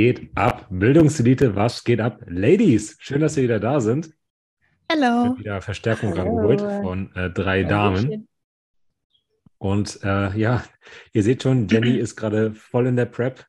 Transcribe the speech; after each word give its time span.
geht 0.00 0.30
ab? 0.34 0.66
Bildungselite, 0.70 1.56
was 1.56 1.84
geht 1.84 2.00
ab? 2.00 2.22
Ladies, 2.26 2.96
schön, 3.00 3.20
dass 3.20 3.36
ihr 3.36 3.42
wieder 3.42 3.60
da 3.60 3.80
sind. 3.80 4.10
Hallo. 4.90 5.36
Wieder 5.38 5.60
Verstärkung 5.60 6.14
rangeholt 6.14 6.62
von 6.62 7.14
äh, 7.14 7.28
drei 7.28 7.64
Damen. 7.64 8.26
Und 9.58 10.00
äh, 10.02 10.34
ja, 10.38 10.64
ihr 11.12 11.22
seht 11.22 11.42
schon, 11.42 11.68
Jenny 11.68 11.98
ist 11.98 12.16
gerade 12.16 12.54
voll 12.54 12.86
in 12.86 12.96
der 12.96 13.04
Prep. 13.04 13.44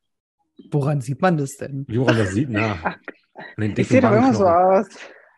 Woran 0.71 0.99
sieht 0.99 1.21
man 1.21 1.37
das 1.37 1.55
denn? 1.55 1.85
Woran 1.87 2.17
das 2.17 2.33
sieht? 2.33 2.49
Na, 2.49 2.97
ich 3.57 3.87
sehe 3.87 4.01
doch 4.01 4.11
immer 4.11 4.33
so 4.33 4.45
aus. 4.45 4.87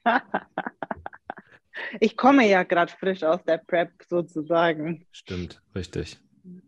ich 2.00 2.18
komme 2.18 2.50
ja 2.50 2.64
gerade 2.64 2.92
frisch 2.92 3.22
aus 3.22 3.44
der 3.44 3.60
Prep 3.60 3.92
sozusagen. 4.10 5.06
Stimmt, 5.12 5.62
richtig. 5.76 6.20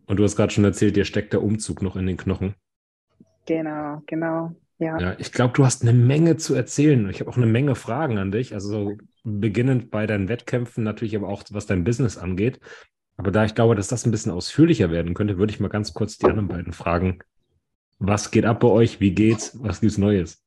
Und 0.06 0.18
du 0.18 0.24
hast 0.24 0.36
gerade 0.36 0.54
schon 0.54 0.66
erzählt, 0.66 0.96
dir 0.96 1.06
steckt 1.06 1.34
der 1.34 1.42
Umzug 1.42 1.82
noch 1.82 1.96
in 1.96 2.06
den 2.06 2.18
Knochen. 2.18 2.54
Genau, 3.46 4.02
genau. 4.06 4.56
Ja. 4.78 5.00
ja 5.00 5.16
ich 5.18 5.32
glaube, 5.32 5.54
du 5.54 5.66
hast 5.66 5.84
eine 5.84 5.94
Menge 5.94 6.38
zu 6.38 6.54
erzählen. 6.54 7.10
Ich 7.10 7.20
habe 7.20 7.30
auch 7.30 7.38
eine 7.38 7.46
Menge 7.46 7.76
Fragen 7.76 8.18
an 8.18 8.32
dich. 8.32 8.54
Also 8.54 8.70
so 8.70 8.98
beginnend 9.24 9.92
bei 9.92 10.06
deinen 10.08 10.30
Wettkämpfen, 10.30 10.84
natürlich 10.84 11.16
aber 11.16 11.30
auch 11.30 11.44
was 11.52 11.66
dein 11.66 11.84
Business 11.84 12.18
angeht. 12.18 12.60
Aber 13.18 13.32
da 13.32 13.46
ich 13.46 13.56
glaube, 13.56 13.76
dass 13.76 13.88
das 13.88 14.06
ein 14.06 14.12
bisschen 14.12 14.32
ausführlicher 14.32 14.92
werden 14.92 15.14
könnte, 15.14 15.38
würde 15.38 15.54
ich 15.54 15.60
mal 15.60 15.70
ganz 15.70 15.94
kurz 15.94 16.18
die 16.18 16.26
anderen 16.26 16.48
beiden 16.48 16.74
fragen. 16.74 17.20
Was 17.98 18.30
geht 18.32 18.46
ab 18.46 18.60
bei 18.60 18.68
euch? 18.68 19.00
Wie 19.00 19.14
geht's? 19.14 19.58
Was 19.62 19.80
gibt's 19.80 19.98
Neues? 19.98 20.44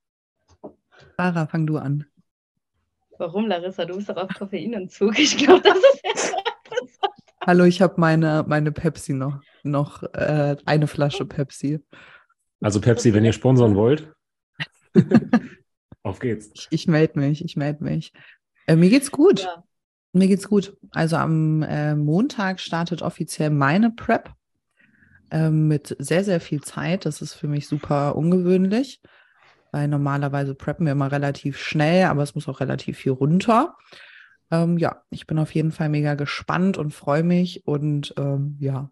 Sarah, 1.16 1.46
fang 1.46 1.66
du 1.66 1.78
an. 1.78 2.04
Warum, 3.16 3.48
Larissa? 3.48 3.84
Du 3.84 3.96
bist 3.96 4.08
doch 4.08 4.16
auf 4.16 4.30
Koffeinentzug. 4.34 5.19
Ich 5.19 5.36
glaube, 5.38 5.62
das 5.62 5.78
ist 5.78 6.00
jetzt 6.04 6.34
Hallo, 7.48 7.64
ich 7.64 7.80
habe 7.80 7.94
meine, 7.96 8.44
meine 8.46 8.72
Pepsi 8.72 9.14
noch. 9.14 9.41
Noch 9.62 10.02
äh, 10.12 10.56
eine 10.66 10.86
Flasche 10.86 11.24
Pepsi. 11.24 11.80
Also 12.60 12.80
Pepsi, 12.80 13.14
wenn 13.14 13.24
ihr 13.24 13.32
sponsern 13.32 13.76
wollt. 13.76 14.12
Auf 16.02 16.18
geht's. 16.18 16.50
Ich, 16.54 16.68
ich 16.70 16.86
melde 16.88 17.18
mich, 17.18 17.44
ich 17.44 17.56
melde 17.56 17.84
mich. 17.84 18.12
Äh, 18.66 18.76
mir 18.76 18.90
geht's 18.90 19.10
gut. 19.10 19.40
Ja. 19.40 19.64
Mir 20.12 20.28
geht's 20.28 20.48
gut. 20.48 20.76
Also 20.90 21.16
am 21.16 21.62
äh, 21.62 21.94
Montag 21.94 22.60
startet 22.60 23.02
offiziell 23.02 23.50
meine 23.50 23.90
Prep 23.90 24.32
äh, 25.30 25.50
mit 25.50 25.94
sehr, 25.98 26.24
sehr 26.24 26.40
viel 26.40 26.62
Zeit. 26.62 27.04
Das 27.04 27.22
ist 27.22 27.34
für 27.34 27.48
mich 27.48 27.68
super 27.68 28.16
ungewöhnlich, 28.16 29.00
weil 29.70 29.86
normalerweise 29.88 30.54
preppen 30.54 30.86
wir 30.86 30.92
immer 30.92 31.12
relativ 31.12 31.58
schnell, 31.58 32.06
aber 32.06 32.22
es 32.22 32.34
muss 32.34 32.48
auch 32.48 32.60
relativ 32.60 32.98
viel 32.98 33.12
runter. 33.12 33.76
Ähm, 34.50 34.78
ja, 34.78 35.02
ich 35.10 35.26
bin 35.26 35.38
auf 35.38 35.54
jeden 35.54 35.72
Fall 35.72 35.90
mega 35.90 36.14
gespannt 36.14 36.78
und 36.78 36.94
freue 36.94 37.22
mich 37.22 37.66
und 37.66 38.14
ähm, 38.16 38.56
ja, 38.60 38.90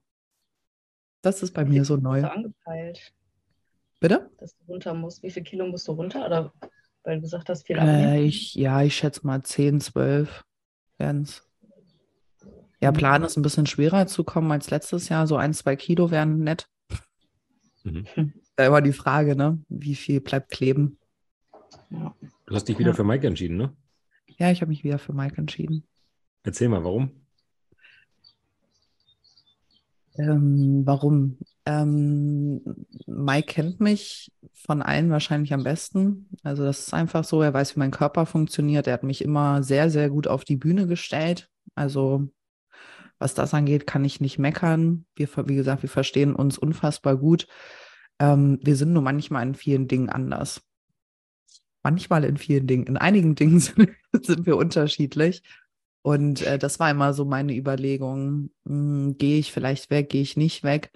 das 1.22 1.42
ist 1.42 1.52
bei 1.52 1.64
mir 1.64 1.84
so 1.84 1.96
neu. 1.96 2.20
Du 2.20 2.30
angepeilt? 2.30 3.14
Bitte? 4.06 4.30
Dass 4.38 4.56
du 4.56 4.72
runter 4.72 4.94
musst. 4.94 5.24
Wie 5.24 5.32
viel 5.32 5.42
Kilo 5.42 5.66
musst 5.66 5.88
du 5.88 5.92
runter? 5.92 6.24
Oder 6.24 6.52
weil 7.02 7.16
du 7.16 7.22
gesagt 7.22 7.48
hast, 7.48 7.66
viel 7.66 7.76
äh, 7.76 8.20
ich, 8.22 8.54
Ja, 8.54 8.80
ich 8.80 8.94
schätze 8.94 9.26
mal 9.26 9.42
10, 9.42 9.80
12 9.80 10.44
werden 10.96 11.22
es. 11.22 11.42
Ja, 12.80 12.92
mhm. 12.92 12.96
Plan 12.96 13.24
ist 13.24 13.36
ein 13.36 13.42
bisschen 13.42 13.66
schwerer 13.66 14.06
zu 14.06 14.22
kommen 14.22 14.52
als 14.52 14.70
letztes 14.70 15.08
Jahr. 15.08 15.26
So 15.26 15.34
ein, 15.34 15.52
zwei 15.54 15.74
Kilo 15.74 16.12
wären 16.12 16.38
nett. 16.38 16.68
Mhm. 17.82 18.06
Da 18.58 18.70
war 18.72 18.80
die 18.80 18.92
Frage, 18.92 19.34
ne? 19.36 19.58
Wie 19.68 19.96
viel 19.96 20.22
bleibt 20.22 20.50
kleben? 20.50 20.98
Ja. 21.90 22.14
Du 22.46 22.54
hast 22.54 22.66
dich 22.68 22.78
wieder 22.78 22.92
ja. 22.92 22.96
für 22.96 23.04
Mike 23.04 23.26
entschieden, 23.26 23.58
ne? 23.58 23.76
Ja, 24.38 24.52
ich 24.52 24.62
habe 24.62 24.70
mich 24.70 24.82
wieder 24.82 24.98
für 24.98 25.12
Mike 25.12 25.36
entschieden. 25.36 25.84
Erzähl 26.42 26.68
mal, 26.68 26.82
warum? 26.82 27.10
Ähm, 30.16 30.86
warum? 30.86 31.38
Ähm, 31.66 32.62
Mike 33.06 33.54
kennt 33.54 33.80
mich 33.80 34.32
von 34.52 34.82
allen 34.82 35.10
wahrscheinlich 35.10 35.52
am 35.52 35.64
besten. 35.64 36.28
Also 36.42 36.64
das 36.64 36.80
ist 36.80 36.94
einfach 36.94 37.24
so, 37.24 37.42
er 37.42 37.52
weiß, 37.52 37.76
wie 37.76 37.80
mein 37.80 37.90
Körper 37.90 38.24
funktioniert. 38.24 38.86
Er 38.86 38.94
hat 38.94 39.02
mich 39.02 39.22
immer 39.22 39.62
sehr, 39.62 39.90
sehr 39.90 40.08
gut 40.08 40.28
auf 40.28 40.44
die 40.44 40.56
Bühne 40.56 40.86
gestellt. 40.86 41.48
Also 41.74 42.28
was 43.18 43.34
das 43.34 43.52
angeht, 43.54 43.86
kann 43.86 44.04
ich 44.04 44.20
nicht 44.20 44.38
meckern. 44.38 45.06
Wir, 45.16 45.28
wie 45.46 45.56
gesagt, 45.56 45.82
wir 45.82 45.88
verstehen 45.88 46.34
uns 46.34 46.58
unfassbar 46.58 47.16
gut. 47.16 47.46
Ähm, 48.18 48.58
wir 48.62 48.76
sind 48.76 48.92
nur 48.92 49.02
manchmal 49.02 49.46
in 49.46 49.54
vielen 49.54 49.88
Dingen 49.88 50.08
anders 50.08 50.62
manchmal 51.86 52.24
in 52.24 52.36
vielen 52.36 52.66
Dingen, 52.66 52.86
in 52.86 52.96
einigen 52.96 53.34
Dingen 53.40 53.60
sind, 53.60 53.90
sind 54.12 54.44
wir 54.44 54.56
unterschiedlich. 54.56 55.42
Und 56.02 56.42
äh, 56.42 56.58
das 56.58 56.80
war 56.80 56.90
immer 56.90 57.12
so 57.14 57.24
meine 57.24 57.54
Überlegung, 57.54 58.50
hm, 58.66 59.16
gehe 59.18 59.38
ich 59.38 59.52
vielleicht 59.52 59.90
weg, 59.90 60.08
gehe 60.08 60.22
ich 60.22 60.36
nicht 60.36 60.64
weg. 60.64 60.90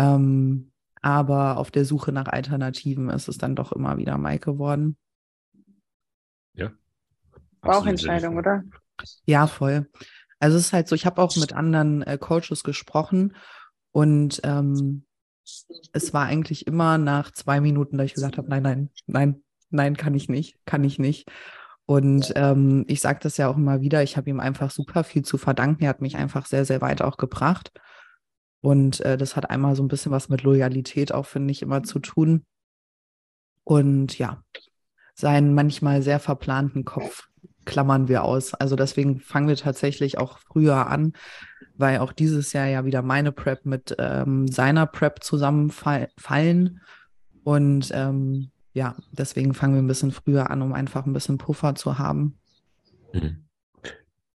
Ähm, 0.00 0.72
aber 1.02 1.58
auf 1.58 1.70
der 1.70 1.84
Suche 1.84 2.12
nach 2.12 2.26
Alternativen 2.26 3.10
ist 3.10 3.28
es 3.28 3.38
dann 3.38 3.54
doch 3.54 3.72
immer 3.72 3.98
wieder 3.98 4.18
Mike 4.18 4.52
geworden. 4.52 4.96
Ja. 6.54 6.70
Bauchentscheidung, 7.60 8.36
oder? 8.36 8.64
Ja, 9.24 9.46
voll. 9.46 9.88
Also 10.38 10.56
es 10.56 10.66
ist 10.66 10.72
halt 10.72 10.88
so, 10.88 10.94
ich 10.94 11.06
habe 11.06 11.20
auch 11.20 11.36
mit 11.36 11.52
anderen 11.52 12.02
äh, 12.02 12.16
Coaches 12.18 12.64
gesprochen 12.64 13.34
und 13.92 14.40
ähm, 14.44 15.04
es 15.92 16.14
war 16.14 16.26
eigentlich 16.26 16.66
immer 16.66 16.96
nach 16.96 17.30
zwei 17.32 17.60
Minuten, 17.60 17.98
da 17.98 18.04
ich 18.04 18.14
gesagt 18.14 18.38
habe, 18.38 18.48
nein, 18.48 18.62
nein, 18.62 18.90
nein, 19.06 19.42
nein, 19.70 19.96
kann 19.96 20.14
ich 20.14 20.28
nicht, 20.28 20.58
kann 20.64 20.84
ich 20.84 20.98
nicht. 20.98 21.30
Und 21.86 22.32
ähm, 22.36 22.84
ich 22.88 23.00
sage 23.00 23.18
das 23.22 23.36
ja 23.36 23.48
auch 23.48 23.56
immer 23.56 23.80
wieder, 23.80 24.02
ich 24.02 24.16
habe 24.16 24.30
ihm 24.30 24.38
einfach 24.38 24.70
super 24.70 25.02
viel 25.02 25.24
zu 25.24 25.38
verdanken. 25.38 25.82
Er 25.82 25.88
hat 25.88 26.00
mich 26.00 26.16
einfach 26.16 26.46
sehr, 26.46 26.64
sehr 26.64 26.80
weit 26.80 27.02
auch 27.02 27.16
gebracht. 27.16 27.72
Und 28.60 29.00
äh, 29.00 29.16
das 29.16 29.36
hat 29.36 29.48
einmal 29.48 29.74
so 29.74 29.82
ein 29.82 29.88
bisschen 29.88 30.12
was 30.12 30.28
mit 30.28 30.42
Loyalität 30.42 31.12
auch, 31.12 31.26
finde 31.26 31.52
ich, 31.52 31.62
immer 31.62 31.82
zu 31.82 31.98
tun. 31.98 32.44
Und 33.64 34.18
ja, 34.18 34.42
seinen 35.14 35.54
manchmal 35.54 36.02
sehr 36.02 36.20
verplanten 36.20 36.84
Kopf 36.84 37.28
klammern 37.64 38.08
wir 38.08 38.24
aus. 38.24 38.54
Also 38.54 38.76
deswegen 38.76 39.20
fangen 39.20 39.48
wir 39.48 39.56
tatsächlich 39.56 40.18
auch 40.18 40.38
früher 40.38 40.88
an, 40.88 41.12
weil 41.76 41.98
auch 41.98 42.12
dieses 42.12 42.52
Jahr 42.52 42.66
ja 42.66 42.84
wieder 42.84 43.02
meine 43.02 43.32
Prep 43.32 43.64
mit 43.64 43.94
ähm, 43.98 44.48
seiner 44.48 44.86
Prep 44.86 45.22
zusammenfallen. 45.22 46.80
Und 47.44 47.90
ähm, 47.94 48.50
ja, 48.72 48.96
deswegen 49.12 49.54
fangen 49.54 49.74
wir 49.74 49.82
ein 49.82 49.88
bisschen 49.88 50.12
früher 50.12 50.50
an, 50.50 50.62
um 50.62 50.72
einfach 50.72 51.06
ein 51.06 51.12
bisschen 51.12 51.38
Puffer 51.38 51.74
zu 51.74 51.98
haben. 51.98 52.38
Mhm. 53.12 53.44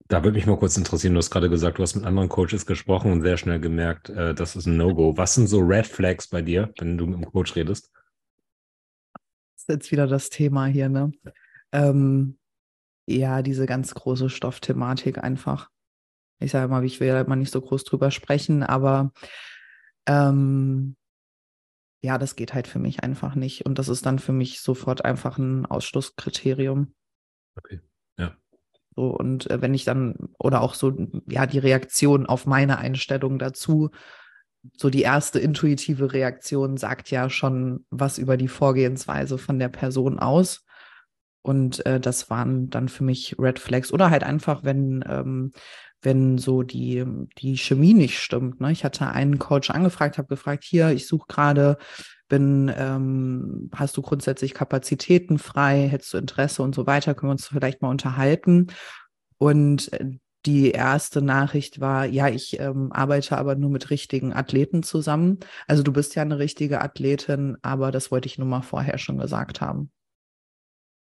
Da 0.07 0.23
würde 0.23 0.37
mich 0.37 0.45
mal 0.45 0.57
kurz 0.57 0.77
interessieren, 0.77 1.13
du 1.13 1.17
hast 1.17 1.31
gerade 1.31 1.49
gesagt, 1.49 1.79
du 1.79 1.81
hast 1.81 1.95
mit 1.95 2.05
anderen 2.05 2.29
Coaches 2.29 2.67
gesprochen 2.67 3.11
und 3.11 3.21
sehr 3.21 3.37
schnell 3.37 3.59
gemerkt, 3.59 4.09
äh, 4.09 4.35
das 4.35 4.55
ist 4.55 4.67
ein 4.67 4.77
No-Go. 4.77 5.17
Was 5.17 5.33
sind 5.33 5.47
so 5.47 5.59
Red 5.59 5.87
Flags 5.87 6.27
bei 6.27 6.43
dir, 6.43 6.71
wenn 6.77 6.97
du 6.97 7.07
mit 7.07 7.15
dem 7.15 7.31
Coach 7.31 7.55
redest? 7.55 7.91
Das 9.13 9.63
ist 9.63 9.69
jetzt 9.69 9.91
wieder 9.91 10.05
das 10.05 10.29
Thema 10.29 10.67
hier, 10.67 10.89
ne? 10.89 11.11
Ähm, 11.71 12.37
ja, 13.07 13.41
diese 13.41 13.65
ganz 13.65 13.95
große 13.95 14.29
Stoffthematik 14.29 15.17
einfach. 15.17 15.71
Ich 16.39 16.51
sage 16.51 16.67
mal, 16.69 16.85
ich 16.85 16.99
will 16.99 17.07
ja 17.07 17.21
immer 17.21 17.35
nicht 17.35 17.51
so 17.51 17.61
groß 17.61 17.83
drüber 17.83 18.11
sprechen, 18.11 18.61
aber 18.61 19.11
ähm, 20.05 20.95
ja, 22.03 22.19
das 22.19 22.35
geht 22.35 22.53
halt 22.53 22.67
für 22.67 22.77
mich 22.77 23.03
einfach 23.03 23.33
nicht. 23.33 23.65
Und 23.65 23.79
das 23.79 23.89
ist 23.89 24.05
dann 24.05 24.19
für 24.19 24.33
mich 24.33 24.59
sofort 24.59 25.03
einfach 25.03 25.39
ein 25.39 25.65
Ausschlusskriterium. 25.65 26.93
Okay. 27.57 27.79
So, 28.95 29.07
und 29.07 29.49
äh, 29.49 29.61
wenn 29.61 29.73
ich 29.73 29.83
dann, 29.83 30.15
oder 30.39 30.61
auch 30.61 30.73
so, 30.73 30.93
ja, 31.27 31.45
die 31.45 31.59
Reaktion 31.59 32.25
auf 32.25 32.45
meine 32.45 32.77
Einstellung 32.77 33.39
dazu, 33.39 33.91
so 34.77 34.89
die 34.89 35.01
erste 35.01 35.39
intuitive 35.39 36.13
Reaktion 36.13 36.77
sagt 36.77 37.11
ja 37.11 37.29
schon 37.29 37.85
was 37.89 38.17
über 38.17 38.37
die 38.37 38.47
Vorgehensweise 38.47 39.37
von 39.37 39.59
der 39.59 39.69
Person 39.69 40.19
aus. 40.19 40.65
Und 41.41 41.85
äh, 41.85 41.99
das 41.99 42.31
waren 42.31 42.71
dann 42.71 42.89
für 42.89 43.03
mich 43.03 43.35
Red 43.37 43.59
Flags. 43.59 43.93
Oder 43.93 44.09
halt 44.09 44.23
einfach, 44.23 44.63
wenn, 44.63 45.03
ähm, 45.07 45.51
wenn 46.01 46.39
so 46.39 46.63
die, 46.63 47.05
die 47.37 47.57
Chemie 47.57 47.93
nicht 47.93 48.19
stimmt. 48.19 48.61
Ne? 48.61 48.71
Ich 48.71 48.83
hatte 48.83 49.07
einen 49.07 49.37
Coach 49.37 49.69
angefragt, 49.69 50.17
habe 50.17 50.27
gefragt, 50.27 50.63
hier, 50.63 50.89
ich 50.89 51.05
suche 51.05 51.27
gerade, 51.27 51.77
bin, 52.27 52.71
ähm, 52.75 53.69
hast 53.73 53.97
du 53.97 54.01
grundsätzlich 54.01 54.53
Kapazitäten 54.53 55.37
frei, 55.37 55.87
hättest 55.87 56.13
du 56.13 56.17
Interesse 56.17 56.63
und 56.63 56.73
so 56.73 56.87
weiter, 56.87 57.13
können 57.13 57.29
wir 57.29 57.33
uns 57.33 57.47
vielleicht 57.47 57.81
mal 57.81 57.89
unterhalten. 57.89 58.67
Und 59.37 59.91
äh, 59.93 60.11
die 60.45 60.71
erste 60.71 61.21
Nachricht 61.21 61.79
war, 61.79 62.05
ja, 62.05 62.29
ich 62.29 62.59
ähm, 62.59 62.91
arbeite 62.91 63.37
aber 63.37 63.55
nur 63.55 63.69
mit 63.69 63.89
richtigen 63.89 64.31
Athleten 64.33 64.83
zusammen. 64.83 65.39
Also 65.67 65.81
du 65.81 65.91
bist 65.91 66.15
ja 66.15 66.21
eine 66.21 66.37
richtige 66.37 66.81
Athletin, 66.81 67.57
aber 67.61 67.91
das 67.91 68.11
wollte 68.11 68.27
ich 68.27 68.37
nur 68.37 68.47
mal 68.47 68.61
vorher 68.61 68.97
schon 68.97 69.17
gesagt 69.17 69.61
haben. 69.61 69.91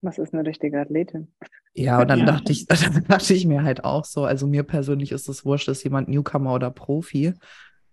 Was 0.01 0.17
ist 0.17 0.33
eine 0.33 0.45
richtige 0.45 0.79
Athletin? 0.79 1.33
Ja, 1.73 2.01
und 2.01 2.07
dann 2.09 2.19
ja. 2.19 2.25
dachte 2.25 2.51
ich, 2.51 2.65
dann 2.67 3.05
dachte 3.07 3.33
ich 3.33 3.45
mir 3.45 3.63
halt 3.63 3.83
auch 3.83 4.05
so, 4.05 4.25
also 4.25 4.47
mir 4.47 4.63
persönlich 4.63 5.11
ist 5.11 5.27
es 5.27 5.45
wurscht, 5.45 5.67
ist 5.67 5.83
jemand 5.83 6.09
Newcomer 6.09 6.53
oder 6.53 6.71
Profi 6.71 7.33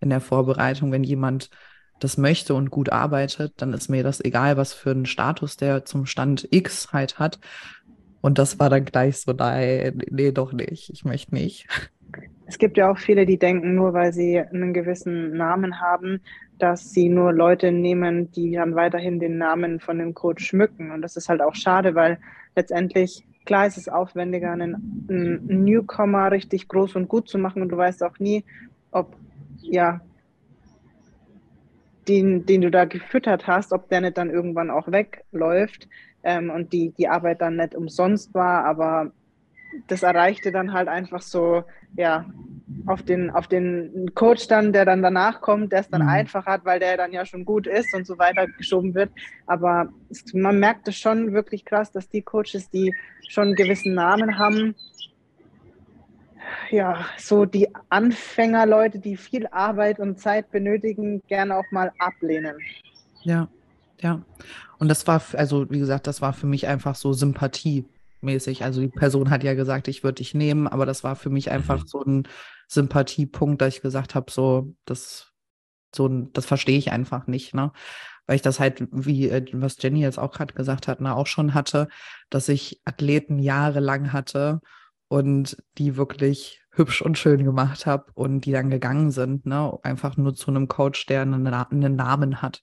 in 0.01 0.11
der 0.11 0.21
Vorbereitung. 0.21 0.93
Wenn 0.93 1.05
jemand 1.05 1.51
das 2.01 2.17
möchte 2.17 2.55
und 2.55 2.71
gut 2.71 2.91
arbeitet, 2.91 3.55
dann 3.59 3.73
ist 3.73 3.89
mir 3.89 4.03
das 4.03 4.25
egal, 4.25 4.57
was 4.57 4.73
für 4.73 4.91
einen 4.91 5.07
Status 5.07 5.57
der 5.57 5.85
zum 5.85 6.07
Stand 6.07 6.49
X 6.51 6.93
halt 6.93 7.19
hat. 7.19 7.39
Und 8.21 8.39
das 8.39 8.59
war 8.59 8.69
dann 8.69 8.85
gleich 8.85 9.19
so, 9.19 9.33
nein, 9.33 10.03
nee, 10.11 10.33
doch 10.33 10.53
nicht, 10.53 10.91
ich 10.91 11.05
möchte 11.05 11.35
nicht. 11.35 11.69
Es 12.47 12.59
gibt 12.59 12.77
ja 12.77 12.91
auch 12.91 12.99
viele, 12.99 13.27
die 13.27 13.39
denken, 13.39 13.75
nur 13.75 13.93
weil 13.93 14.13
sie 14.13 14.41
einen 14.41 14.75
gewissen 14.75 15.37
Namen 15.37 15.81
haben, 15.81 16.21
dass 16.59 16.91
sie 16.91 17.09
nur 17.09 17.33
Leute 17.33 17.73
nehmen, 17.73 18.31
die 18.33 18.53
dann 18.53 18.75
weiterhin 18.75 19.21
den 19.21 19.39
Namen 19.39 19.81
von 19.81 19.99
dem 19.99 20.15
Coach 20.15 20.45
schmücken. 20.45 20.91
Und 20.91 21.03
das 21.03 21.17
ist 21.17 21.29
halt 21.29 21.41
auch 21.41 21.55
schade, 21.55 21.95
weil 21.95 22.19
letztendlich, 22.57 23.25
klar 23.47 23.67
ist 23.67 23.79
es 23.79 23.89
aufwendiger, 23.89 24.51
einen, 24.53 25.07
einen 25.09 25.65
Newcomer 25.65 26.31
richtig 26.33 26.69
groß 26.69 26.97
und 26.97 27.09
gut 27.09 27.29
zu 27.29 27.39
machen 27.39 27.63
und 27.63 27.69
du 27.69 27.77
weißt 27.77 28.03
auch 28.03 28.19
nie, 28.19 28.45
ob 28.91 29.15
ja 29.63 30.01
den, 32.11 32.45
den 32.45 32.61
du 32.61 32.71
da 32.71 32.85
gefüttert 32.87 33.47
hast, 33.47 33.73
ob 33.73 33.89
der 33.89 34.01
nicht 34.01 34.19
dann 34.19 34.31
irgendwann 34.31 34.71
auch 34.71 34.91
wegläuft 34.91 35.89
ähm, 36.25 36.51
und 36.51 36.73
die, 36.73 36.91
die 36.99 37.09
Arbeit 37.09 37.41
dann 37.41 37.57
nicht 37.57 37.77
umsonst 37.77 38.35
war, 38.35 38.65
aber 38.65 39.13
das 39.87 40.03
erreichte 40.03 40.51
dann 40.51 40.73
halt 40.73 40.89
einfach 40.89 41.23
so, 41.23 41.63
ja, 41.97 42.27
auf 42.87 43.03
den, 43.03 43.31
auf 43.31 43.47
den 43.47 44.11
Coach 44.15 44.49
dann, 44.49 44.73
der 44.73 44.85
dann 44.85 45.03
danach 45.03 45.41
kommt, 45.41 45.71
der 45.71 45.81
es 45.81 45.89
dann 45.89 46.03
mhm. 46.03 46.09
einfach 46.09 46.47
hat, 46.47 46.65
weil 46.65 46.81
der 46.81 46.97
dann 46.97 47.13
ja 47.13 47.25
schon 47.25 47.45
gut 47.45 47.69
ist 47.69 47.95
und 47.95 48.05
so 48.07 48.19
weiter 48.19 48.49
geschoben 48.49 48.95
wird. 48.95 49.11
Aber 49.47 49.89
es, 50.09 50.35
man 50.35 50.59
merkt 50.59 50.89
es 50.89 50.97
schon 50.97 51.33
wirklich 51.33 51.65
krass, 51.65 51.93
dass 51.93 52.09
die 52.09 52.23
Coaches, 52.23 52.71
die 52.71 52.93
schon 53.29 53.49
einen 53.49 53.55
gewissen 53.55 53.95
Namen 53.95 54.37
haben, 54.39 54.75
ja, 56.71 57.07
so 57.19 57.45
die 57.45 57.69
Anfängerleute, 57.89 58.99
die 58.99 59.17
viel 59.17 59.47
Arbeit 59.49 59.99
und 59.99 60.19
Zeit 60.19 60.51
benötigen, 60.51 61.23
gerne 61.27 61.57
auch 61.57 61.71
mal 61.71 61.93
ablehnen. 61.99 62.57
Ja, 63.23 63.49
ja. 64.01 64.23
Und 64.79 64.89
das 64.89 65.07
war, 65.07 65.23
also 65.35 65.71
wie 65.71 65.79
gesagt, 65.79 66.07
das 66.07 66.23
war 66.23 66.33
für 66.33 66.47
mich 66.47 66.67
einfach 66.67 66.95
so 66.95 67.13
sympathiemäßig. 67.13 68.65
Also 68.65 68.81
die 68.81 68.89
Person 68.89 69.31
hat 69.31 69.45
ja 69.45 69.55
gesagt, 69.55 69.89
ich 69.89 70.03
würde 70.03 70.17
dich 70.17 70.35
nehmen, 70.35 70.67
aber 70.67 70.87
das 70.87 71.05
war 71.05 71.17
für 71.17 71.31
mich 71.31 71.51
einfach 71.51 71.83
mhm. 71.83 71.87
so 71.87 72.03
ein 72.03 72.29
Sympathiepunkt, 72.69 73.61
dass 73.61 73.75
ich 73.75 73.83
gesagt 73.83 74.15
habe, 74.15 74.31
so, 74.31 74.75
das, 74.85 75.33
so, 75.95 76.09
das 76.09 76.47
verstehe 76.47 76.79
ich 76.79 76.93
einfach 76.93 77.27
nicht, 77.27 77.55
ne? 77.55 77.73
Weil 78.27 78.37
ich 78.37 78.43
das 78.43 78.61
halt, 78.61 78.87
wie 78.93 79.29
äh, 79.29 79.45
was 79.55 79.77
Jenny 79.81 80.03
jetzt 80.03 80.19
auch 80.19 80.31
gerade 80.31 80.55
gesagt 80.55 80.87
hat, 80.87 81.01
ne, 81.01 81.17
auch 81.17 81.27
schon 81.27 81.53
hatte, 81.53 81.89
dass 82.31 82.49
ich 82.49 82.81
Athleten 82.85 83.41
jahrelang 83.41 84.13
hatte 84.13 84.61
und 85.11 85.57
die 85.77 85.97
wirklich 85.97 86.63
hübsch 86.71 87.03
und 87.03 87.19
schön 87.19 87.43
gemacht 87.45 87.85
habe 87.85 88.07
und 88.15 88.43
die 88.43 88.53
dann 88.53 88.71
gegangen 88.71 89.11
sind, 89.11 89.45
ne? 89.45 89.77
Einfach 89.83 90.17
nur 90.17 90.35
zu 90.35 90.53
einem 90.53 90.69
Coach, 90.69 91.07
der 91.07 91.23
einen, 91.23 91.47
einen 91.49 91.97
Namen 91.97 92.41
hat. 92.41 92.63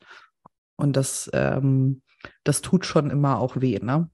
Und 0.78 0.96
das, 0.96 1.30
ähm, 1.34 2.02
das 2.46 2.62
tut 2.62 2.86
schon 2.86 3.10
immer 3.10 3.40
auch 3.40 3.60
weh, 3.60 3.80
ne? 3.82 4.10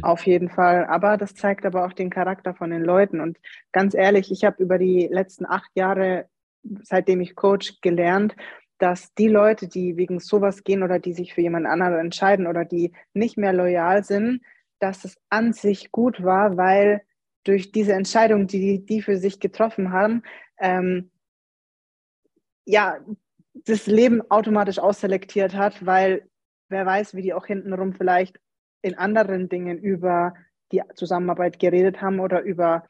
Auf 0.00 0.26
jeden 0.26 0.48
Fall. 0.48 0.86
Aber 0.86 1.18
das 1.18 1.34
zeigt 1.34 1.66
aber 1.66 1.84
auch 1.84 1.92
den 1.92 2.08
Charakter 2.08 2.54
von 2.54 2.70
den 2.70 2.82
Leuten. 2.82 3.20
Und 3.20 3.36
ganz 3.70 3.94
ehrlich, 3.94 4.32
ich 4.32 4.44
habe 4.44 4.62
über 4.62 4.78
die 4.78 5.06
letzten 5.10 5.44
acht 5.44 5.70
Jahre, 5.74 6.26
seitdem 6.82 7.20
ich 7.20 7.36
Coach, 7.36 7.82
gelernt, 7.82 8.34
dass 8.78 9.12
die 9.12 9.28
Leute, 9.28 9.68
die 9.68 9.98
wegen 9.98 10.20
sowas 10.20 10.64
gehen 10.64 10.82
oder 10.82 10.98
die 10.98 11.12
sich 11.12 11.34
für 11.34 11.42
jemand 11.42 11.66
anderen 11.66 11.98
entscheiden 11.98 12.46
oder 12.46 12.64
die 12.64 12.92
nicht 13.12 13.36
mehr 13.36 13.52
loyal 13.52 14.04
sind, 14.04 14.40
dass 14.78 15.04
es 15.04 15.18
an 15.28 15.52
sich 15.52 15.92
gut 15.92 16.24
war, 16.24 16.56
weil 16.56 17.02
durch 17.44 17.72
diese 17.72 17.92
Entscheidung, 17.92 18.46
die 18.46 18.84
die 18.84 19.02
für 19.02 19.16
sich 19.16 19.40
getroffen 19.40 19.92
haben, 19.92 20.22
ähm, 20.58 21.10
ja, 22.64 22.98
das 23.64 23.86
Leben 23.86 24.22
automatisch 24.30 24.78
ausselektiert 24.78 25.54
hat, 25.54 25.84
weil 25.84 26.28
wer 26.68 26.84
weiß, 26.84 27.14
wie 27.14 27.22
die 27.22 27.34
auch 27.34 27.46
hintenrum 27.46 27.94
vielleicht 27.94 28.38
in 28.82 28.94
anderen 28.94 29.48
Dingen 29.48 29.78
über 29.78 30.34
die 30.70 30.82
Zusammenarbeit 30.94 31.58
geredet 31.58 32.00
haben 32.02 32.20
oder 32.20 32.42
über 32.42 32.86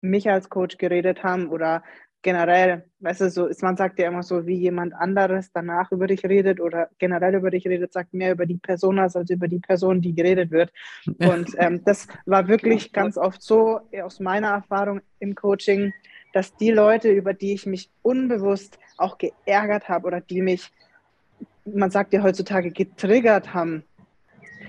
mich 0.00 0.28
als 0.28 0.50
Coach 0.50 0.76
geredet 0.78 1.22
haben 1.22 1.48
oder 1.48 1.84
generell, 2.22 2.84
weißt 3.00 3.22
du, 3.22 3.30
so 3.30 3.46
ist, 3.46 3.62
man 3.62 3.76
sagt 3.76 3.98
ja 3.98 4.08
immer 4.08 4.22
so, 4.22 4.46
wie 4.46 4.54
jemand 4.54 4.94
anderes 4.94 5.50
danach 5.52 5.90
über 5.90 6.06
dich 6.06 6.24
redet 6.24 6.60
oder 6.60 6.88
generell 6.98 7.34
über 7.34 7.50
dich 7.50 7.66
redet, 7.66 7.92
sagt 7.92 8.14
mehr 8.14 8.32
über 8.32 8.46
die 8.46 8.56
Person 8.56 8.98
als 8.98 9.16
über 9.28 9.48
die 9.48 9.58
Person, 9.58 10.00
die 10.00 10.14
geredet 10.14 10.50
wird. 10.50 10.72
Und 11.18 11.50
ähm, 11.58 11.82
das 11.84 12.06
war 12.24 12.48
wirklich 12.48 12.92
ganz 12.92 13.18
oft 13.18 13.42
so 13.42 13.80
aus 14.02 14.20
meiner 14.20 14.48
Erfahrung 14.48 15.00
im 15.18 15.34
Coaching, 15.34 15.92
dass 16.32 16.56
die 16.56 16.70
Leute, 16.70 17.10
über 17.10 17.34
die 17.34 17.52
ich 17.52 17.66
mich 17.66 17.90
unbewusst 18.02 18.78
auch 18.96 19.18
geärgert 19.18 19.88
habe 19.88 20.06
oder 20.06 20.20
die 20.20 20.40
mich, 20.40 20.70
man 21.64 21.90
sagt 21.90 22.12
ja 22.12 22.22
heutzutage, 22.22 22.70
getriggert 22.70 23.52
haben, 23.52 23.84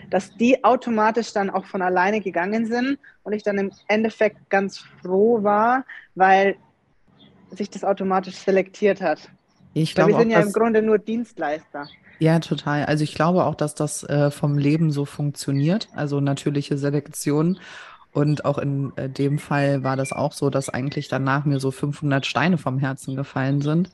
dass 0.10 0.36
die 0.36 0.64
automatisch 0.64 1.34
dann 1.34 1.50
auch 1.50 1.66
von 1.66 1.82
alleine 1.82 2.20
gegangen 2.20 2.66
sind 2.66 3.00
und 3.24 3.34
ich 3.34 3.44
dann 3.44 3.58
im 3.58 3.72
Endeffekt 3.88 4.50
ganz 4.50 4.80
froh 5.02 5.44
war, 5.44 5.86
weil 6.16 6.56
sich 7.56 7.70
das 7.70 7.84
automatisch 7.84 8.36
selektiert 8.36 9.02
hat. 9.02 9.30
Ich 9.74 9.96
glaube, 9.96 10.12
wir 10.12 10.20
sind 10.20 10.30
ja 10.30 10.40
im 10.40 10.52
Grunde 10.52 10.82
nur 10.82 11.00
Dienstleister. 11.00 11.88
Ja, 12.20 12.40
total. 12.40 12.86
Also 12.86 13.04
ich 13.04 13.16
glaube 13.16 13.44
auch, 13.44 13.56
dass 13.56 13.76
das 13.76 14.04
äh, 14.04 14.32
vom 14.32 14.58
Leben 14.58 14.92
so 14.92 15.06
funktioniert, 15.06 15.90
also 15.96 16.20
natürliche 16.20 16.78
Selektion. 16.78 17.60
Und 18.12 18.46
auch 18.46 18.60
in 18.60 18.96
äh, 18.96 19.10
dem 19.10 19.40
Fall 19.40 19.84
war 19.84 19.96
das 19.96 20.12
auch 20.12 20.34
so, 20.34 20.52
dass 20.52 20.70
eigentlich 20.70 21.08
danach 21.08 21.46
mir 21.46 21.60
so 21.60 21.72
500 21.72 22.26
Steine 22.26 22.60
vom 22.60 22.78
Herzen 22.78 23.16
gefallen 23.16 23.62
sind. 23.62 23.90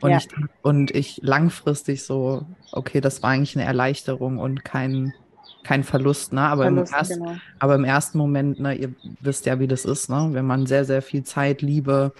Und, 0.00 0.10
ja. 0.10 0.18
ich, 0.18 0.28
und 0.62 0.90
ich 0.90 1.20
langfristig 1.22 2.02
so, 2.02 2.44
okay, 2.72 3.00
das 3.00 3.22
war 3.22 3.30
eigentlich 3.30 3.56
eine 3.56 3.64
Erleichterung 3.64 4.38
und 4.38 4.64
kein, 4.64 5.14
kein 5.62 5.84
Verlust, 5.84 6.32
ne? 6.32 6.42
Aber, 6.42 6.64
Verlust, 6.64 6.92
im, 6.92 6.98
erst, 6.98 7.12
genau. 7.12 7.36
aber 7.60 7.76
im 7.76 7.84
ersten 7.84 8.18
Moment, 8.18 8.58
ne, 8.58 8.74
ihr 8.74 8.92
wisst 9.20 9.46
ja, 9.46 9.60
wie 9.60 9.68
das 9.68 9.84
ist, 9.84 10.10
ne? 10.10 10.30
Wenn 10.32 10.46
man 10.46 10.66
sehr, 10.66 10.84
sehr 10.84 11.00
viel 11.00 11.22
Zeit, 11.22 11.62
Liebe 11.62 12.12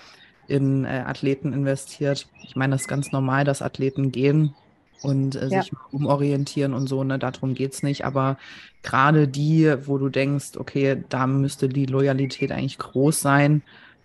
in 0.48 0.84
äh, 0.84 1.04
Athleten 1.06 1.52
investiert. 1.52 2.26
Ich 2.42 2.56
meine, 2.56 2.72
das 2.72 2.82
ist 2.82 2.88
ganz 2.88 3.12
normal, 3.12 3.44
dass 3.44 3.62
Athleten 3.62 4.12
gehen 4.12 4.54
und 5.02 5.36
äh, 5.36 5.48
ja. 5.48 5.62
sich 5.62 5.72
umorientieren 5.92 6.72
und 6.74 6.88
so, 6.88 7.04
ne, 7.04 7.18
darum 7.18 7.54
geht 7.54 7.74
es 7.74 7.82
nicht. 7.82 8.04
Aber 8.04 8.38
gerade 8.82 9.28
die, 9.28 9.74
wo 9.86 9.98
du 9.98 10.08
denkst, 10.08 10.56
okay, 10.56 11.02
da 11.08 11.26
müsste 11.26 11.68
die 11.68 11.86
Loyalität 11.86 12.52
eigentlich 12.52 12.78
groß 12.78 13.20
sein, 13.20 13.62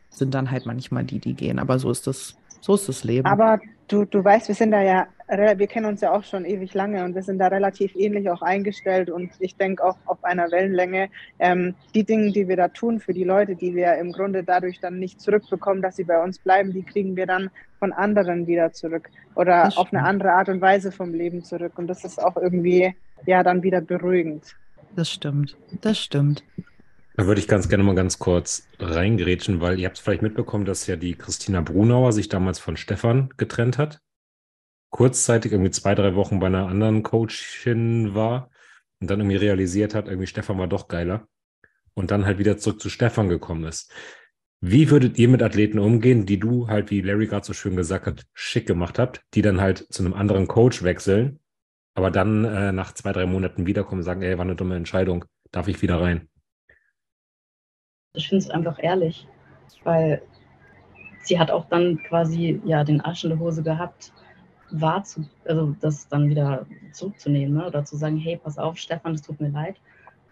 sind 0.10 0.34
dann 0.34 0.52
halt 0.52 0.66
manchmal 0.66 1.06
die, 1.06 1.20
die 1.20 1.34
gehen. 1.34 1.60
Aber 1.60 1.80
so 1.80 1.90
ist 1.90 2.08
das, 2.08 2.36
so 2.62 2.76
ist 2.76 2.90
das 2.90 3.04
Leben. 3.04 3.26
Aber 3.26 3.60
du, 3.88 4.06
du 4.06 4.24
weißt, 4.24 4.48
wir 4.48 4.56
sind 4.56 4.72
da 4.72 4.82
ja, 4.82 5.08
wir 5.28 5.68
kennen 5.68 5.86
uns 5.86 6.02
ja 6.02 6.12
auch 6.12 6.24
schon 6.24 6.46
ewig 6.46 6.74
lange 6.74 7.04
und 7.04 7.16
wir 7.16 7.24
sind 7.24 7.40
da 7.40 7.48
relativ 7.48 7.96
ähnlich 7.96 8.30
auch 8.30 8.42
eingestellt 8.42 9.10
und 9.10 9.32
ich 9.40 9.56
denke 9.56 9.84
auch 9.84 9.98
auf 10.06 10.24
einer 10.24 10.52
Wellenlänge. 10.52 11.10
Ähm, 11.38 11.76
die 11.94 12.04
Dinge, 12.04 12.32
die 12.32 12.48
wir 12.48 12.58
da 12.58 12.68
tun 12.70 13.00
für 13.00 13.14
die 13.14 13.24
Leute, 13.24 13.56
die 13.56 13.76
wir 13.76 13.96
im 13.96 14.12
Grunde 14.12 14.44
dadurch 14.44 14.80
dann 14.80 15.00
nicht 15.00 15.22
zurückbekommen, 15.22 15.82
dass 15.82 15.98
sie 15.98 16.04
bei 16.04 16.22
uns 16.22 16.40
bleiben, 16.40 16.74
die 16.74 16.84
kriegen 16.84 17.16
wir 17.16 17.28
dann 17.28 17.50
von 17.78 17.94
anderen 17.94 18.48
wieder 18.48 18.72
zurück 18.74 19.10
oder 19.36 19.72
auf 19.76 19.94
eine 19.94 20.04
andere 20.04 20.34
Art 20.34 20.50
und 20.50 20.62
Weise 20.62 20.92
vom 20.92 21.14
Leben 21.14 21.44
zurück 21.44 21.74
und 21.78 21.88
das 21.88 22.04
ist 22.04 22.22
auch 22.22 22.36
irgendwie 22.38 22.96
ja 23.26 23.44
dann 23.44 23.64
wieder 23.64 23.82
beruhigend. 23.82 24.56
Das 24.96 25.10
stimmt, 25.10 25.56
das 25.82 26.00
stimmt. 26.00 26.44
Da 27.20 27.28
würde 27.28 27.42
ich 27.42 27.50
ganz 27.50 27.68
gerne 27.68 27.84
mal 27.84 27.96
ganz 27.96 28.18
kurz 28.18 28.66
reingrätschen, 28.80 29.60
weil 29.60 29.78
ihr 29.78 29.88
habt 29.88 29.98
es 29.98 30.02
vielleicht 30.02 30.22
mitbekommen, 30.22 30.64
dass 30.64 30.88
ja 30.88 30.96
die 30.96 31.16
Christina 31.16 31.60
Brunauer 31.60 32.14
sich 32.14 32.30
damals 32.30 32.60
von 32.60 32.78
Stefan 32.78 33.28
getrennt 33.36 33.78
hat. 33.78 34.00
Kurzzeitig 34.90 35.52
irgendwie 35.52 35.72
zwei, 35.72 35.96
drei 35.96 36.16
Wochen 36.16 36.40
bei 36.40 36.48
einer 36.48 36.70
anderen 36.70 37.04
Coachin 37.04 38.16
war 38.16 38.50
und 39.02 39.10
dann 39.10 39.20
irgendwie 39.20 39.36
realisiert 39.36 39.96
hat, 39.96 40.08
irgendwie 40.08 40.28
Stefan 40.28 40.60
war 40.60 40.70
doch 40.70 40.88
geiler 40.88 41.28
und 41.94 42.10
dann 42.10 42.26
halt 42.26 42.38
wieder 42.38 42.58
zurück 42.58 42.80
zu 42.80 42.88
Stefan 42.88 43.28
gekommen 43.28 43.66
ist. 43.66 43.92
Wie 44.62 44.90
würdet 44.90 45.20
ihr 45.20 45.28
mit 45.28 45.44
Athleten 45.44 45.80
umgehen, 45.80 46.26
die 46.26 46.40
du 46.40 46.70
halt, 46.70 46.90
wie 46.90 47.02
Larry 47.02 47.28
gerade 47.28 47.46
so 47.46 47.52
schön 47.52 47.76
gesagt 47.76 48.08
hat, 48.08 48.28
schick 48.34 48.66
gemacht 48.66 48.98
habt, 48.98 49.26
die 49.34 49.42
dann 49.42 49.60
halt 49.60 49.86
zu 49.94 50.06
einem 50.06 50.14
anderen 50.14 50.48
Coach 50.48 50.84
wechseln, 50.84 51.42
aber 51.96 52.12
dann 52.12 52.46
äh, 52.46 52.72
nach 52.72 52.94
zwei, 52.94 53.12
drei 53.12 53.26
Monaten 53.26 53.66
wiederkommen 53.66 54.00
und 54.00 54.06
sagen, 54.06 54.22
ey, 54.22 54.38
war 54.38 54.46
eine 54.46 54.56
dumme 54.56 54.78
Entscheidung, 54.78 55.26
darf 55.52 55.68
ich 55.68 55.82
wieder 55.82 56.00
rein? 56.00 56.29
Ich 58.14 58.28
finde 58.28 58.44
es 58.44 58.50
einfach 58.50 58.82
ehrlich, 58.82 59.28
weil 59.84 60.22
sie 61.22 61.40
hat 61.40 61.52
auch 61.52 61.66
dann 61.66 62.02
quasi 62.04 62.60
ja 62.66 62.84
den 62.84 63.02
Arsch 63.02 63.24
in 63.24 63.30
der 63.30 63.40
Hose 63.40 63.62
gehabt, 63.62 64.14
wahr 64.72 65.04
zu, 65.04 65.26
also 65.46 65.76
das 65.80 66.08
dann 66.08 66.30
wieder 66.30 66.66
zurückzunehmen 66.92 67.56
ne? 67.56 67.68
oder 67.68 67.86
zu 67.86 67.98
sagen, 67.98 68.18
hey, 68.18 68.40
pass 68.42 68.58
auf, 68.58 68.78
Stefan, 68.78 69.14
es 69.14 69.22
tut 69.22 69.40
mir 69.40 69.50
leid 69.50 69.76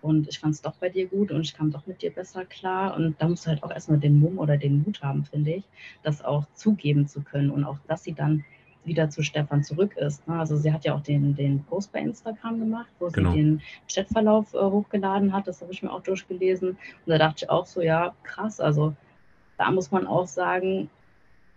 und 0.01 0.27
ich 0.27 0.39
fand 0.39 0.55
es 0.55 0.61
doch 0.61 0.75
bei 0.75 0.89
dir 0.89 1.07
gut 1.07 1.31
und 1.31 1.41
ich 1.41 1.53
kam 1.53 1.71
doch 1.71 1.85
mit 1.85 2.01
dir 2.01 2.11
besser 2.11 2.45
klar 2.45 2.95
und 2.95 3.15
da 3.19 3.27
musst 3.27 3.45
du 3.45 3.49
halt 3.49 3.63
auch 3.63 3.71
erstmal 3.71 3.99
den 3.99 4.19
Mumm 4.19 4.39
oder 4.39 4.57
den 4.57 4.83
Mut 4.83 5.01
haben, 5.03 5.25
finde 5.25 5.51
ich, 5.51 5.63
das 6.03 6.23
auch 6.23 6.45
zugeben 6.53 7.07
zu 7.07 7.21
können 7.21 7.51
und 7.51 7.63
auch, 7.63 7.77
dass 7.87 8.03
sie 8.03 8.13
dann 8.13 8.43
wieder 8.87 9.09
zu 9.09 9.23
Stefan 9.23 9.63
zurück 9.63 9.95
ist. 9.97 10.27
Ne? 10.27 10.39
Also 10.39 10.57
sie 10.57 10.71
hat 10.71 10.85
ja 10.85 10.95
auch 10.95 11.01
den, 11.01 11.35
den 11.35 11.63
Post 11.63 11.91
bei 11.91 11.99
Instagram 11.99 12.59
gemacht, 12.59 12.89
wo 12.99 13.09
genau. 13.09 13.31
sie 13.31 13.37
den 13.37 13.61
Chatverlauf 13.87 14.53
äh, 14.53 14.57
hochgeladen 14.57 15.33
hat. 15.33 15.47
Das 15.47 15.61
habe 15.61 15.71
ich 15.71 15.83
mir 15.83 15.91
auch 15.91 16.01
durchgelesen. 16.01 16.69
Und 16.69 16.77
da 17.05 17.17
dachte 17.17 17.45
ich 17.45 17.49
auch 17.49 17.65
so, 17.65 17.81
ja, 17.81 18.13
krass. 18.23 18.59
Also 18.59 18.95
da 19.57 19.69
muss 19.71 19.91
man 19.91 20.07
auch 20.07 20.27
sagen, 20.27 20.89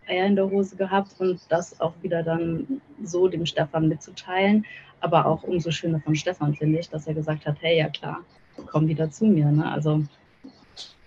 Eier 0.06 0.26
in 0.26 0.36
der 0.36 0.50
Hose 0.50 0.76
gehabt 0.76 1.14
und 1.18 1.40
das 1.48 1.80
auch 1.80 1.94
wieder 2.02 2.22
dann 2.22 2.80
so 3.02 3.28
dem 3.28 3.46
Stefan 3.46 3.88
mitzuteilen. 3.88 4.66
Aber 5.00 5.26
auch 5.26 5.44
umso 5.44 5.70
schöner 5.70 6.00
von 6.00 6.14
Stefan, 6.14 6.54
finde 6.54 6.80
ich, 6.80 6.90
dass 6.90 7.06
er 7.06 7.14
gesagt 7.14 7.46
hat, 7.46 7.56
hey, 7.60 7.78
ja 7.78 7.88
klar, 7.88 8.20
komm 8.66 8.88
wieder 8.88 9.10
zu 9.10 9.24
mir. 9.24 9.46
Ne? 9.46 9.70
Also 9.70 10.02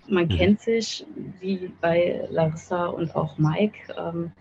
man 0.08 0.26
mhm. 0.26 0.30
kennt 0.30 0.62
sich, 0.62 1.06
wie 1.40 1.72
bei 1.82 2.28
Larissa 2.30 2.88
und 2.88 3.16
auch 3.16 3.38
Mike. 3.38 3.94
Ähm, 3.98 4.32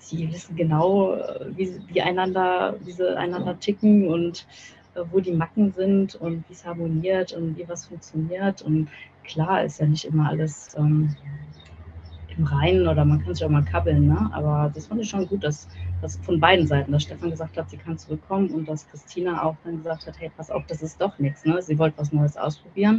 sie 0.00 0.32
wissen 0.32 0.56
genau, 0.56 1.14
äh, 1.14 1.56
wie, 1.56 1.80
wie 1.86 2.02
einander, 2.02 2.74
wie 2.84 2.92
sie 2.92 3.16
einander 3.16 3.58
ticken 3.58 4.08
und 4.08 4.46
äh, 4.94 5.02
wo 5.10 5.20
die 5.20 5.32
Macken 5.32 5.72
sind 5.72 6.16
und 6.16 6.44
wie 6.48 6.52
es 6.52 6.64
harmoniert 6.64 7.32
und 7.32 7.56
wie 7.56 7.68
was 7.68 7.86
funktioniert. 7.86 8.62
Und 8.62 8.88
klar 9.24 9.62
ist 9.62 9.78
ja 9.78 9.86
nicht 9.86 10.04
immer 10.04 10.28
alles 10.28 10.74
ähm, 10.76 11.14
im 12.36 12.44
Reinen 12.44 12.88
oder 12.88 13.04
man 13.04 13.22
kann 13.22 13.34
sich 13.34 13.44
auch 13.44 13.50
mal 13.50 13.64
kabbeln, 13.64 14.08
ne? 14.08 14.30
aber 14.32 14.70
das 14.74 14.86
fand 14.86 15.00
ich 15.00 15.10
schon 15.10 15.26
gut, 15.26 15.44
dass, 15.44 15.68
dass 16.00 16.16
von 16.18 16.40
beiden 16.40 16.66
Seiten, 16.66 16.92
dass 16.92 17.02
Stefan 17.02 17.30
gesagt 17.30 17.56
hat, 17.56 17.68
sie 17.68 17.76
kann 17.76 17.98
zurückkommen 17.98 18.48
und 18.50 18.68
dass 18.68 18.88
Christina 18.88 19.42
auch 19.42 19.56
dann 19.64 19.78
gesagt 19.78 20.06
hat, 20.06 20.18
hey, 20.18 20.30
pass 20.36 20.50
auf, 20.50 20.64
das 20.66 20.82
ist 20.82 21.00
doch 21.00 21.18
nichts. 21.18 21.44
Ne? 21.44 21.60
Sie 21.60 21.78
wollte 21.78 21.98
was 21.98 22.12
Neues 22.12 22.36
ausprobieren, 22.36 22.98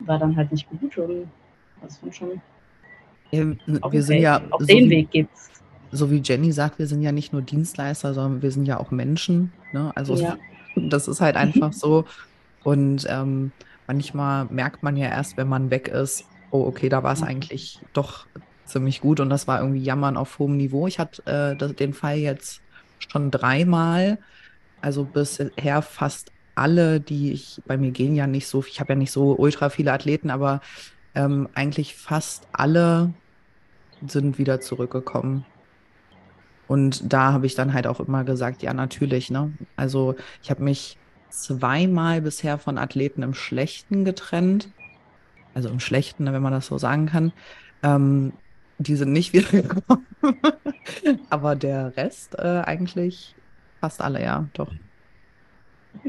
mhm. 0.00 0.06
war 0.06 0.18
dann 0.18 0.34
halt 0.34 0.50
nicht 0.50 0.68
gut 0.68 0.98
und 0.98 1.30
das 1.82 1.98
fand 1.98 2.14
schon. 2.14 2.40
Ja, 3.30 3.44
wir 3.90 4.02
sind 4.02 4.18
ja. 4.18 4.42
Auf 4.50 4.60
so 4.60 4.66
den 4.66 4.90
Weg 4.90 5.10
gibt's. 5.10 5.61
So 5.92 6.10
wie 6.10 6.22
Jenny 6.24 6.52
sagt, 6.52 6.78
wir 6.78 6.86
sind 6.86 7.02
ja 7.02 7.12
nicht 7.12 7.32
nur 7.32 7.42
Dienstleister, 7.42 8.14
sondern 8.14 8.42
wir 8.42 8.50
sind 8.50 8.66
ja 8.66 8.80
auch 8.80 8.90
Menschen. 8.90 9.52
Ne? 9.72 9.92
Also 9.94 10.16
ja. 10.16 10.36
das 10.74 11.06
ist 11.06 11.20
halt 11.20 11.36
einfach 11.36 11.72
so. 11.72 12.04
Und 12.64 13.06
ähm, 13.08 13.52
manchmal 13.86 14.46
merkt 14.46 14.82
man 14.82 14.96
ja 14.96 15.08
erst, 15.08 15.36
wenn 15.36 15.48
man 15.48 15.70
weg 15.70 15.88
ist, 15.88 16.24
oh, 16.50 16.64
okay, 16.64 16.88
da 16.88 17.02
war 17.02 17.12
es 17.12 17.22
eigentlich 17.22 17.80
doch 17.92 18.26
ziemlich 18.64 19.00
gut 19.00 19.20
und 19.20 19.30
das 19.30 19.46
war 19.46 19.60
irgendwie 19.60 19.82
Jammern 19.82 20.16
auf 20.16 20.38
hohem 20.38 20.56
Niveau. 20.56 20.86
Ich 20.86 20.98
hatte 20.98 21.56
äh, 21.60 21.74
den 21.74 21.92
Fall 21.92 22.16
jetzt 22.16 22.62
schon 22.98 23.30
dreimal, 23.30 24.18
also 24.80 25.04
bisher 25.04 25.82
fast 25.82 26.32
alle, 26.54 27.00
die 27.00 27.32
ich, 27.32 27.60
bei 27.66 27.76
mir 27.76 27.90
gehen 27.90 28.14
ja 28.14 28.26
nicht 28.26 28.46
so, 28.46 28.64
ich 28.66 28.80
habe 28.80 28.92
ja 28.92 28.98
nicht 28.98 29.12
so 29.12 29.34
ultra 29.36 29.70
viele 29.70 29.92
Athleten, 29.92 30.30
aber 30.30 30.60
ähm, 31.14 31.48
eigentlich 31.54 31.96
fast 31.96 32.46
alle 32.52 33.12
sind 34.06 34.38
wieder 34.38 34.60
zurückgekommen. 34.60 35.44
Und 36.72 37.12
da 37.12 37.32
habe 37.32 37.46
ich 37.46 37.54
dann 37.54 37.72
halt 37.72 37.86
auch 37.86 38.00
immer 38.00 38.24
gesagt, 38.24 38.62
ja, 38.62 38.72
natürlich, 38.72 39.30
ne? 39.30 39.52
Also 39.76 40.14
ich 40.42 40.50
habe 40.50 40.62
mich 40.62 40.96
zweimal 41.28 42.20
bisher 42.20 42.58
von 42.58 42.78
Athleten 42.78 43.22
im 43.22 43.34
Schlechten 43.34 44.04
getrennt 44.04 44.68
also 45.54 45.68
im 45.68 45.80
Schlechten, 45.80 46.32
wenn 46.32 46.42
man 46.42 46.52
das 46.52 46.66
so 46.66 46.78
sagen 46.78 47.06
kann. 47.06 47.32
Ähm, 47.82 48.32
die 48.78 48.96
sind 48.96 49.12
nicht 49.12 49.32
wiedergekommen. 49.32 50.06
Aber 51.30 51.56
der 51.56 51.96
Rest 51.96 52.38
äh, 52.38 52.62
eigentlich 52.64 53.34
fast 53.80 54.00
alle, 54.00 54.22
ja, 54.22 54.46
doch. 54.54 54.70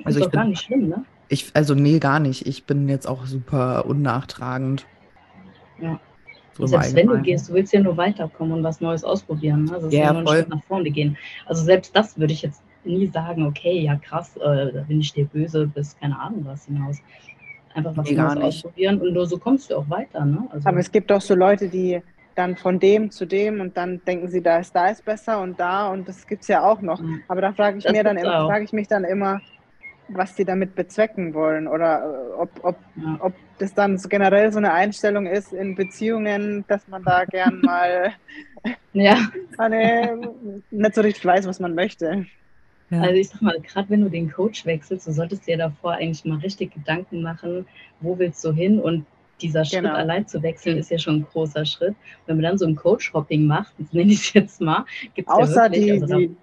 Also 0.05 0.19
ist 0.19 0.25
ich 0.25 0.31
bin, 0.31 0.39
gar 0.39 0.45
nicht 0.45 0.61
schlimm, 0.61 0.89
ne? 0.89 1.05
Ich, 1.29 1.51
also 1.53 1.73
nee, 1.73 1.99
gar 1.99 2.19
nicht. 2.19 2.45
Ich 2.47 2.65
bin 2.65 2.87
jetzt 2.87 3.07
auch 3.07 3.25
super 3.25 3.85
unnachtragend. 3.85 4.85
Ja. 5.79 5.99
So 6.55 6.67
selbst 6.67 6.95
wenn 6.95 7.07
du 7.07 7.19
gehst, 7.21 7.49
du 7.49 7.53
willst 7.53 7.73
ja 7.73 7.79
nur 7.79 7.97
weiterkommen 7.97 8.53
und 8.53 8.63
was 8.63 8.79
Neues 8.79 9.03
ausprobieren. 9.03 9.65
Ne? 9.65 9.73
Also 9.73 9.87
es 9.87 9.93
ja, 9.93 10.13
nur 10.13 10.23
voll. 10.23 10.45
nach 10.49 10.63
vorne 10.63 10.91
gehen. 10.91 11.17
Also 11.45 11.63
selbst 11.63 11.95
das 11.95 12.17
würde 12.17 12.33
ich 12.33 12.43
jetzt 12.43 12.61
nie 12.83 13.07
sagen, 13.07 13.45
okay, 13.45 13.79
ja 13.79 13.95
krass, 13.95 14.35
äh, 14.37 14.71
da 14.73 14.81
bin 14.87 14.99
ich 14.99 15.13
dir 15.13 15.25
böse 15.25 15.67
bis 15.67 15.97
keine 15.99 16.19
Ahnung 16.19 16.43
was 16.45 16.65
hinaus 16.65 16.97
einfach 17.73 17.95
was 17.95 18.09
nee, 18.09 18.15
Neues 18.15 18.37
ausprobieren 18.37 19.01
und 19.01 19.13
nur 19.13 19.25
so 19.25 19.37
kommst 19.37 19.71
du 19.71 19.77
auch 19.77 19.89
weiter. 19.89 20.25
Ne? 20.25 20.47
Also 20.51 20.67
Aber 20.67 20.79
es 20.79 20.91
gibt 20.91 21.11
auch 21.11 21.21
so 21.21 21.33
Leute, 21.33 21.69
die 21.69 22.01
dann 22.35 22.55
von 22.55 22.79
dem 22.79 23.11
zu 23.11 23.25
dem 23.25 23.61
und 23.61 23.77
dann 23.77 24.01
denken 24.05 24.27
sie, 24.27 24.41
da 24.41 24.57
ist 24.57 24.75
da 24.75 24.89
ist 24.89 25.05
besser 25.05 25.41
und 25.41 25.59
da 25.59 25.89
und 25.89 26.07
das 26.07 26.25
gibt 26.27 26.41
es 26.43 26.47
ja 26.47 26.63
auch 26.63 26.81
noch. 26.81 27.01
Aber 27.27 27.41
da 27.41 27.53
frage 27.53 27.77
ich, 27.77 27.89
mir 27.89 28.03
dann 28.03 28.17
immer, 28.17 28.47
frage 28.47 28.65
ich 28.65 28.73
mich 28.73 28.87
dann 28.87 29.03
immer, 29.03 29.39
was 30.09 30.35
sie 30.35 30.45
damit 30.45 30.75
bezwecken 30.75 31.33
wollen 31.33 31.67
oder 31.67 32.03
äh, 32.03 32.41
ob, 32.41 32.49
ob, 32.63 32.75
ja. 32.95 33.17
ob 33.19 33.33
das 33.63 33.73
dann 33.73 33.97
so 33.97 34.09
generell 34.09 34.51
so 34.51 34.57
eine 34.57 34.73
Einstellung 34.73 35.25
ist 35.25 35.53
in 35.53 35.75
Beziehungen, 35.75 36.65
dass 36.67 36.87
man 36.87 37.03
da 37.03 37.23
gern 37.23 37.61
mal 37.63 38.13
ja. 38.91 39.17
eine, 39.57 40.19
nicht 40.69 40.95
so 40.95 41.01
richtig 41.01 41.25
weiß, 41.25 41.47
was 41.47 41.59
man 41.59 41.73
möchte. 41.73 42.25
Ja. 42.89 43.01
Also 43.01 43.15
ich 43.15 43.29
sag 43.29 43.41
mal, 43.41 43.59
gerade 43.61 43.89
wenn 43.89 44.01
du 44.01 44.09
den 44.09 44.31
Coach 44.31 44.65
wechselst, 44.65 45.07
du 45.07 45.13
solltest 45.13 45.47
dir 45.47 45.57
davor 45.57 45.93
eigentlich 45.93 46.25
mal 46.25 46.39
richtig 46.39 46.73
Gedanken 46.73 47.21
machen, 47.21 47.65
wo 48.01 48.19
willst 48.19 48.43
du 48.43 48.51
hin 48.51 48.79
und 48.79 49.05
dieser 49.41 49.65
Schritt 49.65 49.83
genau. 49.83 49.95
allein 49.95 50.27
zu 50.27 50.43
wechseln 50.43 50.77
ist 50.77 50.91
ja 50.91 50.99
schon 50.99 51.15
ein 51.15 51.27
großer 51.31 51.65
Schritt. 51.65 51.95
Wenn 52.25 52.35
man 52.35 52.43
dann 52.43 52.57
so 52.57 52.65
ein 52.65 52.75
Coach-Hopping 52.75 53.47
macht, 53.47 53.73
das 53.79 53.91
nenne 53.93 54.11
ich 54.11 54.27
es 54.27 54.33
jetzt 54.33 54.61
mal, 54.61 54.85
gibt 55.15 55.29
es 55.29 55.55
ja 55.55 55.63
wirklich, 55.63 55.85
die, 55.85 55.91
also 56.01 56.17
die, 56.17 56.35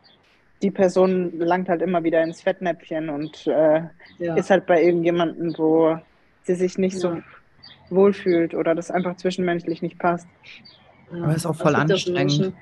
die 0.62 0.70
Person 0.70 1.38
langt 1.38 1.68
halt 1.68 1.82
immer 1.82 2.02
wieder 2.02 2.22
ins 2.22 2.40
Fettnäpfchen 2.40 3.10
und 3.10 3.46
äh, 3.46 3.82
ja. 4.18 4.34
ist 4.34 4.50
halt 4.50 4.66
bei 4.66 4.82
irgendjemandem, 4.82 5.54
wo 5.56 5.98
sie 6.44 6.54
sich 6.54 6.78
nicht 6.78 6.94
ja. 6.94 7.00
so 7.00 7.22
wohlfühlt 7.90 8.54
oder 8.54 8.74
das 8.74 8.90
einfach 8.90 9.16
zwischenmenschlich 9.16 9.82
nicht 9.82 9.98
passt. 9.98 10.26
Ja. 11.12 11.24
Aber 11.24 11.34
ist 11.34 11.46
auch 11.46 11.56
voll 11.56 11.74
anstrengend. 11.74 12.52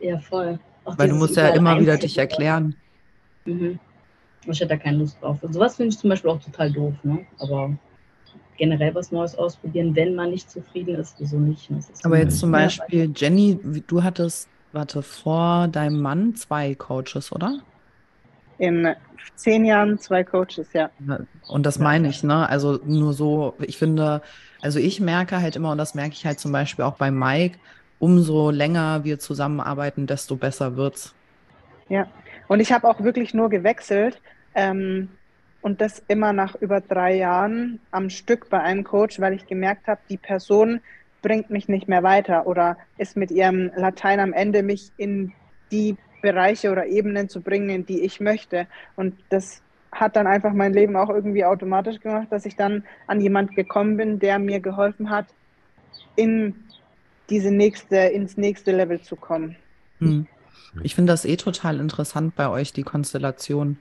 ja, 0.00 0.18
voll. 0.18 0.58
Auch 0.84 0.98
Weil 0.98 1.08
du 1.08 1.16
musst 1.16 1.36
ja 1.36 1.48
immer 1.48 1.78
wieder 1.80 1.96
dich 1.96 2.16
erklären. 2.16 2.76
Mhm. 3.44 3.78
Ich 4.46 4.60
hätte 4.60 4.68
da 4.68 4.76
keine 4.76 4.98
Lust 4.98 5.20
drauf. 5.20 5.42
Und 5.42 5.52
sowas 5.52 5.76
finde 5.76 5.90
ich 5.90 5.98
zum 5.98 6.10
Beispiel 6.10 6.30
auch 6.30 6.40
total 6.40 6.70
doof, 6.72 6.94
ne? 7.02 7.26
Aber 7.38 7.76
generell 8.56 8.94
was 8.94 9.10
Neues 9.10 9.34
ausprobieren, 9.34 9.94
wenn 9.96 10.14
man 10.14 10.30
nicht 10.30 10.50
zufrieden 10.50 10.94
ist, 10.94 11.16
wieso 11.18 11.38
nicht? 11.38 11.70
Ne? 11.70 11.80
Aber 12.04 12.18
jetzt 12.18 12.38
zum 12.38 12.52
Beispiel, 12.52 13.12
Jenny, 13.14 13.58
du 13.86 14.02
hattest, 14.02 14.48
warte, 14.72 15.02
vor 15.02 15.68
deinem 15.68 16.00
Mann 16.00 16.34
zwei 16.36 16.74
Coaches, 16.74 17.32
oder? 17.32 17.58
In 18.58 18.94
zehn 19.34 19.64
Jahren 19.64 19.98
zwei 19.98 20.24
Coaches, 20.24 20.72
ja. 20.72 20.90
Und 21.46 21.66
das 21.66 21.78
meine 21.78 22.08
ich, 22.08 22.22
ne? 22.22 22.48
Also 22.48 22.80
nur 22.84 23.12
so, 23.12 23.54
ich 23.60 23.76
finde, 23.76 24.22
also 24.60 24.78
ich 24.78 25.00
merke 25.00 25.40
halt 25.40 25.56
immer, 25.56 25.72
und 25.72 25.78
das 25.78 25.94
merke 25.94 26.12
ich 26.12 26.24
halt 26.24 26.40
zum 26.40 26.52
Beispiel 26.52 26.84
auch 26.84 26.96
bei 26.96 27.10
Mike, 27.10 27.58
umso 27.98 28.50
länger 28.50 29.04
wir 29.04 29.18
zusammenarbeiten, 29.18 30.06
desto 30.06 30.36
besser 30.36 30.76
wird's. 30.76 31.14
Ja, 31.88 32.06
und 32.48 32.60
ich 32.60 32.72
habe 32.72 32.88
auch 32.88 33.00
wirklich 33.00 33.34
nur 33.34 33.48
gewechselt 33.48 34.20
ähm, 34.54 35.08
und 35.62 35.80
das 35.80 36.02
immer 36.08 36.32
nach 36.32 36.54
über 36.56 36.80
drei 36.80 37.16
Jahren 37.16 37.80
am 37.90 38.10
Stück 38.10 38.50
bei 38.50 38.60
einem 38.60 38.84
Coach, 38.84 39.20
weil 39.20 39.34
ich 39.34 39.46
gemerkt 39.46 39.86
habe, 39.86 40.00
die 40.08 40.16
Person 40.16 40.80
bringt 41.22 41.50
mich 41.50 41.68
nicht 41.68 41.88
mehr 41.88 42.02
weiter 42.02 42.46
oder 42.46 42.76
ist 42.98 43.16
mit 43.16 43.30
ihrem 43.30 43.70
Latein 43.76 44.20
am 44.20 44.32
Ende, 44.32 44.62
mich 44.62 44.92
in 44.96 45.32
die 45.72 45.96
Bereiche 46.26 46.72
oder 46.72 46.86
Ebenen 46.86 47.28
zu 47.28 47.40
bringen, 47.40 47.86
die 47.86 48.00
ich 48.00 48.18
möchte. 48.18 48.66
Und 48.96 49.14
das 49.28 49.62
hat 49.92 50.16
dann 50.16 50.26
einfach 50.26 50.52
mein 50.52 50.72
Leben 50.72 50.96
auch 50.96 51.08
irgendwie 51.08 51.44
automatisch 51.44 52.00
gemacht, 52.00 52.26
dass 52.30 52.46
ich 52.46 52.56
dann 52.56 52.82
an 53.06 53.20
jemand 53.20 53.54
gekommen 53.54 53.96
bin, 53.96 54.18
der 54.18 54.40
mir 54.40 54.58
geholfen 54.58 55.08
hat, 55.08 55.26
in 56.16 56.54
diese 57.30 57.52
nächste, 57.52 57.96
ins 57.96 58.36
nächste 58.36 58.72
Level 58.72 59.00
zu 59.00 59.14
kommen. 59.14 59.54
Hm. 60.00 60.26
Ich 60.82 60.96
finde 60.96 61.12
das 61.12 61.24
eh 61.24 61.36
total 61.36 61.78
interessant 61.78 62.34
bei 62.34 62.48
euch, 62.48 62.72
die 62.72 62.82
Konstellation. 62.82 63.78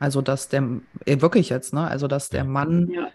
Also, 0.00 0.20
dass 0.20 0.48
der, 0.48 0.64
eh, 1.06 1.20
wirklich 1.20 1.48
jetzt, 1.48 1.72
ne? 1.72 1.86
Also, 1.86 2.08
dass 2.08 2.28
der 2.28 2.44
Mann 2.44 2.90
ja. 2.90 3.08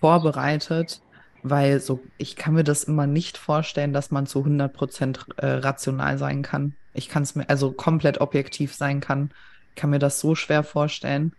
vorbereitet, 0.00 1.00
weil 1.42 1.78
so, 1.78 2.00
ich 2.18 2.34
kann 2.34 2.54
mir 2.54 2.64
das 2.64 2.84
immer 2.84 3.06
nicht 3.06 3.38
vorstellen, 3.38 3.92
dass 3.92 4.10
man 4.10 4.26
zu 4.26 4.40
100 4.40 4.72
Prozent 4.72 5.26
äh, 5.36 5.46
rational 5.46 6.18
sein 6.18 6.42
kann. 6.42 6.74
Ich 6.94 7.08
kann 7.08 7.22
es 7.22 7.34
mir, 7.34 7.48
also 7.48 7.72
komplett 7.72 8.20
objektiv 8.20 8.74
sein 8.74 9.00
kann. 9.00 9.30
Kann 9.76 9.90
mir 9.90 9.98
das 9.98 10.20
so 10.20 10.34
schwer 10.34 10.62
vorstellen. 10.62 11.34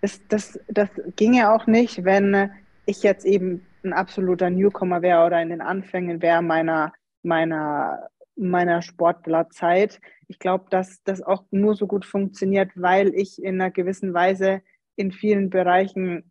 Das, 0.00 0.20
das, 0.28 0.58
das 0.68 0.88
ginge 1.16 1.50
auch 1.50 1.66
nicht, 1.66 2.04
wenn 2.04 2.50
ich 2.86 3.02
jetzt 3.02 3.24
eben 3.24 3.66
ein 3.84 3.92
absoluter 3.92 4.50
Newcomer 4.50 5.02
wäre 5.02 5.24
oder 5.26 5.40
in 5.40 5.50
den 5.50 5.60
Anfängen 5.60 6.22
wäre 6.22 6.42
meiner, 6.42 6.92
meiner 7.22 8.08
meiner 8.36 8.82
Sportlerzeit. 8.82 10.00
Ich 10.28 10.38
glaube, 10.38 10.66
dass 10.70 11.02
das 11.02 11.22
auch 11.22 11.44
nur 11.50 11.74
so 11.74 11.86
gut 11.86 12.04
funktioniert, 12.04 12.70
weil 12.74 13.14
ich 13.14 13.42
in 13.42 13.60
einer 13.60 13.70
gewissen 13.70 14.14
Weise 14.14 14.62
in 14.94 15.10
vielen 15.10 15.50
Bereichen 15.50 16.30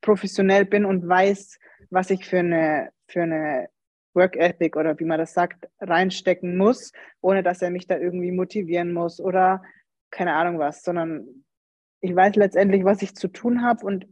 professionell 0.00 0.64
bin 0.64 0.84
und 0.84 1.08
weiß, 1.08 1.58
was 1.90 2.10
ich 2.10 2.24
für 2.24 2.40
eine, 2.40 2.90
für 3.08 3.22
eine 3.22 3.68
Work 4.16 4.36
Ethic 4.36 4.76
oder 4.76 4.98
wie 4.98 5.04
man 5.04 5.18
das 5.18 5.34
sagt, 5.34 5.68
reinstecken 5.80 6.56
muss, 6.56 6.92
ohne 7.20 7.42
dass 7.42 7.62
er 7.62 7.70
mich 7.70 7.86
da 7.86 7.96
irgendwie 7.96 8.32
motivieren 8.32 8.92
muss 8.92 9.20
oder 9.20 9.62
keine 10.10 10.34
Ahnung 10.34 10.58
was, 10.58 10.82
sondern 10.82 11.44
ich 12.00 12.14
weiß 12.14 12.36
letztendlich, 12.36 12.84
was 12.84 13.02
ich 13.02 13.14
zu 13.14 13.28
tun 13.28 13.62
habe 13.62 13.84
und 13.84 14.06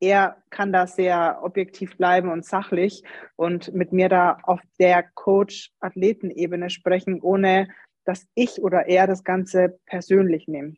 er 0.00 0.42
kann 0.48 0.72
da 0.72 0.86
sehr 0.86 1.40
objektiv 1.42 1.96
bleiben 1.98 2.30
und 2.30 2.44
sachlich 2.44 3.04
und 3.36 3.74
mit 3.74 3.92
mir 3.92 4.08
da 4.08 4.38
auf 4.42 4.60
der 4.78 5.02
Coach-Athleten-Ebene 5.02 6.70
sprechen, 6.70 7.20
ohne 7.20 7.68
dass 8.04 8.26
ich 8.34 8.62
oder 8.62 8.86
er 8.86 9.06
das 9.06 9.24
Ganze 9.24 9.78
persönlich 9.84 10.48
nehme. 10.48 10.74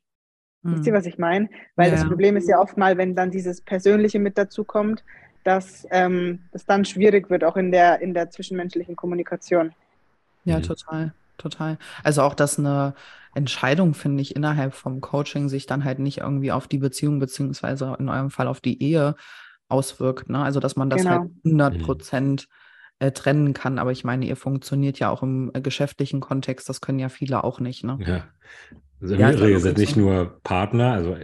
Hm. 0.65 0.75
Wisst 0.75 0.87
ihr, 0.87 0.93
was 0.93 1.07
ich 1.07 1.19
meine? 1.19 1.49
Weil 1.77 1.91
ja. 1.91 1.97
das 1.97 2.07
Problem 2.07 2.37
ist 2.37 2.49
ja 2.49 2.61
oft 2.61 2.77
mal, 2.77 2.99
wenn 2.99 3.15
dann 3.15 3.31
dieses 3.31 3.63
Persönliche 3.63 4.19
mit 4.19 4.37
dazu 4.37 4.65
kommt, 4.65 5.05
dass 5.45 5.87
ähm, 5.91 6.41
es 6.53 6.65
dann 6.65 6.85
schwierig 6.85 7.31
wird, 7.31 7.45
auch 7.45 7.57
in 7.57 7.73
der, 7.73 8.01
in 8.01 8.15
der 8.15 8.31
zwischenmenschlichen 8.31 8.97
Kommunikation. 8.97 9.73
Ja, 10.45 10.59
mhm. 10.59 10.63
total, 10.63 11.15
total. 11.39 11.79
Also 12.03 12.23
auch, 12.23 12.35
dass 12.35 12.59
eine 12.59 12.95
Entscheidung, 13.35 13.95
finde 13.95 14.23
ich, 14.23 14.37
innerhalb 14.37 14.75
vom 14.75 15.01
Coaching 15.01 15.49
sich 15.49 15.67
dann 15.67 15.85
halt 15.85 15.99
nicht 15.99 16.19
irgendwie 16.19 16.53
auf 16.53 16.69
die 16.69 16.79
Beziehung 16.79 17.19
beziehungsweise 17.19 17.97
in 17.99 18.09
eurem 18.09 18.31
Fall 18.31 18.47
auf 18.47 18.61
die 18.61 18.83
Ehe 18.83 19.15
auswirkt. 19.69 20.29
Ne? 20.29 20.39
Also 20.39 20.61
dass 20.61 20.77
man 20.77 20.91
das 20.91 21.07
halt 21.07 21.23
genau. 21.43 21.65
halt 21.65 21.73
100 21.73 21.83
Prozent 21.83 22.49
äh, 22.99 23.11
trennen 23.11 23.55
kann. 23.55 23.79
Aber 23.79 23.91
ich 23.91 24.05
meine, 24.05 24.27
ihr 24.27 24.37
funktioniert 24.37 24.99
ja 24.99 25.11
auch 25.11 25.23
im 25.23 25.51
äh, 25.55 25.61
geschäftlichen 25.61 26.21
Kontext. 26.21 26.69
Das 26.69 26.81
können 26.81 26.99
ja 26.99 27.09
viele 27.09 27.43
auch 27.43 27.59
nicht. 27.59 27.85
Ne? 27.85 27.99
Ja. 28.01 28.25
Also 29.01 29.15
Ja, 29.15 29.31
ihr 29.31 29.57
auch 29.57 29.61
seid 29.61 29.77
so. 29.77 29.81
nicht 29.81 29.97
nur 29.97 30.41
Partner, 30.45 30.93
also 30.93 31.17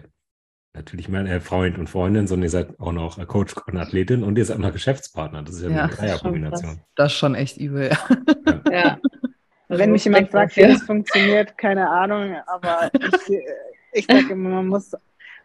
natürlich 0.78 1.08
mein 1.08 1.26
äh, 1.26 1.40
Freund 1.40 1.78
und 1.78 1.88
Freundin, 1.88 2.26
sondern 2.26 2.44
ihr 2.44 2.50
seid 2.50 2.80
auch 2.80 2.92
noch 2.92 3.18
äh, 3.18 3.26
Coach 3.26 3.54
und 3.66 3.76
Athletin 3.76 4.22
und 4.22 4.38
ihr 4.38 4.44
seid 4.44 4.56
auch 4.56 4.60
noch 4.60 4.72
Geschäftspartner. 4.72 5.42
Das 5.42 5.56
ist 5.56 5.62
ja, 5.62 5.70
Ja, 5.70 5.82
eine 5.84 5.92
Dreierkombination. 5.92 6.80
Das 6.96 7.12
ist 7.12 7.18
schon 7.18 7.34
echt 7.34 7.58
übel. 7.58 7.90
Ja. 8.70 8.98
Also 9.70 9.82
Wenn 9.82 9.92
mich 9.92 10.04
jemand 10.04 10.30
fragt, 10.30 10.56
wie 10.56 10.62
das 10.62 10.80
funktioniert, 10.80 11.58
keine 11.58 11.90
Ahnung, 11.90 12.36
aber 12.46 12.90
ich, 12.94 13.30
äh, 13.30 13.42
ich 13.92 14.06
sage 14.06 14.32
immer, 14.32 14.48
man 14.48 14.68
muss, 14.68 14.92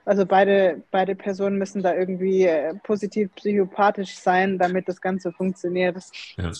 also 0.06 0.26
beide, 0.26 0.82
beide 0.92 1.14
Personen 1.14 1.58
müssen 1.58 1.84
da 1.84 1.94
irgendwie 1.94 2.50
positiv 2.84 3.36
psychopathisch 3.36 4.16
sein, 4.16 4.58
damit 4.58 4.88
das 4.88 5.02
Ganze 5.02 5.34
funktioniert. 5.34 5.98
Ja. 6.38 6.52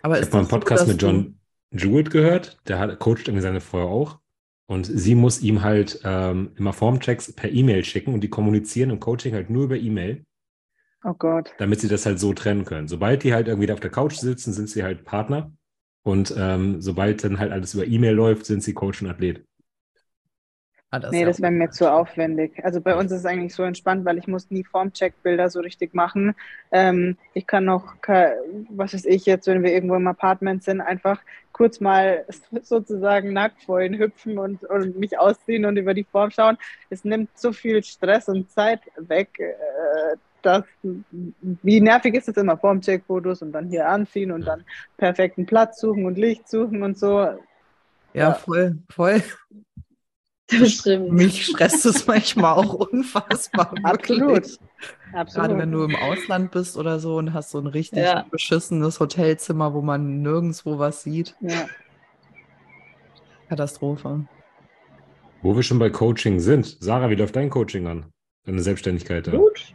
Aber 0.00 0.18
Ich 0.18 0.24
habe 0.24 0.32
mal 0.32 0.38
einen 0.38 0.48
so, 0.48 0.56
Podcast 0.56 0.82
dass 0.82 0.88
mit 0.88 1.02
John 1.02 1.38
Jewett 1.72 2.10
gehört, 2.10 2.58
der 2.68 2.78
hat, 2.78 2.98
coacht 2.98 3.28
irgendwie 3.28 3.42
seine 3.42 3.60
Frau 3.60 3.88
auch. 3.88 4.18
Und 4.66 4.86
sie 4.86 5.14
muss 5.14 5.42
ihm 5.42 5.62
halt 5.62 6.00
ähm, 6.04 6.52
immer 6.56 6.72
Formchecks 6.72 7.32
per 7.32 7.50
E-Mail 7.50 7.84
schicken 7.84 8.14
und 8.14 8.20
die 8.22 8.30
kommunizieren 8.30 8.90
im 8.90 9.00
Coaching 9.00 9.34
halt 9.34 9.50
nur 9.50 9.64
über 9.64 9.76
E-Mail, 9.76 10.24
oh 11.04 11.14
Gott. 11.14 11.54
damit 11.58 11.80
sie 11.80 11.88
das 11.88 12.06
halt 12.06 12.18
so 12.18 12.32
trennen 12.32 12.64
können. 12.64 12.88
Sobald 12.88 13.22
die 13.22 13.34
halt 13.34 13.48
irgendwie 13.48 13.66
da 13.66 13.74
auf 13.74 13.80
der 13.80 13.90
Couch 13.90 14.16
sitzen, 14.16 14.52
sind 14.52 14.68
sie 14.68 14.82
halt 14.82 15.04
Partner. 15.04 15.52
Und 16.04 16.34
ähm, 16.36 16.80
sobald 16.80 17.22
dann 17.22 17.38
halt 17.38 17.52
alles 17.52 17.74
über 17.74 17.86
E-Mail 17.86 18.14
läuft, 18.14 18.46
sind 18.46 18.62
sie 18.62 18.74
Coach 18.74 19.02
und 19.02 19.08
Athlet. 19.08 19.44
Ah, 20.90 20.98
das 20.98 21.10
Nee, 21.10 21.24
das 21.24 21.40
wäre 21.40 21.50
mir 21.50 21.70
zu 21.70 21.90
aufwendig. 21.90 22.62
Also 22.62 22.82
bei 22.82 22.94
uns 22.94 23.10
ist 23.12 23.20
es 23.20 23.24
eigentlich 23.24 23.54
so 23.54 23.62
entspannt, 23.62 24.04
weil 24.04 24.18
ich 24.18 24.26
muss 24.26 24.50
nie 24.50 24.62
Formcheck-Bilder 24.62 25.48
so 25.48 25.60
richtig 25.60 25.94
machen. 25.94 26.34
Ähm, 26.70 27.16
ich 27.32 27.46
kann 27.46 27.64
noch, 27.64 27.94
was 28.02 28.92
weiß 28.92 29.06
ich 29.06 29.24
jetzt, 29.24 29.46
wenn 29.46 29.62
wir 29.62 29.72
irgendwo 29.72 29.94
im 29.94 30.06
Apartment 30.06 30.62
sind, 30.62 30.82
einfach 30.82 31.18
kurz 31.62 31.78
mal 31.78 32.24
sozusagen 32.62 33.32
nackt 33.32 33.62
vorhin 33.62 33.96
hüpfen 33.96 34.36
und, 34.36 34.64
und 34.64 34.98
mich 34.98 35.16
ausziehen 35.16 35.64
und 35.64 35.76
über 35.76 35.94
die 35.94 36.02
Form 36.02 36.32
schauen. 36.32 36.58
Es 36.90 37.04
nimmt 37.04 37.30
so 37.38 37.52
viel 37.52 37.84
Stress 37.84 38.28
und 38.28 38.50
Zeit 38.50 38.80
weg, 38.96 39.38
äh, 39.38 40.16
dass, 40.42 40.64
wie 40.82 41.80
nervig 41.80 42.14
ist 42.16 42.28
es 42.28 42.36
immer, 42.36 42.56
Formcheck-Fotos 42.56 43.42
und 43.42 43.52
dann 43.52 43.68
hier 43.68 43.88
anziehen 43.88 44.32
und 44.32 44.44
dann 44.44 44.64
perfekten 44.96 45.46
Platz 45.46 45.78
suchen 45.78 46.04
und 46.04 46.18
Licht 46.18 46.48
suchen 46.48 46.82
und 46.82 46.98
so. 46.98 47.20
ja, 47.20 47.38
ja. 48.12 48.34
voll, 48.34 48.78
voll. 48.90 49.22
Das 50.58 50.72
stimmt. 50.72 51.12
Mich 51.12 51.46
stresst 51.46 51.86
es 51.86 52.06
manchmal 52.06 52.54
auch 52.54 52.74
unfassbar. 52.74 53.74
Absolut. 53.82 54.58
Absolut. 55.12 55.34
Gerade 55.34 55.58
wenn 55.58 55.70
du 55.72 55.84
im 55.84 55.94
Ausland 55.96 56.50
bist 56.50 56.76
oder 56.76 56.98
so 56.98 57.16
und 57.16 57.32
hast 57.34 57.50
so 57.50 57.58
ein 57.58 57.66
richtig 57.66 57.98
Ja. 58.00 58.24
beschissenes 58.30 58.98
Hotelzimmer, 59.00 59.74
wo 59.74 59.82
man 59.82 60.22
nirgendwo 60.22 60.78
was 60.78 61.02
sieht. 61.02 61.34
ja. 61.40 61.66
Katastrophe. 63.48 64.26
Wo 65.42 65.54
wir 65.56 65.62
schon 65.62 65.78
bei 65.78 65.90
Coaching 65.90 66.40
sind. 66.40 66.76
Sarah, 66.80 67.10
wie 67.10 67.16
läuft 67.16 67.36
dein 67.36 67.50
Coaching 67.50 67.86
an? 67.86 68.06
Deine 68.46 68.62
Selbstständigkeit 68.62 69.26
da? 69.26 69.32
Gut, 69.32 69.74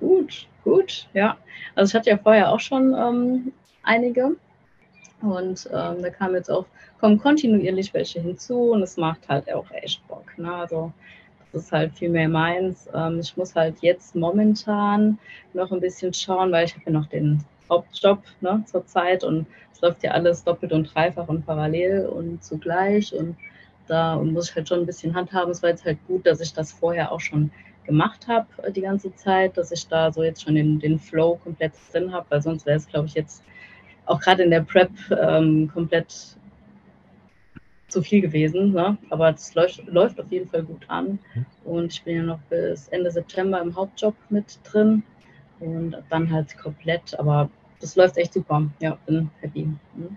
gut, 0.00 0.46
gut, 0.64 1.08
ja. 1.12 1.36
Also 1.74 1.90
ich 1.90 1.94
hatte 1.94 2.10
ja 2.10 2.18
vorher 2.18 2.50
auch 2.50 2.60
schon 2.60 2.94
ähm, 2.94 3.52
einige 3.82 4.36
und 5.22 5.68
ähm, 5.72 6.02
da 6.02 6.10
kamen 6.10 6.34
jetzt 6.34 6.50
auch, 6.50 6.66
kommen 7.00 7.18
kontinuierlich 7.18 7.92
welche 7.94 8.20
hinzu 8.20 8.72
und 8.72 8.82
es 8.82 8.96
macht 8.96 9.28
halt 9.28 9.52
auch 9.52 9.70
echt 9.70 10.06
Bock. 10.08 10.36
Ne? 10.36 10.52
Also 10.52 10.92
das 11.52 11.64
ist 11.64 11.72
halt 11.72 11.92
viel 11.94 12.10
mehr 12.10 12.28
meins. 12.28 12.88
Ähm, 12.94 13.20
ich 13.20 13.36
muss 13.36 13.54
halt 13.54 13.76
jetzt 13.80 14.14
momentan 14.14 15.18
noch 15.52 15.70
ein 15.72 15.80
bisschen 15.80 16.12
schauen, 16.12 16.52
weil 16.52 16.64
ich 16.64 16.74
habe 16.74 16.84
ja 16.86 16.92
noch 16.92 17.06
den 17.06 17.44
Hauptjob 17.70 18.22
ne, 18.40 18.62
zurzeit 18.66 19.24
und 19.24 19.46
es 19.72 19.80
läuft 19.80 20.02
ja 20.02 20.12
alles 20.12 20.44
doppelt 20.44 20.72
und 20.72 20.94
dreifach 20.94 21.28
und 21.28 21.46
parallel 21.46 22.06
und 22.06 22.42
zugleich 22.42 23.14
und 23.14 23.36
da 23.88 24.16
muss 24.16 24.50
ich 24.50 24.56
halt 24.56 24.68
schon 24.68 24.80
ein 24.80 24.86
bisschen 24.86 25.14
handhaben. 25.14 25.50
Es 25.50 25.62
war 25.62 25.70
jetzt 25.70 25.84
halt 25.84 25.98
gut, 26.06 26.26
dass 26.26 26.40
ich 26.40 26.52
das 26.52 26.72
vorher 26.72 27.12
auch 27.12 27.20
schon 27.20 27.50
gemacht 27.84 28.28
habe 28.28 28.46
äh, 28.62 28.72
die 28.72 28.82
ganze 28.82 29.14
Zeit, 29.14 29.56
dass 29.56 29.72
ich 29.72 29.86
da 29.88 30.12
so 30.12 30.22
jetzt 30.22 30.42
schon 30.42 30.54
den, 30.54 30.78
den 30.78 30.98
Flow 30.98 31.38
komplett 31.42 31.72
drin 31.92 32.12
habe, 32.12 32.26
weil 32.28 32.42
sonst 32.42 32.66
wäre 32.66 32.76
es, 32.76 32.86
glaube 32.86 33.06
ich, 33.06 33.14
jetzt 33.14 33.42
auch 34.06 34.20
gerade 34.20 34.42
in 34.42 34.50
der 34.50 34.62
Prep 34.62 34.90
ähm, 35.10 35.70
komplett 35.72 36.36
zu 37.88 38.02
viel 38.02 38.20
gewesen. 38.20 38.72
Ne? 38.72 38.96
Aber 39.10 39.30
es 39.30 39.54
läuft, 39.54 39.86
läuft 39.86 40.20
auf 40.20 40.30
jeden 40.30 40.48
Fall 40.48 40.62
gut 40.62 40.84
an. 40.88 41.18
Und 41.64 41.92
ich 41.92 42.02
bin 42.02 42.16
ja 42.16 42.22
noch 42.22 42.40
bis 42.48 42.88
Ende 42.88 43.10
September 43.10 43.60
im 43.60 43.74
Hauptjob 43.76 44.14
mit 44.30 44.58
drin 44.64 45.02
und 45.60 45.96
dann 46.08 46.30
halt 46.30 46.56
komplett. 46.58 47.18
Aber 47.18 47.50
das 47.80 47.96
läuft 47.96 48.16
echt 48.16 48.32
super. 48.32 48.66
Ja, 48.80 48.98
bin 49.06 49.30
happy. 49.40 49.68
Ne? 49.94 50.08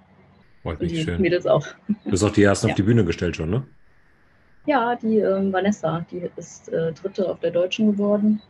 Freut 0.63 0.81
mich 0.81 1.03
schön. 1.03 1.21
Mädels 1.21 1.45
auch. 1.45 1.67
Du 1.87 2.11
hast 2.11 2.23
auch 2.23 2.31
die 2.31 2.43
ersten 2.43 2.67
Ja. 2.67 2.73
auf 2.73 2.77
die 2.77 2.83
Bühne 2.83 3.05
gestellt 3.05 3.35
schon, 3.35 3.49
ne? 3.49 3.63
Ja, 4.65 4.95
die 4.95 5.19
ähm, 5.19 5.53
Vanessa, 5.53 6.03
die 6.09 6.27
ist 6.37 6.69
äh, 6.69 6.91
Dritte 6.93 7.29
auf 7.29 7.39
der 7.39 7.51
Deutschen 7.51 7.91
geworden. 7.91 8.41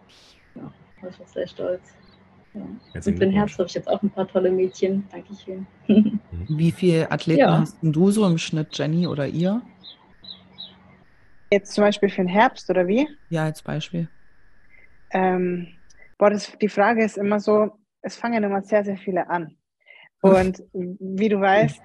Ja, 0.56 0.72
war 1.02 1.10
ich 1.10 1.20
auch 1.20 1.28
sehr 1.28 1.48
stolz. 1.48 1.94
Ja. 2.56 2.62
Und 2.94 3.04
für 3.04 3.12
den. 3.12 3.32
Herbst 3.32 3.58
habe 3.60 3.68
ich 3.68 3.74
jetzt 3.76 3.88
auch 3.88 4.02
ein 4.02 4.10
paar 4.10 4.28
tolle 4.28 4.50
Mädchen. 4.52 5.08
Dankeschön. 5.12 5.68
Wie 6.48 6.72
viele 6.72 7.12
Athleten 7.12 7.40
Ja. 7.42 7.60
hast 7.60 7.82
denn 7.84 7.92
du 7.92 8.12
so 8.12 8.26
im 8.26 8.38
Schnitt, 8.38 8.78
Jenny 8.78 9.08
oder 9.08 9.28
ihr? 9.28 9.62
Jetzt 11.52 11.74
zum 11.74 11.84
Beispiel 11.84 12.10
für 12.10 12.22
den 12.22 12.28
Herbst 12.28 12.70
oder 12.70 12.88
wie? 12.88 13.08
Ja, 13.30 13.44
als 13.44 13.62
Beispiel. 13.62 14.08
Ähm, 15.12 15.68
boah, 16.18 16.30
das, 16.30 16.52
die 16.60 16.70
Frage 16.70 17.04
ist 17.04 17.18
immer 17.18 17.40
so, 17.40 17.72
es 18.02 18.16
fangen 18.16 18.44
immer 18.44 18.62
sehr, 18.62 18.84
sehr 18.84 18.98
viele 18.98 19.30
an. 19.30 19.56
Und 20.22 20.64
wie 20.74 21.30
du 21.30 21.40
weißt, 21.40 21.82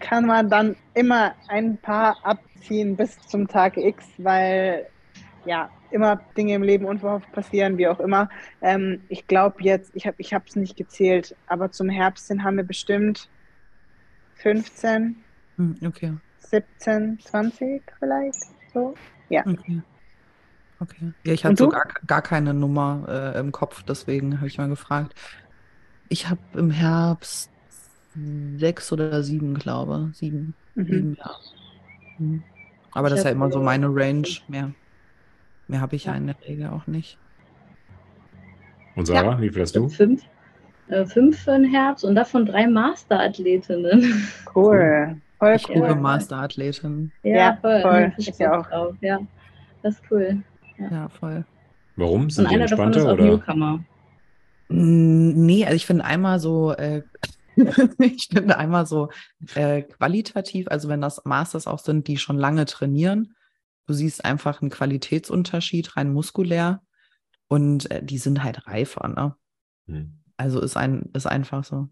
kann 0.00 0.26
man 0.26 0.48
dann 0.48 0.76
immer 0.94 1.34
ein 1.48 1.76
paar 1.78 2.16
abziehen 2.24 2.96
bis 2.96 3.18
zum 3.26 3.46
Tag 3.46 3.76
X, 3.76 4.06
weil 4.18 4.86
ja 5.44 5.70
immer 5.90 6.16
Dinge 6.36 6.54
im 6.54 6.62
Leben 6.62 6.84
unverhofft 6.84 7.30
passieren, 7.32 7.78
wie 7.78 7.88
auch 7.88 8.00
immer. 8.00 8.28
Ähm, 8.60 9.02
ich 9.08 9.26
glaube 9.26 9.62
jetzt, 9.62 9.90
ich 9.94 10.06
habe 10.06 10.16
ich 10.18 10.32
es 10.32 10.56
nicht 10.56 10.76
gezählt, 10.76 11.36
aber 11.46 11.70
zum 11.70 11.88
Herbst 11.88 12.28
hin 12.28 12.44
haben 12.44 12.56
wir 12.56 12.64
bestimmt 12.64 13.28
15, 14.34 15.16
Hm, 15.56 15.76
okay. 15.84 16.14
17, 16.38 17.18
20 17.20 17.82
vielleicht. 17.98 18.54
So. 18.72 18.94
Okay. 19.44 19.82
Okay. 20.80 21.12
Ja, 21.24 21.32
ich 21.32 21.44
hatte 21.44 21.56
so 21.56 21.68
gar, 21.68 21.86
gar 22.06 22.22
keine 22.22 22.54
Nummer 22.54 23.04
äh, 23.34 23.38
im 23.40 23.50
Kopf, 23.52 23.82
deswegen 23.82 24.38
habe 24.38 24.46
ich 24.46 24.58
mal 24.58 24.68
gefragt. 24.68 25.14
Ich 26.08 26.28
habe 26.28 26.40
im 26.54 26.70
Herbst 26.70 27.50
sechs 28.14 28.92
oder 28.92 29.22
sieben, 29.22 29.54
glaube 29.54 30.10
Sieben. 30.14 30.54
Mhm. 30.74 30.84
Sieben, 30.86 31.14
ja. 31.18 31.30
Hm. 32.18 32.44
Aber 32.92 33.08
Ich 33.08 33.10
das 33.10 33.20
ist 33.20 33.24
ja 33.24 33.30
immer 33.30 33.50
so 33.50 33.60
meine 33.60 33.88
Range. 33.88 34.28
Mehr, 34.48 34.74
mehr 35.68 35.80
habe 35.80 35.96
ich 35.96 36.04
ja 36.04 36.12
Ja. 36.12 36.18
in 36.18 36.26
der 36.26 36.36
Regel 36.46 36.68
auch 36.68 36.86
nicht. 36.86 37.18
Und 38.96 39.06
Sarah, 39.06 39.40
wie 39.40 39.50
viel 39.50 39.62
hast 39.62 39.76
du? 39.76 39.88
Fünf, 39.88 40.22
äh, 40.88 41.04
fünf 41.04 41.38
für 41.44 41.52
den 41.52 41.64
Herbst 41.64 42.04
und 42.04 42.14
davon 42.14 42.46
drei 42.46 42.66
Masterathletinnen. 42.66 44.28
Cool. 44.54 45.16
Voll 45.38 45.54
Ich 45.54 45.68
liebe 45.68 45.80
cool. 45.90 45.94
Masterathletin. 45.94 47.12
Ja, 47.22 47.56
voll. 47.60 47.80
Da 47.82 48.00
hab 48.10 48.18
Ich 48.18 48.36
Bock 48.36 48.50
auch. 48.50 48.66
Drauf. 48.68 48.94
Ja, 49.00 49.20
das 49.82 49.94
ist 49.94 50.02
cool. 50.10 50.42
Ja, 50.78 51.08
voll. 51.08 51.44
Warum? 51.96 52.22
Und 52.22 52.32
Sind 52.32 52.50
die 52.50 52.54
einer 52.56 52.66
davon 52.66 52.90
ist 52.90 52.96
entspannter 52.96 53.08
auch 53.10 53.24
oder? 53.24 53.36
Newcomer. 53.36 53.84
Mm, 54.68 55.46
Nee, 55.46 55.64
also 55.64 55.76
ich 55.76 55.86
finde 55.86 56.04
einmal 56.04 56.40
so, 56.40 56.72
äh, 56.72 57.02
ich 58.00 58.28
finde 58.32 58.58
einmal 58.58 58.86
so 58.86 59.10
äh, 59.54 59.82
qualitativ, 59.82 60.66
also 60.68 60.88
wenn 60.88 61.00
das 61.00 61.24
Masters 61.24 61.66
auch 61.68 61.78
sind, 61.78 62.08
die 62.08 62.16
schon 62.16 62.36
lange 62.36 62.64
trainieren, 62.64 63.34
du 63.88 63.94
siehst 63.94 64.24
einfach 64.24 64.60
einen 64.60 64.70
Qualitätsunterschied 64.70 65.96
rein 65.96 66.12
muskulär 66.12 66.82
und 67.48 67.90
äh, 67.90 68.00
die 68.02 68.18
sind 68.18 68.44
halt 68.44 68.68
reifer, 68.68 69.08
ne? 69.08 69.34
Hm. 69.86 70.20
Also 70.36 70.60
ist 70.60 70.76
ein, 70.76 71.08
ist 71.14 71.26
einfach 71.26 71.64
so. 71.64 71.88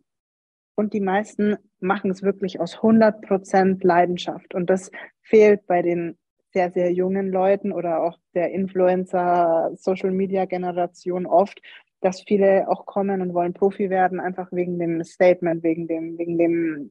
Und 0.76 0.92
die 0.92 1.00
meisten 1.00 1.56
machen 1.80 2.10
es 2.10 2.22
wirklich 2.22 2.60
aus 2.60 2.76
100% 2.76 3.84
Leidenschaft. 3.84 4.54
Und 4.54 4.68
das 4.68 4.90
fehlt 5.22 5.66
bei 5.66 5.80
den 5.82 6.18
sehr, 6.52 6.70
sehr 6.70 6.92
jungen 6.92 7.32
Leuten 7.32 7.72
oder 7.72 8.02
auch 8.02 8.18
der 8.34 8.52
Influencer-Social-Media-Generation 8.52 11.24
oft, 11.26 11.62
dass 12.00 12.20
viele 12.20 12.68
auch 12.68 12.84
kommen 12.84 13.22
und 13.22 13.32
wollen 13.32 13.54
Profi 13.54 13.88
werden, 13.88 14.20
einfach 14.20 14.52
wegen 14.52 14.78
dem 14.78 15.02
Statement, 15.02 15.62
wegen 15.62 15.88
dem, 15.88 16.18
wegen 16.18 16.36
dem, 16.36 16.90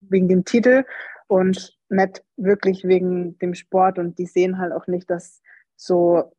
wegen 0.00 0.28
dem 0.28 0.46
Titel 0.46 0.84
und 1.28 1.76
nicht 1.92 2.24
wirklich 2.36 2.84
wegen 2.84 3.38
dem 3.38 3.54
Sport. 3.54 3.98
Und 3.98 4.18
die 4.18 4.26
sehen 4.26 4.58
halt 4.58 4.72
auch 4.72 4.86
nicht, 4.86 5.10
dass 5.10 5.42
so, 5.76 6.32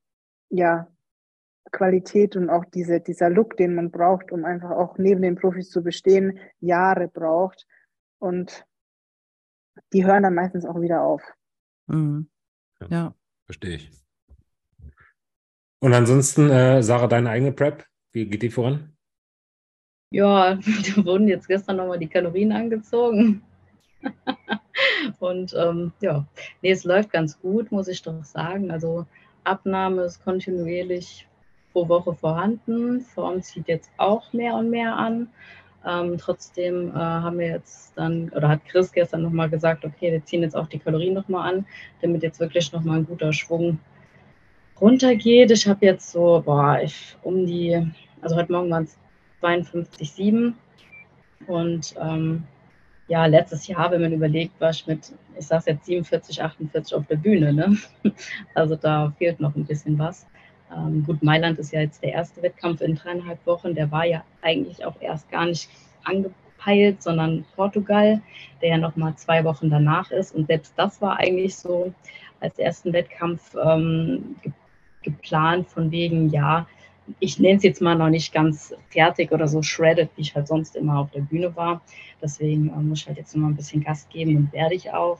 ja, 0.50 0.88
Qualität 1.72 2.36
und 2.36 2.50
auch 2.50 2.66
diese, 2.66 3.00
dieser 3.00 3.30
Look, 3.30 3.58
den 3.58 3.74
man 3.76 3.90
braucht, 3.90 4.32
um 4.32 4.46
einfach 4.46 4.72
auch 4.72 4.98
neben 4.98 5.22
den 5.22 5.36
Profis 5.36 5.70
zu 5.70 5.82
bestehen, 5.82 6.40
Jahre 6.60 7.08
braucht. 7.08 7.66
Und 8.20 8.66
die 9.92 10.06
hören 10.06 10.24
dann 10.24 10.36
meistens 10.36 10.66
auch 10.66 10.80
wieder 10.82 11.04
auf. 11.04 11.24
Mhm. 11.88 12.30
Ja. 12.82 12.88
Ja. 12.90 13.16
Verstehe 13.46 13.76
ich. 13.76 13.92
Und 15.80 15.94
ansonsten, 15.94 16.50
äh, 16.50 16.82
Sarah, 16.82 17.08
deine 17.08 17.30
eigene 17.30 17.52
Prep, 17.52 17.86
wie 18.14 18.26
geht 18.26 18.42
die 18.42 18.50
voran? 18.50 18.96
Ja, 20.12 20.56
da 20.96 21.06
wurden 21.06 21.28
jetzt 21.28 21.48
gestern 21.48 21.78
nochmal 21.78 22.00
die 22.00 22.08
Kalorien 22.08 22.52
angezogen. 22.52 23.44
Und 25.20 25.54
ähm, 25.54 25.94
ja, 26.02 26.26
nee, 26.62 26.72
es 26.72 26.84
läuft 26.84 27.12
ganz 27.12 27.40
gut, 27.40 27.72
muss 27.72 27.88
ich 27.88 28.02
doch 28.02 28.24
sagen. 28.24 28.72
Also 28.72 29.06
Abnahme 29.44 30.04
ist 30.04 30.24
kontinuierlich 30.24 31.28
pro 31.72 31.88
Woche 31.88 32.14
vorhanden. 32.14 33.02
Form 33.02 33.42
zieht 33.42 33.68
jetzt 33.68 33.90
auch 33.98 34.32
mehr 34.34 34.56
und 34.56 34.70
mehr 34.70 34.96
an. 34.96 35.30
Ähm, 35.86 36.18
trotzdem 36.18 36.92
äh, 36.92 36.94
haben 36.94 37.40
wir 37.40 37.48
jetzt 37.48 37.92
dann, 37.98 38.30
oder 38.30 38.48
hat 38.48 38.66
Chris 38.66 38.92
gestern 38.92 39.22
nochmal 39.22 39.50
gesagt, 39.50 39.84
okay, 39.84 40.14
wir 40.14 40.24
ziehen 40.24 40.42
jetzt 40.42 40.56
auch 40.56 40.68
die 40.68 40.80
Kalorien 40.80 41.14
nochmal 41.14 41.54
an, 41.54 41.66
damit 42.02 42.24
jetzt 42.24 42.40
wirklich 42.40 42.72
nochmal 42.72 43.00
ein 43.00 43.06
guter 43.06 43.34
Schwung 43.34 43.80
runtergeht. 44.80 45.52
Ich 45.52 45.68
habe 45.68 45.86
jetzt 45.86 46.12
so, 46.12 46.42
boah, 46.46 46.80
ich 46.82 47.18
um 47.22 47.46
die, 47.46 47.86
also 48.22 48.36
heute 48.38 48.52
Morgen 48.52 48.70
waren 48.70 48.84
es 48.84 48.98
52,7 49.42 50.54
und 51.48 51.96
ähm, 52.00 52.46
ja, 53.08 53.26
letztes 53.26 53.68
Jahr, 53.68 53.92
wenn 53.92 54.02
man 54.02 54.14
überlegt, 54.14 54.60
war 54.62 54.70
ich 54.70 54.88
mit, 54.88 55.14
ich 55.38 55.46
sage 55.46 55.72
jetzt 55.72 55.86
47, 55.86 56.42
48 56.42 56.96
auf 56.96 57.06
der 57.08 57.18
Bühne. 57.18 57.54
Ne? 57.54 57.78
Also 58.54 58.76
da 58.76 59.14
fehlt 59.18 59.40
noch 59.40 59.56
ein 59.56 59.66
bisschen 59.66 59.98
was. 60.00 60.26
Ähm, 60.76 61.04
gut, 61.06 61.22
Mailand 61.22 61.60
ist 61.60 61.72
ja 61.72 61.82
jetzt 61.82 62.02
der 62.04 62.14
erste 62.14 62.42
Wettkampf 62.42 62.82
in 62.82 62.96
dreieinhalb 62.96 63.46
Wochen. 63.46 63.76
Der 63.76 63.92
war 63.92 64.06
ja 64.06 64.24
eigentlich 64.42 64.86
auch 64.86 65.00
erst 65.02 65.30
gar 65.30 65.46
nicht 65.46 65.70
angepeilt, 66.04 67.04
sondern 67.04 67.46
Portugal, 67.56 68.22
der 68.62 68.70
ja 68.70 68.78
noch 68.78 68.96
mal 68.96 69.16
zwei 69.16 69.44
Wochen 69.44 69.70
danach 69.70 70.12
ist. 70.12 70.34
Und 70.34 70.48
selbst 70.48 70.74
das 70.78 71.02
war 71.02 71.18
eigentlich 71.18 71.56
so 71.56 71.94
als 72.40 72.58
ersten 72.60 72.94
Wettkampf 72.94 73.56
ähm, 73.56 74.36
ge 74.42 74.52
geplant 75.04 75.68
von 75.68 75.92
wegen, 75.92 76.30
ja, 76.30 76.66
ich 77.20 77.40
nenne 77.40 77.58
es 77.58 77.64
jetzt 77.64 77.82
mal 77.82 77.96
noch 77.96 78.10
nicht 78.10 78.34
ganz 78.34 78.74
fertig 78.90 79.32
oder 79.32 79.48
so 79.48 79.62
shredded, 79.62 80.10
wie 80.16 80.22
ich 80.22 80.36
halt 80.36 80.48
sonst 80.48 80.76
immer 80.76 81.00
auf 81.00 81.12
der 81.12 81.22
Bühne 81.22 81.56
war. 81.56 81.82
Deswegen 82.22 82.70
äh, 82.70 82.82
muss 82.82 83.02
ich 83.02 83.08
halt 83.08 83.18
jetzt 83.18 83.36
noch 83.36 83.44
mal 83.44 83.50
ein 83.50 83.56
bisschen 83.56 83.84
Gas 83.84 84.08
geben 84.10 84.38
und 84.38 84.54
werde 84.54 84.76
ich 84.76 84.92
auch. 84.92 85.20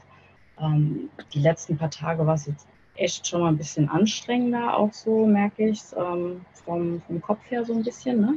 Ähm, 0.62 1.10
die 1.34 1.40
letzten 1.40 1.78
paar 1.78 1.90
Tage 1.90 2.26
war 2.26 2.36
es 2.36 2.46
jetzt 2.46 2.68
echt 2.96 3.28
schon 3.28 3.42
mal 3.42 3.48
ein 3.48 3.58
bisschen 3.58 3.90
anstrengender, 3.90 4.78
auch 4.78 4.94
so 4.94 5.26
merke 5.26 5.68
ich 5.68 5.80
es, 5.80 5.96
ähm, 5.98 6.42
vom, 6.66 7.02
vom 7.08 7.22
Kopf 7.22 7.40
her 7.50 7.66
so 7.66 7.74
ein 7.74 7.84
bisschen, 7.84 8.22
ne? 8.22 8.36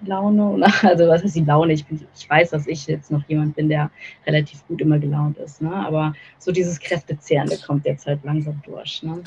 Die 0.00 0.06
Laune. 0.08 0.66
Also 0.82 1.08
was 1.08 1.22
ist 1.22 1.36
die 1.36 1.44
Laune? 1.44 1.72
Ich, 1.72 1.86
bin, 1.86 2.06
ich 2.14 2.28
weiß, 2.28 2.50
dass 2.50 2.66
ich 2.66 2.86
jetzt 2.86 3.10
noch 3.10 3.26
jemand 3.28 3.56
bin, 3.56 3.68
der 3.68 3.90
relativ 4.26 4.66
gut 4.66 4.80
immer 4.80 4.98
gelaunt 4.98 5.38
ist. 5.38 5.62
Ne? 5.62 5.72
Aber 5.72 6.14
so 6.38 6.52
dieses 6.52 6.78
Kräftezehrende 6.80 7.56
kommt 7.64 7.86
jetzt 7.86 8.06
halt 8.06 8.22
langsam 8.24 8.60
durch. 8.66 9.02
Ne? 9.02 9.22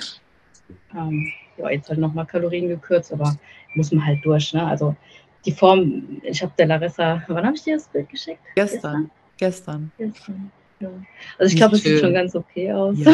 Ähm, 0.95 1.31
ja, 1.57 1.69
jetzt 1.69 1.89
halt 1.89 1.99
nochmal 1.99 2.25
Kalorien 2.25 2.67
gekürzt, 2.67 3.11
aber 3.11 3.35
muss 3.75 3.91
man 3.91 4.05
halt 4.05 4.23
durch. 4.23 4.53
Ne? 4.53 4.65
Also 4.65 4.95
die 5.45 5.51
Form, 5.51 6.19
ich 6.23 6.41
habe 6.41 6.51
der 6.57 6.67
Larissa, 6.67 7.23
wann 7.27 7.45
habe 7.45 7.55
ich 7.55 7.63
dir 7.63 7.75
das 7.75 7.87
Bild 7.87 8.09
geschickt? 8.09 8.41
Gestern. 8.55 9.09
Gestern. 9.37 9.91
Gestern. 9.97 10.51
Ja. 10.79 10.89
Also 11.39 11.51
ich 11.51 11.55
glaube, 11.55 11.75
es 11.75 11.83
sieht 11.83 11.99
schon 11.99 12.13
ganz 12.13 12.35
okay 12.35 12.71
aus. 12.71 12.97
Ja. 12.99 13.13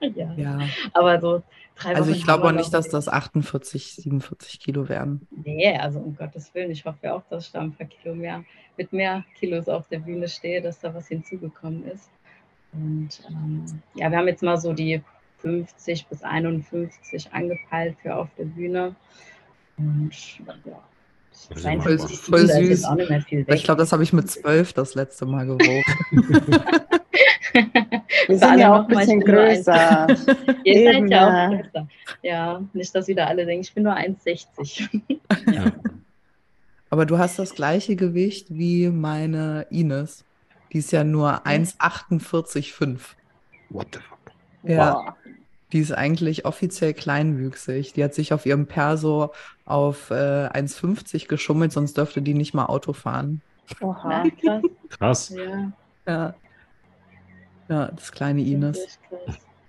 ja. 0.14 0.34
ja. 0.36 0.58
Aber 0.92 1.20
so 1.20 1.42
drei 1.76 1.96
Also 1.96 2.10
ich 2.10 2.24
glaube 2.24 2.44
auch 2.44 2.52
nicht, 2.52 2.72
dass 2.72 2.88
das 2.88 3.08
48, 3.08 3.96
47 3.96 4.60
Kilo 4.60 4.88
werden. 4.88 5.26
Nee, 5.30 5.76
also 5.76 6.00
um 6.00 6.16
Gottes 6.16 6.54
Willen, 6.54 6.70
ich 6.70 6.84
hoffe 6.84 7.12
auch, 7.12 7.22
dass 7.28 7.46
ich 7.46 7.52
da 7.52 7.60
ein 7.60 7.72
paar 7.72 7.86
Kilo 7.86 8.14
mehr, 8.14 8.44
mit 8.76 8.92
mehr 8.92 9.24
Kilos 9.38 9.68
auf 9.68 9.88
der 9.88 9.98
Bühne 9.98 10.28
stehe, 10.28 10.62
dass 10.62 10.80
da 10.80 10.94
was 10.94 11.08
hinzugekommen 11.08 11.86
ist. 11.86 12.10
Und 12.72 13.08
ähm, 13.28 13.64
ja, 13.94 14.10
wir 14.10 14.18
haben 14.18 14.28
jetzt 14.28 14.42
mal 14.42 14.58
so 14.58 14.72
die 14.72 15.02
50 15.40 16.06
bis 16.08 16.22
51 16.22 17.32
angepeilt 17.32 17.96
für 18.02 18.16
auf 18.16 18.28
der 18.38 18.44
Bühne. 18.44 18.94
Und 19.78 20.10
ja, 20.46 20.54
Das 21.30 21.50
ist 21.56 21.62
52 21.62 22.18
voll 22.18 22.46
da 22.46 22.52
ist 22.54 22.58
süß. 22.60 22.68
jetzt 22.68 22.84
auch 22.86 22.94
nicht 22.94 23.10
mehr 23.10 23.20
viel 23.20 23.46
weg. 23.46 23.54
Ich 23.54 23.64
glaube, 23.64 23.78
das 23.80 23.92
habe 23.92 24.02
ich 24.02 24.12
mit 24.12 24.30
12 24.30 24.72
das 24.72 24.94
letzte 24.94 25.26
Mal 25.26 25.46
gewogen. 25.46 25.84
Wir 28.28 28.38
sind 28.38 28.58
ja 28.58 28.74
auch 28.74 28.88
ein 28.88 28.96
bisschen 28.96 29.20
größer. 29.20 30.06
Ihr 30.64 30.84
seid 30.84 30.94
Eben, 30.96 31.08
ja 31.08 31.28
ja. 31.28 31.46
auch 31.48 31.50
größer. 31.62 31.88
Ja, 32.22 32.62
nicht, 32.72 32.94
dass 32.94 33.06
wieder 33.08 33.26
alle 33.28 33.46
denken, 33.46 33.62
ich 33.62 33.72
bin 33.72 33.84
nur 33.84 33.94
1,60. 33.96 34.88
Ja. 35.52 35.72
Aber 36.90 37.06
du 37.06 37.18
hast 37.18 37.38
das 37.38 37.54
gleiche 37.54 37.96
Gewicht 37.96 38.46
wie 38.50 38.88
meine 38.88 39.66
Ines. 39.70 40.24
Die 40.72 40.78
ist 40.78 40.92
ja 40.92 41.04
nur 41.04 41.46
1,48,5. 41.46 42.98
What 43.70 43.86
the 43.92 44.00
fuck? 44.00 44.15
Ja. 44.66 44.92
Boah. 44.92 45.16
Die 45.72 45.80
ist 45.80 45.92
eigentlich 45.92 46.44
offiziell 46.44 46.94
kleinwüchsig. 46.94 47.92
Die 47.92 48.04
hat 48.04 48.14
sich 48.14 48.32
auf 48.32 48.46
ihrem 48.46 48.66
Perso 48.66 49.32
auf 49.64 50.10
äh, 50.10 50.14
1,50 50.14 51.26
geschummelt, 51.26 51.72
sonst 51.72 51.96
dürfte 51.96 52.22
die 52.22 52.34
nicht 52.34 52.54
mal 52.54 52.66
Auto 52.66 52.92
fahren. 52.92 53.42
Oha. 53.80 54.24
Ja, 54.24 54.30
krass. 54.40 54.62
Krass. 54.90 55.28
Ja, 55.36 55.72
Ja. 56.06 56.34
Ja, 57.68 57.88
das 57.88 58.12
kleine 58.12 58.42
Ines. 58.42 58.98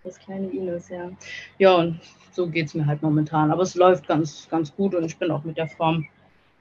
Das 0.04 0.20
kleine 0.20 0.48
Ines, 0.50 0.90
ja. 0.90 1.10
Ja, 1.58 1.76
und 1.76 2.00
so 2.32 2.48
geht 2.48 2.68
es 2.68 2.76
mir 2.76 2.86
halt 2.86 3.02
momentan. 3.02 3.52
Aber 3.52 3.64
es 3.64 3.76
läuft 3.76 4.08
ganz, 4.08 4.48
ganz 4.50 4.76
gut 4.76 4.94
und 4.94 5.04
ich 5.04 5.18
bin 5.18 5.32
auch 5.32 5.44
mit 5.44 5.58
der 5.58 5.68
Form 5.68 6.08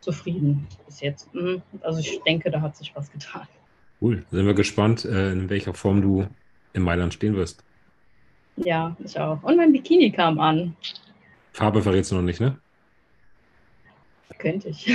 zufrieden 0.01 0.66
bis 0.87 1.01
jetzt. 1.01 1.33
Mhm. 1.35 1.62
Also 1.83 2.01
ich 2.01 2.20
denke, 2.27 2.51
da 2.51 2.61
hat 2.61 2.77
sich 2.77 2.92
was 2.94 3.11
getan. 3.12 3.46
Cool. 4.01 4.25
Sind 4.31 4.46
wir 4.46 4.55
gespannt, 4.55 5.05
äh, 5.05 5.33
in 5.33 5.51
welcher 5.51 5.75
Form 5.75 6.01
du 6.01 6.27
in 6.72 6.83
Mailand 6.83 7.14
stehen 7.14 7.37
wirst. 7.37 7.62
Ja, 8.56 8.96
ich 9.04 9.18
auch. 9.18 9.42
Und 9.42 9.56
mein 9.56 9.72
Bikini 9.72 10.10
kam 10.10 10.38
an. 10.40 10.76
Farbe 11.52 11.82
verrätst 11.82 12.10
du 12.10 12.16
noch 12.16 12.22
nicht, 12.22 12.40
ne? 12.40 12.56
Könnte 14.38 14.68
ich. 14.68 14.90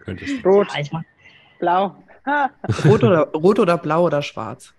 Könntest. 0.00 0.44
Rot, 0.44 0.68
Ja, 0.74 0.80
ich 0.80 0.92
mach, 0.92 1.02
blau. 1.58 1.96
Rot 2.84 3.02
oder, 3.04 3.28
rot 3.32 3.58
oder 3.58 3.78
blau 3.78 4.04
oder 4.06 4.22
schwarz? 4.22 4.72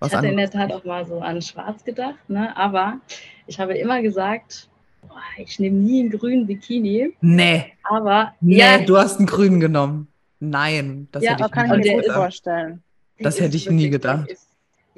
Was 0.00 0.10
ich 0.10 0.16
hatte 0.16 0.28
in 0.28 0.36
der 0.36 0.46
anderes? 0.46 0.68
Tat 0.70 0.72
auch 0.80 0.84
mal 0.84 1.06
so 1.06 1.20
an 1.20 1.42
Schwarz 1.42 1.84
gedacht, 1.84 2.28
ne? 2.28 2.56
aber 2.56 3.00
ich 3.48 3.58
habe 3.58 3.76
immer 3.76 4.00
gesagt, 4.00 4.68
boah, 5.02 5.20
ich 5.38 5.58
nehme 5.58 5.76
nie 5.78 6.00
einen 6.00 6.10
grünen 6.10 6.46
Bikini. 6.46 7.14
Nee, 7.20 7.72
Aber 7.82 8.34
nee, 8.40 8.58
ja, 8.58 8.78
du 8.78 8.96
hast 8.96 9.18
einen 9.18 9.26
grünen 9.26 9.58
genommen. 9.58 10.06
Nein, 10.40 11.08
das 11.10 11.24
Ja, 11.24 11.32
hätte 11.32 11.46
ich 11.46 11.50
kann 11.52 11.70
mir 11.70 11.80
gedacht. 12.00 12.16
vorstellen. 12.16 12.82
das 13.18 13.40
hätte 13.40 13.56
ich 13.56 13.68
nie 13.70 13.90
gedacht. 13.90 14.28
Ist, 14.28 14.47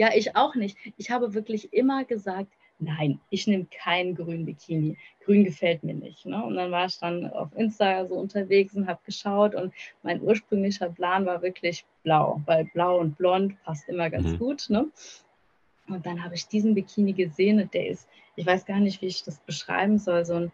ja, 0.00 0.08
ich 0.14 0.34
auch 0.34 0.54
nicht. 0.54 0.78
Ich 0.96 1.10
habe 1.10 1.34
wirklich 1.34 1.74
immer 1.74 2.04
gesagt, 2.06 2.50
nein, 2.78 3.20
ich 3.28 3.46
nehme 3.46 3.66
keinen 3.66 4.14
grünen 4.14 4.46
Bikini. 4.46 4.96
Grün 5.22 5.44
gefällt 5.44 5.84
mir 5.84 5.92
nicht. 5.92 6.24
Ne? 6.24 6.42
Und 6.42 6.54
dann 6.56 6.70
war 6.70 6.86
ich 6.86 6.98
dann 6.98 7.30
auf 7.30 7.54
Insta 7.54 8.06
so 8.06 8.14
unterwegs 8.14 8.74
und 8.74 8.86
habe 8.86 8.98
geschaut 9.04 9.54
und 9.54 9.74
mein 10.02 10.22
ursprünglicher 10.22 10.88
Plan 10.88 11.26
war 11.26 11.42
wirklich 11.42 11.84
blau, 12.02 12.40
weil 12.46 12.64
blau 12.72 12.98
und 12.98 13.18
blond 13.18 13.62
passt 13.62 13.86
immer 13.90 14.08
ganz 14.08 14.28
Mhm. 14.28 14.38
gut. 14.38 14.70
Ne? 14.70 14.86
Und 15.88 16.06
dann 16.06 16.24
habe 16.24 16.34
ich 16.34 16.48
diesen 16.48 16.74
Bikini 16.74 17.12
gesehen 17.12 17.60
und 17.60 17.74
der 17.74 17.88
ist, 17.88 18.08
ich 18.36 18.46
weiß 18.46 18.64
gar 18.64 18.80
nicht, 18.80 19.02
wie 19.02 19.06
ich 19.08 19.22
das 19.22 19.38
beschreiben 19.40 19.98
soll, 19.98 20.24
so 20.24 20.34
ein 20.36 20.52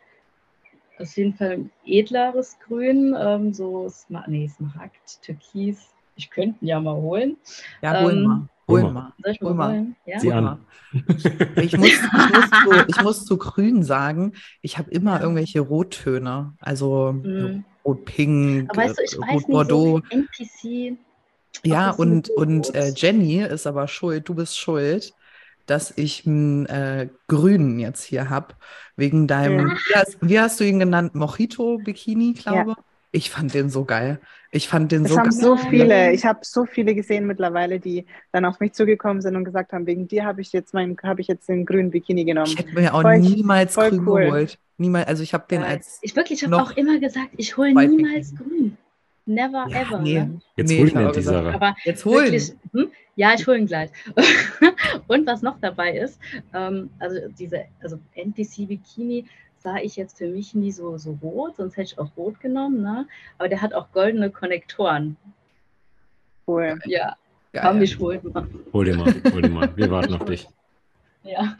auf 0.98 1.16
jeden 1.16 1.34
Fall 1.34 1.52
ein 1.52 1.70
edleres 1.84 2.58
Grün, 2.66 3.14
ähm, 3.16 3.52
so 3.52 3.88
Sma 3.88 4.24
nee, 4.26 4.48
Smaragd, 4.48 5.22
Türkis. 5.22 5.94
Ich 6.16 6.30
könnte 6.30 6.64
ihn 6.64 6.68
ja 6.68 6.80
mal 6.80 6.96
holen. 6.96 7.36
Ja, 7.82 8.02
hol 8.02 8.12
Ähm, 8.12 8.22
mal. 8.24 8.48
Hol 8.68 8.90
mal. 8.92 9.12
Soll 9.22 9.32
ich 9.32 9.40
mal 9.40 9.48
Hol 9.48 9.54
mal. 9.56 9.70
holen? 9.72 9.96
Ja? 10.06 10.20
Sieh 10.20 10.28
Hol 10.28 10.38
an. 10.38 10.44
mal. 10.44 10.58
Ich 11.62 11.76
muss, 11.76 11.88
ich, 11.88 12.00
muss 12.32 12.50
zu, 12.50 12.84
ich 12.88 13.02
muss 13.02 13.24
zu 13.24 13.36
grün 13.38 13.82
sagen, 13.82 14.32
ich 14.62 14.78
habe 14.78 14.90
immer 14.90 15.20
irgendwelche 15.20 15.60
Rottöne. 15.60 16.54
Also 16.60 17.12
Mhm. 17.12 17.64
Rot-Pink, 17.84 18.70
Aber 18.70 18.82
weißt 18.82 18.98
du, 18.98 19.20
äh, 19.22 19.32
Rot-Bordeaux. 19.32 20.00
NPC. 20.10 20.98
Ja, 21.64 21.90
und, 21.90 22.28
und 22.30 22.74
äh, 22.74 22.92
Jenny 22.96 23.42
ist 23.42 23.66
aber 23.66 23.86
schuld, 23.88 24.28
du 24.28 24.34
bist 24.34 24.58
schuld, 24.58 25.14
dass 25.66 25.92
ich 25.96 26.26
einen 26.26 26.66
äh, 26.66 27.08
grünen 27.28 27.78
jetzt 27.78 28.02
hier 28.04 28.28
habe. 28.30 28.54
Wegen 28.96 29.26
deinem, 29.26 29.64
Mhm. 29.66 29.70
wie, 29.70 29.94
hast, 29.94 30.18
wie 30.20 30.40
hast 30.40 30.58
du 30.60 30.64
ihn 30.64 30.78
genannt? 30.80 31.14
Mojito-Bikini, 31.14 32.34
glaube 32.34 32.72
ich. 32.72 32.76
Fand 33.30 33.54
den 33.54 33.70
so 33.70 33.84
geil. 33.84 34.20
Ich 34.52 34.68
fand 34.68 34.92
den 34.92 35.02
Das 35.02 35.12
so 35.12 35.18
haben 35.18 35.30
geil. 35.30 35.38
so 35.40 35.56
viele. 35.56 36.12
Ich 36.12 36.24
habe 36.24 36.40
so 36.42 36.64
viele 36.66 36.94
gesehen 36.94 37.26
mittlerweile, 37.26 37.80
die 37.80 38.06
dann 38.32 38.44
auf 38.44 38.60
mich 38.60 38.72
zugekommen 38.72 39.20
sind 39.22 39.36
und 39.36 39.44
gesagt 39.44 39.72
haben, 39.72 39.86
wegen 39.86 40.06
dir 40.08 40.24
habe 40.24 40.40
ich 40.40 40.52
jetzt 40.52 40.72
meinen, 40.74 40.96
habe 41.02 41.20
ich 41.20 41.26
jetzt 41.28 41.48
den 41.48 41.66
grünen 41.66 41.90
Bikini 41.90 42.24
genommen. 42.24 42.48
Ich 42.52 42.58
hätte 42.58 42.72
mir 42.74 42.94
auch 42.94 43.02
Voll- 43.02 43.18
niemals 43.18 43.74
voll 43.74 43.90
grün 43.90 44.06
cool. 44.08 44.24
geholt. 44.26 44.58
Niemals, 44.78 45.06
also 45.08 45.22
ich 45.22 45.32
habe 45.34 45.44
den 45.50 45.62
als. 45.62 45.98
Ich 46.02 46.14
wirklich 46.14 46.44
habe 46.44 46.56
auch 46.60 46.76
immer 46.76 46.98
gesagt, 47.00 47.30
ich 47.36 47.56
hole 47.56 47.74
niemals 47.74 48.32
Bikini. 48.32 48.50
grün. 48.58 48.76
Never 49.28 49.66
Ja, 49.70 49.80
ever. 49.82 49.98
nee. 50.00 50.14
Ne? 50.20 50.40
Jetzt 50.56 50.68
Nee, 50.70 50.78
hol 50.78 50.86
ich 50.86 50.92
ihn 50.92 50.98
hab 50.98 51.04
auch 51.04 51.08
endlich, 51.08 51.24
gesagt, 51.24 51.44
Sarah. 51.44 51.54
Aber 51.56 51.76
Jetzt 51.84 52.04
holen. 52.04 52.24
wirklich, 52.26 52.52
hm? 52.72 52.90
ja, 53.16 53.34
ich 53.34 53.46
hole 53.46 53.58
ihn 53.58 53.66
gleich. 53.66 53.90
und 55.08 55.26
was 55.26 55.42
noch 55.42 55.58
dabei 55.60 55.96
ist, 55.98 56.20
ähm, 56.54 56.90
also 57.00 57.16
diese, 57.38 57.64
also 57.82 57.98
NPC 58.14 58.66
Bikini 58.68 59.24
sah 59.66 59.78
ich 59.78 59.96
jetzt 59.96 60.18
für 60.18 60.28
mich 60.28 60.54
nie 60.54 60.70
so, 60.70 60.96
so 60.96 61.18
rot, 61.20 61.56
sonst 61.56 61.76
hätte 61.76 61.88
ich 61.92 61.98
auch 61.98 62.16
rot 62.16 62.38
genommen, 62.38 62.82
ne? 62.82 63.08
Aber 63.36 63.48
der 63.48 63.62
hat 63.62 63.74
auch 63.74 63.90
goldene 63.90 64.30
Konnektoren. 64.30 65.16
Cool. 66.46 66.78
Ja, 66.84 67.16
Geil. 67.52 67.62
komm, 67.66 67.82
ich 67.82 67.98
hol 67.98 68.14
ihn 68.14 68.32
mal. 68.32 68.46
Hol 68.72 68.84
dir 68.84 68.96
mal, 68.96 69.12
hol 69.32 69.42
dir 69.42 69.48
mal. 69.48 69.68
Wir 69.74 69.90
warten 69.90 70.14
auf 70.14 70.24
dich. 70.26 70.46
Ja. 71.24 71.56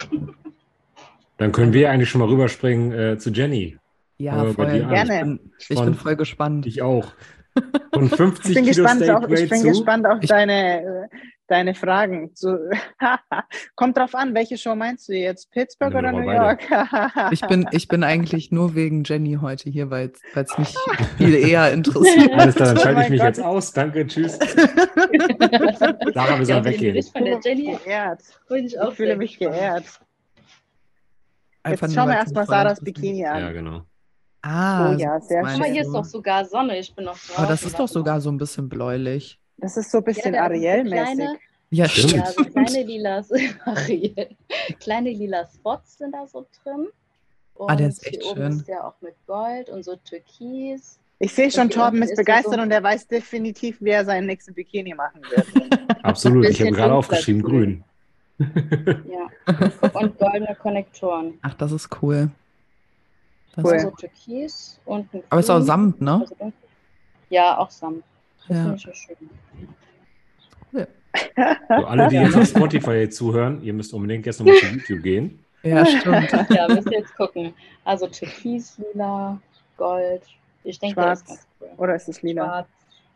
Dann 1.39 1.51
können 1.51 1.73
wir 1.73 1.91
eigentlich 1.91 2.09
schon 2.09 2.21
mal 2.21 2.29
rüberspringen 2.29 2.93
äh, 2.93 3.19
zu 3.19 3.31
Jenny. 3.31 3.77
Ja, 4.19 4.45
bei 4.45 4.53
voll. 4.53 4.67
Gerne. 4.67 5.01
Ich 5.03 5.09
bin, 5.09 5.41
ich 5.59 5.69
bin 5.69 5.77
Spannend. 5.77 5.97
voll 5.97 6.15
gespannt. 6.15 6.67
Ich 6.67 6.83
auch. 6.83 7.13
Und 7.93 8.15
50 8.15 8.51
Ich 8.51 8.55
bin 8.55 8.65
Kilo 8.65 8.83
gespannt, 8.85 9.03
Steak 9.03 9.17
auf, 9.17 9.31
ich 9.31 9.49
bin 9.51 9.61
zu. 9.61 9.69
gespannt 9.69 10.07
auf 10.07 10.19
Ich- 10.21 10.29
deine, 10.29 10.83
äh, 10.83 11.09
deine 11.49 11.75
Fragen. 11.75 12.35
Zu, 12.35 12.59
Kommt 13.77 13.97
drauf 13.97 14.15
an, 14.15 14.35
welche 14.35 14.59
Show 14.59 14.75
meinst 14.75 15.09
du 15.09 15.15
jetzt? 15.15 15.51
Pittsburgh 15.53 15.95
oder 15.95 16.13
New 16.13 16.31
York? 16.31 16.61
Ich 17.33 17.41
bin, 17.43 17.67
ich 17.73 17.89
bin 17.89 18.05
eigentlich 18.05 18.51
nur 18.53 18.75
wegen 18.75 19.05
Jenny 19.05 19.39
heute 19.41 19.71
hier, 19.71 19.91
weil 19.91 20.13
es 20.35 20.59
mich 20.59 20.75
viel 21.17 21.35
eher 21.35 21.73
interessiert. 21.73 22.33
Alles 22.33 22.55
klar, 22.57 22.69
dann 22.69 22.79
Oh 22.79 22.83
schalte 22.83 23.03
ich 23.03 23.09
mich 23.11 23.21
Gott. 23.21 23.29
jetzt 23.29 23.41
aus. 23.41 23.73
Danke, 23.73 24.07
tschüss. 24.07 24.39
Sarah, 24.39 24.69
wir 25.19 26.13
Ja, 26.15 26.45
sollen 26.45 26.65
wenn 26.65 26.65
weggehen. 26.65 27.41
Jenny 27.45 27.79
geehrt. 27.85 28.21
ich 28.57 28.81
auch 28.81 28.91
Ich 28.91 28.97
fühle 28.97 29.17
mich 29.17 29.39
geehrt. 29.39 29.85
Jetzt 31.69 31.95
schauen 31.95 32.09
wir 32.09 32.17
erstmal 32.17 32.47
Sarahs. 32.47 32.81
Bikini 32.81 33.21
Ja, 33.23 33.33
an. 33.33 33.53
genau. 33.55 33.83
Ah, 34.49 34.91
Oh 34.93 34.97
ja, 34.99 35.21
sehr 35.21 35.43
meinst 35.43 35.59
Guck 35.59 35.67
mal, 35.67 35.73
hier 35.73 35.83
ist 35.83 35.93
doch 35.93 36.05
sogar 36.05 36.45
Sonne. 36.45 36.79
Ich 36.79 36.95
bin 36.95 37.05
noch 37.07 37.15
draußen. 37.19 37.37
Aber 37.37 37.47
das 37.49 37.63
ist 37.65 37.79
doch 37.79 37.89
sogar 37.89 38.21
so 38.21 38.31
ein 38.31 38.39
bisschen 38.39 38.69
bläulich. 38.69 39.39
Das 39.59 39.77
ist 39.77 39.91
so 39.91 39.99
ein 39.99 40.05
bisschen 40.05 40.35
Ja, 40.35 40.45
Ariel-mäßig. 40.45 40.93
kleine- 41.17 41.39
Ja, 41.71 41.89
Stimmt. 41.89 42.13
Ja, 42.13 42.27
so 42.27 42.45
kleine 42.45 42.83
lila, 42.85 43.25
Ariel. 43.65 44.29
kleine 44.81 45.11
lila 45.11 45.47
Spots 45.53 45.99
sind 45.99 46.13
da 46.13 46.27
so 46.27 46.47
drin. 46.63 46.87
Und 47.55 47.71
Ah, 47.71 47.75
der 47.77 47.89
ist 47.89 48.07
echt 48.07 48.23
hier 48.23 48.31
oben 48.31 48.41
schön. 48.43 48.53
ist 48.53 48.69
der 48.69 48.87
auch 48.87 48.95
mit 49.01 49.15
Gold 49.27 49.71
und 49.71 49.83
so 49.83 49.97
Türkis. 49.97 50.99
Ich 51.19 51.33
sehe 51.33 51.51
schon, 51.51 51.71
Torben 51.71 52.03
ist 52.03 52.11
ist 52.11 52.19
er 52.19 52.23
begeistert 52.25 52.55
so- 52.57 52.61
und 52.61 52.71
er 52.71 52.83
weiß 52.83 53.09
definitiv, 53.09 53.79
wer 53.81 54.05
seinen 54.05 54.27
nächsten 54.27 54.53
Bikini 54.55 54.95
machen 54.95 55.23
wird. 55.31 55.47
Absolut. 56.05 56.45
Ich 56.49 56.61
habe 56.61 56.71
gerade 56.73 56.93
aufgeschrieben, 56.95 57.43
grün. 57.43 57.83
grün. 58.39 59.03
Ja. 59.11 59.91
Und 59.99 60.19
goldene 60.19 60.55
Konnektoren. 60.61 61.39
Ach, 61.43 61.55
das 61.55 61.73
ist 61.73 61.89
cool. 62.03 62.29
Das 63.57 63.65
Cool. 63.65 63.75
ist, 63.75 63.85
Also 63.85 63.97
Türkis 63.97 64.81
und 64.85 65.15
ein 65.15 65.23
aber 65.31 65.41
ist 65.41 65.51
auch. 65.51 65.61
Samt, 65.61 66.01
ne? 66.01 66.21
Also 66.21 66.53
ja, 67.31 67.59
auch 67.59 67.71
Samt. 67.71 68.05
Das 68.49 68.57
Ja. 68.57 68.63
finde 68.63 68.77
ich 68.77 68.85
ja 68.85 68.95
schön. 68.95 69.17
So, 71.69 71.75
alle, 71.87 72.09
die 72.09 72.17
jetzt 72.17 72.37
auf 72.37 72.47
Spotify 72.47 73.09
zuhören, 73.11 73.63
ihr 73.63 73.73
müsst 73.73 73.93
unbedingt 73.95 74.27
jetzt 74.27 74.39
nochmal 74.39 74.57
zu 74.57 74.67
YouTube 74.67 75.03
gehen. 75.03 75.39
Ja, 75.63 75.85
stimmt. 75.87 76.31
Ja, 76.51 76.69
müsst 76.69 76.87
ihr 76.91 76.99
jetzt 76.99 77.17
gucken. 77.17 77.55
Also 77.85 78.07
Türkis, 78.07 78.79
lila, 78.93 79.41
Gold. 79.79 80.23
Ich 80.65 80.79
denke, 80.79 81.01
ist 81.01 81.05
Schwarz. 81.05 81.25
ganz 81.27 81.47
cool. 81.61 81.69
Oder 81.79 81.95
ist 81.97 82.09
es 82.09 82.23
lila? 82.23 82.45
Schwarz. 82.45 82.69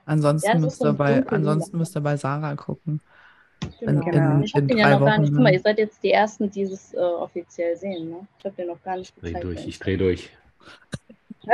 Ansonsten, 0.07 0.49
Ja, 0.49 0.55
ist 0.55 0.61
müsst 0.63 0.79
so 0.79 0.87
ihr 0.87 0.93
bei, 0.95 1.27
ansonsten 1.29 1.77
müsst 1.79 1.95
ihr 1.97 2.01
bei 2.01 2.17
Sarah 2.17 2.57
gucken. 2.57 3.01
Genau. 3.81 4.05
Genau. 4.05 4.41
Ich 4.43 4.53
habe 4.55 4.63
in 4.63 4.69
den 4.69 4.79
ja 4.79 4.91
noch 4.99 5.07
gar 5.07 5.19
nicht. 5.19 5.33
Guck 5.33 5.43
mal, 5.43 5.53
ihr 5.53 5.61
seid 5.61 5.79
jetzt 5.79 6.03
die 6.03 6.11
Ersten, 6.13 6.51
die 6.51 6.63
es 6.63 6.95
äh, 6.95 6.99
offiziell 6.99 7.77
sehen. 7.77 8.11
Ne? 8.11 8.27
Ich 8.39 8.45
habe 8.45 8.55
den 8.57 8.69
noch 8.69 8.83
gar 8.83 8.97
nicht 8.97 9.15
Dreh 9.21 9.29
gezeigt. 9.29 9.45
durch, 9.45 9.67
ich 9.67 9.79
drehe 9.79 9.99
durch. 9.99 10.31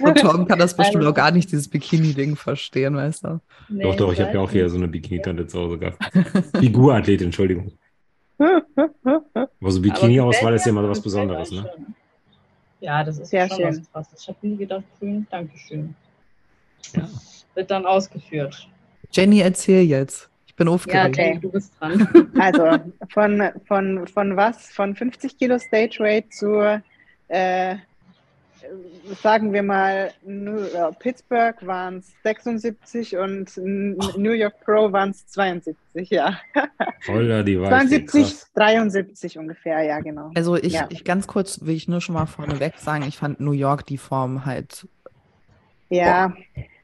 Und 0.00 0.18
Torben 0.18 0.46
kann 0.46 0.58
das 0.58 0.76
bestimmt 0.76 0.98
Also- 0.98 1.10
auch 1.10 1.14
gar 1.14 1.30
nicht, 1.30 1.50
dieses 1.50 1.68
Bikini-Ding 1.68 2.36
verstehen, 2.36 2.96
weißt 2.96 3.24
du? 3.24 3.40
Nee, 3.68 3.82
doch, 3.84 3.96
doch, 3.96 4.12
ich 4.12 4.20
habe 4.20 4.34
ja 4.34 4.40
auch 4.40 4.50
hier 4.50 4.68
so 4.68 4.76
eine 4.76 4.88
Bikini-Tante 4.88 5.46
zu 5.46 5.60
Hause 5.60 5.78
gehabt. 5.78 5.98
Figurathletin, 6.58 7.26
Entschuldigung. 7.26 7.72
Aber 8.38 9.70
so 9.70 9.80
Bikini-Auswahl 9.80 10.54
ist 10.54 10.66
ja 10.66 10.72
mal 10.72 10.88
was 10.88 11.00
Besonderes, 11.00 11.50
ne? 11.52 11.70
Ja, 12.80 13.02
das 13.04 13.18
ist 13.18 13.30
Sehr 13.30 13.48
schon 13.48 13.56
schön. 13.58 13.86
was. 13.92 14.08
Ich 14.20 14.28
habe 14.28 14.38
nie 14.42 14.56
gedacht, 14.56 14.84
grün, 14.98 15.26
Dankeschön. 15.30 15.94
Ja. 16.94 17.08
Wird 17.54 17.70
dann 17.70 17.86
ausgeführt. 17.86 18.68
Jenny, 19.12 19.40
erzähl 19.40 19.84
jetzt. 19.84 20.28
Ich 20.54 20.56
bin 20.56 20.68
Ja, 20.68 20.72
aufgeregt. 20.74 21.16
Okay. 21.18 21.26
Jenny, 21.30 21.40
du 21.40 21.50
bist 21.50 21.72
dran. 21.80 22.08
Also 22.38 22.78
von, 23.08 23.42
von, 23.66 24.06
von 24.06 24.36
was? 24.36 24.68
Von 24.70 24.94
50 24.94 25.36
Kilo 25.36 25.58
Stage 25.58 25.96
Weight 25.98 26.32
zu, 26.32 26.80
äh, 27.26 27.76
sagen 29.20 29.52
wir 29.52 29.64
mal, 29.64 30.12
New, 30.24 30.56
äh, 30.60 30.92
Pittsburgh 31.00 31.56
waren 31.66 31.96
es 31.98 32.12
76 32.22 33.16
und 33.16 33.56
N- 33.58 33.98
New 34.16 34.30
York 34.30 34.54
Pro 34.64 34.92
waren 34.92 35.10
es 35.10 35.26
72, 35.26 36.10
ja. 36.10 36.38
Holla, 37.08 37.42
die 37.42 37.60
Weiche, 37.60 37.70
72, 37.88 38.22
krass. 38.22 38.50
73 38.54 39.38
ungefähr, 39.38 39.82
ja, 39.82 39.98
genau. 39.98 40.30
Also 40.36 40.54
ich, 40.54 40.72
Ja. 40.74 40.86
ich 40.90 41.02
ganz 41.02 41.26
kurz 41.26 41.62
will 41.62 41.74
ich 41.74 41.88
nur 41.88 42.00
schon 42.00 42.14
mal 42.14 42.26
vorneweg 42.26 42.78
sagen, 42.78 43.02
ich 43.08 43.16
fand 43.18 43.40
New 43.40 43.50
York 43.52 43.86
die 43.86 43.98
Form 43.98 44.46
halt. 44.46 44.86
Ja, 45.88 46.32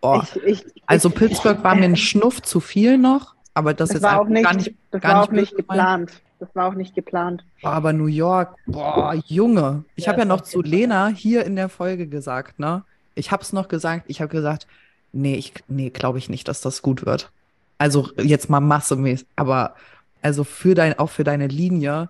Boah. 0.01 0.27
ich, 0.35 0.43
ich, 0.65 0.65
Also 0.87 1.09
ich, 1.09 1.15
Pittsburgh 1.15 1.63
war 1.63 1.77
mir 1.77 1.85
ein 1.85 1.97
Schnuff 1.97 2.43
zu 2.43 2.59
viel 2.59 2.99
noch, 2.99 3.37
aber 3.55 3.75
das, 3.75 3.89
das 3.91 3.97
ist 3.99 4.03
war 4.03 4.21
auch 4.21 4.29
nicht, 4.29 4.45
gar 4.45 4.55
nicht. 4.55 4.75
das 4.91 5.01
gar 5.01 5.13
war 5.15 5.21
nicht 5.21 5.29
auch 5.29 5.33
nicht 5.33 5.57
geplant. 5.57 6.23
Das 6.39 6.49
war 6.55 6.69
auch 6.69 6.75
nicht 6.75 6.95
geplant. 6.95 7.45
Boah, 7.61 7.73
aber 7.73 7.93
New 7.93 8.07
York, 8.07 8.55
boah, 8.67 9.15
Junge. 9.27 9.85
Ich 9.95 10.07
Ja, 10.07 10.13
habe 10.13 10.21
ja 10.21 10.25
noch 10.25 10.41
zu. 10.41 10.63
Lena 10.63 11.09
hier 11.09 11.45
in 11.45 11.55
der 11.57 11.69
Folge 11.69 12.07
gesagt, 12.07 12.59
ne? 12.59 12.83
Ich 13.15 13.31
habe 13.31 13.43
es 13.43 13.53
noch 13.53 13.69
gesagt, 13.69 14.05
ich 14.09 14.21
habe 14.23 14.31
gesagt, 14.31 14.67
nee, 15.13 15.35
ich, 15.35 15.53
nee, 15.69 15.91
glaube 15.91 16.19
ich 16.19 16.31
nicht, 16.31 16.49
dass 16.49 16.61
das 16.63 16.81
gut 16.81 17.05
wird. 17.05 17.31
Also 17.77 18.09
jetzt 18.17 18.49
mal 18.49 18.61
massemäßig, 18.61 19.27
aber 19.37 19.75
also 20.23 20.45
für 20.45 20.75
dein, 20.75 20.99
auch 20.99 21.11
für 21.11 21.25
deine 21.25 21.47
Linie, 21.47 22.09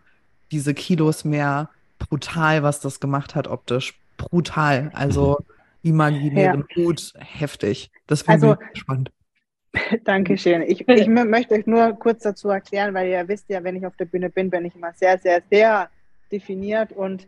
diese 0.53 0.75
Kilos 0.75 1.25
mehr 1.25 1.69
brutal, 1.99 2.63
was 2.63 2.81
das 2.81 3.01
gemacht 3.01 3.35
hat 3.35 3.49
optisch. 3.49 3.95
Brutal. 4.17 4.91
Also 4.95 5.39
imaginären 5.83 6.65
Hut, 6.77 7.15
heftig. 7.19 7.91
Das 8.07 8.23
bin 8.25 8.35
Also- 8.35 8.53
ich 8.61 8.73
gespannt. 8.75 9.11
Dankeschön. 10.05 10.63
Ich, 10.63 10.81
ich 10.89 11.07
mö- 11.09 11.25
möchte 11.29 11.55
euch 11.55 11.67
nur 11.67 11.93
kurz 11.99 12.23
dazu 12.23 12.49
erklären, 12.49 12.95
weil 12.95 13.09
ihr 13.09 13.29
wisst 13.29 13.49
ja, 13.49 13.63
wenn 13.63 13.77
ich 13.77 13.87
auf 13.87 13.97
der 13.97 14.07
Bühne 14.07 14.31
bin, 14.31 14.51
bin 14.51 14.65
ich 14.65 14.75
immer 14.75 14.93
sehr, 14.95 15.19
sehr, 15.19 15.43
sehr 15.51 15.91
definiert 16.33 16.93
und 16.93 17.27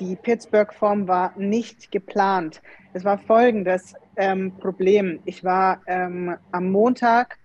die 0.00 0.16
Pittsburgh-Form 0.16 1.08
war 1.08 1.32
nicht 1.36 1.90
geplant. 1.90 2.62
Es 2.92 3.04
war 3.04 3.18
folgendes 3.18 3.94
ähm, 4.16 4.56
Problem. 4.58 5.20
Ich 5.24 5.42
war 5.42 5.82
ähm, 5.86 6.36
am 6.52 6.70
Montag 6.70 7.36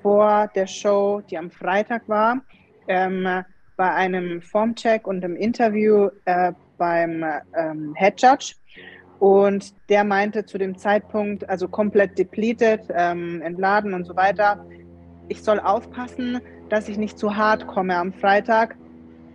vor 0.00 0.48
der 0.54 0.66
Show, 0.66 1.20
die 1.28 1.36
am 1.36 1.50
Freitag 1.50 2.08
war, 2.08 2.40
ähm, 2.88 3.44
bei 3.76 3.92
einem 3.92 4.40
Formcheck 4.40 5.06
und 5.06 5.22
einem 5.22 5.36
Interview 5.36 6.08
äh, 6.24 6.52
beim 6.78 7.22
ähm, 7.54 7.94
Head 7.96 8.22
Judge. 8.22 8.54
Und 9.20 9.74
der 9.90 10.02
meinte 10.02 10.46
zu 10.46 10.56
dem 10.56 10.78
Zeitpunkt, 10.78 11.48
also 11.48 11.68
komplett 11.68 12.18
depleted, 12.18 12.80
ähm, 12.88 13.42
entladen 13.42 13.92
und 13.92 14.06
so 14.06 14.16
weiter, 14.16 14.66
ich 15.28 15.42
soll 15.42 15.60
aufpassen, 15.60 16.40
dass 16.70 16.88
ich 16.88 16.96
nicht 16.96 17.18
zu 17.18 17.36
hart 17.36 17.66
komme 17.66 17.96
am 17.96 18.14
Freitag, 18.14 18.76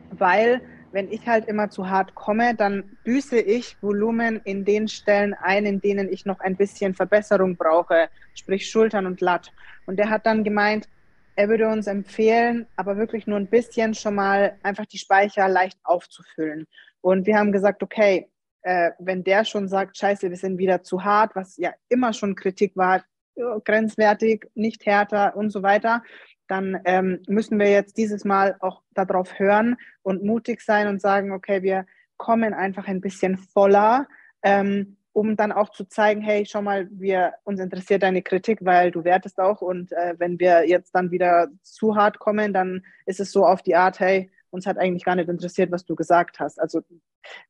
weil 0.10 0.62
wenn 0.91 1.12
ich 1.12 1.28
halt 1.28 1.45
immer 1.48 1.69
zu 1.69 1.88
hart 1.88 2.15
komme, 2.15 2.56
dann 2.56 2.98
büße 3.04 3.38
ich 3.38 3.78
Volumen 3.84 4.41
in 4.43 4.65
den 4.65 4.88
Stellen 4.88 5.36
ein, 5.36 5.65
in 5.67 5.82
denen 5.82 6.12
ich 6.12 6.26
noch 6.26 6.39
ein 6.39 6.56
bisschen 6.56 6.95
Verbesserung 6.95 7.56
brauche, 7.56 8.10
sprich 8.34 8.67
Schultern 8.67 9.06
und 9.06 9.21
Latt. 9.21 9.52
Und 9.86 9.98
der 9.98 10.10
hat 10.10 10.26
dann 10.26 10.43
gemeint, 10.43 10.88
er 11.36 11.48
würde 11.48 11.67
uns 11.67 11.86
empfehlen, 11.86 12.65
aber 12.76 12.98
wirklich 12.98 13.28
nur 13.28 13.38
ein 13.38 13.48
bisschen 13.48 13.93
schon 13.93 14.15
mal 14.15 14.58
einfach 14.63 14.86
die 14.86 14.98
Speicher 14.98 15.48
leicht 15.48 15.78
aufzufüllen. 15.84 16.65
Und 17.02 17.28
wir 17.28 17.38
haben 17.38 17.52
gesagt, 17.52 17.84
okay, 17.84 18.30
äh, 18.65 18.91
wenn 18.97 19.23
der 19.23 19.45
schon 19.45 19.67
sagt, 19.67 19.95
scheiße, 19.95 20.28
wir 20.32 20.38
sind 20.38 20.58
wieder 20.58 20.82
zu 20.82 21.04
hart, 21.04 21.36
was 21.36 21.56
ja 21.58 21.71
immer 21.88 22.13
schon 22.13 22.34
Kritik 22.34 22.75
war, 22.75 23.04
grenzwertig, 23.63 24.49
nicht 24.56 24.88
härter 24.88 25.36
und 25.36 25.51
so 25.51 25.62
weiter, 25.62 26.01
dann 26.47 26.80
ähm, 26.86 27.21
müssen 27.28 27.60
wir 27.60 27.69
jetzt 27.69 27.97
dieses 27.97 28.25
Mal 28.25 28.56
auch 28.62 28.82
darauf 28.91 29.38
hören 29.38 29.78
und 30.01 30.23
mutig 30.23 30.62
sein 30.62 30.88
und 30.88 30.99
sagen, 30.99 31.32
okay, 31.32 31.62
wir 31.62 31.86
kommen 32.17 32.56
einfach 32.56 32.88
ein 32.88 33.01
bisschen 33.01 33.38
voller, 33.38 34.08
ähm, 34.41 34.97
um 35.12 35.36
dann 35.36 35.51
auch 35.51 35.69
zu 35.69 35.86
zeigen, 35.86 36.21
hey, 36.21 36.43
schau 36.47 36.63
mal, 36.63 36.88
wir, 36.89 37.34
uns 37.43 37.60
interessiert 37.60 38.01
deine 38.01 38.23
Kritik, 38.23 38.60
weil 38.62 38.89
du 38.89 39.04
wertest 39.04 39.39
auch 39.39 39.62
und 39.62 39.91
äh, 39.91 40.15
wenn 40.17 40.39
wir 40.39 40.67
jetzt 40.67 40.95
dann 40.95 41.12
wieder 41.12 41.49
zu 41.62 41.95
hart 41.95 42.17
kommen, 42.17 42.51
dann 42.51 42.84
ist 43.06 43.19
es 43.19 43.32
so 43.32 43.45
auf 43.45 43.62
die 43.62 43.75
Art, 43.75 43.99
hey, 43.99 44.32
uns 44.49 44.65
hat 44.65 44.80
eigentlich 44.80 45.06
gar 45.06 45.15
nicht 45.15 45.30
interessiert, 45.30 45.71
was 45.71 45.86
du 45.86 45.95
gesagt 45.95 46.39
hast. 46.39 46.60
Also 46.60 46.82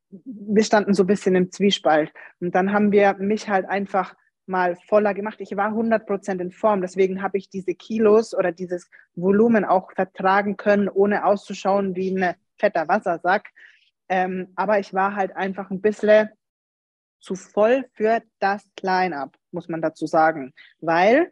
wir 0.09 0.63
standen 0.63 0.93
so 0.93 1.03
ein 1.03 1.07
bisschen 1.07 1.35
im 1.35 1.51
Zwiespalt 1.51 2.11
und 2.39 2.55
dann 2.55 2.71
haben 2.71 2.91
wir 2.91 3.15
mich 3.15 3.49
halt 3.49 3.65
einfach 3.65 4.15
mal 4.47 4.75
voller 4.87 5.13
gemacht. 5.13 5.37
Ich 5.39 5.55
war 5.57 5.71
100% 5.71 6.39
in 6.39 6.51
Form, 6.51 6.81
deswegen 6.81 7.21
habe 7.21 7.37
ich 7.37 7.49
diese 7.49 7.73
Kilos 7.73 8.35
oder 8.35 8.51
dieses 8.51 8.89
Volumen 9.15 9.65
auch 9.65 9.91
vertragen 9.93 10.57
können, 10.57 10.87
ohne 10.87 11.25
auszuschauen 11.25 11.95
wie 11.95 12.15
ein 12.15 12.35
fetter 12.57 12.87
Wassersack. 12.87 13.49
Ähm, 14.07 14.53
aber 14.55 14.79
ich 14.79 14.93
war 14.93 15.15
halt 15.15 15.35
einfach 15.35 15.71
ein 15.71 15.81
bisschen 15.81 16.29
zu 17.19 17.35
voll 17.35 17.85
für 17.93 18.21
das 18.39 18.69
Line-up, 18.81 19.35
muss 19.51 19.67
man 19.67 19.81
dazu 19.81 20.05
sagen, 20.05 20.53
weil 20.79 21.31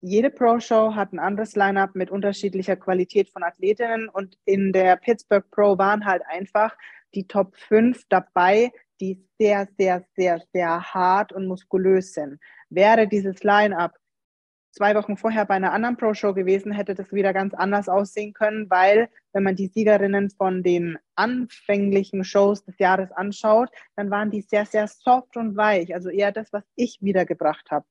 jede 0.00 0.30
Pro-Show 0.30 0.94
hat 0.94 1.12
ein 1.12 1.18
anderes 1.18 1.56
Line-up 1.56 1.94
mit 1.94 2.10
unterschiedlicher 2.10 2.76
Qualität 2.76 3.28
von 3.28 3.42
Athletinnen 3.42 4.08
und 4.08 4.36
in 4.44 4.72
der 4.72 4.96
Pittsburgh 4.96 5.48
Pro 5.50 5.78
waren 5.78 6.04
halt 6.04 6.22
einfach 6.26 6.76
die 7.14 7.26
Top 7.26 7.56
5 7.56 8.04
dabei, 8.08 8.70
die 9.00 9.26
sehr, 9.38 9.68
sehr, 9.78 10.04
sehr, 10.16 10.42
sehr 10.52 10.82
hart 10.94 11.32
und 11.32 11.46
muskulös 11.46 12.12
sind. 12.12 12.38
Wäre 12.70 13.08
dieses 13.08 13.42
Line-up 13.42 13.96
zwei 14.72 14.94
Wochen 14.94 15.16
vorher 15.16 15.44
bei 15.44 15.54
einer 15.54 15.72
anderen 15.72 15.96
Pro-Show 15.96 16.34
gewesen, 16.34 16.72
hätte 16.72 16.94
das 16.94 17.12
wieder 17.12 17.32
ganz 17.32 17.54
anders 17.54 17.88
aussehen 17.88 18.32
können, 18.32 18.68
weil 18.70 19.08
wenn 19.32 19.42
man 19.42 19.54
die 19.54 19.68
Siegerinnen 19.68 20.30
von 20.30 20.62
den 20.62 20.98
anfänglichen 21.14 22.24
Shows 22.24 22.64
des 22.64 22.78
Jahres 22.78 23.12
anschaut, 23.12 23.70
dann 23.96 24.10
waren 24.10 24.30
die 24.30 24.40
sehr, 24.40 24.66
sehr 24.66 24.88
soft 24.88 25.36
und 25.36 25.56
weich, 25.56 25.94
also 25.94 26.08
eher 26.08 26.32
das, 26.32 26.52
was 26.52 26.64
ich 26.74 26.98
wiedergebracht 27.00 27.70
habe. 27.70 27.86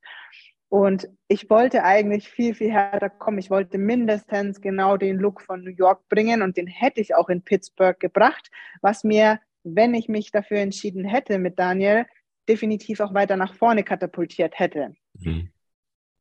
Und 0.71 1.09
ich 1.27 1.49
wollte 1.49 1.83
eigentlich 1.83 2.29
viel, 2.29 2.55
viel 2.55 2.71
härter 2.71 3.09
kommen. 3.09 3.39
Ich 3.39 3.49
wollte 3.49 3.77
mindestens 3.77 4.61
genau 4.61 4.95
den 4.95 5.17
Look 5.17 5.41
von 5.41 5.65
New 5.65 5.71
York 5.71 6.07
bringen 6.07 6.41
und 6.41 6.55
den 6.55 6.65
hätte 6.65 7.01
ich 7.01 7.13
auch 7.13 7.27
in 7.27 7.41
Pittsburgh 7.41 7.99
gebracht, 7.99 8.49
was 8.81 9.03
mir, 9.03 9.41
wenn 9.63 9.93
ich 9.93 10.07
mich 10.07 10.31
dafür 10.31 10.59
entschieden 10.59 11.03
hätte 11.03 11.39
mit 11.39 11.59
Daniel, 11.59 12.05
definitiv 12.47 13.01
auch 13.01 13.13
weiter 13.13 13.35
nach 13.35 13.53
vorne 13.53 13.83
katapultiert 13.83 14.59
hätte. 14.59 14.95
Mhm. 15.19 15.51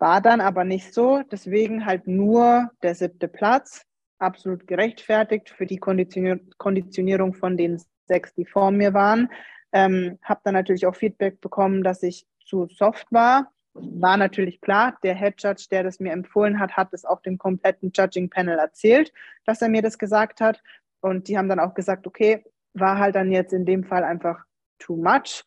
War 0.01 0.21
dann 0.21 0.41
aber 0.41 0.65
nicht 0.65 0.93
so, 0.93 1.23
deswegen 1.31 1.87
halt 1.87 2.09
nur 2.09 2.73
der 2.83 2.97
siebte 2.97 3.29
Platz, 3.29 3.87
absolut 4.19 4.67
gerechtfertigt 4.67 5.49
für 5.51 5.65
die 5.65 5.79
Konditionier 5.79 6.41
Konditionierung 6.59 7.35
von 7.35 7.57
den 7.57 7.81
sechs, 8.09 8.35
die 8.35 8.47
vor 8.47 8.73
mir 8.73 8.95
waren. 8.95 9.31
Ähm, 9.71 10.19
habe 10.25 10.41
dann 10.43 10.55
natürlich 10.55 10.87
auch 10.87 10.97
Feedback 10.97 11.41
bekommen, 11.41 11.85
dass 11.85 12.03
ich 12.03 12.27
zu 12.45 12.67
soft 12.67 13.07
war. 13.13 13.53
War 13.75 14.17
natürlich 14.17 14.61
klar, 14.61 14.99
der 15.03 15.15
Head 15.15 15.43
Judge, 15.43 15.67
der 15.71 15.85
das 15.85 16.01
mir 16.01 16.13
empfohlen 16.13 16.59
hat, 16.59 16.77
hat 16.77 16.93
es 16.93 17.05
auch 17.05 17.23
dem 17.23 17.39
kompletten 17.39 17.93
Judging 17.95 18.29
Panel 18.29 18.59
erzählt, 18.59 19.13
dass 19.45 19.63
er 19.63 19.69
mir 19.69 19.83
das 19.83 19.99
gesagt 19.99 20.41
hat. 20.41 20.61
Und 21.01 21.29
die 21.29 21.39
haben 21.39 21.49
dann 21.49 21.61
auch 21.61 21.75
gesagt, 21.75 22.07
okay, 22.07 22.45
war 22.75 22.99
halt 22.99 23.15
dann 23.15 23.31
jetzt 23.31 23.53
in 23.53 23.65
dem 23.65 23.85
Fall 23.85 24.05
einfach 24.05 24.45
too 24.79 24.97
much. 24.97 25.45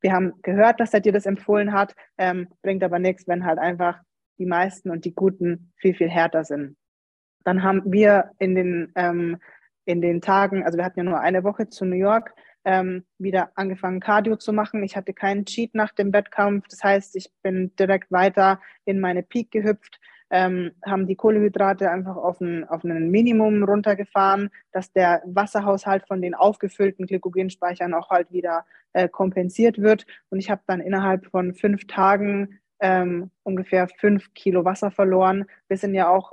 Wir 0.00 0.12
haben 0.12 0.34
gehört, 0.42 0.80
dass 0.80 0.94
er 0.94 1.00
dir 1.00 1.12
das 1.12 1.26
empfohlen 1.26 1.72
hat, 1.72 1.94
ähm, 2.18 2.48
bringt 2.62 2.84
aber 2.84 2.98
nichts, 2.98 3.26
wenn 3.26 3.44
halt 3.44 3.58
einfach 3.58 3.98
die 4.38 4.46
meisten 4.46 4.90
und 4.90 5.04
die 5.04 5.14
Guten 5.14 5.72
viel, 5.76 5.94
viel 5.94 6.10
härter 6.10 6.44
sind. 6.44 6.76
Dann 7.44 7.62
haben 7.62 7.82
wir 7.86 8.30
in 8.38 8.54
den, 8.54 8.92
ähm, 8.96 9.38
in 9.84 10.00
den 10.00 10.20
Tagen, 10.20 10.64
also 10.64 10.78
wir 10.78 10.84
hatten 10.84 11.00
ja 11.00 11.04
nur 11.04 11.20
eine 11.20 11.44
Woche 11.44 11.68
zu 11.68 11.84
New 11.84 11.96
York, 11.96 12.34
ähm, 12.64 13.04
wieder 13.18 13.50
angefangen, 13.54 14.00
Cardio 14.00 14.36
zu 14.36 14.52
machen. 14.52 14.82
Ich 14.82 14.96
hatte 14.96 15.12
keinen 15.12 15.44
Cheat 15.44 15.74
nach 15.74 15.92
dem 15.92 16.12
Wettkampf. 16.12 16.66
Das 16.68 16.82
heißt, 16.82 17.16
ich 17.16 17.30
bin 17.42 17.74
direkt 17.76 18.10
weiter 18.10 18.60
in 18.84 19.00
meine 19.00 19.22
Peak 19.22 19.50
gehüpft 19.50 20.00
ähm, 20.34 20.72
haben 20.84 21.06
die 21.06 21.14
Kohlehydrate 21.14 21.90
einfach 21.90 22.16
auf 22.16 22.40
ein, 22.40 22.68
auf 22.68 22.82
ein 22.82 23.08
Minimum 23.08 23.62
runtergefahren, 23.62 24.50
dass 24.72 24.92
der 24.92 25.22
Wasserhaushalt 25.26 26.08
von 26.08 26.20
den 26.20 26.34
aufgefüllten 26.34 27.06
Glykogenspeichern 27.06 27.94
auch 27.94 28.10
halt 28.10 28.32
wieder 28.32 28.64
äh, 28.94 29.08
kompensiert 29.08 29.80
wird. 29.80 30.06
Und 30.30 30.40
ich 30.40 30.50
habe 30.50 30.62
dann 30.66 30.80
innerhalb 30.80 31.26
von 31.26 31.54
fünf 31.54 31.86
Tagen 31.86 32.58
ähm, 32.80 33.30
ungefähr 33.44 33.86
fünf 33.86 34.34
Kilo 34.34 34.64
Wasser 34.64 34.90
verloren. 34.90 35.44
Wir 35.68 35.76
sind 35.76 35.94
ja 35.94 36.08
auch 36.08 36.32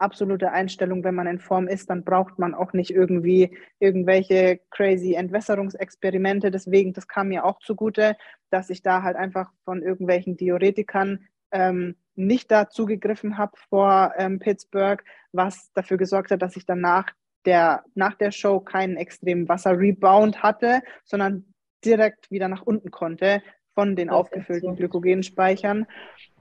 absolute 0.00 0.52
Einstellung, 0.52 1.04
wenn 1.04 1.14
man 1.14 1.26
in 1.26 1.38
Form 1.38 1.68
ist, 1.68 1.90
dann 1.90 2.04
braucht 2.04 2.38
man 2.38 2.54
auch 2.54 2.72
nicht 2.72 2.90
irgendwie 2.90 3.56
irgendwelche 3.78 4.60
crazy 4.70 5.14
Entwässerungsexperimente. 5.14 6.50
Deswegen, 6.50 6.92
das 6.92 7.08
kam 7.08 7.28
mir 7.28 7.44
auch 7.44 7.58
zugute, 7.60 8.16
dass 8.50 8.70
ich 8.70 8.82
da 8.82 9.02
halt 9.02 9.16
einfach 9.16 9.50
von 9.64 9.82
irgendwelchen 9.82 10.36
Diuretikern 10.36 11.26
ähm, 11.50 11.96
nicht 12.14 12.50
dazu 12.50 12.86
gegriffen 12.86 13.38
habe 13.38 13.52
vor 13.68 14.12
ähm, 14.16 14.38
Pittsburgh, 14.38 15.02
was 15.32 15.72
dafür 15.74 15.96
gesorgt 15.96 16.30
hat, 16.30 16.42
dass 16.42 16.56
ich 16.56 16.66
danach 16.66 17.06
der, 17.44 17.84
nach 17.94 18.14
der 18.14 18.30
Show 18.30 18.60
keinen 18.60 18.96
extremen 18.96 19.48
Wasserrebound 19.48 20.42
hatte, 20.42 20.82
sondern 21.04 21.52
direkt 21.84 22.30
wieder 22.30 22.48
nach 22.48 22.62
unten 22.62 22.90
konnte 22.90 23.42
von 23.74 23.96
den 23.96 24.10
aufgefüllten 24.10 24.76
Glykogenspeichern. 24.76 25.86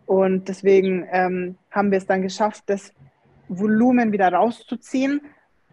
Und 0.05 0.49
deswegen 0.49 1.07
ähm, 1.11 1.57
haben 1.69 1.91
wir 1.91 1.97
es 1.97 2.05
dann 2.05 2.21
geschafft, 2.21 2.63
das 2.67 2.93
Volumen 3.51 4.11
wieder 4.11 4.31
rauszuziehen. 4.31 5.21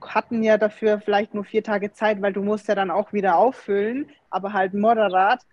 Hatten 0.01 0.43
ja 0.43 0.59
dafür 0.59 1.01
vielleicht 1.01 1.35
nur 1.35 1.45
vier 1.45 1.63
Tage 1.63 1.93
Zeit, 1.93 2.21
weil 2.21 2.33
du 2.33 2.43
musst 2.43 2.69
ja 2.69 2.75
dann 2.75 2.91
auch 2.91 3.13
wieder 3.13 3.37
auffüllen, 3.37 4.07
aber 4.31 4.53
halt 4.53 4.75
moderat. 4.75 5.45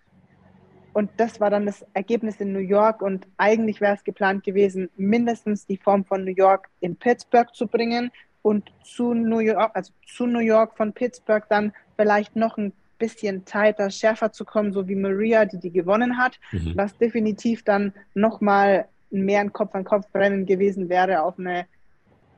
Und 0.92 1.10
das 1.18 1.40
war 1.40 1.50
dann 1.50 1.66
das 1.66 1.84
Ergebnis 1.92 2.40
in 2.40 2.52
New 2.52 2.58
York. 2.58 3.02
Und 3.02 3.26
eigentlich 3.36 3.80
wäre 3.80 3.94
es 3.94 4.04
geplant 4.04 4.44
gewesen, 4.44 4.88
mindestens 4.96 5.66
die 5.66 5.76
Form 5.76 6.04
von 6.04 6.24
New 6.24 6.34
York 6.34 6.68
in 6.80 6.96
Pittsburgh 6.96 7.54
zu 7.54 7.66
bringen 7.66 8.10
und 8.42 8.72
zu 8.82 9.12
New 9.14 9.40
York, 9.40 9.70
also 9.74 9.92
zu 10.06 10.26
New 10.26 10.40
York 10.40 10.76
von 10.76 10.92
Pittsburgh 10.92 11.44
dann 11.48 11.72
vielleicht 11.96 12.34
noch 12.36 12.56
ein 12.56 12.72
bisschen 12.98 13.44
tighter, 13.44 13.90
schärfer 13.90 14.32
zu 14.32 14.44
kommen, 14.44 14.72
so 14.72 14.88
wie 14.88 14.94
Maria, 14.94 15.44
die 15.44 15.58
die 15.58 15.70
gewonnen 15.70 16.16
hat, 16.16 16.38
mhm. 16.52 16.72
was 16.76 16.96
definitiv 16.96 17.62
dann 17.62 17.92
nochmal 18.14 18.86
mehr 19.10 19.40
ein 19.40 19.52
Kopf-an-Kopf-Rennen 19.52 20.46
gewesen 20.46 20.88
wäre 20.88 21.22
auf 21.22 21.38
einem 21.38 21.64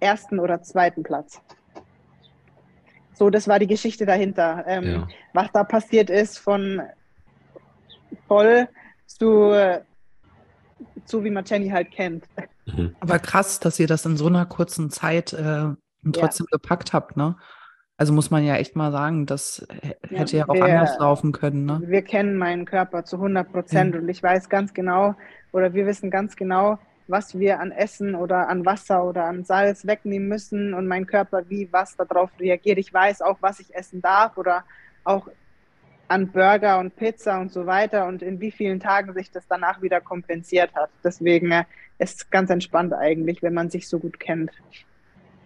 ersten 0.00 0.38
oder 0.38 0.62
zweiten 0.62 1.02
Platz. 1.02 1.40
So, 3.14 3.30
das 3.30 3.48
war 3.48 3.58
die 3.58 3.66
Geschichte 3.66 4.06
dahinter. 4.06 4.64
Ähm, 4.66 4.84
ja. 4.84 5.08
Was 5.32 5.50
da 5.52 5.64
passiert 5.64 6.08
ist 6.08 6.38
von 6.38 6.82
voll 8.28 8.68
zu, 9.06 9.80
zu 11.04 11.24
wie 11.24 11.30
man 11.30 11.44
Jenny 11.44 11.70
halt 11.70 11.90
kennt. 11.90 12.24
Mhm. 12.66 12.94
Aber 13.00 13.18
krass, 13.18 13.58
dass 13.58 13.80
ihr 13.80 13.88
das 13.88 14.06
in 14.06 14.16
so 14.16 14.26
einer 14.26 14.46
kurzen 14.46 14.90
Zeit 14.90 15.32
äh, 15.32 15.68
trotzdem 16.12 16.46
ja. 16.50 16.58
gepackt 16.58 16.92
habt, 16.92 17.16
ne? 17.16 17.36
Also 17.96 18.12
muss 18.12 18.30
man 18.30 18.44
ja 18.44 18.54
echt 18.54 18.76
mal 18.76 18.92
sagen, 18.92 19.26
das 19.26 19.66
hätte 20.08 20.36
ja, 20.36 20.44
ja 20.44 20.48
auch 20.48 20.54
wir, 20.54 20.64
anders 20.66 20.96
laufen 21.00 21.32
können. 21.32 21.64
Ne? 21.64 21.82
Wir 21.84 22.02
kennen 22.02 22.38
meinen 22.38 22.64
Körper 22.64 23.04
zu 23.04 23.16
100 23.16 23.50
Prozent 23.50 23.94
ja. 23.96 24.00
und 24.00 24.08
ich 24.08 24.22
weiß 24.22 24.48
ganz 24.48 24.72
genau, 24.72 25.16
oder 25.50 25.74
wir 25.74 25.84
wissen 25.84 26.08
ganz 26.08 26.36
genau, 26.36 26.78
was 27.08 27.38
wir 27.38 27.60
an 27.60 27.70
Essen 27.70 28.14
oder 28.14 28.48
an 28.48 28.64
Wasser 28.64 29.04
oder 29.04 29.24
an 29.24 29.44
Salz 29.44 29.86
wegnehmen 29.86 30.28
müssen 30.28 30.74
und 30.74 30.86
mein 30.86 31.06
Körper 31.06 31.48
wie 31.48 31.68
was 31.72 31.96
darauf 31.96 32.30
reagiert. 32.38 32.78
Ich 32.78 32.92
weiß 32.92 33.22
auch, 33.22 33.38
was 33.40 33.60
ich 33.60 33.74
essen 33.74 34.00
darf 34.02 34.36
oder 34.36 34.64
auch 35.04 35.28
an 36.08 36.30
Burger 36.32 36.78
und 36.78 36.96
Pizza 36.96 37.40
und 37.40 37.52
so 37.52 37.66
weiter 37.66 38.06
und 38.06 38.22
in 38.22 38.40
wie 38.40 38.50
vielen 38.50 38.80
Tagen 38.80 39.12
sich 39.14 39.30
das 39.30 39.46
danach 39.48 39.82
wieder 39.82 40.00
kompensiert 40.00 40.74
hat. 40.74 40.90
Deswegen 41.04 41.50
äh, 41.50 41.64
ist 41.98 42.20
es 42.20 42.30
ganz 42.30 42.50
entspannt 42.50 42.94
eigentlich, 42.94 43.42
wenn 43.42 43.54
man 43.54 43.70
sich 43.70 43.88
so 43.88 43.98
gut 43.98 44.18
kennt. 44.18 44.50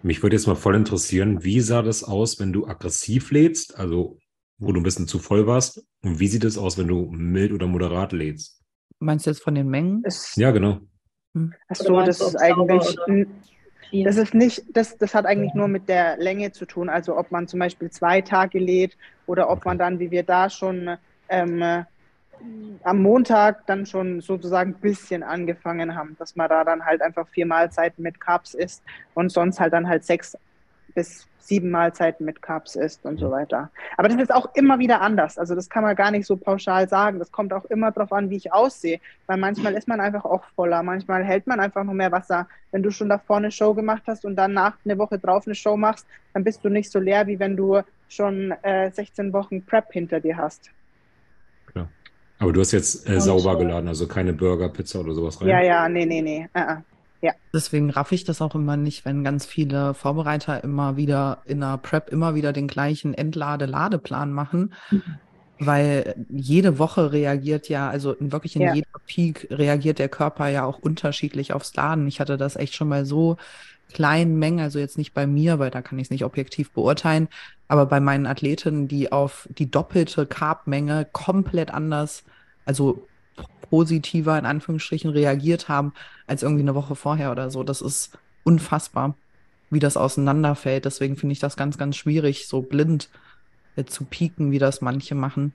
Mich 0.03 0.23
würde 0.23 0.37
jetzt 0.37 0.47
mal 0.47 0.57
voll 0.57 0.75
interessieren, 0.75 1.45
wie 1.45 1.61
sah 1.61 1.83
das 1.83 2.05
aus, 2.05 2.41
wenn 2.41 2.53
du 2.53 2.67
aggressiv 2.67 3.31
lädst, 3.31 3.79
also 3.79 4.19
wo 4.59 4.73
du 4.73 4.81
ein 4.81 4.85
bisschen 4.85 5.09
zu 5.09 5.19
voll 5.19 5.47
warst? 5.47 5.85
Und 6.03 6.21
wie 6.21 6.29
sieht 6.29 6.45
es 6.45 6.57
aus, 6.57 6.79
wenn 6.79 6.89
du 6.89 7.11
mild 7.11 7.53
oder 7.53 7.67
moderat 7.67 8.13
lädst? 8.13 8.63
Meinst 8.99 9.27
du 9.27 9.31
jetzt 9.31 9.43
von 9.43 9.55
den 9.55 9.69
Mengen? 9.69 10.03
Es, 10.05 10.37
ja, 10.37 10.53
genau. 10.53 10.81
Achso, 11.69 12.03
das 12.03 12.21
ist 12.21 12.37
eigentlich 12.37 12.97
das 14.05 14.17
ist 14.17 14.33
nicht, 14.33 14.65
das, 14.71 14.97
das 14.97 15.15
hat 15.15 15.27
eigentlich 15.27 15.53
nur 15.53 15.69
mit 15.69 15.89
der 15.89 16.17
Länge 16.17 16.51
zu 16.53 16.65
tun. 16.65 16.89
Also 16.89 17.17
ob 17.17 17.31
man 17.31 17.47
zum 17.47 17.61
Beispiel 17.61 17.91
zwei 17.91 18.23
Tage 18.23 18.59
lädt 18.59 18.97
oder 19.27 19.51
ob 19.51 19.67
man 19.67 19.77
dann, 19.77 19.99
wie 19.99 20.11
wir 20.11 20.23
da 20.23 20.49
schon 20.49 20.97
ähm, 21.29 21.85
am 22.83 23.03
Montag 23.03 23.67
dann 23.67 23.85
schon 23.87 24.21
sozusagen 24.21 24.71
ein 24.71 24.81
bisschen 24.81 25.23
angefangen 25.23 25.95
haben, 25.95 26.17
dass 26.19 26.37
man 26.37 26.49
da 26.49 26.65
dann 26.65 26.85
halt 26.85 27.03
einfach 27.03 27.29
vier 27.29 27.47
Mahlzeiten 27.47 28.03
mit 28.03 28.19
Carbs 28.19 28.55
isst 28.55 28.83
und 29.15 29.31
sonst 29.31 29.61
halt 29.61 29.75
dann 29.75 29.87
halt 29.87 30.05
sechs 30.05 30.37
bis 30.95 31.27
sieben 31.47 31.71
Mahlzeiten 31.71 32.25
mit 32.25 32.43
Carbs 32.43 32.77
isst 32.77 33.05
und 33.05 33.19
so 33.19 33.31
weiter. 33.31 33.71
Aber 33.97 34.09
das 34.09 34.21
ist 34.21 34.35
auch 34.35 34.55
immer 34.55 34.79
wieder 34.79 35.01
anders. 35.01 35.39
Also 35.39 35.55
das 35.55 35.69
kann 35.69 35.83
man 35.83 35.97
gar 35.97 36.11
nicht 36.11 36.27
so 36.27 36.37
pauschal 36.37 36.89
sagen. 36.89 37.19
Das 37.19 37.33
kommt 37.33 37.53
auch 37.53 37.65
immer 37.67 37.91
darauf 37.91 38.13
an, 38.13 38.31
wie 38.31 38.37
ich 38.37 38.53
aussehe. 38.53 39.01
Weil 39.27 39.37
manchmal 39.37 39.75
ist 39.75 39.89
man 39.89 40.01
einfach 40.01 40.25
auch 40.25 40.45
voller. 40.55 40.83
Manchmal 40.83 41.25
hält 41.25 41.47
man 41.47 41.61
einfach 41.61 41.85
noch 41.85 41.93
mehr 41.93 42.13
Wasser. 42.13 42.47
Wenn 42.71 42.83
du 42.83 42.91
schon 42.91 43.09
davor 43.09 43.39
eine 43.39 43.51
Show 43.51 43.75
gemacht 43.75 44.03
hast 44.07 44.25
und 44.25 44.37
danach 44.37 44.77
eine 44.85 44.99
Woche 44.99 45.19
drauf 45.19 45.47
eine 45.47 45.55
Show 45.55 45.77
machst, 45.77 46.07
dann 46.35 46.45
bist 46.45 46.65
du 46.65 46.69
nicht 46.69 46.91
so 46.91 46.99
leer, 46.99 47.27
wie 47.27 47.39
wenn 47.39 47.57
du 47.57 47.81
schon 48.09 48.53
äh, 48.63 48.91
16 48.91 49.33
Wochen 49.33 49.65
Prep 49.65 49.93
hinter 49.93 50.21
dir 50.21 50.37
hast. 50.37 50.71
Klar. 51.67 51.89
Aber 52.39 52.53
du 52.53 52.61
hast 52.61 52.73
jetzt 52.73 53.09
äh, 53.09 53.21
sauber 53.21 53.59
geladen, 53.59 53.89
also 53.89 54.07
keine 54.07 54.33
Burger, 54.33 54.69
Pizza 54.69 55.01
oder 55.01 55.15
sowas 55.15 55.41
rein? 55.41 55.49
Ja, 55.49 55.63
ja, 55.63 55.89
nee, 55.89 56.05
nee, 56.05 56.23
nee. 56.23 56.49
Uh 56.55 56.61
-uh. 56.61 56.83
Ja. 57.23 57.33
Deswegen 57.55 57.91
raff 57.91 58.13
ich 58.13 58.25
das 58.25 58.43
auch 58.43 58.55
immer 58.55 58.77
nicht, 58.77 59.05
wenn 59.05 59.25
ganz 59.25 59.47
viele 59.47 59.95
Vorbereiter 59.95 60.63
immer 60.63 60.97
wieder 60.97 61.43
in 61.47 61.61
der 61.61 61.79
Prep 61.79 62.11
immer 62.11 62.35
wieder 62.35 62.53
den 62.53 62.67
gleichen 62.67 63.15
Entlade-Ladeplan 63.15 64.33
machen. 64.33 64.75
Mhm. 64.91 65.03
Weil 65.61 66.17
jede 66.29 66.81
Woche 66.81 67.13
reagiert 67.13 67.69
ja, 67.69 67.89
also 67.89 68.17
wirklich 68.19 68.57
in 68.57 68.63
ja. 68.63 68.75
jeder 68.75 68.89
Peak 69.07 69.47
reagiert 69.51 70.01
der 70.01 70.09
Körper 70.09 70.49
ja 70.49 70.65
auch 70.65 70.81
unterschiedlich 70.81 71.53
aufs 71.53 71.75
Laden. 71.77 72.09
Ich 72.09 72.19
hatte 72.19 72.37
das 72.37 72.57
echt 72.57 72.75
schon 72.75 72.89
mal 72.89 73.07
so 73.07 73.37
kleinen 73.93 74.39
Mengen, 74.39 74.59
also 74.59 74.81
jetzt 74.81 74.99
nicht 74.99 75.15
bei 75.15 75.27
mir, 75.27 75.61
weil 75.61 75.71
da 75.71 75.83
kann 75.83 75.99
ich 75.99 76.07
es 76.07 76.11
nicht 76.11 76.25
objektiv 76.25 76.73
beurteilen, 76.73 77.29
aber 77.69 77.87
bei 77.87 78.01
meinen 78.01 78.27
Athletinnen, 78.27 78.89
die 78.89 79.13
auf 79.13 79.49
die 79.57 79.71
doppelte 79.71 80.27
Carb-Menge 80.27 81.07
komplett 81.13 81.73
anders, 81.73 82.25
also 82.65 83.07
positiver 83.73 84.39
in 84.39 84.45
Anführungsstrichen 84.45 85.09
reagiert 85.09 85.71
haben 85.71 85.95
als 86.27 86.43
irgendwie 86.43 86.61
eine 86.61 86.75
Woche 86.75 86.95
vorher 86.95 87.33
oder 87.33 87.51
so. 87.51 87.63
Das 87.63 87.81
ist 87.81 88.19
unfassbar, 88.45 89.15
wie 89.71 89.79
das 89.79 89.97
auseinanderfällt. 89.97 90.85
Deswegen 90.85 91.17
finde 91.17 91.33
ich 91.33 91.39
das 91.39 91.57
ganz, 91.57 91.79
ganz 91.79 91.97
schwierig, 91.97 92.49
so 92.49 92.61
blind 92.61 93.09
äh, 93.77 93.85
zu 93.85 94.05
pieken, 94.05 94.51
wie 94.51 94.59
das 94.59 94.83
manche 94.83 95.15
machen. 95.15 95.55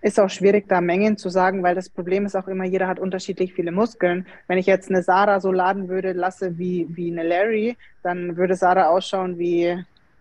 Ist 0.00 0.18
auch 0.18 0.30
schwierig, 0.30 0.66
da 0.66 0.80
Mengen 0.80 1.18
zu 1.18 1.28
sagen, 1.28 1.62
weil 1.62 1.74
das 1.74 1.90
Problem 1.90 2.24
ist 2.24 2.36
auch 2.36 2.48
immer, 2.48 2.64
jeder 2.64 2.88
hat 2.88 2.98
unterschiedlich 2.98 3.52
viele 3.52 3.70
Muskeln. 3.70 4.26
Wenn 4.48 4.56
ich 4.56 4.64
jetzt 4.64 4.88
eine 4.88 5.02
Sarah 5.02 5.38
so 5.38 5.52
laden 5.52 5.90
würde, 5.90 6.12
lasse 6.12 6.56
wie, 6.56 6.86
wie 6.88 7.12
eine 7.12 7.22
Larry, 7.22 7.76
dann 8.02 8.38
würde 8.38 8.56
Sarah 8.56 8.88
ausschauen 8.88 9.38
wie, 9.38 9.76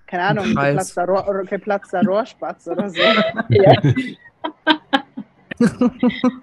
keine 0.06 0.24
Ahnung, 0.24 0.48
geplatzter, 0.48 1.06
Rohr, 1.06 1.46
geplatzter 1.46 2.04
Rohrspatz 2.06 2.68
oder 2.68 2.90
so. 2.90 3.00
ja. 3.48 3.82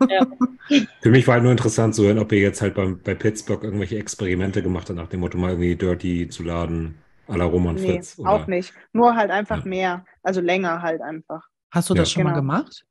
Ja. 0.09 0.27
Für 1.01 1.11
mich 1.11 1.27
war 1.27 1.35
halt 1.35 1.43
nur 1.43 1.53
interessant 1.53 1.95
zu 1.95 2.05
hören, 2.05 2.19
ob 2.19 2.33
ihr 2.33 2.41
jetzt 2.41 2.61
halt 2.61 2.75
beim, 2.75 3.01
bei 3.03 3.14
Pittsburgh 3.14 3.62
irgendwelche 3.62 3.99
Experimente 3.99 4.62
gemacht 4.62 4.89
habt, 4.89 4.99
nach 4.99 5.09
dem 5.09 5.21
Motto 5.21 5.39
mal 5.39 5.51
irgendwie 5.51 5.77
Dirty 5.77 6.29
zu 6.29 6.43
laden, 6.43 6.97
à 7.29 7.37
la 7.37 7.45
Roman 7.45 7.75
nee, 7.75 7.93
Fritz. 7.93 8.19
Oder? 8.19 8.31
auch 8.31 8.47
nicht. 8.47 8.73
Nur 8.93 9.16
halt 9.16 9.31
einfach 9.31 9.64
ja. 9.64 9.69
mehr, 9.69 10.05
also 10.23 10.41
länger 10.41 10.83
halt 10.83 11.01
einfach. 11.01 11.47
Hast 11.71 11.91
du 11.91 11.95
das 11.95 12.09
ja. 12.09 12.14
schon 12.14 12.23
genau. 12.23 12.31
mal 12.31 12.41
gemacht? 12.41 12.87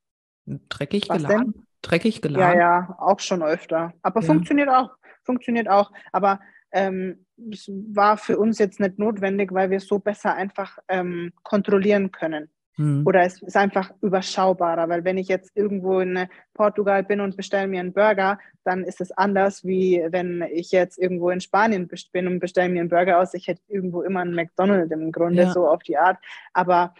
Dreckig 0.70 1.10
Was 1.10 1.18
geladen? 1.18 1.54
Denn? 1.54 1.64
Dreckig 1.82 2.22
geladen? 2.22 2.58
Ja, 2.58 2.60
ja, 2.60 2.96
auch 3.00 3.20
schon 3.20 3.44
öfter. 3.44 3.94
Aber 4.02 4.22
ja. 4.22 4.28
funktioniert 4.28 4.70
auch. 4.70 4.92
Funktioniert 5.24 5.70
auch. 5.70 5.92
Aber 6.12 6.40
ähm, 6.72 7.26
es 7.52 7.70
war 7.70 8.18
für 8.18 8.38
uns 8.38 8.60
jetzt 8.60 8.80
nicht 8.80 9.00
notwendig, 9.00 9.54
weil 9.54 9.70
wir 9.70 9.78
es 9.78 9.88
so 9.88 10.00
besser 10.00 10.34
einfach 10.34 10.78
ähm, 10.88 11.32
kontrollieren 11.44 12.12
können. 12.12 12.50
Mhm. 12.78 13.06
Oder 13.06 13.24
es 13.24 13.42
ist 13.42 13.58
einfach 13.58 13.92
überschaubarer, 14.02 14.88
weil 14.88 15.04
wenn 15.04 15.18
ich 15.18 15.28
jetzt 15.28 15.52
irgendwo 15.56 16.00
in 16.00 16.28
Portugal 16.54 17.04
bin 17.04 17.20
und 17.20 17.36
bestelle 17.36 17.68
mir 17.68 17.80
einen 17.80 17.94
Burger, 17.94 18.40
dann 18.64 18.84
ist 18.84 19.02
es 19.02 19.12
anders, 19.12 19.64
wie 19.64 20.06
wenn 20.12 20.44
ich 20.52 20.72
jetzt 20.72 20.98
irgendwo 21.00 21.32
in 21.32 21.42
Spanien 21.42 21.90
bin 22.14 22.28
und 22.28 22.40
bestelle 22.40 22.70
mir 22.70 22.82
einen 22.82 22.90
Burger 22.90 23.20
aus. 23.20 23.34
Ich 23.34 23.48
hätte 23.48 23.62
irgendwo 23.68 24.04
immer 24.04 24.22
einen 24.22 24.36
McDonald's 24.36 24.92
im 24.92 25.12
Grunde, 25.12 25.44
ja. 25.44 25.52
so 25.52 25.68
auf 25.68 25.82
die 25.84 25.98
Art. 25.98 26.18
Aber 26.54 26.94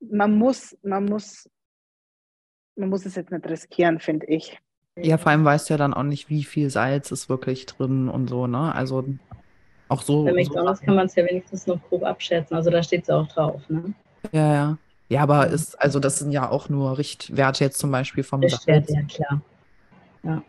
man 0.00 0.38
muss, 0.38 0.76
man 0.82 1.04
muss, 1.04 1.50
man 2.76 2.88
muss 2.88 3.06
es 3.06 3.16
jetzt 3.16 3.32
nicht 3.32 3.48
riskieren, 3.48 3.98
finde 3.98 4.26
ich. 4.26 4.60
Ja, 4.96 5.18
vor 5.18 5.32
allem 5.32 5.44
weißt 5.44 5.68
du 5.68 5.74
ja 5.74 5.78
dann 5.78 5.94
auch 5.94 6.04
nicht, 6.04 6.30
wie 6.30 6.44
viel 6.44 6.70
Salz 6.70 7.10
ist 7.10 7.28
wirklich 7.28 7.66
drin 7.66 8.08
und 8.08 8.28
so, 8.28 8.46
ne? 8.46 8.74
Also 8.74 9.04
auch 9.88 10.02
so. 10.02 10.24
Bei 10.24 10.32
McDonalds 10.32 10.80
so 10.80 10.86
kann 10.86 10.94
man 10.94 11.06
es 11.06 11.14
ja 11.16 11.24
wenigstens 11.26 11.66
noch 11.66 11.82
grob 11.88 12.04
abschätzen. 12.04 12.56
Also 12.56 12.70
da 12.70 12.82
steht 12.82 13.02
es 13.02 13.10
auch 13.10 13.26
drauf, 13.28 13.68
ne? 13.68 13.94
Ja, 14.32 14.52
ja. 14.52 14.78
Ja, 15.08 15.22
aber 15.22 15.48
ist, 15.48 15.80
also 15.80 16.00
das 16.00 16.18
sind 16.18 16.32
ja 16.32 16.50
auch 16.50 16.68
nur 16.68 16.98
Richtwerte 16.98 17.62
jetzt 17.62 17.78
zum 17.78 17.92
Beispiel 17.92 18.24
vom 18.24 18.40
Richtwerte, 18.40 18.92
ja 18.92 19.02
klar. 19.02 19.40
Ja. 20.24 20.42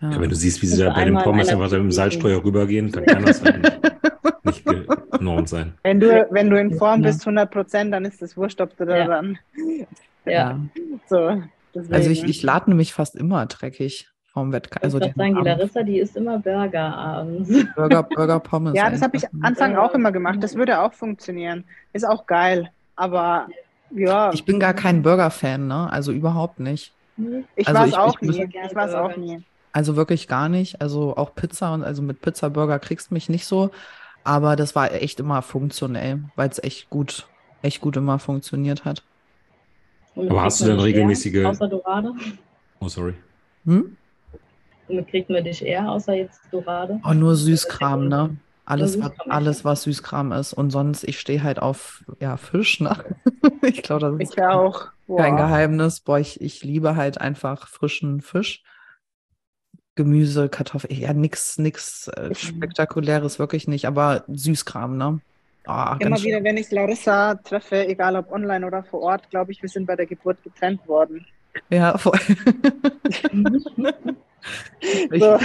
Ja. 0.00 0.10
ja. 0.10 0.20
wenn 0.20 0.30
du 0.30 0.36
siehst, 0.36 0.62
wie 0.62 0.66
sie 0.66 0.82
da 0.82 0.90
bei 0.90 1.04
den 1.04 1.18
Pommes 1.18 1.48
einfach 1.48 1.70
mit 1.70 1.80
dem 1.80 1.92
Salzstreuer 1.92 2.42
rübergehen, 2.42 2.90
dann 2.90 3.04
kann 3.04 3.24
das 3.24 3.42
halt 3.44 3.78
nicht, 4.44 4.64
genormt 5.12 5.50
sein. 5.50 5.74
Wenn 5.82 6.00
du, 6.00 6.26
wenn 6.30 6.48
du 6.48 6.58
in 6.58 6.78
Form 6.78 7.02
bist, 7.02 7.20
100 7.20 7.50
Prozent, 7.50 7.92
dann 7.92 8.06
ist 8.06 8.22
es 8.22 8.36
wurscht, 8.36 8.60
ob 8.62 8.74
du 8.78 8.86
da 8.86 9.06
dann. 9.06 9.38
Ja. 10.24 10.58
So, 11.08 11.42
also 11.90 12.10
ich, 12.10 12.24
ich 12.24 12.42
lade 12.42 12.70
nämlich 12.70 12.94
fast 12.94 13.16
immer 13.16 13.44
dreckig 13.46 14.08
vom 14.26 14.52
Wettkampf. 14.52 14.84
Also 14.84 15.00
ich 15.00 15.14
sagen, 15.14 15.36
die 15.36 15.42
Larissa, 15.42 15.82
die 15.82 15.98
isst 15.98 16.16
immer 16.16 16.38
Burger 16.38 16.96
abends. 16.96 17.50
Burger, 17.74 18.02
Burger, 18.02 18.40
Pommes. 18.40 18.74
Ja, 18.74 18.90
das 18.90 19.02
habe 19.02 19.16
ich 19.16 19.24
Anfang 19.42 19.76
auch 19.76 19.92
immer 19.94 20.12
gemacht. 20.12 20.38
Das 20.40 20.54
würde 20.54 20.80
auch 20.80 20.92
funktionieren. 20.92 21.64
Ist 21.92 22.06
auch 22.06 22.26
geil. 22.26 22.70
Aber 23.00 23.48
ja. 23.90 24.30
Ich 24.34 24.44
bin 24.44 24.60
gar 24.60 24.74
kein 24.74 25.00
Burger-Fan, 25.00 25.66
ne? 25.66 25.90
Also 25.90 26.12
überhaupt 26.12 26.60
nicht. 26.60 26.92
Ich 27.56 27.66
also 27.66 27.80
war 27.80 27.86
es 27.86 27.94
auch 27.94 28.20
nie. 28.20 28.44
Ich 28.44 28.74
war 28.74 28.88
es 28.88 28.94
auch 28.94 29.16
nie. 29.16 29.42
Also 29.72 29.96
wirklich 29.96 30.28
gar 30.28 30.50
nicht. 30.50 30.82
Also 30.82 31.16
auch 31.16 31.34
Pizza 31.34 31.72
und 31.72 31.82
also 31.82 32.02
mit 32.02 32.20
Pizza 32.20 32.50
Burger 32.50 32.78
kriegst 32.78 33.10
du 33.10 33.14
mich 33.14 33.30
nicht 33.30 33.46
so. 33.46 33.70
Aber 34.22 34.54
das 34.54 34.76
war 34.76 34.92
echt 34.92 35.18
immer 35.18 35.40
funktionell, 35.40 36.24
weil 36.36 36.50
es 36.50 36.62
echt 36.62 36.90
gut, 36.90 37.26
echt 37.62 37.80
gut 37.80 37.96
immer 37.96 38.18
funktioniert 38.18 38.84
hat. 38.84 39.02
Aber 40.14 40.42
hast 40.42 40.60
du 40.60 40.66
denn 40.66 40.80
regelmäßige. 40.80 41.46
Außer 41.46 41.68
Dorade? 41.68 42.12
Oh, 42.80 42.88
sorry. 42.88 43.14
Hm? 43.64 43.96
Womit 44.88 45.08
kriegt 45.08 45.30
man 45.30 45.42
dich 45.42 45.64
eher, 45.64 45.90
außer 45.90 46.12
jetzt 46.12 46.42
Dorade? 46.50 47.00
Oh, 47.08 47.14
nur 47.14 47.34
Süßkram, 47.34 48.08
ne? 48.08 48.36
Alles, 48.64 49.00
was, 49.00 49.12
alles, 49.28 49.64
was 49.64 49.82
Süßkram 49.82 50.32
ist. 50.32 50.52
Und 50.52 50.70
sonst, 50.70 51.04
ich 51.04 51.18
stehe 51.18 51.42
halt 51.42 51.60
auf 51.60 52.04
ja, 52.20 52.36
Fisch. 52.36 52.80
Ne? 52.80 52.96
ich 53.62 53.82
glaube, 53.82 54.12
das 54.12 54.28
ist 54.28 54.36
ich 54.36 54.42
auch. 54.42 54.88
kein 55.16 55.36
Geheimnis. 55.36 56.00
Boah, 56.00 56.18
ich, 56.18 56.40
ich 56.40 56.62
liebe 56.62 56.96
halt 56.96 57.20
einfach 57.20 57.66
frischen 57.66 58.20
Fisch. 58.20 58.62
Gemüse, 59.96 60.48
Kartoffeln, 60.48 60.98
ja, 60.98 61.12
nichts 61.12 61.58
nix, 61.58 62.08
äh, 62.08 62.34
Spektakuläres, 62.34 63.38
wirklich 63.38 63.68
nicht, 63.68 63.86
aber 63.86 64.24
Süßkram, 64.28 64.96
ne? 64.96 65.20
Oh, 65.66 65.94
Immer 65.98 66.22
wieder, 66.22 66.42
wenn 66.42 66.56
ich 66.56 66.70
Larissa 66.70 67.34
treffe, 67.34 67.86
egal 67.86 68.16
ob 68.16 68.32
online 68.32 68.66
oder 68.66 68.82
vor 68.82 69.02
Ort, 69.02 69.28
glaube 69.28 69.52
ich, 69.52 69.60
wir 69.60 69.68
sind 69.68 69.86
bei 69.86 69.96
der 69.96 70.06
Geburt 70.06 70.42
getrennt 70.42 70.86
worden. 70.88 71.26
Ja, 71.68 71.98
voll. 71.98 72.18
so, 75.18 75.38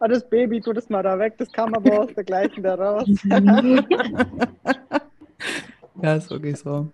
oh, 0.00 0.06
das 0.08 0.28
Baby, 0.28 0.60
tu 0.60 0.72
das 0.72 0.88
mal 0.88 1.02
da 1.02 1.18
weg, 1.18 1.34
das 1.38 1.50
kam 1.52 1.74
aber 1.74 2.00
aus 2.00 2.14
der 2.14 2.24
gleichen 2.24 2.62
da 2.62 2.74
raus. 2.74 3.08
ja, 6.02 6.14
ist 6.16 6.30
wirklich 6.30 6.56
so. 6.58 6.90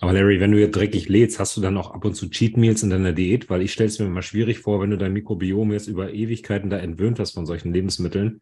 Aber 0.00 0.12
Larry, 0.12 0.40
wenn 0.40 0.50
du 0.50 0.58
jetzt 0.58 0.74
dreckig 0.74 1.08
lädst, 1.08 1.38
hast 1.38 1.56
du 1.56 1.60
dann 1.60 1.78
auch 1.78 1.92
ab 1.92 2.04
und 2.04 2.14
zu 2.14 2.28
Cheat 2.28 2.56
Meals 2.56 2.82
in 2.82 2.90
deiner 2.90 3.12
Diät? 3.12 3.48
Weil 3.48 3.62
ich 3.62 3.72
stelle 3.72 3.88
es 3.88 4.00
mir 4.00 4.06
immer 4.06 4.22
schwierig 4.22 4.58
vor, 4.58 4.80
wenn 4.80 4.90
du 4.90 4.98
dein 4.98 5.12
Mikrobiom 5.12 5.70
jetzt 5.72 5.86
über 5.86 6.12
Ewigkeiten 6.12 6.70
da 6.70 6.78
entwöhnt 6.78 7.20
hast 7.20 7.34
von 7.34 7.46
solchen 7.46 7.72
Lebensmitteln, 7.72 8.40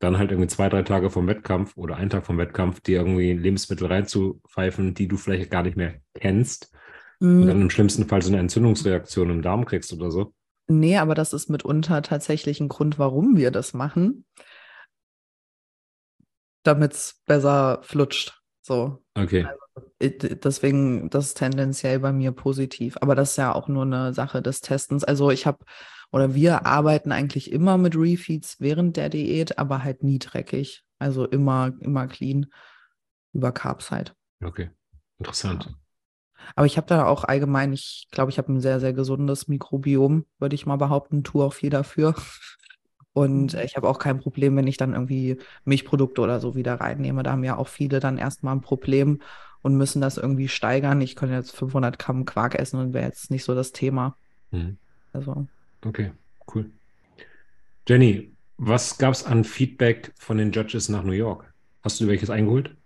dann 0.00 0.18
halt 0.18 0.32
irgendwie 0.32 0.48
zwei, 0.48 0.68
drei 0.68 0.82
Tage 0.82 1.10
vom 1.10 1.28
Wettkampf 1.28 1.76
oder 1.76 1.96
einen 1.96 2.10
Tag 2.10 2.26
vom 2.26 2.38
Wettkampf 2.38 2.80
dir 2.80 2.98
irgendwie 2.98 3.32
Lebensmittel 3.32 3.86
reinzupfeifen, 3.86 4.94
die 4.94 5.06
du 5.06 5.16
vielleicht 5.16 5.50
gar 5.50 5.62
nicht 5.62 5.76
mehr 5.76 5.94
kennst 6.14 6.72
mhm. 7.20 7.42
und 7.42 7.46
dann 7.46 7.62
im 7.62 7.70
schlimmsten 7.70 8.06
Fall 8.06 8.22
so 8.22 8.30
eine 8.30 8.40
Entzündungsreaktion 8.40 9.30
im 9.30 9.42
Darm 9.42 9.64
kriegst 9.64 9.92
oder 9.92 10.10
so. 10.10 10.32
Nee, 10.68 10.98
aber 10.98 11.14
das 11.14 11.32
ist 11.32 11.48
mitunter 11.48 12.02
tatsächlich 12.02 12.60
ein 12.60 12.68
Grund, 12.68 12.98
warum 12.98 13.36
wir 13.36 13.50
das 13.50 13.72
machen, 13.72 14.24
damit 16.62 16.92
es 16.92 17.22
besser 17.26 17.80
flutscht. 17.82 18.40
So. 18.62 19.04
Okay. 19.14 19.46
Also, 19.46 19.90
deswegen, 20.00 21.08
das 21.10 21.28
ist 21.28 21.38
tendenziell 21.38 22.00
bei 22.00 22.12
mir 22.12 22.32
positiv. 22.32 22.96
Aber 23.00 23.14
das 23.14 23.30
ist 23.30 23.36
ja 23.36 23.54
auch 23.54 23.68
nur 23.68 23.84
eine 23.84 24.12
Sache 24.12 24.42
des 24.42 24.60
Testens. 24.60 25.04
Also 25.04 25.30
ich 25.30 25.46
habe 25.46 25.64
oder 26.12 26.34
wir 26.34 26.66
arbeiten 26.66 27.12
eigentlich 27.12 27.52
immer 27.52 27.78
mit 27.78 27.96
Refeeds 27.96 28.56
während 28.60 28.96
der 28.96 29.08
Diät, 29.08 29.58
aber 29.58 29.84
halt 29.84 30.02
nie 30.02 30.18
dreckig. 30.18 30.84
Also 30.98 31.26
immer, 31.26 31.72
immer 31.80 32.06
clean 32.06 32.46
über 33.32 33.52
Carbs 33.52 33.90
halt. 33.90 34.14
Okay, 34.42 34.70
interessant. 35.18 35.74
Aber 36.54 36.66
ich 36.66 36.76
habe 36.76 36.86
da 36.86 37.06
auch 37.06 37.24
allgemein, 37.24 37.72
ich 37.72 38.08
glaube, 38.10 38.30
ich 38.30 38.38
habe 38.38 38.52
ein 38.52 38.60
sehr, 38.60 38.80
sehr 38.80 38.92
gesundes 38.92 39.48
Mikrobiom, 39.48 40.24
würde 40.38 40.54
ich 40.54 40.66
mal 40.66 40.76
behaupten, 40.76 41.24
tue 41.24 41.44
auch 41.44 41.52
viel 41.52 41.70
dafür. 41.70 42.14
Und 43.12 43.54
mhm. 43.54 43.60
ich 43.60 43.76
habe 43.76 43.88
auch 43.88 43.98
kein 43.98 44.20
Problem, 44.20 44.56
wenn 44.56 44.66
ich 44.66 44.76
dann 44.76 44.92
irgendwie 44.92 45.38
Milchprodukte 45.64 46.20
oder 46.20 46.38
so 46.38 46.54
wieder 46.54 46.74
reinnehme. 46.74 47.22
Da 47.22 47.32
haben 47.32 47.44
ja 47.44 47.56
auch 47.56 47.68
viele 47.68 47.98
dann 47.98 48.18
erstmal 48.18 48.54
ein 48.54 48.60
Problem 48.60 49.20
und 49.62 49.76
müssen 49.76 50.02
das 50.02 50.18
irgendwie 50.18 50.48
steigern. 50.48 51.00
Ich 51.00 51.16
könnte 51.16 51.34
jetzt 51.34 51.56
500 51.56 51.98
Gramm 51.98 52.26
Quark 52.26 52.54
essen 52.54 52.78
und 52.78 52.92
wäre 52.92 53.06
jetzt 53.06 53.30
nicht 53.30 53.44
so 53.44 53.54
das 53.54 53.72
Thema. 53.72 54.16
Mhm. 54.50 54.76
Also. 55.14 55.46
Okay, 55.84 56.12
cool. 56.54 56.70
Jenny, 57.88 58.32
was 58.58 58.98
gab 58.98 59.14
es 59.14 59.24
an 59.24 59.44
Feedback 59.44 60.12
von 60.18 60.38
den 60.38 60.52
Judges 60.52 60.88
nach 60.88 61.02
New 61.02 61.12
York? 61.12 61.52
Hast 61.82 62.00
du 62.00 62.06
welches 62.06 62.30
eingeholt? 62.30 62.76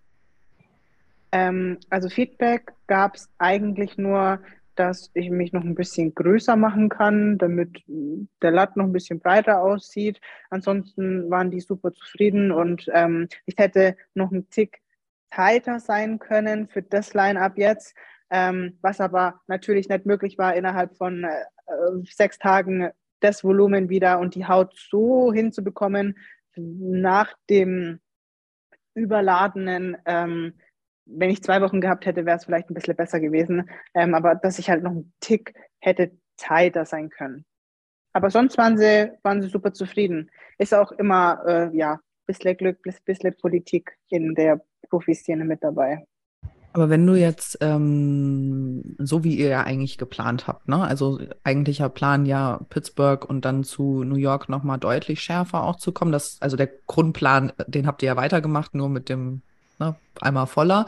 Ähm, 1.33 1.79
also 1.91 2.09
Feedback 2.09 2.73
gab 2.87 3.15
es 3.15 3.29
eigentlich 3.39 3.97
nur, 3.99 4.41
dass 4.75 5.11
ich 5.15 5.31
mich 5.31 5.53
noch 5.53 5.63
ein 5.63 5.75
bisschen 5.75 6.15
größer 6.15 6.57
machen 6.57 6.89
kann, 6.89 7.39
damit 7.39 7.83
der 7.87 8.51
Latt 8.51 8.77
noch 8.77 8.87
ein 8.87 8.93
bisschen 8.93 9.21
breiter 9.21 9.61
aussieht. 9.61 10.21
Ansonsten 10.49 11.31
waren 11.31 11.51
die 11.51 11.61
super 11.61 11.93
zufrieden 11.93 12.51
und 12.51 12.87
ähm, 12.95 13.29
ich 13.47 13.57
hätte 13.59 13.97
noch 14.15 14.33
einen 14.33 14.49
Tick 14.49 14.81
tighter 15.31 15.81
sein 15.81 16.19
können 16.19 16.69
für 16.69 16.83
das 16.83 17.15
Line-up 17.15 17.59
jetzt, 17.59 17.95
ähm, 18.31 18.79
was 18.81 19.01
aber 19.01 19.41
natürlich 19.47 19.89
nicht 19.89 20.07
möglich 20.07 20.39
war, 20.39 20.55
innerhalb 20.55 20.97
von 20.97 21.25
äh, 21.25 21.45
sechs 22.05 22.39
Tagen 22.39 22.91
das 23.21 23.45
Volumen 23.45 23.89
wieder 23.91 24.19
und 24.19 24.35
die 24.35 24.47
Haut 24.47 24.75
so 24.77 25.33
hinzubekommen 25.33 26.17
nach 26.57 27.35
dem 27.49 28.01
überladenen 28.95 29.97
ähm, 30.05 30.55
wenn 31.13 31.31
ich 31.31 31.43
zwei 31.43 31.61
Wochen 31.61 31.81
gehabt 31.81 32.07
hätte, 32.07 32.27
wäre 32.27 32.37
es 32.37 32.45
vielleicht 32.45 32.71
ein 32.71 32.75
bisschen 32.75 32.97
besser 32.97 33.21
gewesen. 33.21 33.69
Ähm, 33.95 34.15
aber 34.15 34.35
dass 34.35 34.59
ich 34.59 34.71
halt 34.71 34.83
noch 34.83 34.93
einen 34.93 35.13
Tick 35.21 35.55
hätte 35.81 36.13
tighter 36.37 36.85
sein 36.85 37.11
können. 37.11 37.45
Aber 38.13 38.31
sonst 38.31 38.59
waren 38.59 38.77
sie, 38.77 39.11
waren 39.23 39.43
sie 39.43 39.49
super 39.49 39.73
zufrieden. 39.73 40.31
Ist 40.59 40.75
auch 40.75 40.93
immer, 40.93 41.43
äh, 41.47 41.77
ja, 41.77 41.95
ein 41.95 42.01
bisschen 42.27 42.57
Glück, 42.57 42.79
ein 42.87 42.95
bisschen 43.05 43.37
Politik 43.37 43.97
in 44.09 44.35
der 44.35 44.61
Profiszene 44.89 45.45
mit 45.45 45.63
dabei. 45.63 46.05
Aber 46.73 46.89
wenn 46.89 47.05
du 47.05 47.15
jetzt, 47.15 47.59
ähm, 47.61 48.95
so 48.99 49.25
wie 49.25 49.35
ihr 49.35 49.49
ja 49.49 49.63
eigentlich 49.65 49.99
geplant 49.99 50.47
habt, 50.47 50.69
ne? 50.69 50.81
Also 50.81 51.19
eigentlicher 51.43 51.89
Plan 51.89 52.27
ja 52.27 52.61
Pittsburgh 52.71 53.29
und 53.29 53.45
dann 53.45 53.65
zu 53.65 54.05
New 54.05 54.17
York 54.17 54.49
nochmal 54.49 54.79
deutlich 54.79 55.21
schärfer 55.21 55.65
auch 55.65 55.77
zu 55.77 55.91
kommen. 55.91 56.13
Das, 56.13 56.41
also 56.41 56.57
der 56.57 56.69
Grundplan, 56.87 57.53
den 57.67 57.89
habt 57.89 58.03
ihr 58.03 58.09
ja 58.09 58.17
weitergemacht, 58.17 58.75
nur 58.75 58.89
mit 58.89 59.09
dem 59.09 59.43
ne, 59.81 59.97
einmal 60.21 60.47
voller. 60.47 60.87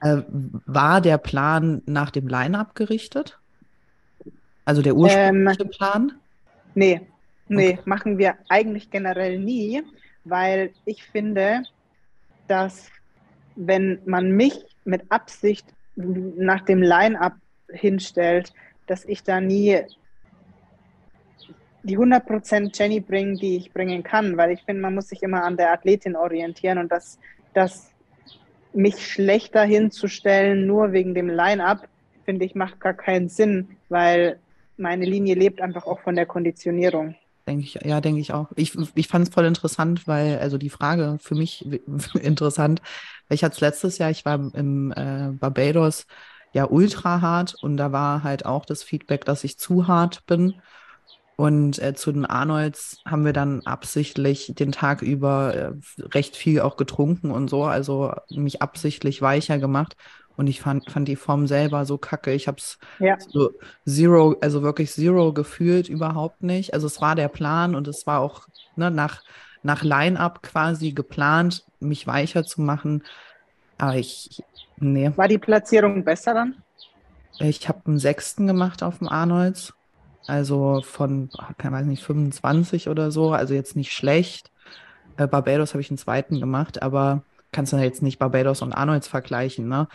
Äh, 0.00 0.22
war 0.28 1.00
der 1.00 1.18
Plan 1.18 1.82
nach 1.86 2.10
dem 2.10 2.28
Line-Up 2.28 2.74
gerichtet? 2.76 3.40
Also 4.64 4.82
der 4.82 4.94
ursprüngliche 4.94 5.62
ähm, 5.62 5.70
Plan? 5.70 6.12
Nee, 6.74 7.00
nee, 7.48 7.72
okay. 7.72 7.80
machen 7.84 8.18
wir 8.18 8.36
eigentlich 8.48 8.90
generell 8.90 9.38
nie, 9.38 9.82
weil 10.24 10.72
ich 10.84 11.04
finde, 11.04 11.64
dass 12.46 12.88
wenn 13.56 14.00
man 14.06 14.30
mich 14.30 14.54
mit 14.84 15.10
Absicht 15.10 15.66
nach 15.96 16.62
dem 16.62 16.82
Line-up 16.82 17.34
hinstellt, 17.68 18.52
dass 18.86 19.04
ich 19.04 19.22
da 19.22 19.40
nie 19.40 19.80
die 21.84 21.98
100% 21.98 22.76
Jenny 22.76 23.00
bringen, 23.00 23.36
die 23.36 23.56
ich 23.56 23.72
bringen 23.72 24.02
kann, 24.02 24.36
weil 24.36 24.52
ich 24.52 24.62
finde, 24.62 24.82
man 24.82 24.94
muss 24.94 25.08
sich 25.08 25.22
immer 25.22 25.44
an 25.44 25.56
der 25.56 25.72
Athletin 25.72 26.16
orientieren 26.16 26.78
und 26.78 26.90
dass, 26.90 27.18
dass 27.52 27.93
mich 28.74 29.06
schlechter 29.06 29.62
hinzustellen, 29.62 30.66
nur 30.66 30.92
wegen 30.92 31.14
dem 31.14 31.28
Line-up, 31.28 31.88
finde 32.24 32.44
ich, 32.44 32.54
macht 32.54 32.80
gar 32.80 32.94
keinen 32.94 33.28
Sinn, 33.28 33.76
weil 33.88 34.38
meine 34.76 35.04
Linie 35.04 35.34
lebt 35.34 35.60
einfach 35.60 35.86
auch 35.86 36.00
von 36.00 36.16
der 36.16 36.26
Konditionierung. 36.26 37.14
Denke 37.46 37.64
ich, 37.64 37.74
ja, 37.84 38.00
denke 38.00 38.20
ich 38.20 38.32
auch. 38.32 38.50
Ich, 38.56 38.76
ich 38.94 39.08
fand 39.08 39.28
es 39.28 39.34
voll 39.34 39.44
interessant, 39.44 40.08
weil, 40.08 40.38
also 40.38 40.56
die 40.56 40.70
Frage 40.70 41.18
für 41.20 41.34
mich 41.34 41.66
interessant, 42.14 42.80
weil 43.28 43.36
ich 43.36 43.44
hatte 43.44 43.54
es 43.54 43.60
letztes 43.60 43.98
Jahr, 43.98 44.10
ich 44.10 44.24
war 44.24 44.34
im 44.54 44.92
äh, 44.92 45.30
Barbados 45.32 46.06
ja 46.52 46.64
ultra 46.64 47.20
hart 47.20 47.54
und 47.62 47.76
da 47.76 47.92
war 47.92 48.22
halt 48.22 48.46
auch 48.46 48.64
das 48.64 48.82
Feedback, 48.82 49.24
dass 49.24 49.44
ich 49.44 49.58
zu 49.58 49.88
hart 49.88 50.24
bin. 50.26 50.54
Und 51.36 51.80
äh, 51.82 51.94
zu 51.94 52.12
den 52.12 52.26
Arnolds 52.26 52.98
haben 53.04 53.24
wir 53.24 53.32
dann 53.32 53.62
absichtlich 53.66 54.52
den 54.56 54.70
Tag 54.70 55.02
über 55.02 55.54
äh, 55.54 55.72
recht 56.14 56.36
viel 56.36 56.60
auch 56.60 56.76
getrunken 56.76 57.30
und 57.30 57.50
so, 57.50 57.64
also 57.64 58.12
mich 58.30 58.62
absichtlich 58.62 59.20
weicher 59.20 59.58
gemacht. 59.58 59.96
Und 60.36 60.48
ich 60.48 60.60
fand, 60.60 60.90
fand 60.90 61.06
die 61.06 61.16
Form 61.16 61.46
selber 61.46 61.86
so 61.86 61.96
kacke. 61.96 62.32
Ich 62.32 62.48
habe 62.48 62.58
es 62.58 62.78
ja. 62.98 63.16
so 63.18 63.52
zero, 63.86 64.36
also 64.40 64.62
wirklich 64.62 64.90
zero 64.90 65.32
gefühlt 65.32 65.88
überhaupt 65.88 66.42
nicht. 66.42 66.74
Also 66.74 66.86
es 66.86 67.00
war 67.00 67.14
der 67.14 67.28
Plan 67.28 67.74
und 67.74 67.86
es 67.86 68.06
war 68.06 68.20
auch 68.20 68.46
ne, 68.76 68.90
nach, 68.90 69.22
nach 69.62 69.82
Line-Up 69.82 70.42
quasi 70.42 70.92
geplant, 70.92 71.64
mich 71.78 72.06
weicher 72.06 72.44
zu 72.44 72.62
machen. 72.62 73.04
Aber 73.78 73.94
ich, 73.96 74.42
nee. 74.78 75.12
War 75.14 75.28
die 75.28 75.38
Platzierung 75.38 76.04
besser 76.04 76.34
dann? 76.34 76.56
Ich 77.38 77.68
habe 77.68 77.82
einen 77.86 77.98
Sechsten 77.98 78.46
gemacht 78.46 78.82
auf 78.82 78.98
dem 78.98 79.08
Arnolds. 79.08 79.72
Also 80.26 80.80
von, 80.82 81.28
kann 81.58 81.72
weiß 81.72 81.86
nicht, 81.86 82.02
25 82.02 82.88
oder 82.88 83.10
so. 83.10 83.32
Also 83.32 83.54
jetzt 83.54 83.76
nicht 83.76 83.92
schlecht. 83.92 84.50
Äh, 85.16 85.26
Barbados 85.26 85.74
habe 85.74 85.80
ich 85.80 85.90
einen 85.90 85.98
zweiten 85.98 86.40
gemacht, 86.40 86.82
aber 86.82 87.22
kannst 87.52 87.72
du 87.72 87.76
jetzt 87.76 88.02
nicht 88.02 88.18
Barbados 88.18 88.62
und 88.62 88.72
Arnolds 88.72 89.06
vergleichen, 89.06 89.68
ne? 89.68 89.88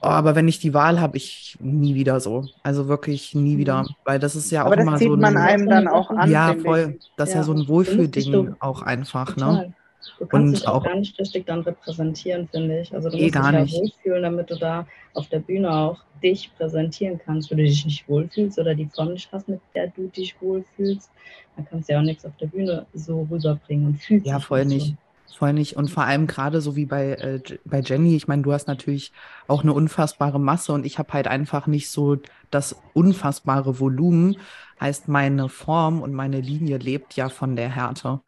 Oh, 0.00 0.06
aber 0.06 0.36
wenn 0.36 0.46
ich 0.46 0.60
die 0.60 0.74
Wahl 0.74 1.00
habe, 1.00 1.16
ich 1.16 1.56
nie 1.60 1.96
wieder 1.96 2.20
so. 2.20 2.46
Also 2.62 2.86
wirklich 2.86 3.34
nie 3.34 3.58
wieder. 3.58 3.82
Mhm. 3.82 3.88
Weil 4.04 4.18
das 4.20 4.36
ist 4.36 4.50
ja 4.52 4.64
aber 4.64 4.76
auch 4.76 4.80
immer 4.80 4.98
so. 4.98 5.06
Aber 5.06 5.16
das 5.16 5.32
man 5.32 5.36
einem 5.36 5.68
dann 5.68 5.88
auch 5.88 6.10
an. 6.10 6.30
Ja, 6.30 6.54
voll. 6.54 6.98
Das 7.16 7.30
ist 7.30 7.34
ja, 7.34 7.40
ja 7.40 7.44
so 7.44 7.52
ein 7.52 7.66
Wohlfühlding 7.66 8.54
auch 8.60 8.82
einfach, 8.82 9.36
ne? 9.36 9.44
Total. 9.44 9.66
ne? 9.66 9.74
Du 10.18 10.26
kannst 10.26 10.46
und 10.46 10.52
dich 10.52 10.68
auch 10.68 10.82
gar 10.84 10.96
nicht 10.96 11.18
richtig 11.18 11.46
dann 11.46 11.60
repräsentieren, 11.60 12.48
finde 12.48 12.80
ich. 12.80 12.94
Also 12.94 13.10
du 13.10 13.16
eh 13.16 13.30
musst 13.30 13.34
dich 13.34 13.50
ja 13.52 13.52
nicht. 13.52 13.74
wohlfühlen, 13.74 14.22
damit 14.22 14.50
du 14.50 14.56
da 14.56 14.86
auf 15.14 15.28
der 15.28 15.40
Bühne 15.40 15.70
auch 15.70 15.98
dich 16.22 16.50
präsentieren 16.56 17.20
kannst. 17.24 17.50
Wenn 17.50 17.58
du 17.58 17.64
dich 17.64 17.84
nicht 17.84 18.08
wohlfühlst 18.08 18.58
oder 18.58 18.74
die 18.74 18.86
Form 18.86 19.12
nicht 19.12 19.30
hast, 19.32 19.48
mit 19.48 19.60
der 19.74 19.88
du 19.88 20.08
dich 20.08 20.40
wohlfühlst, 20.40 21.10
dann 21.56 21.66
kannst 21.66 21.88
du 21.88 21.92
ja 21.92 22.00
auch 22.00 22.04
nichts 22.04 22.24
auf 22.24 22.36
der 22.36 22.46
Bühne 22.46 22.86
so 22.94 23.26
rüberbringen 23.30 23.86
und 23.86 23.96
fühlst 23.96 24.26
Ja, 24.26 24.40
voll 24.40 24.64
nicht. 24.64 24.88
So. 24.88 24.96
Voll 25.38 25.52
nicht. 25.52 25.76
Und 25.76 25.88
vor 25.90 26.04
allem 26.04 26.26
gerade 26.26 26.60
so 26.60 26.74
wie 26.74 26.86
bei, 26.86 27.12
äh, 27.12 27.40
bei 27.64 27.80
Jenny, 27.80 28.16
ich 28.16 28.26
meine, 28.26 28.42
du 28.42 28.52
hast 28.52 28.66
natürlich 28.66 29.12
auch 29.46 29.62
eine 29.62 29.72
unfassbare 29.72 30.40
Masse 30.40 30.72
und 30.72 30.84
ich 30.84 30.98
habe 30.98 31.12
halt 31.12 31.28
einfach 31.28 31.66
nicht 31.68 31.90
so 31.90 32.16
das 32.50 32.82
unfassbare 32.92 33.78
Volumen. 33.78 34.36
Heißt, 34.80 35.06
meine 35.06 35.48
Form 35.48 36.02
und 36.02 36.12
meine 36.14 36.40
Linie 36.40 36.78
lebt 36.78 37.14
ja 37.14 37.28
von 37.28 37.56
der 37.56 37.68
Härte. 37.68 38.20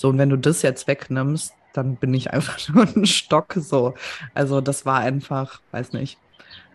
So, 0.00 0.08
und 0.08 0.16
wenn 0.16 0.30
du 0.30 0.38
das 0.38 0.62
jetzt 0.62 0.88
wegnimmst, 0.88 1.52
dann 1.74 1.96
bin 1.96 2.14
ich 2.14 2.30
einfach 2.30 2.58
nur 2.74 2.84
ein 2.84 3.04
Stock 3.04 3.52
so. 3.54 3.92
Also 4.32 4.62
das 4.62 4.86
war 4.86 5.00
einfach, 5.00 5.60
weiß 5.72 5.92
nicht. 5.92 6.16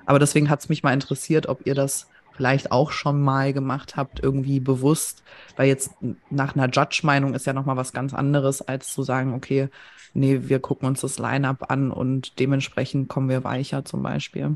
Aber 0.05 0.19
deswegen 0.19 0.47
hat 0.51 0.59
es 0.59 0.69
mich 0.69 0.84
mal 0.84 0.93
interessiert, 0.93 1.47
ob 1.47 1.65
ihr 1.65 1.73
das 1.73 2.07
vielleicht 2.34 2.71
auch 2.71 2.91
schon 2.91 3.19
mal 3.19 3.51
gemacht 3.51 3.95
habt, 3.95 4.19
irgendwie 4.21 4.59
bewusst, 4.59 5.23
weil 5.55 5.67
jetzt 5.67 5.91
nach 6.30 6.55
einer 6.55 6.69
Judge-Meinung 6.69 7.34
ist 7.34 7.47
ja 7.47 7.53
nochmal 7.53 7.78
was 7.78 7.93
ganz 7.93 8.13
anderes, 8.13 8.61
als 8.61 8.93
zu 8.93 9.01
sagen, 9.01 9.34
okay, 9.34 9.69
nee, 10.13 10.41
wir 10.43 10.59
gucken 10.59 10.88
uns 10.88 11.01
das 11.01 11.17
Line-up 11.17 11.71
an 11.71 11.89
und 11.89 12.38
dementsprechend 12.38 13.09
kommen 13.09 13.30
wir 13.30 13.43
weicher 13.43 13.86
zum 13.86 14.03
Beispiel. 14.03 14.55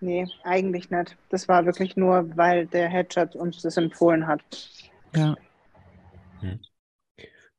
Nee, 0.00 0.28
eigentlich 0.44 0.88
nicht. 0.88 1.16
Das 1.30 1.48
war 1.48 1.66
wirklich 1.66 1.96
nur, 1.96 2.36
weil 2.36 2.66
der 2.66 2.88
Headshot 2.88 3.34
uns 3.34 3.60
das 3.62 3.76
empfohlen 3.76 4.28
hat. 4.28 4.40
Ja. 5.16 5.34
Hm. 6.42 6.60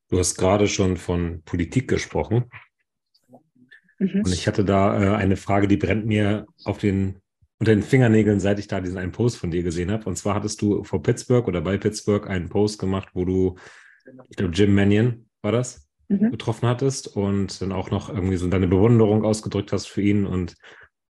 Du 0.10 0.18
hast 0.18 0.36
gerade 0.36 0.68
schon 0.68 0.98
von 0.98 1.44
Politik 1.44 1.88
gesprochen. 1.88 2.46
Mhm. 4.00 4.22
Und 4.26 4.34
ich 4.34 4.48
hatte 4.48 4.66
da 4.66 5.02
äh, 5.02 5.16
eine 5.16 5.38
Frage, 5.38 5.68
die 5.68 5.78
brennt 5.78 6.06
mir 6.06 6.48
auf 6.66 6.80
den, 6.80 7.20
unter 7.60 7.74
den 7.76 7.84
Fingernägeln, 7.84 8.40
seit 8.40 8.60
ich 8.60 8.68
da 8.68 8.82
diesen 8.82 8.98
einen 8.98 9.12
Post 9.12 9.38
von 9.38 9.52
dir 9.52 9.62
gesehen 9.62 9.92
habe. 9.92 10.06
Und 10.06 10.16
zwar 10.16 10.36
hattest 10.36 10.62
du 10.62 10.84
vor 10.84 11.04
Pittsburgh 11.04 11.48
oder 11.48 11.62
bei 11.62 11.78
Pittsburgh 11.78 12.28
einen 12.28 12.50
Post 12.50 12.80
gemacht, 12.80 13.10
wo 13.14 13.26
du, 13.26 13.56
ich 14.30 14.38
glaube, 14.38 14.54
Jim 14.54 14.74
Mannion 14.74 15.28
war 15.42 15.52
das, 15.52 15.88
mhm. 16.08 16.32
getroffen 16.32 16.68
hattest 16.68 17.16
und 17.16 17.62
dann 17.62 17.72
auch 17.72 17.92
noch 17.92 18.10
irgendwie 18.10 18.38
so 18.38 18.48
deine 18.48 18.68
Bewunderung 18.68 19.24
ausgedrückt 19.24 19.72
hast 19.72 19.88
für 19.88 20.02
ihn. 20.02 20.26
Und 20.26 20.56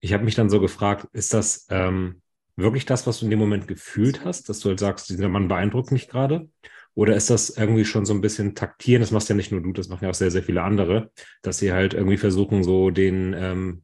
ich 0.01 0.11
habe 0.11 0.25
mich 0.25 0.35
dann 0.35 0.49
so 0.49 0.59
gefragt, 0.59 1.07
ist 1.13 1.33
das 1.33 1.67
ähm, 1.69 2.21
wirklich 2.57 2.85
das, 2.85 3.07
was 3.07 3.19
du 3.19 3.25
in 3.25 3.31
dem 3.31 3.39
Moment 3.39 3.67
gefühlt 3.67 4.25
hast, 4.25 4.49
dass 4.49 4.59
du 4.59 4.69
halt 4.69 4.79
sagst, 4.79 5.09
dieser 5.09 5.29
Mann 5.29 5.47
beeindruckt 5.47 5.91
mich 5.91 6.09
gerade? 6.09 6.49
Oder 6.93 7.15
ist 7.15 7.29
das 7.29 7.49
irgendwie 7.49 7.85
schon 7.85 8.05
so 8.05 8.13
ein 8.13 8.21
bisschen 8.21 8.53
taktieren? 8.53 9.01
Das 9.01 9.11
machst 9.11 9.29
ja 9.29 9.35
nicht 9.35 9.51
nur 9.51 9.61
du, 9.61 9.71
das 9.71 9.87
machen 9.89 10.03
ja 10.03 10.09
auch 10.09 10.15
sehr, 10.15 10.31
sehr 10.31 10.43
viele 10.43 10.63
andere, 10.63 11.11
dass 11.41 11.57
sie 11.59 11.71
halt 11.71 11.93
irgendwie 11.93 12.17
versuchen, 12.17 12.63
so 12.63 12.91
den, 12.91 13.33
ähm, 13.37 13.83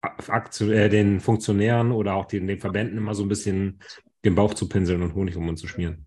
Aktion, 0.00 0.70
äh, 0.70 0.88
den 0.88 1.20
Funktionären 1.20 1.92
oder 1.92 2.14
auch 2.14 2.26
den, 2.26 2.46
den 2.46 2.58
Verbänden 2.58 2.98
immer 2.98 3.14
so 3.14 3.22
ein 3.22 3.28
bisschen 3.28 3.80
den 4.24 4.34
Bauch 4.34 4.54
zu 4.54 4.68
pinseln 4.68 5.02
und 5.02 5.14
Honig 5.14 5.36
um 5.36 5.48
uns 5.48 5.60
zu 5.60 5.68
schmieren. 5.68 6.06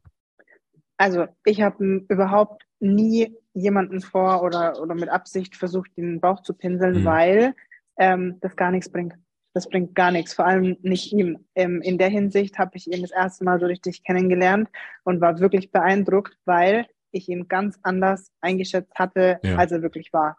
Also 0.97 1.25
ich 1.45 1.61
habe 1.61 2.05
überhaupt 2.09 2.63
nie 2.79 3.35
jemanden 3.53 4.01
vor 4.01 4.43
oder, 4.43 4.79
oder 4.81 4.95
mit 4.95 5.09
Absicht 5.09 5.55
versucht, 5.55 5.95
den 5.97 6.19
Bauch 6.19 6.41
zu 6.41 6.53
pinseln, 6.53 7.01
mhm. 7.01 7.05
weil 7.05 7.55
ähm, 7.97 8.37
das 8.41 8.55
gar 8.55 8.71
nichts 8.71 8.89
bringt 8.91 9.13
das 9.57 9.69
bringt 9.69 9.95
gar 9.95 10.11
nichts, 10.11 10.33
vor 10.33 10.45
allem 10.45 10.77
nicht 10.81 11.11
ihm. 11.11 11.45
Ähm, 11.55 11.81
in 11.81 11.97
der 11.97 12.09
Hinsicht 12.09 12.59
habe 12.59 12.77
ich 12.77 12.87
ihn 12.87 13.01
das 13.01 13.11
erste 13.11 13.43
Mal 13.43 13.59
so 13.59 13.65
richtig 13.65 14.03
kennengelernt 14.03 14.69
und 15.03 15.19
war 15.19 15.39
wirklich 15.39 15.71
beeindruckt, 15.71 16.37
weil 16.45 16.85
ich 17.11 17.27
ihn 17.27 17.47
ganz 17.47 17.79
anders 17.81 18.31
eingeschätzt 18.39 18.93
hatte, 18.95 19.39
ja. 19.43 19.55
als 19.55 19.71
er 19.71 19.81
wirklich 19.81 20.13
war. 20.13 20.37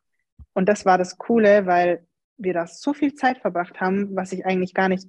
Und 0.54 0.68
das 0.68 0.86
war 0.86 0.98
das 0.98 1.18
Coole, 1.18 1.66
weil 1.66 2.06
wir 2.36 2.54
da 2.54 2.66
so 2.66 2.94
viel 2.94 3.14
Zeit 3.14 3.38
verbracht 3.38 3.80
haben, 3.80 4.14
was 4.14 4.32
ich 4.32 4.46
eigentlich 4.46 4.72
gar 4.72 4.88
nicht 4.88 5.08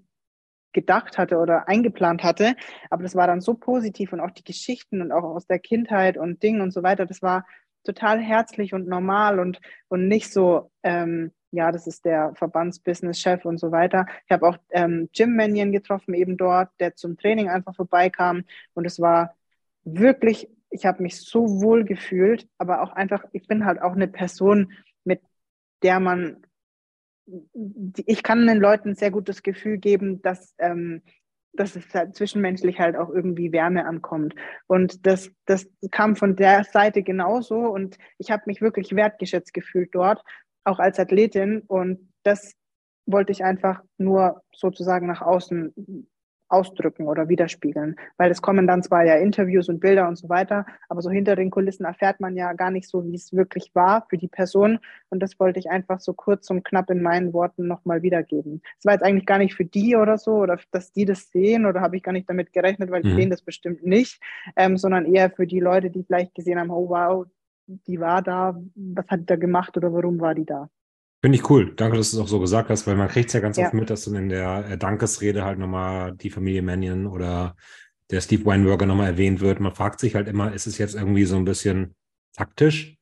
gedacht 0.74 1.18
hatte 1.18 1.38
oder 1.38 1.68
eingeplant 1.68 2.24
hatte. 2.24 2.55
Aber 2.89 3.03
das 3.03 3.16
war 3.16 3.28
dann 3.28 3.41
so 3.41 3.53
positiv 3.53 4.12
und 4.12 4.20
auch 4.20 4.32
die 4.32 4.43
Geschichten 4.43 5.01
und 5.01 5.12
auch 5.12 5.24
aus 5.24 5.45
der 5.45 5.60
Kindheit 5.60 6.18
und 6.18 6.41
Dingen 6.41 6.62
und 6.62 6.72
so 6.72 6.84
weiter, 6.84 7.05
das 7.05 7.22
war 7.22 7.45
total 7.84 8.20
herzlich 8.20 8.74
und 8.74 8.88
normal 8.88 9.39
und, 9.39 9.60
und 9.88 10.07
nicht 10.07 10.32
so, 10.32 10.72
ähm, 10.84 11.32
ja, 11.52 11.72
das 11.72 11.88
ist 11.88 12.06
der 12.06 12.34
Verbandsbusiness-Chef 12.36 13.45
und 13.45 13.60
so 13.60 13.72
weiter. 13.72 14.06
Ich 14.26 14.32
habe 14.32 14.47
auch 14.47 14.58
ähm, 14.70 15.10
Jim 15.14 15.36
Mannion 15.36 15.72
getroffen, 15.72 16.14
eben 16.14 16.38
dort, 16.38 16.70
der 16.80 16.95
zum 16.95 17.18
Training 17.18 17.50
einfach 17.50 17.76
vorbeikam. 17.76 18.43
Und 18.74 18.86
es 18.86 19.00
war 19.00 19.36
wirklich, 19.84 20.50
ich 20.70 20.86
habe 20.86 21.02
mich 21.02 21.20
so 21.20 21.62
wohl 21.62 21.84
gefühlt, 21.84 22.47
aber 22.58 22.82
auch 22.82 22.93
einfach, 22.93 23.24
ich 23.32 23.47
bin 23.47 23.66
halt 23.66 23.82
auch 23.82 23.93
eine 23.93 24.08
Person, 24.08 24.74
mit 25.04 25.22
der 25.82 26.00
man, 26.00 26.45
ich 28.06 28.24
kann 28.24 28.45
den 28.45 28.60
Leuten 28.60 28.95
sehr 28.95 29.12
gut 29.12 29.30
das 29.30 29.41
Gefühl 29.41 29.78
geben, 29.78 30.22
dass, 30.22 30.56
ähm, 30.60 31.02
dass 31.54 31.76
es 31.76 31.91
halt 31.95 32.16
zwischenmenschlich 32.16 32.80
halt 32.80 32.95
auch 32.95 33.10
irgendwie 33.10 33.52
Wärme 33.52 33.86
ankommt. 33.86 34.36
Und 34.68 35.08
das, 35.08 35.32
das 35.45 35.68
kam 35.89 36.16
von 36.16 36.36
der 36.36 36.64
Seite 36.64 37.02
genauso 37.02 37.58
und 37.58 37.97
ich 38.20 38.30
habe 38.30 38.43
mich 38.45 38.62
wirklich 38.62 38.95
wertgeschätzt 38.95 39.54
gefühlt 39.54 39.95
dort 39.95 40.24
auch 40.70 40.80
als 40.80 40.99
Athletin. 40.99 41.61
Und 41.67 42.11
das 42.24 42.53
wollte 43.05 43.32
ich 43.32 43.43
einfach 43.43 43.82
nur 43.97 44.43
sozusagen 44.53 45.07
nach 45.07 45.22
außen 45.22 45.74
ausdrücken 46.49 47.07
oder 47.07 47.30
widerspiegeln. 47.30 47.95
Weil 48.17 48.32
es 48.32 48.41
kommen 48.41 48.67
dann 48.67 48.84
zwar 48.84 49.05
ja 49.05 49.15
Interviews 49.15 49.70
und 49.70 49.80
Bilder 49.80 50.07
und 50.07 50.17
so 50.17 50.30
weiter, 50.30 50.65
aber 50.89 51.01
so 51.01 51.09
hinter 51.09 51.36
den 51.36 51.51
Kulissen 51.51 51.86
erfährt 51.86 52.20
man 52.20 52.36
ja 52.36 52.53
gar 52.53 52.72
nicht 52.72 52.89
so, 52.89 53.05
wie 53.05 53.15
es 53.15 53.34
wirklich 53.34 53.72
war 53.74 54.05
für 54.09 54.17
die 54.17 54.28
Person. 54.28 54.80
Und 55.09 55.22
das 55.22 55.39
wollte 55.39 55.59
ich 55.59 55.70
einfach 55.70 55.99
so 55.99 56.13
kurz 56.13 56.49
und 56.49 56.63
knapp 56.63 56.89
in 56.89 57.01
meinen 57.01 57.34
Worten 57.34 57.67
nochmal 57.67 58.01
wiedergeben. 58.01 58.61
Es 58.78 58.86
war 58.86 58.93
jetzt 58.93 59.03
eigentlich 59.03 59.28
gar 59.28 59.38
nicht 59.38 59.53
für 59.53 59.65
die 59.65 59.95
oder 59.95 60.17
so, 60.17 60.34
oder 60.34 60.59
dass 60.72 60.91
die 60.91 61.05
das 61.05 61.30
sehen, 61.30 61.65
oder 61.65 61.82
habe 61.82 61.97
ich 61.97 62.03
gar 62.03 62.11
nicht 62.11 62.30
damit 62.30 62.51
gerechnet, 62.51 62.91
weil 62.91 63.03
die 63.03 63.09
mhm. 63.09 63.15
sehen 63.15 63.30
das 63.30 63.41
bestimmt 63.41 63.86
nicht, 63.86 64.20
ähm, 64.55 64.78
sondern 64.78 65.05
eher 65.13 65.30
für 65.30 65.45
die 65.45 65.59
Leute, 65.59 65.89
die 65.89 66.03
vielleicht 66.03 66.34
gesehen 66.34 66.59
haben, 66.59 66.72
oh 66.72 66.89
wow, 66.89 67.28
die 67.88 67.99
war 67.99 68.22
da, 68.22 68.59
was 68.76 69.07
hat 69.07 69.22
die 69.22 69.26
da 69.26 69.36
gemacht 69.36 69.76
oder 69.78 69.93
warum 69.93 70.20
war 70.20 70.34
die 70.36 70.45
da? 70.45 70.70
Finde 71.22 71.38
ich 71.38 71.49
cool. 71.49 71.74
Danke, 71.76 71.97
dass 71.97 72.11
du 72.11 72.17
es 72.17 72.24
auch 72.24 72.28
so 72.30 72.39
gesagt 72.39 72.70
hast, 72.70 72.88
weil 72.88 72.95
man 72.95 73.09
kriegt 73.09 73.28
es 73.28 73.34
ja 73.34 73.41
ganz 73.41 73.57
Ja. 73.57 73.65
oft 73.65 73.74
mit, 73.74 73.89
dass 73.89 74.05
dann 74.05 74.15
in 74.15 74.30
der 74.30 74.70
äh, 74.70 74.78
Dankesrede 74.78 75.43
halt 75.43 75.59
nochmal 75.59 76.13
die 76.15 76.30
Familie 76.30 76.61
Mannion 76.61 77.07
oder 77.07 77.55
der 78.09 78.22
Steve 78.22 78.45
Weinberger 78.45 78.86
nochmal 78.86 79.07
erwähnt 79.07 79.41
wird. 79.41 79.59
Man 79.59 79.76
fragt 79.76 79.99
sich 79.99 80.15
halt 80.15 80.28
immer, 80.28 80.53
ist 80.53 80.65
es 80.65 80.78
jetzt 80.78 80.95
irgendwie 80.95 81.26
so 81.26 81.36
ein 81.36 81.45
bisschen 81.45 81.95
taktisch, 82.34 82.97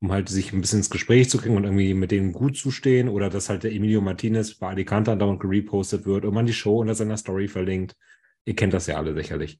um 0.00 0.12
halt 0.12 0.28
sich 0.28 0.52
ein 0.52 0.60
bisschen 0.60 0.80
ins 0.80 0.90
Gespräch 0.90 1.30
zu 1.30 1.38
kriegen 1.38 1.56
und 1.56 1.64
irgendwie 1.64 1.94
mit 1.94 2.10
denen 2.10 2.32
gut 2.32 2.56
zu 2.56 2.70
stehen 2.70 3.08
oder 3.08 3.30
dass 3.30 3.48
halt 3.48 3.62
der 3.64 3.72
Emilio 3.72 4.00
Martinez 4.02 4.54
bei 4.56 4.68
Alicante 4.68 5.12
andauernd 5.12 5.40
gerepostet 5.40 6.04
wird 6.06 6.24
und 6.26 6.34
man 6.34 6.46
die 6.46 6.52
Show 6.52 6.80
unter 6.80 6.94
seiner 6.94 7.16
Story 7.16 7.48
verlinkt. 7.48 7.96
Ihr 8.44 8.54
kennt 8.54 8.74
das 8.74 8.86
ja 8.86 8.96
alle 8.96 9.14
sicherlich. 9.14 9.58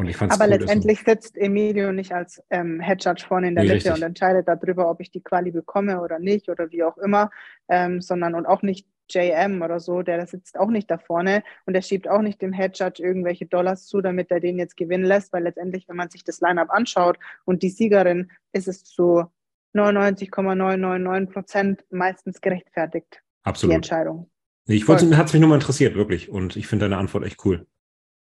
Und 0.00 0.08
ich 0.08 0.16
fand 0.16 0.32
es 0.32 0.40
Aber 0.40 0.50
cool, 0.50 0.58
letztendlich 0.58 1.00
sitzt 1.00 1.36
Emilio 1.36 1.92
nicht 1.92 2.12
als 2.12 2.42
ähm, 2.48 2.80
Head 2.80 3.04
Judge 3.04 3.26
vorne 3.28 3.48
in 3.48 3.54
der 3.54 3.64
Nee, 3.64 3.74
Mitte 3.74 3.88
richtig. 3.90 4.02
und 4.02 4.02
entscheidet 4.02 4.48
darüber, 4.48 4.88
ob 4.88 4.98
ich 5.02 5.10
die 5.10 5.22
Quali 5.22 5.50
bekomme 5.50 6.00
oder 6.00 6.18
nicht 6.18 6.48
oder 6.48 6.70
wie 6.70 6.82
auch 6.82 6.96
immer, 6.96 7.30
ähm, 7.68 8.00
sondern 8.00 8.34
und 8.34 8.46
auch 8.46 8.62
nicht 8.62 8.88
JM 9.10 9.60
oder 9.60 9.78
so, 9.78 10.00
der 10.00 10.26
sitzt 10.26 10.58
auch 10.58 10.70
nicht 10.70 10.90
da 10.90 10.96
vorne 10.96 11.42
und 11.66 11.74
der 11.74 11.82
schiebt 11.82 12.08
auch 12.08 12.22
nicht 12.22 12.40
dem 12.40 12.54
Head 12.54 12.78
Judge 12.78 13.02
irgendwelche 13.02 13.44
Dollars 13.44 13.88
zu, 13.88 14.00
damit 14.00 14.30
er 14.30 14.40
den 14.40 14.58
jetzt 14.58 14.78
gewinnen 14.78 15.04
lässt, 15.04 15.34
weil 15.34 15.42
letztendlich, 15.42 15.86
wenn 15.86 15.96
man 15.96 16.08
sich 16.08 16.24
das 16.24 16.40
Lineup 16.40 16.70
anschaut 16.70 17.18
und 17.44 17.62
die 17.62 17.68
Siegerin, 17.68 18.30
ist 18.54 18.68
es 18.68 18.84
zu 18.84 19.26
99,999 19.74 21.30
Prozent 21.30 21.84
meistens 21.90 22.40
gerechtfertigt, 22.40 23.22
die 23.44 23.48
Absolut. 23.48 23.76
Entscheidung. 23.76 24.30
Nee, 24.64 24.76
ich 24.76 24.88
wollte, 24.88 25.14
hat 25.18 25.26
es 25.26 25.34
mich 25.34 25.40
nur 25.40 25.50
mal 25.50 25.56
interessiert, 25.56 25.94
wirklich. 25.94 26.30
Und 26.30 26.56
ich 26.56 26.66
finde 26.66 26.86
deine 26.86 26.96
Antwort 26.96 27.26
echt 27.26 27.44
cool. 27.44 27.66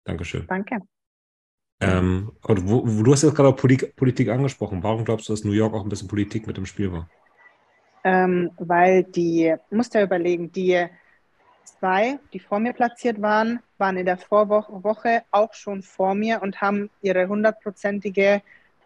Dankeschön. 0.03 0.45
Danke. 0.47 0.79
Ähm, 1.81 2.31
und 2.43 2.69
wo, 2.69 2.83
wo, 2.85 3.03
du 3.03 3.13
hast 3.13 3.23
jetzt 3.23 3.35
gerade 3.35 3.49
auch 3.49 3.55
Politik, 3.55 3.95
Politik 3.95 4.29
angesprochen. 4.29 4.83
Warum 4.83 5.05
glaubst 5.05 5.29
du, 5.29 5.33
dass 5.33 5.45
New 5.45 5.53
York 5.53 5.73
auch 5.73 5.83
ein 5.83 5.89
bisschen 5.89 6.07
Politik 6.07 6.45
mit 6.45 6.57
im 6.57 6.65
Spiel 6.65 6.91
war? 6.91 7.09
ähm, 8.03 8.51
weil 8.57 9.03
die, 9.03 9.55
musst 9.69 9.93
ja 9.93 10.03
überlegen, 10.03 10.51
die 10.51 10.85
zwei, 11.63 12.19
die 12.33 12.39
vor 12.39 12.59
mir 12.59 12.73
platziert 12.73 13.21
waren, 13.21 13.59
waren 13.77 13.97
in 13.97 14.05
der 14.05 14.17
Vorwoche 14.17 15.23
auch 15.31 15.53
schon 15.53 15.81
vor 15.83 16.15
mir 16.15 16.41
und 16.41 16.61
haben 16.61 16.89
ihre 17.01 17.27
hundertprozentige 17.27 18.41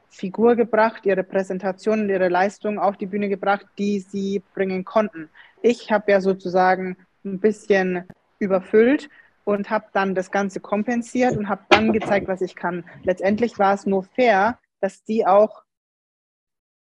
Figur 0.09 0.55
gebracht, 0.55 1.05
ihre 1.05 1.23
Präsentation 1.23 2.01
und 2.01 2.09
ihre 2.09 2.29
Leistung 2.29 2.77
auf 2.77 2.97
die 2.97 3.07
Bühne 3.07 3.29
gebracht, 3.29 3.65
die 3.77 3.99
sie 3.99 4.43
bringen 4.53 4.85
konnten. 4.85 5.29
Ich 5.61 5.91
habe 5.91 6.11
ja 6.11 6.21
sozusagen 6.21 6.97
ein 7.25 7.39
bisschen 7.39 8.03
überfüllt 8.37 9.09
und 9.45 9.69
habe 9.69 9.87
dann 9.93 10.15
das 10.15 10.31
Ganze 10.31 10.59
kompensiert 10.59 11.35
und 11.35 11.49
habe 11.49 11.63
dann 11.69 11.91
gezeigt, 11.93 12.27
was 12.27 12.41
ich 12.41 12.55
kann. 12.55 12.85
Letztendlich 13.03 13.59
war 13.59 13.73
es 13.73 13.85
nur 13.85 14.03
fair, 14.03 14.59
dass 14.79 15.03
die 15.03 15.25
auch 15.25 15.63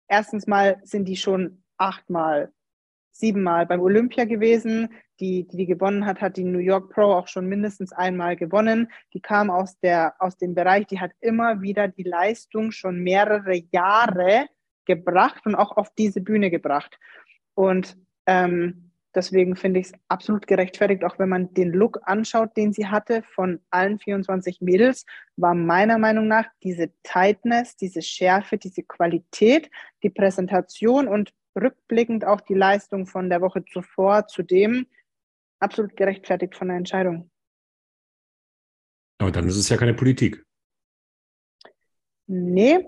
erstens 0.08 0.48
mal 0.48 0.80
sind 0.84 1.06
die 1.06 1.18
schon 1.18 1.64
achtmal, 1.78 2.52
siebenmal 3.12 3.66
beim 3.66 3.82
Olympia 3.82 4.26
gewesen. 4.26 4.90
Die, 5.20 5.48
die, 5.48 5.58
die 5.58 5.66
gewonnen 5.66 6.06
hat, 6.06 6.22
hat 6.22 6.38
die 6.38 6.44
New 6.44 6.60
York 6.60 6.92
Pro 6.92 7.14
auch 7.14 7.28
schon 7.28 7.48
mindestens 7.48 7.92
einmal 7.92 8.36
gewonnen. 8.36 8.92
Die 9.14 9.20
kam 9.20 9.50
aus, 9.50 9.80
der, 9.80 10.16
aus 10.20 10.38
dem 10.38 10.54
Bereich, 10.54 10.86
die 10.88 11.00
hat 11.00 11.12
immer 11.20 11.62
wieder 11.62 11.88
die 11.88 12.04
Leistung 12.04 12.72
schon 12.72 13.00
mehrere 13.00 13.64
Jahre 13.72 14.48
gebracht 14.86 15.46
und 15.46 15.56
auch 15.56 15.76
auf 15.76 15.90
diese 15.96 16.22
Bühne 16.22 16.52
gebracht. 16.52 17.00
Und 17.56 17.98
ähm, 18.28 18.87
deswegen 19.18 19.56
finde 19.56 19.80
ich 19.80 19.88
es 19.88 19.94
absolut 20.08 20.48
gerechtfertigt, 20.48 21.04
auch 21.04 21.20
wenn 21.20 21.28
man 21.28 21.54
den 21.54 21.74
Look 21.74 22.00
anschaut, 22.04 22.56
den 22.56 22.72
sie 22.72 22.88
hatte 22.88 23.24
von 23.24 23.60
allen 23.72 24.00
24 24.00 24.62
Mädels, 24.62 25.06
war 25.36 25.56
meiner 25.56 25.98
Meinung 25.98 26.28
nach 26.28 26.46
diese 26.64 26.92
Tightness, 27.04 27.76
diese 27.76 28.02
Schärfe, 28.02 28.58
diese 28.58 28.84
Qualität, 28.84 29.70
die 30.04 30.10
Präsentation 30.10 31.08
und 31.08 31.34
rückblickend 31.60 32.24
auch 32.24 32.40
die 32.42 32.54
Leistung 32.54 33.08
von 33.08 33.30
der 33.30 33.42
Woche 33.42 33.66
zuvor 33.66 34.28
zudem 34.28 34.86
absolut 35.60 35.98
gerechtfertigt 35.98 36.56
von 36.56 36.68
der 36.68 36.78
Entscheidung. 36.78 37.32
Aber 39.20 39.32
dann 39.32 39.48
ist 39.48 39.58
es 39.58 39.68
ja 39.68 39.78
keine 39.78 39.96
Politik. 39.96 40.46
Nee, 42.28 42.88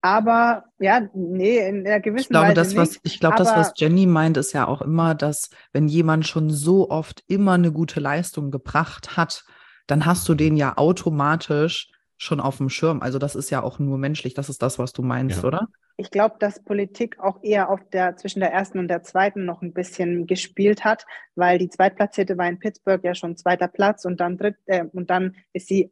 aber 0.00 0.64
ja, 0.78 1.08
nee, 1.14 1.58
in 1.58 1.86
einer 1.86 2.00
gewissen 2.00 2.24
Ich 2.24 2.28
glaube, 2.28 2.46
Weise 2.48 2.54
das, 2.54 2.76
was, 2.76 2.90
nicht. 2.90 3.00
ich 3.02 3.20
glaube, 3.20 3.36
das, 3.36 3.54
was 3.54 3.72
Jenny 3.76 4.06
meint, 4.06 4.36
ist 4.36 4.52
ja 4.52 4.66
auch 4.66 4.80
immer, 4.82 5.14
dass 5.14 5.50
wenn 5.72 5.88
jemand 5.88 6.26
schon 6.26 6.50
so 6.50 6.90
oft 6.90 7.24
immer 7.26 7.54
eine 7.54 7.72
gute 7.72 8.00
Leistung 8.00 8.50
gebracht 8.50 9.16
hat, 9.16 9.44
dann 9.86 10.06
hast 10.06 10.28
du 10.28 10.34
den 10.34 10.56
ja 10.56 10.76
automatisch 10.76 11.90
schon 12.16 12.40
auf 12.40 12.58
dem 12.58 12.68
Schirm. 12.68 13.00
Also 13.02 13.18
das 13.18 13.34
ist 13.34 13.50
ja 13.50 13.62
auch 13.62 13.78
nur 13.78 13.98
menschlich. 13.98 14.34
Das 14.34 14.48
ist 14.48 14.62
das, 14.62 14.78
was 14.78 14.92
du 14.92 15.02
meinst, 15.02 15.42
Ja. 15.42 15.44
oder? 15.44 15.68
Ich 16.00 16.12
glaube, 16.12 16.36
dass 16.38 16.62
Politik 16.62 17.18
auch 17.18 17.42
eher 17.42 17.70
auf 17.70 17.80
der, 17.90 18.16
zwischen 18.16 18.38
der 18.38 18.52
ersten 18.52 18.78
und 18.78 18.86
der 18.86 19.02
zweiten 19.02 19.44
noch 19.44 19.62
ein 19.62 19.72
bisschen 19.72 20.28
gespielt 20.28 20.84
hat, 20.84 21.04
weil 21.34 21.58
die 21.58 21.68
Zweitplatzierte 21.68 22.38
war 22.38 22.48
in 22.48 22.60
Pittsburgh 22.60 23.02
ja 23.02 23.16
schon 23.16 23.36
zweiter 23.36 23.66
Platz 23.66 24.04
und 24.04 24.20
dann 24.20 24.36
dritt, 24.38 24.56
äh, 24.66 24.84
und 24.92 25.10
dann 25.10 25.34
ist 25.52 25.66
sie 25.66 25.90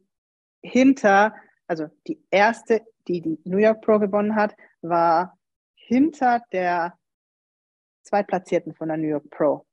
hinter, 0.63 1.35
also 1.67 1.89
die 2.07 2.23
erste, 2.31 2.83
die 3.09 3.21
die 3.21 3.39
New 3.45 3.59
York 3.59 3.83
Pro 3.83 3.99
gewonnen 3.99 4.35
hat, 4.35 4.55
war 4.83 5.39
hinter 5.75 6.43
der 6.53 6.95
Zweitplatzierten 8.03 8.75
von 8.75 8.89
der 8.89 8.97
New 8.97 9.09
York 9.09 9.29
Pro. 9.31 9.67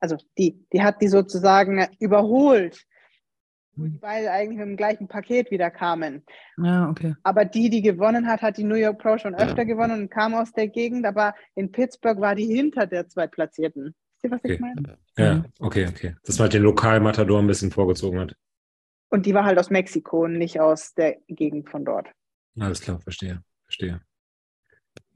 Also 0.00 0.16
die, 0.36 0.64
die 0.72 0.82
hat 0.82 1.00
die 1.00 1.08
sozusagen 1.08 1.86
überholt, 1.98 2.84
wo 3.74 3.86
die 3.86 3.98
beide 3.98 4.30
eigentlich 4.30 4.58
mit 4.58 4.66
dem 4.68 4.76
gleichen 4.76 5.08
Paket 5.08 5.50
wieder 5.50 5.70
kamen. 5.70 6.24
Ja, 6.56 6.88
okay. 6.88 7.14
Aber 7.22 7.44
die, 7.44 7.70
die 7.70 7.82
gewonnen 7.82 8.26
hat, 8.28 8.42
hat 8.42 8.56
die 8.56 8.64
New 8.64 8.74
York 8.76 8.98
Pro 8.98 9.18
schon 9.18 9.34
öfter 9.34 9.64
gewonnen 9.64 10.02
und 10.02 10.10
kam 10.10 10.34
aus 10.34 10.52
der 10.52 10.68
Gegend. 10.68 11.06
Aber 11.06 11.34
in 11.54 11.70
Pittsburgh 11.72 12.20
war 12.20 12.34
die 12.34 12.46
hinter 12.46 12.86
der 12.86 13.08
Zweitplatzierten. 13.08 13.94
Wisst 14.20 14.24
ihr, 14.24 14.30
was 14.30 14.40
ich 14.44 14.52
Okay. 14.52 14.60
meine? 14.60 14.98
Ja, 15.16 15.44
okay, 15.60 15.86
okay. 15.88 16.16
Dass 16.24 16.38
man 16.38 16.44
halt 16.44 16.54
den 16.54 16.62
Lokalmatador 16.62 17.38
ein 17.40 17.46
bisschen 17.46 17.70
vorgezogen 17.70 18.20
hat. 18.20 18.36
Und 19.10 19.26
die 19.26 19.34
war 19.34 19.44
halt 19.44 19.58
aus 19.58 19.70
Mexiko 19.70 20.24
und 20.24 20.38
nicht 20.38 20.60
aus 20.60 20.94
der 20.94 21.16
Gegend 21.28 21.70
von 21.70 21.84
dort. 21.84 22.08
Alles 22.60 22.80
klar, 22.80 23.00
verstehe, 23.00 23.42
verstehe. 23.64 24.00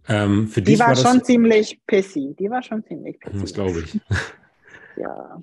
Ähm, 0.08 0.48
für 0.48 0.62
Die 0.62 0.78
war, 0.78 0.88
war 0.88 0.94
das, 0.94 1.02
schon 1.02 1.24
ziemlich 1.24 1.80
pissy. 1.86 2.34
Die 2.38 2.50
war 2.50 2.62
schon 2.62 2.84
ziemlich 2.84 3.18
pissy. 3.20 3.38
das 3.40 3.52
glaube 3.52 3.80
ich. 3.80 4.00
Ja. 4.96 5.40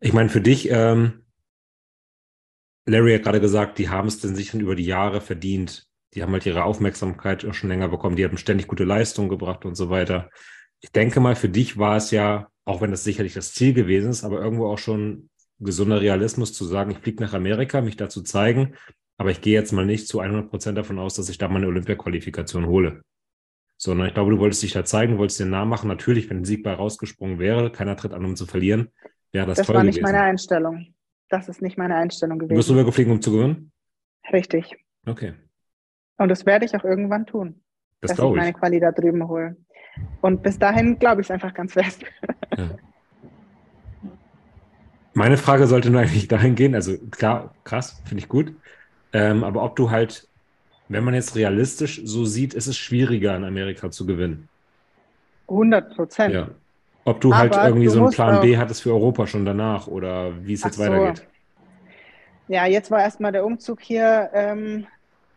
Ich 0.00 0.14
meine, 0.14 0.30
für 0.30 0.40
dich, 0.40 0.70
ähm, 0.70 1.22
Larry 2.86 3.12
hat 3.14 3.24
gerade 3.24 3.40
gesagt, 3.40 3.78
die 3.78 3.90
haben 3.90 4.08
es 4.08 4.20
denn 4.20 4.34
sich 4.34 4.48
schon 4.48 4.60
über 4.60 4.74
die 4.74 4.86
Jahre 4.86 5.20
verdient. 5.20 5.86
Die 6.14 6.22
haben 6.22 6.32
halt 6.32 6.46
ihre 6.46 6.64
Aufmerksamkeit 6.64 7.44
auch 7.44 7.52
schon 7.52 7.68
länger 7.68 7.88
bekommen. 7.88 8.16
Die 8.16 8.24
haben 8.24 8.38
ständig 8.38 8.68
gute 8.68 8.84
Leistungen 8.84 9.28
gebracht 9.28 9.66
und 9.66 9.74
so 9.74 9.90
weiter. 9.90 10.30
Ich 10.80 10.90
denke 10.92 11.20
mal, 11.20 11.36
für 11.36 11.50
dich 11.50 11.78
war 11.78 11.96
es 11.96 12.10
ja, 12.10 12.48
auch 12.64 12.80
wenn 12.80 12.90
das 12.90 13.04
sicherlich 13.04 13.34
das 13.34 13.52
Ziel 13.52 13.74
gewesen 13.74 14.10
ist, 14.10 14.24
aber 14.24 14.40
irgendwo 14.40 14.66
auch 14.66 14.78
schon 14.78 15.28
gesunder 15.60 16.00
Realismus 16.00 16.52
zu 16.52 16.64
sagen, 16.64 16.90
ich 16.90 16.98
fliege 16.98 17.22
nach 17.22 17.34
Amerika, 17.34 17.80
mich 17.80 17.96
dazu 17.96 18.22
zeigen, 18.22 18.74
aber 19.18 19.30
ich 19.30 19.40
gehe 19.40 19.54
jetzt 19.54 19.72
mal 19.72 19.86
nicht 19.86 20.08
zu 20.08 20.20
100 20.20 20.48
Prozent 20.50 20.76
davon 20.78 20.98
aus, 20.98 21.14
dass 21.14 21.28
ich 21.28 21.38
da 21.38 21.48
meine 21.48 21.66
Olympia-Qualifikation 21.68 22.66
hole. 22.66 23.02
Sondern 23.76 24.06
ich 24.08 24.14
glaube, 24.14 24.30
du 24.30 24.38
wolltest 24.38 24.62
dich 24.62 24.72
da 24.72 24.84
zeigen, 24.84 25.18
wolltest 25.18 25.40
den 25.40 25.50
Namen 25.50 25.68
machen. 25.70 25.88
Natürlich, 25.88 26.30
wenn 26.30 26.38
ein 26.38 26.44
Sieg 26.44 26.62
bei 26.62 26.72
rausgesprungen 26.72 27.38
wäre, 27.38 27.70
keiner 27.72 27.96
tritt 27.96 28.12
an, 28.12 28.24
um 28.24 28.36
zu 28.36 28.46
verlieren, 28.46 28.90
wäre 29.32 29.46
das, 29.46 29.58
Das 29.58 29.66
toll 29.66 29.76
war 29.76 29.84
nicht 29.84 29.96
gewesen. 29.96 30.12
meine 30.12 30.24
Einstellung. 30.24 30.94
Das 31.28 31.48
ist 31.48 31.62
nicht 31.62 31.78
meine 31.78 31.96
Einstellung 31.96 32.38
Du 32.38 32.46
bist 32.46 32.68
gewesen. 32.68 32.72
rübergeflogen, 32.72 33.12
um 33.12 33.22
zu 33.22 33.32
gewinnen? 33.32 33.72
Richtig. 34.32 34.76
Okay, 35.06 35.32
Und 36.18 36.28
das 36.28 36.46
werde 36.46 36.64
ich 36.64 36.74
auch 36.76 36.84
irgendwann 36.84 37.26
tun, 37.26 37.60
das 38.00 38.10
dass 38.14 38.18
ich 38.24 38.34
meine. 38.36 38.52
Quali 38.52 38.78
da 38.78 38.92
drüben 38.92 39.26
hole. 39.26 39.56
Und 40.20 40.42
bis 40.44 40.58
dahin 40.58 40.98
glaube 40.98 41.20
ich 41.22 41.26
es 41.26 41.30
einfach 41.32 41.52
ganz 41.54 41.72
fest. 41.72 42.04
Ja. 42.56 42.70
Meine 45.14 45.36
Frage 45.36 45.66
sollte 45.66 45.90
nur 45.90 46.00
eigentlich 46.00 46.28
dahin 46.28 46.54
gehen, 46.54 46.74
also 46.74 46.96
klar, 47.10 47.54
krass, 47.64 48.00
finde 48.06 48.22
ich 48.22 48.28
gut. 48.28 48.54
Ähm, 49.12 49.44
aber 49.44 49.62
ob 49.62 49.76
du 49.76 49.90
halt, 49.90 50.28
wenn 50.88 51.04
man 51.04 51.14
jetzt 51.14 51.36
realistisch 51.36 52.00
so 52.04 52.24
sieht, 52.24 52.54
ist 52.54 52.66
es 52.66 52.76
schwieriger 52.76 53.36
in 53.36 53.44
Amerika 53.44 53.90
zu 53.90 54.06
gewinnen. 54.06 54.48
100 55.48 55.94
Prozent. 55.94 56.34
Ja. 56.34 56.48
Ob 57.04 57.20
du 57.20 57.34
halt 57.34 57.54
Aber 57.54 57.66
irgendwie 57.66 57.86
du 57.86 57.92
so 57.92 58.02
einen 58.02 58.12
Plan 58.12 58.40
B 58.40 58.56
hattest 58.56 58.82
für 58.82 58.92
Europa 58.92 59.26
schon 59.26 59.44
danach 59.44 59.86
oder 59.86 60.32
wie 60.44 60.52
es 60.52 60.62
jetzt 60.62 60.76
so. 60.76 60.82
weitergeht. 60.82 61.26
Ja, 62.48 62.66
jetzt 62.66 62.90
war 62.90 63.00
erstmal 63.00 63.32
der 63.32 63.44
Umzug 63.44 63.80
hier 63.80 64.30
ähm, 64.32 64.86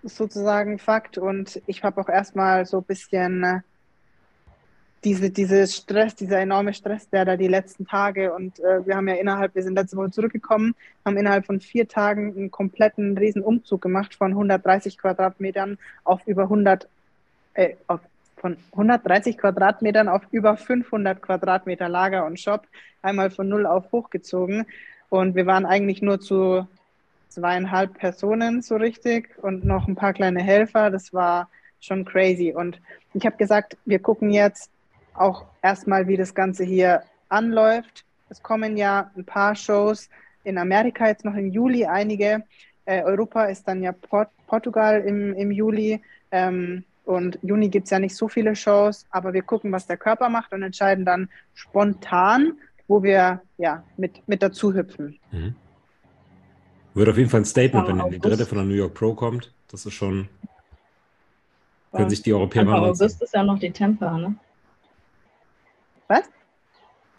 sozusagen 0.04 0.78
Fakt 0.80 1.18
und 1.18 1.62
ich 1.66 1.84
habe 1.84 2.02
auch 2.02 2.10
erstmal 2.10 2.66
so 2.66 2.78
ein 2.78 2.84
bisschen 2.84 3.44
äh, 3.44 3.60
diese, 5.04 5.30
diese 5.30 5.68
Stress, 5.68 6.16
dieser 6.16 6.40
enorme 6.40 6.74
Stress, 6.74 7.10
der 7.10 7.26
da 7.26 7.38
die 7.38 7.48
letzten 7.48 7.86
Tage 7.86 8.34
und 8.34 8.60
äh, 8.60 8.86
wir 8.86 8.96
haben 8.96 9.08
ja 9.08 9.16
innerhalb, 9.16 9.54
wir 9.54 9.62
sind 9.62 9.76
letzte 9.76 9.98
Woche 9.98 10.12
zurückgekommen, 10.12 10.76
haben 11.06 11.18
innerhalb 11.18 11.46
von 11.46 11.62
vier 11.62 11.88
Tagen 11.88 12.36
einen 12.36 12.52
kompletten 12.52 13.18
riesen 13.18 13.44
Umzug 13.44 13.82
gemacht 13.82 14.16
von 14.16 14.32
130 14.32 14.98
Quadratmetern 14.98 15.78
auf 16.04 16.26
über 16.26 16.44
100, 16.44 16.88
äh, 17.54 17.76
auf, 17.88 18.00
von 18.38 18.58
130 18.72 19.38
Quadratmetern 19.38 20.08
auf 20.08 20.24
über 20.32 20.58
500 20.58 21.22
Quadratmeter 21.22 21.88
Lager 21.88 22.26
und 22.26 22.40
Shop, 22.40 22.66
einmal 23.04 23.30
von 23.30 23.48
null 23.48 23.68
auf 23.68 23.92
hochgezogen 23.92 24.66
und 25.10 25.36
wir 25.36 25.46
waren 25.46 25.66
eigentlich 25.66 26.02
nur 26.02 26.20
zu 26.20 26.68
zweieinhalb 27.30 27.98
Personen 27.98 28.62
so 28.62 28.76
richtig 28.78 29.30
und 29.42 29.66
noch 29.66 29.88
ein 29.88 29.96
paar 29.96 30.14
kleine 30.14 30.42
Helfer. 30.42 30.90
Das 30.90 31.14
war 31.14 31.50
schon 31.82 32.06
crazy. 32.06 32.54
Und 32.56 32.80
ich 33.14 33.26
habe 33.26 33.38
gesagt, 33.38 33.78
wir 33.86 34.00
gucken 34.00 34.32
jetzt 34.32 34.72
auch 35.18 35.46
erstmal, 35.62 36.08
wie 36.08 36.18
das 36.18 36.34
Ganze 36.34 36.64
hier 36.64 37.04
anläuft. 37.30 38.06
Es 38.30 38.42
kommen 38.42 38.78
ja 38.78 39.12
ein 39.16 39.26
paar 39.26 39.56
Shows 39.56 40.10
in 40.44 40.58
Amerika 40.58 41.08
jetzt 41.08 41.26
noch 41.26 41.36
im 41.36 41.48
Juli, 41.48 41.86
einige. 41.86 42.44
Äh, 42.86 43.04
Europa 43.04 43.46
ist 43.46 43.68
dann 43.68 43.82
ja 43.82 43.92
Port 43.92 44.30
Portugal 44.48 45.02
im, 45.02 45.34
im 45.34 45.52
Juli. 45.52 46.02
Ähm, 46.32 46.84
und 47.06 47.38
Juni 47.42 47.70
gibt 47.70 47.86
es 47.86 47.92
ja 47.92 48.00
nicht 48.00 48.16
so 48.16 48.28
viele 48.28 48.56
Shows, 48.56 49.06
aber 49.12 49.34
wir 49.34 49.44
gucken, 49.44 49.72
was 49.72 49.86
der 49.86 49.98
Körper 49.98 50.30
macht 50.30 50.54
und 50.54 50.64
entscheiden 50.64 51.06
dann 51.06 51.30
spontan, 51.54 52.54
wo 52.88 53.04
wir 53.04 53.42
ja 53.58 53.84
mit, 53.98 54.28
mit 54.28 54.42
dazu 54.42 54.74
hüpfen. 54.74 55.20
Mhm. 55.32 55.56
Wird 56.94 57.10
auf 57.10 57.18
jeden 57.18 57.30
Fall 57.30 57.42
ein 57.42 57.46
Statement, 57.46 57.88
wenn 57.88 58.10
die 58.10 58.20
dritte 58.20 58.46
von 58.46 58.58
der 58.58 58.66
New 58.66 58.74
York 58.74 58.94
Pro 58.94 59.14
kommt. 59.14 59.54
Das 59.70 59.86
ist 59.86 59.94
schon. 59.94 60.30
Können 61.92 62.10
sich 62.10 62.22
die 62.22 62.34
Europäer 62.34 62.66
mal 62.66 62.80
August 62.80 63.22
ist 63.22 63.34
ja 63.34 63.44
noch 63.44 63.60
die 63.60 63.72
Temper, 63.72 64.18
ne? 64.18 64.36
Was? 66.08 66.30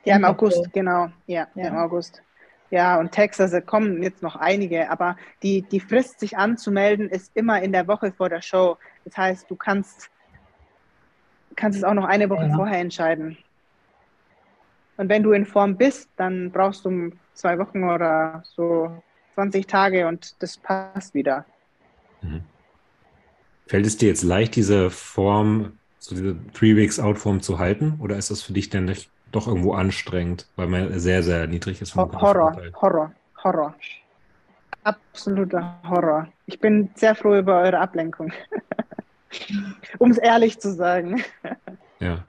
Ja, 0.04 0.16
im 0.16 0.24
August, 0.24 0.72
genau. 0.72 1.08
Ja, 1.26 1.48
ja, 1.54 1.68
im 1.68 1.76
August. 1.76 2.22
Ja, 2.70 2.98
und 2.98 3.12
Texas 3.12 3.54
kommen 3.64 4.02
jetzt 4.02 4.22
noch 4.22 4.36
einige, 4.36 4.90
aber 4.90 5.16
die, 5.42 5.62
die 5.62 5.80
Frist, 5.80 6.20
sich 6.20 6.36
anzumelden, 6.36 7.08
ist 7.08 7.30
immer 7.34 7.62
in 7.62 7.72
der 7.72 7.86
Woche 7.86 8.12
vor 8.12 8.28
der 8.28 8.42
Show. 8.42 8.76
Das 9.04 9.16
heißt, 9.16 9.50
du 9.50 9.56
kannst, 9.56 10.10
kannst 11.54 11.78
es 11.78 11.84
auch 11.84 11.94
noch 11.94 12.04
eine 12.04 12.28
Woche 12.28 12.46
ja. 12.46 12.54
vorher 12.54 12.80
entscheiden. 12.80 13.38
Und 14.96 15.08
wenn 15.08 15.22
du 15.22 15.32
in 15.32 15.46
Form 15.46 15.76
bist, 15.76 16.08
dann 16.16 16.50
brauchst 16.50 16.84
du 16.84 17.12
zwei 17.34 17.58
Wochen 17.58 17.84
oder 17.84 18.42
so 18.44 19.02
20 19.34 19.66
Tage 19.66 20.08
und 20.08 20.40
das 20.42 20.56
passt 20.56 21.14
wieder. 21.14 21.44
Mhm. 22.22 22.42
Fällt 23.66 23.86
es 23.86 23.96
dir 23.96 24.08
jetzt 24.08 24.22
leicht, 24.22 24.56
diese 24.56 24.90
Form, 24.90 25.78
so 25.98 26.14
diese 26.14 26.36
Three 26.52 26.76
Weeks 26.76 26.98
Out 27.00 27.18
Form 27.18 27.40
zu 27.40 27.58
halten? 27.58 27.98
Oder 28.00 28.16
ist 28.16 28.30
das 28.30 28.42
für 28.42 28.52
dich 28.52 28.70
denn 28.70 28.84
nicht 28.84 29.10
doch 29.32 29.46
irgendwo 29.46 29.74
anstrengend, 29.74 30.46
weil 30.56 30.68
man 30.68 30.98
sehr, 30.98 31.22
sehr 31.22 31.46
niedrig 31.46 31.82
ist? 31.82 31.94
Horror, 31.96 32.56
Horror, 32.80 33.12
Horror. 33.42 33.74
Absoluter 34.84 35.80
Horror. 35.88 36.28
Ich 36.46 36.60
bin 36.60 36.90
sehr 36.94 37.14
froh 37.14 37.36
über 37.36 37.60
eure 37.60 37.78
Ablenkung. 37.78 38.32
um 39.98 40.10
es 40.10 40.18
ehrlich 40.18 40.58
zu 40.60 40.72
sagen. 40.72 41.22
ja. 42.00 42.24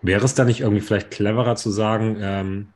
Wäre 0.00 0.24
es 0.24 0.34
da 0.34 0.44
nicht 0.44 0.60
irgendwie 0.60 0.80
vielleicht 0.80 1.10
cleverer 1.10 1.56
zu 1.56 1.70
sagen, 1.70 2.16
ähm, 2.20 2.68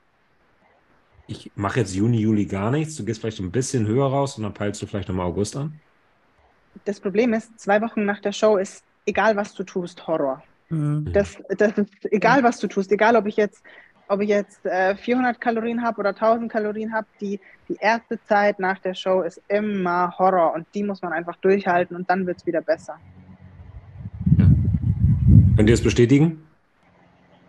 ich 1.27 1.51
mache 1.57 1.81
jetzt 1.81 1.95
Juni, 1.95 2.19
Juli 2.19 2.47
gar 2.47 2.71
nichts, 2.71 2.97
du 2.97 3.05
gehst 3.05 3.21
vielleicht 3.21 3.41
ein 3.41 3.51
bisschen 3.51 3.87
höher 3.87 4.07
raus 4.07 4.37
und 4.37 4.45
dann 4.45 4.55
peilst 4.55 4.81
du 4.81 4.87
vielleicht 4.87 5.09
nochmal 5.09 5.27
August 5.27 5.57
an? 5.57 5.81
Das 6.85 7.01
Problem 7.01 7.33
ist, 7.33 7.59
zwei 7.59 7.81
Wochen 7.81 8.05
nach 8.05 8.21
der 8.21 8.33
Show 8.33 8.59
ist, 8.59 8.85
egal 9.07 9.37
was 9.37 9.55
du 9.55 9.65
tust, 9.65 10.07
Horror. 10.07 10.43
Mhm. 10.69 11.13
Das, 11.13 11.39
das 11.57 11.79
ist 11.79 12.13
egal, 12.13 12.43
was 12.43 12.59
du 12.59 12.67
tust, 12.67 12.91
egal 12.93 13.17
ob 13.17 13.27
ich 13.27 13.37
jetzt, 13.37 13.63
ob 14.09 14.21
ich 14.21 14.29
jetzt 14.29 14.65
äh, 14.67 14.97
400 14.97 15.41
Kalorien 15.41 15.83
habe 15.83 16.01
oder 16.01 16.11
1000 16.11 16.51
Kalorien 16.51 16.93
habe, 16.93 17.07
die, 17.21 17.41
die 17.69 17.77
erste 17.81 18.23
Zeit 18.25 18.59
nach 18.59 18.79
der 18.79 18.95
Show 18.95 19.23
ist 19.23 19.41
immer 19.49 20.13
Horror 20.19 20.55
und 20.55 20.67
die 20.75 20.83
muss 20.83 21.03
man 21.03 21.13
einfach 21.13 21.37
durchhalten 21.37 21.97
und 21.97 22.11
dann 22.11 22.27
wird 22.27 22.39
es 22.39 22.47
wieder 22.47 22.61
besser. 22.61 22.99
Ja. 24.39 24.47
Könnt 25.57 25.69
ihr 25.69 25.75
es 25.75 25.83
bestätigen? 25.83 26.43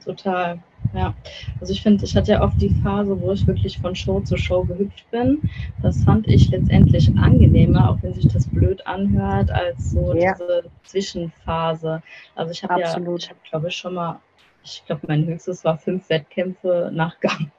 Total. 0.04 0.60
Ja, 0.94 1.16
also 1.60 1.74
ich 1.74 1.82
finde, 1.82 2.06
ich 2.06 2.16
hatte 2.16 2.32
ja 2.32 2.42
oft 2.42 2.60
die 2.62 2.70
Phase, 2.70 3.20
wo 3.20 3.32
ich 3.32 3.46
wirklich 3.46 3.78
von 3.78 3.94
Show 3.96 4.22
zu 4.22 4.38
Show 4.38 4.64
gehüpft 4.64 5.10
bin. 5.12 5.44
Das 5.82 6.04
fand 6.04 6.28
ich 6.28 6.50
letztendlich 6.50 7.18
angenehmer, 7.18 7.90
auch 7.90 7.98
wenn 8.02 8.14
sich 8.14 8.28
das 8.28 8.48
blöd 8.48 8.86
anhört, 8.88 9.52
als 9.52 9.92
so 9.92 10.14
ja. 10.14 10.34
diese 10.34 10.72
Zwischenphase. 10.86 12.02
Also 12.36 12.52
ich 12.52 12.64
habe 12.64 12.80
ja, 12.80 12.88
ich 12.88 13.30
habe 13.30 13.40
glaube 13.50 13.68
ich 13.68 13.76
schon 13.76 13.96
mal, 13.96 14.22
ich 14.64 14.84
glaube 14.86 15.08
mein 15.08 15.26
höchstes 15.26 15.64
war 15.66 15.78
fünf 15.78 16.10
Wettkämpfe 16.10 16.90
nach 16.94 17.20
Gang. 17.20 17.52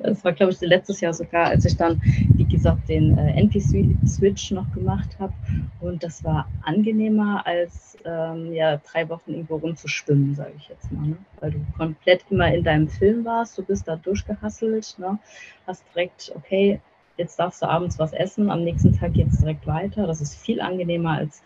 Das 0.00 0.24
war, 0.24 0.32
glaube 0.32 0.52
ich, 0.52 0.60
letztes 0.60 1.00
Jahr 1.00 1.12
sogar, 1.12 1.46
als 1.46 1.64
ich 1.64 1.76
dann, 1.76 2.00
wie 2.34 2.44
gesagt, 2.44 2.88
den 2.88 3.16
äh, 3.18 3.40
NP-Switch 3.40 4.52
noch 4.52 4.70
gemacht 4.72 5.16
habe. 5.18 5.32
Und 5.80 6.02
das 6.02 6.22
war 6.24 6.48
angenehmer, 6.62 7.46
als 7.46 7.96
ähm, 8.04 8.52
ja, 8.52 8.78
drei 8.78 9.08
Wochen 9.08 9.32
irgendwo 9.32 9.56
rumzuschwimmen, 9.56 10.34
sage 10.34 10.52
ich 10.56 10.68
jetzt 10.68 10.90
mal. 10.92 11.08
Ne? 11.08 11.16
Weil 11.40 11.52
du 11.52 11.58
komplett 11.76 12.24
immer 12.30 12.52
in 12.52 12.62
deinem 12.62 12.88
Film 12.88 13.24
warst, 13.24 13.58
du 13.58 13.62
bist 13.62 13.88
da 13.88 13.96
durchgehasselt, 13.96 14.96
ne? 14.98 15.18
hast 15.66 15.84
direkt, 15.94 16.32
okay, 16.34 16.80
jetzt 17.16 17.38
darfst 17.38 17.62
du 17.62 17.66
abends 17.66 17.98
was 17.98 18.12
essen, 18.12 18.50
am 18.50 18.62
nächsten 18.62 18.96
Tag 18.96 19.14
geht 19.14 19.28
es 19.28 19.38
direkt 19.38 19.66
weiter. 19.66 20.06
Das 20.06 20.20
ist 20.20 20.36
viel 20.36 20.60
angenehmer, 20.60 21.12
als 21.12 21.42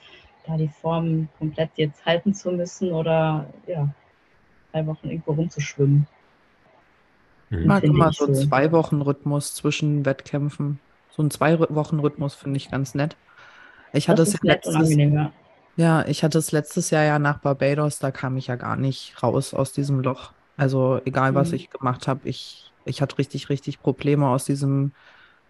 da 0.46 0.56
die 0.56 0.68
Form 0.68 1.28
komplett 1.38 1.70
jetzt 1.76 2.04
halten 2.04 2.34
zu 2.34 2.50
müssen 2.50 2.92
oder 2.92 3.46
ja, 3.66 3.88
drei 4.72 4.86
Wochen 4.86 5.08
irgendwo 5.08 5.32
rumzuschwimmen. 5.32 6.06
Ich 7.50 7.66
mag 7.66 7.82
immer 7.82 8.12
so 8.12 8.26
einen 8.26 8.34
zwei 8.34 8.70
Wochen 8.72 9.02
Rhythmus 9.02 9.54
zwischen 9.54 10.04
Wettkämpfen. 10.06 10.78
So 11.10 11.22
einen 11.22 11.30
zwei 11.30 11.58
Wochen 11.58 11.98
Rhythmus 11.98 12.34
finde 12.34 12.56
ich 12.56 12.70
ganz 12.70 12.94
nett. 12.94 13.16
Ich 13.92 14.08
hatte 14.08 14.22
es 14.22 14.40
letztes, 14.42 14.96
ja, 15.76 16.06
ich 16.06 16.22
hatte 16.22 16.38
es 16.38 16.52
letztes 16.52 16.90
Jahr 16.90 17.04
ja 17.04 17.18
nach 17.18 17.38
Barbados, 17.38 17.98
da 17.98 18.12
kam 18.12 18.36
ich 18.36 18.46
ja 18.46 18.56
gar 18.56 18.76
nicht 18.76 19.20
raus 19.22 19.52
aus 19.52 19.72
diesem 19.72 20.00
Loch. 20.00 20.32
Also 20.56 21.00
egal, 21.04 21.34
was 21.34 21.48
mhm. 21.48 21.54
ich 21.56 21.70
gemacht 21.70 22.06
habe, 22.06 22.28
ich, 22.28 22.70
ich 22.84 23.02
hatte 23.02 23.18
richtig, 23.18 23.48
richtig 23.48 23.80
Probleme, 23.80 24.28
aus 24.28 24.44
diesem 24.44 24.92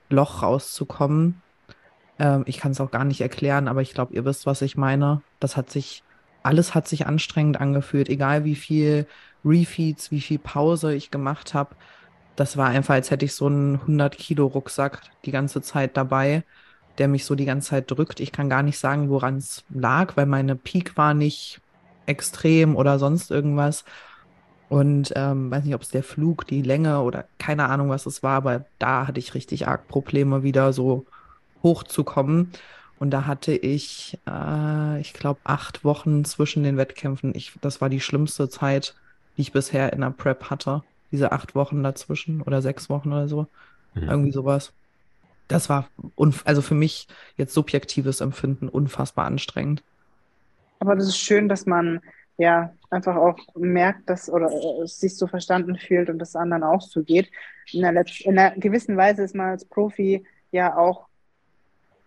Loch 0.09 0.43
rauszukommen. 0.43 1.43
Ähm, 2.19 2.45
ich 2.47 2.59
kann 2.59 2.73
es 2.73 2.81
auch 2.81 2.91
gar 2.91 3.05
nicht 3.05 3.21
erklären, 3.21 3.69
aber 3.69 3.83
ich 3.83 3.93
glaube, 3.93 4.15
ihr 4.15 4.25
wisst, 4.25 4.47
was 4.47 4.63
ich 4.63 4.77
meine. 4.77 5.21
Das 5.39 5.57
hat 5.57 5.69
sich, 5.69 6.03
alles 6.43 6.75
hat 6.75 6.89
sich 6.89 7.07
anstrengend 7.07 7.61
angefühlt, 7.61 8.09
egal 8.09 8.45
wie 8.45 8.55
viel 8.55 9.07
Refeeds, 9.45 10.11
wie 10.11 10.21
viel 10.21 10.39
Pause 10.39 10.95
ich 10.95 11.11
gemacht 11.11 11.55
habe. 11.55 11.77
Das 12.37 12.57
war 12.57 12.69
einfach, 12.69 12.95
als 12.95 13.11
hätte 13.11 13.25
ich 13.25 13.35
so 13.35 13.47
einen 13.47 13.77
100 13.81 14.17
Kilo 14.17 14.47
Rucksack 14.47 15.03
die 15.25 15.31
ganze 15.33 15.63
Zeit 15.63 15.97
dabei, 15.97 16.45
der 16.99 17.09
mich 17.09 17.25
so 17.25 17.35
die 17.35 17.45
ganze 17.45 17.71
Zeit 17.71 17.91
drückt. 17.91 18.21
Ich 18.21 18.33
kann 18.33 18.49
gar 18.49 18.63
nicht 18.63 18.79
sagen, 18.79 19.11
woran 19.11 19.37
es 19.39 19.65
lag, 19.71 20.17
weil 20.17 20.27
meine 20.27 20.57
Peak 20.57 20.97
war 20.97 21.15
nicht 21.15 21.61
extrem 22.07 22.77
oder 22.77 22.99
sonst 22.99 23.31
irgendwas. 23.31 23.85
Und 24.69 25.13
ähm, 25.17 25.51
weiß 25.51 25.65
nicht, 25.65 25.75
ob 25.75 25.83
es 25.83 25.91
der 25.91 26.05
Flug, 26.05 26.47
die 26.47 26.63
Länge 26.63 27.03
oder 27.03 27.27
keine 27.39 27.69
Ahnung, 27.69 27.89
was 27.91 28.07
es 28.07 28.23
war, 28.23 28.37
aber 28.37 28.67
da 28.79 29.07
hatte 29.09 29.19
ich 29.19 29.35
richtig 29.35 29.67
arg 29.67 29.89
Probleme, 29.89 30.43
wieder 30.45 30.73
so 30.73 31.07
hochzukommen. 31.63 32.53
Und 32.99 33.11
da 33.11 33.27
hatte 33.27 33.53
ich, 33.53 34.19
äh, 34.29 35.01
ich 35.01 35.13
glaube, 35.15 35.41
acht 35.45 35.85
Wochen 35.85 36.25
zwischen 36.25 36.63
den 36.63 36.77
Wettkämpfen. 36.77 37.35
Ich, 37.35 37.53
das 37.61 37.81
war 37.81 37.89
die 37.89 38.01
schlimmste 38.01 38.49
Zeit 38.49 38.95
die 39.41 39.45
ich 39.45 39.53
bisher 39.53 39.95
in 39.95 40.03
der 40.03 40.11
Prep 40.11 40.51
hatte. 40.51 40.83
Diese 41.11 41.33
acht 41.33 41.55
Wochen 41.55 41.83
dazwischen 41.83 42.43
oder 42.43 42.61
sechs 42.61 42.91
Wochen 42.91 43.11
oder 43.11 43.27
so. 43.27 43.47
Mhm. 43.95 44.03
Irgendwie 44.03 44.33
sowas. 44.33 44.75
Das 45.49 45.71
war, 45.71 45.89
also 46.45 46.61
für 46.61 46.75
mich 46.75 47.09
jetzt 47.39 47.55
subjektives 47.55 48.21
Empfinden 48.21 48.69
unfassbar 48.69 49.25
anstrengend. 49.25 49.83
Aber 50.79 50.95
das 50.95 51.09
ist 51.09 51.17
schön, 51.17 51.49
dass 51.49 51.65
man 51.65 52.01
ja 52.37 52.75
einfach 52.91 53.17
auch 53.17 53.39
merkt, 53.55 54.11
dass 54.11 54.29
oder 54.29 54.51
äh, 54.51 54.87
sich 54.87 55.17
so 55.17 55.27
verstanden 55.27 55.77
fühlt 55.77 56.11
und 56.11 56.19
das 56.19 56.37
anderen 56.37 56.63
auch 56.63 56.83
so 56.83 57.03
geht. 57.03 57.31
In 57.73 57.83
einer, 57.83 58.05
in 58.21 58.39
einer 58.39 58.55
gewissen 58.57 58.99
Weise 58.99 59.23
ist 59.23 59.35
man 59.35 59.49
als 59.49 59.65
Profi 59.65 60.23
ja 60.53 60.77
auch 60.77 61.07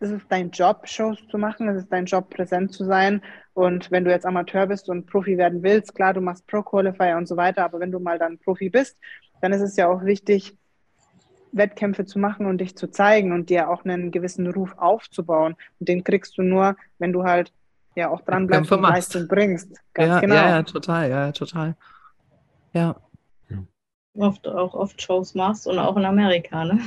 es 0.04 0.12
ist 0.12 0.26
dein 0.30 0.52
Job, 0.52 0.88
Shows 0.88 1.18
zu 1.30 1.38
machen, 1.38 1.70
es 1.70 1.84
ist 1.84 1.92
dein 1.92 2.06
Job, 2.06 2.30
präsent 2.30 2.74
zu 2.74 2.86
sein. 2.86 3.22
Und 3.54 3.90
wenn 3.92 4.04
du 4.04 4.12
jetzt 4.12 4.26
Amateur 4.26 4.68
bist 4.68 4.90
und 4.90 5.06
Profi 5.06 5.38
werden 5.38 5.64
willst, 5.64 5.96
klar, 5.96 6.14
du 6.14 6.22
machst 6.22 6.46
Pro-Qualifier 6.48 7.18
und 7.18 7.28
so 7.28 7.38
weiter, 7.38 7.64
aber 7.64 7.80
wenn 7.80 7.92
du 7.92 8.00
mal 8.00 8.20
dann 8.20 8.38
Profi 8.40 8.70
bist, 8.70 8.98
dann 9.42 9.54
ist 9.54 9.62
es 9.62 9.76
ja 9.76 9.88
auch 9.88 10.04
wichtig, 10.04 10.58
Wettkämpfe 11.52 12.06
zu 12.06 12.20
machen 12.20 12.46
und 12.48 12.60
dich 12.60 12.76
zu 12.76 12.90
zeigen 12.90 13.32
und 13.32 13.50
dir 13.50 13.70
auch 13.70 13.86
einen 13.86 14.12
gewissen 14.12 14.48
Ruf 14.48 14.74
aufzubauen. 14.78 15.56
Und 15.80 15.90
den 15.90 16.04
kriegst 16.04 16.38
du 16.38 16.42
nur, 16.42 16.76
wenn 16.98 17.14
du 17.14 17.24
halt 17.24 17.54
ja 17.96 18.10
auch 18.10 18.22
dran 18.22 18.48
bleibst 18.48 18.72
und 18.72 18.82
Leistung 18.82 19.28
bringst. 19.28 19.70
Ganz 19.94 20.10
ja, 20.10 20.20
genau. 20.20 20.36
Ja, 20.36 20.50
ja, 20.50 20.64
total, 20.64 21.10
ja, 21.10 21.32
total. 21.32 21.76
Ja. 22.74 22.96
Oft 24.18 24.48
auch 24.48 24.74
oft 24.74 25.02
Shows 25.02 25.36
machst 25.36 25.68
und 25.68 25.80
auch 25.80 25.96
in 25.96 26.06
Amerika, 26.06 26.66
ne? 26.66 26.80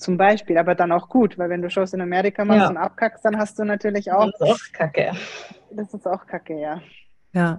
Zum 0.00 0.16
Beispiel, 0.16 0.56
aber 0.56 0.74
dann 0.74 0.92
auch 0.92 1.10
gut, 1.10 1.36
weil 1.36 1.50
wenn 1.50 1.60
du 1.60 1.68
Shows 1.68 1.92
in 1.92 2.00
Amerika 2.00 2.42
machst 2.42 2.62
ja. 2.62 2.70
und 2.70 2.78
abkackst, 2.78 3.22
dann 3.22 3.36
hast 3.36 3.58
du 3.58 3.64
natürlich 3.64 4.10
auch. 4.10 4.30
Das 4.38 4.40
ist 4.40 4.48
auch 4.48 4.72
Kacke. 4.72 5.12
Das 5.70 5.92
ist 5.92 6.06
auch 6.06 6.26
Kacke, 6.26 6.58
ja. 6.58 6.80
Ja. 7.34 7.58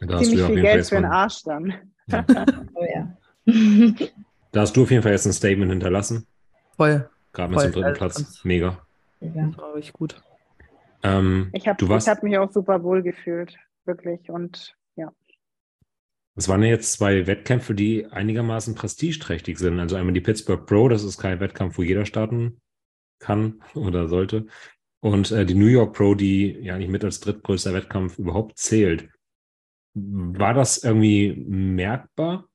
Ziemlich 0.00 0.42
viel 0.42 0.60
Geld 0.60 0.86
für 0.86 0.96
den 0.96 1.04
Arsch 1.04 1.44
dann. 1.44 1.72
Ja. 2.08 2.24
oh 2.74 2.84
ja. 2.84 3.16
da 4.52 4.60
hast 4.60 4.76
du 4.76 4.82
auf 4.82 4.90
jeden 4.90 5.04
Fall 5.04 5.12
jetzt 5.12 5.24
ein 5.24 5.32
Statement 5.32 5.70
hinterlassen. 5.70 6.26
Voll. 6.76 7.08
Gerade 7.32 7.54
mit 7.54 7.62
dem 7.62 7.72
dritten 7.72 7.94
Platz. 7.94 8.40
Mega. 8.42 8.78
Ja. 9.20 9.46
Glaube 9.46 9.78
ich 9.78 9.92
gut. 9.92 10.20
Ähm, 11.04 11.50
ich 11.52 11.68
habe 11.68 11.86
hab 11.86 12.22
mich 12.24 12.38
auch 12.38 12.50
super 12.50 12.82
wohl 12.82 13.02
gefühlt, 13.02 13.56
wirklich. 13.84 14.30
Und 14.30 14.74
es 16.36 16.48
waren 16.48 16.62
ja 16.62 16.68
jetzt 16.68 16.92
zwei 16.92 17.26
Wettkämpfe, 17.26 17.74
die 17.74 18.06
einigermaßen 18.06 18.74
prestigeträchtig 18.74 19.58
sind. 19.58 19.78
Also 19.80 19.96
einmal 19.96 20.14
die 20.14 20.20
Pittsburgh 20.20 20.64
Pro, 20.66 20.88
das 20.88 21.04
ist 21.04 21.18
kein 21.18 21.40
Wettkampf, 21.40 21.76
wo 21.78 21.82
jeder 21.82 22.06
starten 22.06 22.60
kann 23.18 23.62
oder 23.74 24.08
sollte. 24.08 24.46
Und 25.00 25.30
äh, 25.32 25.46
die 25.46 25.54
New 25.54 25.66
York 25.66 25.94
Pro, 25.94 26.14
die 26.14 26.58
ja 26.60 26.76
nicht 26.76 26.90
mit 26.90 27.04
als 27.04 27.20
drittgrößter 27.20 27.72
Wettkampf 27.72 28.18
überhaupt 28.18 28.58
zählt. 28.58 29.08
war 29.94 30.54
das 30.54 30.84
irgendwie 30.84 31.34
merkbar? 31.48 32.48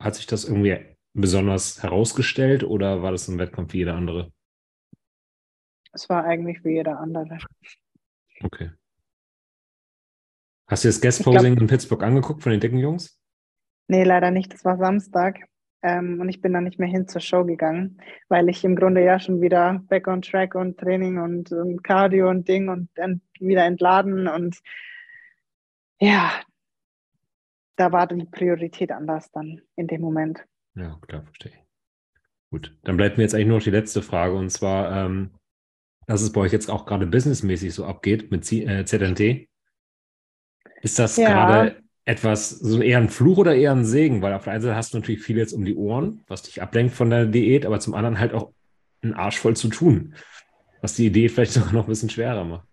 Hat 0.00 0.16
sich 0.16 0.26
das 0.26 0.44
irgendwie 0.44 0.96
besonders 1.14 1.82
herausgestellt 1.82 2.64
oder 2.64 3.02
war 3.02 3.12
das 3.12 3.28
ein 3.28 3.38
Wettkampf 3.38 3.72
wie 3.72 3.78
jeder 3.78 3.94
andere? 3.94 4.32
Es 5.92 6.08
war 6.08 6.24
eigentlich 6.24 6.64
wie 6.64 6.74
jeder 6.74 6.98
andere. 6.98 7.38
Okay. 8.42 8.70
Hast 10.66 10.84
du 10.84 10.88
das 10.88 11.00
Guest-Posing 11.00 11.56
in 11.56 11.66
Pittsburgh 11.66 12.02
angeguckt 12.02 12.42
von 12.42 12.50
den 12.50 12.60
dicken 12.60 12.78
Jungs? 12.78 13.21
Nee, 13.88 14.04
leider 14.04 14.30
nicht. 14.30 14.52
Das 14.52 14.64
war 14.64 14.78
Samstag. 14.78 15.40
Ähm, 15.82 16.20
und 16.20 16.28
ich 16.28 16.40
bin 16.40 16.52
dann 16.52 16.64
nicht 16.64 16.78
mehr 16.78 16.88
hin 16.88 17.08
zur 17.08 17.20
Show 17.20 17.44
gegangen, 17.44 18.00
weil 18.28 18.48
ich 18.48 18.64
im 18.64 18.76
Grunde 18.76 19.04
ja 19.04 19.18
schon 19.18 19.40
wieder 19.40 19.80
back 19.88 20.06
on 20.06 20.22
track 20.22 20.54
und 20.54 20.78
Training 20.78 21.18
und, 21.18 21.50
und 21.50 21.82
Cardio 21.82 22.30
und 22.30 22.46
Ding 22.46 22.68
und 22.68 22.88
dann 22.94 23.20
wieder 23.40 23.64
entladen. 23.64 24.28
Und 24.28 24.60
ja, 26.00 26.30
da 27.76 27.90
war 27.90 28.06
die 28.06 28.24
Priorität 28.24 28.92
anders 28.92 29.32
dann 29.32 29.60
in 29.74 29.88
dem 29.88 30.00
Moment. 30.02 30.44
Ja, 30.76 30.98
klar, 31.06 31.24
verstehe 31.24 31.52
ich. 31.52 31.58
Gut, 32.50 32.78
dann 32.84 32.96
bleibt 32.96 33.16
mir 33.16 33.24
jetzt 33.24 33.34
eigentlich 33.34 33.48
nur 33.48 33.56
noch 33.56 33.64
die 33.64 33.70
letzte 33.70 34.02
Frage 34.02 34.34
und 34.34 34.50
zwar, 34.50 35.06
ähm, 35.06 35.32
dass 36.06 36.22
es 36.22 36.32
bei 36.32 36.42
euch 36.42 36.52
jetzt 36.52 36.70
auch 36.70 36.86
gerade 36.86 37.06
businessmäßig 37.06 37.74
so 37.74 37.86
abgeht 37.86 38.30
mit 38.30 38.44
Z 38.44 38.68
äh, 38.68 38.84
ZNT. 38.84 39.48
Ist 40.82 40.98
das 40.98 41.16
ja. 41.16 41.28
gerade 41.28 41.81
etwas, 42.04 42.50
so 42.50 42.80
eher 42.80 42.98
ein 42.98 43.08
Fluch 43.08 43.38
oder 43.38 43.54
eher 43.54 43.72
ein 43.72 43.84
Segen? 43.84 44.22
Weil 44.22 44.34
auf 44.34 44.44
der 44.44 44.54
einen 44.54 44.62
Seite 44.62 44.76
hast 44.76 44.92
du 44.92 44.98
natürlich 44.98 45.22
viel 45.22 45.38
jetzt 45.38 45.52
um 45.52 45.64
die 45.64 45.76
Ohren, 45.76 46.22
was 46.28 46.42
dich 46.42 46.62
ablenkt 46.62 46.94
von 46.94 47.10
der 47.10 47.26
Diät, 47.26 47.66
aber 47.66 47.80
zum 47.80 47.94
anderen 47.94 48.18
halt 48.18 48.34
auch 48.34 48.52
einen 49.02 49.14
Arsch 49.14 49.38
voll 49.38 49.56
zu 49.56 49.68
tun, 49.68 50.14
was 50.80 50.94
die 50.94 51.06
Idee 51.06 51.28
vielleicht 51.28 51.52
sogar 51.52 51.72
noch 51.72 51.84
ein 51.84 51.90
bisschen 51.90 52.10
schwerer 52.10 52.44
macht. 52.44 52.66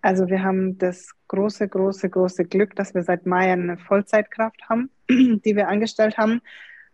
Also 0.00 0.28
wir 0.28 0.42
haben 0.42 0.78
das 0.78 1.10
große, 1.26 1.68
große, 1.68 2.08
große 2.08 2.44
Glück, 2.44 2.76
dass 2.76 2.94
wir 2.94 3.02
seit 3.02 3.26
Mai 3.26 3.52
eine 3.52 3.78
Vollzeitkraft 3.78 4.68
haben, 4.68 4.90
die 5.08 5.56
wir 5.56 5.68
angestellt 5.68 6.16
haben. 6.16 6.40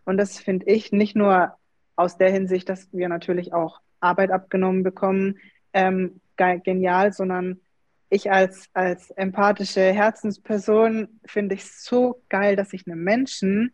Und 0.05 0.17
das 0.17 0.39
finde 0.39 0.65
ich 0.67 0.91
nicht 0.91 1.15
nur 1.15 1.55
aus 1.95 2.17
der 2.17 2.31
Hinsicht, 2.31 2.67
dass 2.67 2.89
wir 2.91 3.07
natürlich 3.07 3.53
auch 3.53 3.79
Arbeit 3.99 4.31
abgenommen 4.31 4.83
bekommen, 4.83 5.37
ähm, 5.73 6.19
genial, 6.35 7.13
sondern 7.13 7.61
ich 8.09 8.31
als, 8.31 8.69
als 8.73 9.11
empathische 9.11 9.81
Herzensperson 9.81 11.07
finde 11.25 11.55
ich 11.55 11.71
so 11.71 12.21
geil, 12.29 12.55
dass 12.55 12.73
ich 12.73 12.87
einem 12.87 13.03
Menschen 13.03 13.73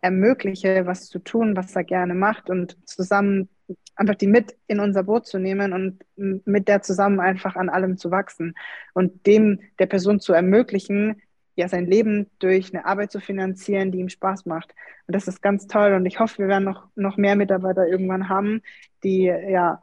ermögliche, 0.00 0.86
was 0.86 1.08
zu 1.08 1.18
tun, 1.18 1.56
was 1.56 1.74
er 1.74 1.84
gerne 1.84 2.14
macht 2.14 2.50
und 2.50 2.76
zusammen 2.88 3.48
einfach 3.96 4.14
die 4.14 4.26
mit 4.26 4.56
in 4.66 4.78
unser 4.80 5.02
Boot 5.02 5.26
zu 5.26 5.38
nehmen 5.38 5.72
und 5.72 6.04
mit 6.46 6.68
der 6.68 6.82
zusammen 6.82 7.18
einfach 7.18 7.56
an 7.56 7.68
allem 7.68 7.96
zu 7.96 8.10
wachsen 8.10 8.54
und 8.92 9.26
dem 9.26 9.60
der 9.78 9.86
Person 9.86 10.20
zu 10.20 10.32
ermöglichen, 10.32 11.22
ja 11.56 11.68
sein 11.68 11.86
Leben 11.86 12.30
durch 12.38 12.72
eine 12.72 12.84
Arbeit 12.84 13.10
zu 13.10 13.20
finanzieren, 13.20 13.90
die 13.90 13.98
ihm 13.98 14.10
Spaß 14.10 14.44
macht. 14.46 14.74
Und 15.06 15.16
das 15.16 15.26
ist 15.26 15.42
ganz 15.42 15.66
toll 15.66 15.94
und 15.94 16.06
ich 16.06 16.20
hoffe, 16.20 16.38
wir 16.38 16.48
werden 16.48 16.64
noch, 16.64 16.88
noch 16.94 17.16
mehr 17.16 17.34
Mitarbeiter 17.34 17.88
irgendwann 17.88 18.28
haben, 18.28 18.62
die 19.02 19.24
ja 19.24 19.82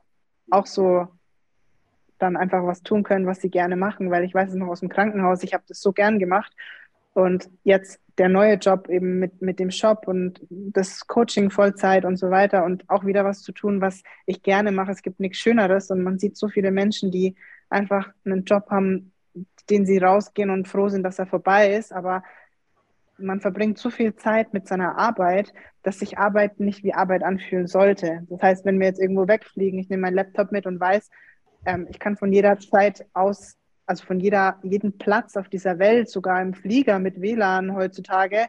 auch 0.52 0.68
so 0.68 1.08
dann 2.24 2.38
einfach 2.38 2.66
was 2.66 2.82
tun 2.82 3.04
können, 3.04 3.28
was 3.28 3.42
sie 3.42 3.50
gerne 3.50 3.76
machen, 3.76 4.10
weil 4.10 4.24
ich 4.24 4.34
weiß 4.34 4.50
es 4.50 4.56
noch 4.56 4.68
aus 4.68 4.80
dem 4.80 4.90
Krankenhaus, 4.90 5.44
ich 5.44 5.54
habe 5.54 5.64
das 5.68 5.82
so 5.82 5.92
gern 5.92 6.20
gemacht. 6.20 6.52
Und 7.14 7.50
jetzt 7.64 8.00
der 8.18 8.30
neue 8.30 8.56
Job 8.56 8.90
eben 8.90 9.20
mit, 9.20 9.42
mit 9.42 9.60
dem 9.60 9.70
Shop 9.70 10.08
und 10.08 10.42
das 10.50 11.06
Coaching 11.06 11.52
Vollzeit 11.52 12.06
und 12.06 12.18
so 12.18 12.32
weiter 12.32 12.64
und 12.64 12.90
auch 12.90 13.06
wieder 13.06 13.26
was 13.26 13.42
zu 13.42 13.52
tun, 13.52 13.82
was 13.82 14.02
ich 14.26 14.42
gerne 14.42 14.72
mache. 14.72 14.92
Es 14.92 15.02
gibt 15.02 15.20
nichts 15.20 15.38
Schöneres 15.38 15.92
und 15.92 16.02
man 16.02 16.18
sieht 16.18 16.38
so 16.38 16.48
viele 16.48 16.72
Menschen, 16.72 17.12
die 17.12 17.36
einfach 17.70 18.10
einen 18.26 18.46
Job 18.46 18.70
haben, 18.70 19.12
den 19.70 19.86
sie 19.86 19.98
rausgehen 19.98 20.50
und 20.50 20.68
froh 20.68 20.90
sind, 20.90 21.04
dass 21.04 21.20
er 21.20 21.28
vorbei 21.28 21.74
ist, 21.74 21.92
aber 21.92 22.24
man 23.18 23.42
verbringt 23.42 23.78
zu 23.78 23.90
viel 23.90 24.16
Zeit 24.16 24.54
mit 24.54 24.68
seiner 24.68 24.98
Arbeit, 24.98 25.54
dass 25.84 26.00
sich 26.00 26.18
Arbeit 26.18 26.60
nicht 26.60 26.84
wie 26.84 26.94
Arbeit 26.94 27.24
anfühlen 27.24 27.68
sollte. 27.68 28.26
Das 28.30 28.42
heißt, 28.42 28.66
wenn 28.66 28.80
wir 28.80 28.88
jetzt 28.88 29.00
irgendwo 29.00 29.28
wegfliegen, 29.28 29.80
ich 29.80 29.90
nehme 29.90 30.02
meinen 30.02 30.16
Laptop 30.16 30.52
mit 30.52 30.66
und 30.66 30.80
weiß, 30.80 31.10
ähm, 31.66 31.88
ich 31.90 32.00
kann 32.00 32.18
von 32.18 32.32
jeder 32.32 32.58
Zeit 32.60 33.06
aus, 33.14 33.58
also 33.86 34.06
von 34.06 34.20
jeder, 34.20 34.60
jedem 34.64 34.98
Platz 34.98 35.38
auf 35.38 35.50
dieser 35.50 35.80
Welt, 35.80 36.10
sogar 36.10 36.42
im 36.42 36.54
Flieger 36.54 37.00
mit 37.00 37.22
WLAN 37.22 37.76
heutzutage, 37.76 38.48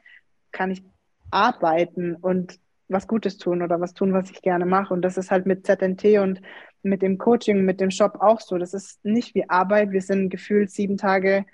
kann 0.53 0.71
ich 0.71 0.83
arbeiten 1.31 2.15
und 2.17 2.59
was 2.89 3.09
Gutes 3.09 3.39
tun 3.39 3.63
oder 3.63 3.81
was 3.81 3.95
tun, 3.95 4.13
was 4.13 4.31
ich 4.31 4.43
gerne 4.43 4.67
mache. 4.67 4.93
Und 4.95 5.03
das 5.03 5.17
ist 5.17 5.31
halt 5.31 5.47
mit 5.47 5.67
ZNT 5.67 6.19
und 6.19 6.41
mit 6.83 7.03
dem 7.03 7.19
Coaching, 7.19 7.65
mit 7.65 7.81
dem 7.81 7.91
Shop 7.91 8.19
auch 8.21 8.41
so. 8.41 8.59
Das 8.59 8.75
ist 8.75 9.05
nicht 9.05 9.35
wie 9.35 9.49
Arbeit. 9.49 9.91
Wir 9.91 10.03
sind 10.03 10.29
gefühlt 10.31 10.71
sieben 10.71 10.97
Tage 10.97 11.45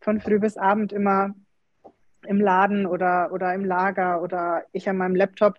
von 0.00 0.20
früh 0.20 0.38
bis 0.38 0.56
Abend 0.56 0.92
immer 0.92 1.34
im 2.26 2.40
Laden 2.40 2.86
oder, 2.86 3.32
oder 3.32 3.54
im 3.54 3.64
Lager 3.64 4.22
oder 4.22 4.64
ich 4.72 4.88
an 4.88 4.96
meinem 4.96 5.14
Laptop. 5.14 5.58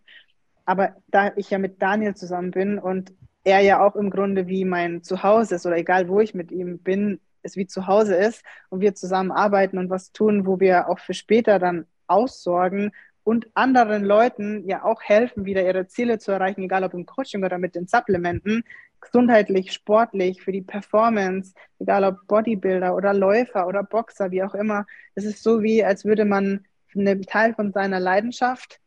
Aber 0.66 0.96
da 1.08 1.32
ich 1.36 1.50
ja 1.50 1.58
mit 1.58 1.82
Daniel 1.82 2.16
zusammen 2.16 2.52
bin 2.52 2.78
und 2.78 3.14
er 3.44 3.60
ja 3.62 3.86
auch 3.86 3.96
im 3.96 4.10
Grunde 4.10 4.48
wie 4.48 4.66
mein 4.66 5.04
Zuhause 5.04 5.56
ist 5.56 5.66
oder 5.66 5.78
egal 5.78 6.08
wo 6.08 6.20
ich 6.20 6.34
mit 6.34 6.52
ihm 6.52 6.80
bin, 6.80 7.20
es 7.44 7.56
wie 7.56 7.68
zu 7.68 7.88
Hause 7.88 8.16
ist 8.16 8.44
und 8.70 8.82
wir 8.82 8.94
zusammen 8.96 9.32
arbeiten 9.32 9.78
und 9.78 9.90
was 9.90 10.12
tun, 10.12 10.46
wo 10.46 10.60
wir 10.60 10.90
auch 10.90 11.00
für 11.00 11.14
später 11.14 11.60
dann 11.60 11.86
aussorgen 12.08 12.92
und 13.24 13.48
anderen 13.54 14.04
Leuten 14.04 14.68
ja 14.68 14.84
auch 14.84 15.02
helfen, 15.02 15.46
wieder 15.46 15.66
ihre 15.66 15.88
Ziele 15.88 16.20
zu 16.20 16.32
erreichen, 16.32 16.64
egal 16.64 16.84
ob 16.84 16.94
im 16.94 17.06
Coaching 17.06 17.44
oder 17.44 17.58
mit 17.58 17.76
den 17.76 17.88
Supplementen, 17.88 18.64
gesundheitlich, 19.00 19.72
sportlich, 19.72 20.42
für 20.42 20.52
die 20.52 20.62
Performance, 20.62 21.54
egal 21.80 22.04
ob 22.04 22.28
Bodybuilder 22.28 22.96
oder 22.96 23.14
Läufer 23.14 23.68
oder 23.68 23.84
Boxer, 23.84 24.32
wie 24.32 24.44
auch 24.44 24.54
immer. 24.54 24.86
Es 25.16 25.26
ist 25.26 25.44
so 25.44 25.64
wie, 25.64 25.84
als 25.84 26.06
würde 26.06 26.26
man 26.26 26.66
einen 26.96 27.24
Teil 27.24 27.54
von 27.54 27.72
seiner 27.72 28.00
Leidenschaft 28.00 28.80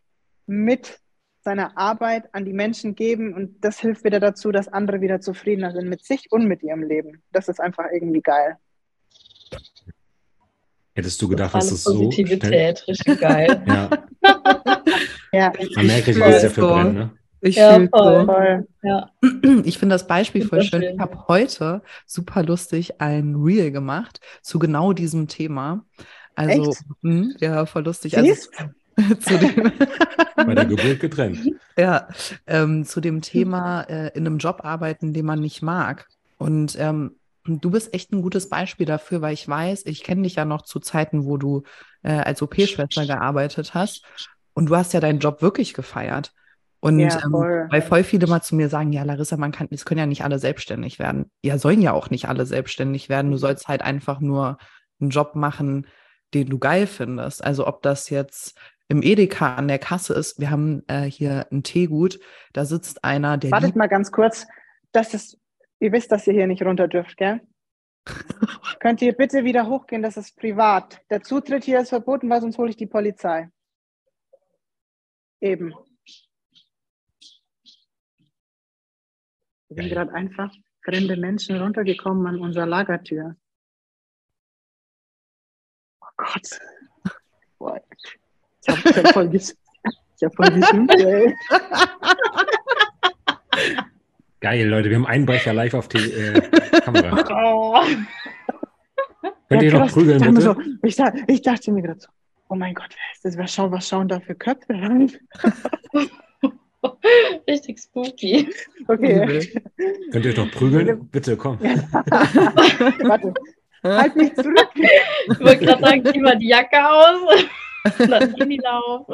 mit 0.46 1.00
seine 1.44 1.76
Arbeit 1.76 2.34
an 2.34 2.44
die 2.44 2.52
Menschen 2.52 2.94
geben 2.94 3.34
und 3.34 3.62
das 3.62 3.78
hilft 3.78 4.04
wieder 4.04 4.18
dazu, 4.18 4.50
dass 4.50 4.68
andere 4.68 5.00
wieder 5.00 5.20
zufriedener 5.20 5.72
sind 5.72 5.88
mit 5.88 6.04
sich 6.04 6.32
und 6.32 6.46
mit 6.46 6.62
ihrem 6.62 6.82
Leben. 6.82 7.22
Das 7.32 7.48
ist 7.48 7.60
einfach 7.60 7.84
irgendwie 7.92 8.22
geil. 8.22 8.56
Hättest 10.94 11.20
du 11.20 11.28
gedacht, 11.28 11.54
dass 11.54 11.70
das 11.70 11.84
Positivität, 11.84 12.78
so 12.78 12.92
richtig 12.92 13.20
geil. 13.20 13.62
ja. 13.66 13.90
ja. 15.32 15.52
Man 15.76 15.86
merkt, 15.86 16.08
ich 16.08 16.16
will 16.16 16.40
sehr 16.40 16.50
verbrennen, 16.50 16.94
ne? 16.94 17.10
Ich 17.40 17.56
ja, 17.56 17.78
voll. 17.88 18.24
voll. 18.24 18.68
Ja. 18.82 19.10
Ich 19.64 19.78
finde 19.78 19.96
das 19.96 20.06
Beispiel 20.06 20.46
voll 20.46 20.62
schön. 20.62 20.82
Ich 20.82 20.98
habe 20.98 21.28
heute 21.28 21.82
super 22.06 22.42
lustig 22.42 23.02
ein 23.02 23.34
Reel 23.36 23.70
gemacht 23.70 24.20
zu 24.40 24.58
genau 24.58 24.94
diesem 24.94 25.28
Thema. 25.28 25.84
Also, 26.34 26.74
mh, 27.02 27.12
hm, 27.12 27.36
ja, 27.40 27.66
voll 27.66 27.84
lustig. 27.84 28.16
Also, 28.16 28.34
zu 29.20 29.38
dem 29.38 29.72
Bei 30.36 30.54
der 30.54 30.64
Geburt 30.64 31.00
getrennt. 31.00 31.38
Ja, 31.76 32.06
ähm, 32.46 32.84
zu 32.84 33.00
dem 33.00 33.20
Thema 33.20 33.82
äh, 33.82 34.16
in 34.16 34.26
einem 34.26 34.38
Job 34.38 34.60
arbeiten, 34.62 35.12
den 35.12 35.26
man 35.26 35.40
nicht 35.40 35.60
mag. 35.60 36.06
Und 36.38 36.76
ähm, 36.78 37.16
du 37.44 37.70
bist 37.70 37.92
echt 37.92 38.12
ein 38.12 38.22
gutes 38.22 38.48
Beispiel 38.48 38.86
dafür, 38.86 39.22
weil 39.22 39.34
ich 39.34 39.48
weiß, 39.48 39.86
ich 39.86 40.04
kenne 40.04 40.22
dich 40.22 40.36
ja 40.36 40.44
noch 40.44 40.62
zu 40.62 40.78
Zeiten, 40.78 41.24
wo 41.24 41.36
du 41.36 41.64
äh, 42.04 42.12
als 42.12 42.42
OP-Schwester 42.42 43.06
gearbeitet 43.06 43.74
hast. 43.74 44.04
Und 44.52 44.66
du 44.66 44.76
hast 44.76 44.92
ja 44.92 45.00
deinen 45.00 45.18
Job 45.18 45.42
wirklich 45.42 45.74
gefeiert. 45.74 46.32
Und 46.78 47.00
ja, 47.00 47.18
ähm, 47.24 47.32
weil 47.32 47.82
voll 47.82 48.04
viele 48.04 48.26
mal 48.26 48.42
zu 48.42 48.54
mir 48.54 48.68
sagen, 48.68 48.92
ja, 48.92 49.02
Larissa, 49.02 49.36
man 49.36 49.52
kann, 49.52 49.68
es 49.70 49.84
können 49.84 50.00
ja 50.00 50.06
nicht 50.06 50.22
alle 50.22 50.38
selbstständig 50.38 50.98
werden. 50.98 51.30
Ja, 51.42 51.58
sollen 51.58 51.80
ja 51.80 51.92
auch 51.92 52.10
nicht 52.10 52.28
alle 52.28 52.46
selbstständig 52.46 53.08
werden. 53.08 53.30
Du 53.30 53.38
sollst 53.38 53.68
halt 53.68 53.82
einfach 53.82 54.20
nur 54.20 54.58
einen 55.00 55.10
Job 55.10 55.34
machen, 55.34 55.86
den 56.34 56.48
du 56.48 56.58
geil 56.58 56.86
findest. 56.86 57.42
Also 57.42 57.66
ob 57.66 57.82
das 57.82 58.10
jetzt 58.10 58.58
im 58.88 59.02
Edeka 59.02 59.56
an 59.56 59.68
der 59.68 59.78
Kasse 59.78 60.14
ist, 60.14 60.38
wir 60.38 60.50
haben 60.50 60.82
äh, 60.88 61.02
hier 61.02 61.46
ein 61.50 61.62
Teegut, 61.62 62.20
da 62.52 62.64
sitzt 62.64 63.04
einer, 63.04 63.38
der. 63.38 63.50
Wartet 63.50 63.76
mal 63.76 63.88
ganz 63.88 64.12
kurz. 64.12 64.46
Das 64.92 65.14
ist, 65.14 65.38
ihr 65.80 65.92
wisst, 65.92 66.12
dass 66.12 66.26
ihr 66.26 66.34
hier 66.34 66.46
nicht 66.46 66.62
runter 66.62 66.88
dürft, 66.88 67.16
gell? 67.16 67.40
Könnt 68.80 69.00
ihr 69.00 69.14
bitte 69.14 69.44
wieder 69.44 69.66
hochgehen, 69.66 70.02
das 70.02 70.16
ist 70.16 70.36
privat. 70.36 71.00
Der 71.10 71.22
Zutritt 71.22 71.64
hier 71.64 71.80
ist 71.80 71.88
verboten, 71.88 72.28
weil 72.28 72.40
sonst 72.40 72.58
hole 72.58 72.70
ich 72.70 72.76
die 72.76 72.86
Polizei. 72.86 73.48
Eben. 75.40 75.74
Wir 79.68 79.82
sind 79.82 79.88
gerade 79.88 80.12
einfach 80.12 80.54
fremde 80.84 81.16
Menschen 81.16 81.60
runtergekommen 81.60 82.26
an 82.26 82.40
unserer 82.40 82.66
Lagertür. 82.66 83.36
Oh 86.00 86.06
Gott. 86.16 86.60
What? 87.58 87.82
Ich 88.66 88.74
habe 88.74 89.02
hab 89.02 89.12
voll, 89.12 89.28
ges 89.28 89.56
ich 90.16 90.24
hab 90.24 90.34
voll 90.34 90.50
geschimpft, 90.50 90.94
ey. 91.00 91.34
Geil, 94.40 94.68
Leute, 94.68 94.90
wir 94.90 94.96
haben 94.96 95.06
Einbrecher 95.06 95.52
live 95.52 95.74
auf 95.74 95.88
die 95.88 95.98
äh, 95.98 96.40
Kamera. 96.80 97.24
Oh. 97.30 97.82
Könnt 99.48 99.62
ihr 99.62 99.72
ja, 99.72 99.78
noch 99.78 99.90
prügeln, 99.90 100.20
bitte? 100.20 100.40
So, 100.40 100.56
ich, 100.82 100.98
ich, 101.28 101.42
dachte 101.42 101.72
mir 101.72 101.82
gerade 101.82 102.00
so, 102.00 102.08
oh 102.48 102.54
mein 102.54 102.74
Gott, 102.74 102.90
wer 102.90 103.12
ist 103.14 103.24
das? 103.24 103.38
Was 103.38 103.54
schauen, 103.54 103.72
was 103.72 103.88
schauen 103.88 104.08
da 104.08 104.20
für 104.20 104.34
Köpfe 104.34 104.74
rein? 104.74 105.12
Richtig 107.48 107.78
spooky. 107.78 108.52
Okay. 108.86 109.50
Könnt 110.12 110.26
ihr 110.26 110.34
doch 110.34 110.50
prügeln? 110.50 111.08
Bitte, 111.08 111.36
komm. 111.36 111.58
Warte. 111.60 113.32
halt 113.82 114.16
mich 114.16 114.34
zurück. 114.34 114.70
Ich 114.74 115.40
wollte 115.40 115.64
gerade 115.64 115.80
sagen, 115.80 116.04
zieh 116.04 116.20
mal 116.20 116.38
die 116.38 116.48
Jacke 116.48 116.86
aus. 116.86 117.46
Und 117.98 118.10
dann 118.10 118.34
Handylauf. 118.34 119.06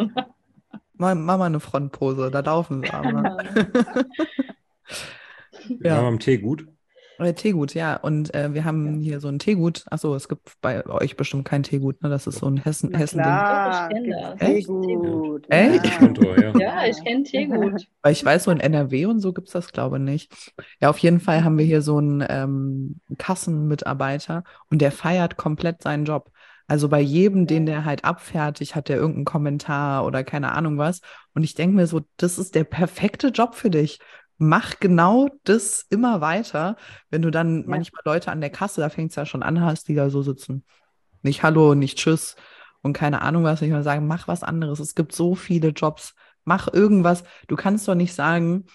Mach, 0.95 1.15
mach 1.15 1.39
mal 1.39 1.47
eine 1.47 1.61
Frontpose, 1.61 2.31
da 2.31 2.41
laufen 2.41 2.83
sie 2.83 2.91
aber. 2.91 3.39
Ja. 5.69 5.77
Ja. 5.83 5.97
War 5.97 6.03
beim 6.05 6.19
Tee 6.19 6.39
gut. 6.39 6.67
Äh, 7.19 7.35
Teegut, 7.35 7.75
ja. 7.75 7.97
Und 7.97 8.35
äh, 8.35 8.55
wir 8.55 8.65
haben 8.65 8.99
hier 9.01 9.21
so 9.21 9.29
ein 9.29 9.39
Teegut. 9.39 9.85
Achso, 9.91 10.15
es 10.15 10.27
gibt 10.27 10.55
bei 10.63 10.87
euch 10.87 11.17
bestimmt 11.17 11.45
kein 11.45 11.63
Teegut, 11.63 12.03
ne? 12.03 12.09
Das 12.09 12.27
ist 12.27 12.39
so 12.39 12.47
ein 12.47 12.57
Hessen, 12.57 12.89
Na 12.93 12.99
Hessen-Ding. 12.99 13.25
klar, 13.25 13.89
Doch, 13.91 13.91
ich 13.91 13.95
kenn 13.95 14.05
gibt's 14.05 14.23
das. 14.23 14.41
sehr 14.41 15.75
Echt? 15.75 15.87
Ja. 15.87 15.99
Kontor, 15.99 16.39
ja. 16.41 16.59
Ja, 16.59 16.87
ich 16.87 17.05
kenne 17.05 17.23
Teegut. 17.25 17.87
Weil 18.03 18.13
ich 18.13 18.25
weiß, 18.25 18.45
so 18.45 18.51
in 18.51 18.61
NRW 18.61 19.05
und 19.05 19.21
so 19.21 19.35
gibt 19.35 19.49
es 19.49 19.53
das, 19.53 19.71
glaube 19.71 19.99
ich, 19.99 20.03
nicht. 20.03 20.33
Ja, 20.81 20.89
auf 20.89 20.97
jeden 20.99 21.21
Fall 21.21 21.45
haben 21.45 21.59
wir 21.59 21.65
hier 21.67 21.83
so 21.83 21.99
einen 21.99 22.25
ähm, 22.27 23.01
Kassenmitarbeiter 23.19 24.43
und 24.71 24.81
der 24.81 24.91
feiert 24.91 25.37
komplett 25.37 25.83
seinen 25.83 26.07
Job. 26.07 26.31
Also 26.71 26.89
bei 26.89 27.01
jedem, 27.01 27.49
den 27.49 27.67
der 27.67 27.85
halt 27.85 28.05
abfertigt, 28.05 28.77
hat 28.77 28.89
der 28.89 28.97
irgendeinen 28.97 29.25
Kommentar 29.25 30.07
oder 30.07 30.23
keine 30.23 30.53
Ahnung 30.53 30.79
was. 30.79 31.01
Und 31.35 31.43
ich 31.43 31.57
denke 31.57 31.75
mir 31.75 31.89
so, 31.89 32.03
das 32.17 32.39
ist 32.39 32.55
der 32.55 32.63
perfekte 32.63 33.31
Job 33.31 33.57
für 33.57 33.71
dich. 33.71 33.99
Mach 34.39 34.79
genau 34.79 35.31
das 35.43 35.85
immer 35.91 36.21
weiter. 36.21 36.77
Wenn 37.09 37.23
du 37.23 37.33
dann 37.33 37.67
manchmal 37.67 38.03
Leute 38.05 38.31
an 38.31 38.41
der 38.41 38.51
Kasse, 38.51 38.81
da 38.81 38.89
fängt 38.89 39.11
es 39.11 39.17
ja 39.17 39.27
schon 39.27 39.43
an, 39.43 39.61
hast, 39.61 39.89
die 39.89 39.97
da 39.97 40.11
so 40.11 40.23
sitzen. 40.23 40.65
Nicht 41.23 41.43
Hallo, 41.43 41.75
nicht 41.75 41.99
Tschüss 41.99 42.37
und 42.83 42.93
keine 42.93 43.23
Ahnung 43.23 43.43
was. 43.43 43.63
Ich 43.63 43.71
mal 43.73 43.83
sagen, 43.83 44.07
mach 44.07 44.29
was 44.29 44.45
anderes. 44.45 44.79
Es 44.79 44.95
gibt 44.95 45.13
so 45.13 45.35
viele 45.35 45.71
Jobs. 45.71 46.15
Mach 46.45 46.73
irgendwas. 46.73 47.25
Du 47.49 47.57
kannst 47.57 47.89
doch 47.89 47.97
nicht 47.97 48.15
sagen, 48.15 48.67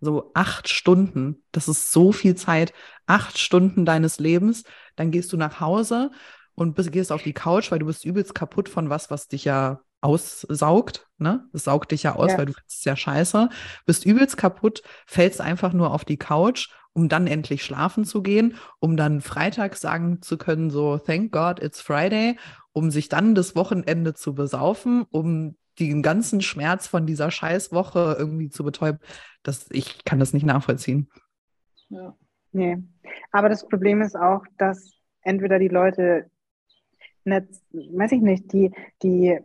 so 0.00 0.30
acht 0.32 0.70
Stunden, 0.70 1.42
das 1.52 1.68
ist 1.68 1.92
so 1.92 2.10
viel 2.10 2.36
Zeit, 2.36 2.72
acht 3.04 3.38
Stunden 3.38 3.84
deines 3.84 4.18
Lebens, 4.18 4.64
dann 4.96 5.10
gehst 5.10 5.30
du 5.30 5.36
nach 5.36 5.60
Hause 5.60 6.10
und 6.54 6.74
bist, 6.74 6.92
gehst 6.92 7.12
auf 7.12 7.22
die 7.22 7.32
Couch, 7.32 7.70
weil 7.70 7.78
du 7.78 7.86
bist 7.86 8.04
übelst 8.04 8.34
kaputt 8.34 8.68
von 8.68 8.90
was, 8.90 9.10
was 9.10 9.28
dich 9.28 9.44
ja 9.44 9.80
aussaugt, 10.00 11.08
ne? 11.18 11.48
Es 11.52 11.64
saugt 11.64 11.90
dich 11.92 12.02
ja 12.02 12.14
aus, 12.16 12.32
Ja. 12.32 12.38
weil 12.38 12.46
du 12.46 12.52
findest 12.52 12.78
es 12.80 12.84
ja 12.84 12.94
scheiße, 12.96 13.48
bist 13.86 14.04
übelst 14.04 14.36
kaputt, 14.36 14.82
fällst 15.06 15.40
einfach 15.40 15.72
nur 15.72 15.92
auf 15.92 16.04
die 16.04 16.18
Couch, 16.18 16.68
um 16.92 17.08
dann 17.08 17.26
endlich 17.26 17.64
schlafen 17.64 18.04
zu 18.04 18.22
gehen, 18.22 18.56
um 18.80 18.96
dann 18.96 19.20
Freitag 19.20 19.76
sagen 19.76 20.20
zu 20.22 20.36
können, 20.38 20.70
so, 20.70 20.98
thank 20.98 21.32
God, 21.32 21.62
it's 21.62 21.80
Friday, 21.80 22.38
um 22.72 22.90
sich 22.90 23.08
dann 23.08 23.34
das 23.34 23.56
Wochenende 23.56 24.14
zu 24.14 24.34
besaufen, 24.34 25.04
um 25.10 25.56
den 25.80 26.02
ganzen 26.02 26.40
Schmerz 26.40 26.86
von 26.86 27.06
dieser 27.06 27.30
Scheißwoche 27.30 28.14
irgendwie 28.18 28.48
zu 28.50 28.62
betäuben. 28.62 29.00
Das, 29.42 29.66
ich 29.70 30.04
kann 30.04 30.20
das 30.20 30.32
nicht 30.32 30.46
nachvollziehen. 30.46 31.08
Ja. 31.88 32.14
Nee. 32.52 32.78
Aber 33.32 33.48
das 33.48 33.66
Problem 33.66 34.02
ist 34.02 34.16
auch, 34.16 34.42
dass 34.58 34.92
entweder 35.22 35.58
die 35.58 35.68
Leute 35.68 36.30
weiß 37.24 38.12
ich 38.12 38.20
nicht, 38.20 38.52
die, 38.52 38.70
die, 39.02 39.38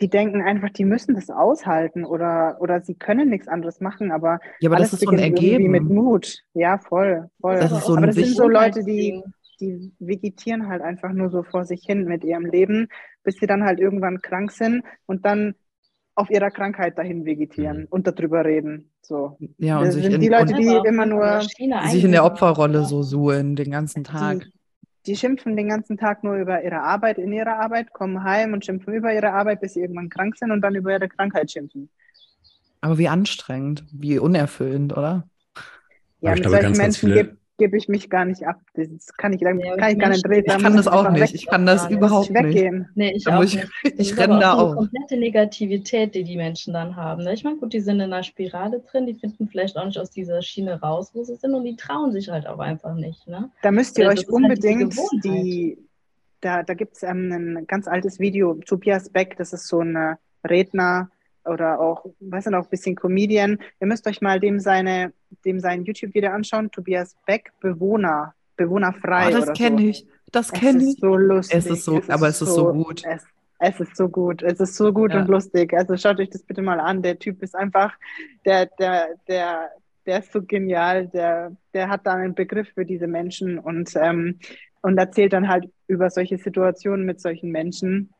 die 0.00 0.08
denken 0.08 0.42
einfach, 0.42 0.70
die 0.70 0.84
müssen 0.84 1.14
das 1.14 1.30
aushalten 1.30 2.04
oder, 2.04 2.58
oder 2.60 2.80
sie 2.82 2.94
können 2.94 3.30
nichts 3.30 3.48
anderes 3.48 3.80
machen, 3.80 4.12
aber, 4.12 4.40
Ja, 4.60 4.68
aber 4.68 4.76
alles 4.76 4.90
das 4.90 5.00
ist 5.02 5.08
so 5.08 5.12
ein 5.12 5.18
irgendwie 5.18 5.58
mit 5.68 5.82
Ergeben. 5.82 5.94
Mut. 5.94 6.38
Ja, 6.54 6.78
voll, 6.78 7.30
voll. 7.40 7.54
Das 7.60 7.72
ist 7.72 7.84
so 7.86 7.96
aber 7.96 8.06
das 8.06 8.16
sind 8.16 8.36
so 8.36 8.48
Leute, 8.48 8.84
die, 8.84 9.22
die 9.60 9.92
vegetieren 9.98 10.68
halt 10.68 10.82
einfach 10.82 11.12
nur 11.12 11.30
so 11.30 11.42
vor 11.42 11.64
sich 11.64 11.82
hin 11.84 12.04
mit 12.04 12.24
ihrem 12.24 12.44
Leben, 12.44 12.88
bis 13.24 13.36
sie 13.36 13.46
dann 13.46 13.64
halt 13.64 13.80
irgendwann 13.80 14.20
krank 14.20 14.50
sind 14.52 14.82
und 15.06 15.24
dann 15.24 15.54
auf 16.14 16.30
ihrer 16.30 16.50
Krankheit 16.50 16.96
dahin 16.98 17.24
vegetieren 17.26 17.80
Mhm. 17.80 17.86
und 17.90 18.06
darüber 18.06 18.44
reden. 18.44 18.90
So. 19.02 19.36
Ja, 19.58 19.78
und 19.78 19.86
Das 19.86 19.94
sich 19.94 20.02
sind 20.04 20.14
in, 20.14 20.20
die 20.20 20.28
Leute, 20.28 20.54
die 20.54 20.78
immer 20.88 21.04
nur- 21.06 21.40
sich 21.42 22.04
in 22.04 22.12
der 22.12 22.24
Opferrolle 22.24 22.84
so 22.84 23.02
suhlen 23.02 23.54
den 23.56 23.70
ganzen 23.70 24.02
Tag. 24.04 24.40
Die, 24.40 24.52
die 25.06 25.16
schimpfen 25.16 25.56
den 25.56 25.68
ganzen 25.68 25.96
Tag 25.96 26.24
nur 26.24 26.36
über 26.36 26.62
ihre 26.62 26.80
Arbeit, 26.82 27.18
in 27.18 27.32
ihrer 27.32 27.58
Arbeit, 27.58 27.92
kommen 27.92 28.22
heim 28.24 28.52
und 28.52 28.64
schimpfen 28.64 28.94
über 28.94 29.12
ihre 29.14 29.32
Arbeit, 29.32 29.60
bis 29.60 29.74
sie 29.74 29.80
irgendwann 29.80 30.08
krank 30.10 30.36
sind 30.36 30.50
und 30.50 30.60
dann 30.60 30.74
über 30.74 30.92
ihre 30.92 31.08
Krankheit 31.08 31.50
schimpfen. 31.50 31.88
Aber 32.80 32.98
wie 32.98 33.08
anstrengend, 33.08 33.84
wie 33.92 34.18
unerfüllend, 34.18 34.92
oder? 34.96 35.28
Ja, 36.20 36.30
Aber 36.30 36.34
ich 36.34 36.40
mit 36.40 36.42
glaube, 36.42 36.56
solchen 36.56 36.62
ganz, 36.62 36.78
ganz 36.78 36.98
Menschen 36.98 37.10
viele- 37.12 37.36
gebe 37.58 37.70
geb 37.72 37.74
ich 37.82 37.88
mich 37.88 38.10
gar 38.10 38.24
nicht 38.24 38.46
ab. 38.46 38.60
Das 38.74 39.12
kann 39.16 39.32
ich, 39.32 39.40
dann 39.40 39.58
Ja, 39.60 39.76
kann 39.76 39.90
ich 39.92 39.98
gar 39.98 40.08
nicht 40.10 40.28
reden. 40.28 40.44
Ich 40.56 40.62
kann 40.62 40.76
das 40.76 40.86
auch 40.88 41.10
nicht. 41.10 41.34
Ich 41.34 41.46
kann 41.46 41.64
das 41.66 41.90
überhaupt 41.90 42.30
nicht. 42.30 42.44
weggehen. 42.44 42.88
Nee, 42.94 43.12
ich 43.16 43.24
Da 43.24 43.38
auch 43.38 43.42
ich- 43.42 43.54
nicht. 43.56 43.68
ich 43.84 43.96
Das 43.96 44.06
ist 44.10 44.18
renn 44.18 44.32
aber 44.32 44.40
da 44.40 44.52
auch 44.54 44.66
eine 44.68 44.76
komplette 44.76 45.16
Negativität, 45.16 46.14
die 46.14 46.24
die 46.24 46.36
Menschen 46.36 46.74
dann 46.74 46.96
haben. 46.96 47.24
ne? 47.24 47.32
Ich 47.34 47.44
meine, 47.44 47.56
gut, 47.56 47.72
die 47.72 47.80
sind 47.80 47.96
in 47.96 48.12
einer 48.12 48.22
Spirale 48.22 48.80
drin, 48.80 49.06
die 49.06 49.14
finden 49.14 49.48
vielleicht 49.48 49.76
auch 49.76 49.84
nicht 49.86 49.98
aus 49.98 50.10
dieser 50.10 50.42
Schiene 50.42 50.80
raus, 50.80 51.10
wo 51.14 51.24
sie 51.24 51.36
sind 51.36 51.54
und 51.54 51.64
die 51.64 51.76
trauen 51.76 52.12
sich 52.12 52.28
halt 52.28 52.46
auch 52.46 52.58
einfach 52.58 52.94
nicht. 52.94 53.26
Ne? 53.26 53.50
Da 53.62 53.70
müsst 53.72 53.98
ihr 53.98 54.04
Das 54.04 54.12
euch 54.14 54.18
halt 54.26 54.28
unbedingt 54.30 54.90
Gewohnheit. 54.90 55.24
die, 55.24 55.78
da, 56.40 56.62
da 56.62 56.74
gibt 56.74 56.96
es 56.96 57.02
ähm, 57.02 57.32
ein 57.32 57.66
ganz 57.66 57.88
altes 57.88 58.20
Video, 58.20 58.54
Tobias 58.66 59.08
Beck, 59.08 59.36
das 59.38 59.52
ist 59.52 59.66
so 59.68 59.80
ein 59.80 59.96
äh, 59.96 60.16
Redner 60.46 61.10
oder 61.44 61.80
auch, 61.80 62.04
weiß 62.20 62.46
nicht, 62.46 62.54
auch 62.56 62.64
ein 62.64 62.70
bisschen 62.70 62.96
Comedian. 62.96 63.58
Ihr 63.80 63.86
müsst 63.86 64.06
euch 64.08 64.20
mal 64.20 64.40
dem 64.40 64.58
seine, 64.58 65.12
dem 65.44 65.60
sein 65.60 65.84
YouTube-Video 65.84 66.30
anschauen, 66.30 66.70
Tobias 66.70 67.16
Beck, 67.26 67.52
Bewohner, 67.60 68.34
bewohnerfrei 68.56 69.28
Oh, 69.28 69.40
das 69.40 69.52
kenne 69.52 69.78
so. 69.82 69.88
ich. 69.88 70.06
Das 70.32 70.46
Es 70.46 70.52
kenne 70.52 70.78
ist 70.82 70.94
ich. 70.94 71.00
so 71.00 71.16
lustig. 71.16 71.56
Es 71.58 71.66
ist 71.66 71.84
so, 71.84 72.00
aber 72.08 72.28
es 72.28 72.42
ist 72.42 72.54
so 72.54 72.72
gut. 72.72 73.04
Es, 73.04 73.24
es 73.58 73.80
ist 73.80 73.96
so 73.96 74.08
gut. 74.08 74.42
Es 74.42 74.58
ist 74.60 74.74
so 74.74 74.92
gut 74.92 75.12
Ja. 75.12 75.20
und 75.20 75.28
lustig. 75.28 75.72
Also 75.74 75.96
schaut 75.96 76.18
euch 76.18 76.30
das 76.30 76.42
bitte 76.42 76.62
mal 76.62 76.80
an. 76.80 77.02
Der 77.02 77.18
Typ 77.18 77.42
ist 77.42 77.54
einfach, 77.54 77.92
der, 78.44 78.66
der, 78.78 79.08
der, 79.28 79.70
der 80.04 80.18
ist 80.18 80.32
so 80.32 80.42
genial. 80.42 81.06
Der, 81.08 81.52
der 81.74 81.88
hat 81.88 82.06
da 82.06 82.14
einen 82.14 82.34
Begriff 82.34 82.68
für 82.74 82.84
diese 82.84 83.06
Menschen 83.06 83.58
und, 83.58 83.92
ähm, 83.96 84.38
und 84.82 84.98
erzählt 84.98 85.32
dann 85.32 85.48
halt 85.48 85.70
über 85.86 86.10
solche 86.10 86.38
Situationen 86.38 87.06
mit 87.06 87.20
solchen 87.20 87.50
Menschen. 87.50 88.10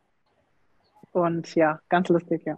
Und 1.12 1.54
ja, 1.54 1.80
ganz 1.88 2.08
lustig, 2.08 2.42
ja. 2.44 2.56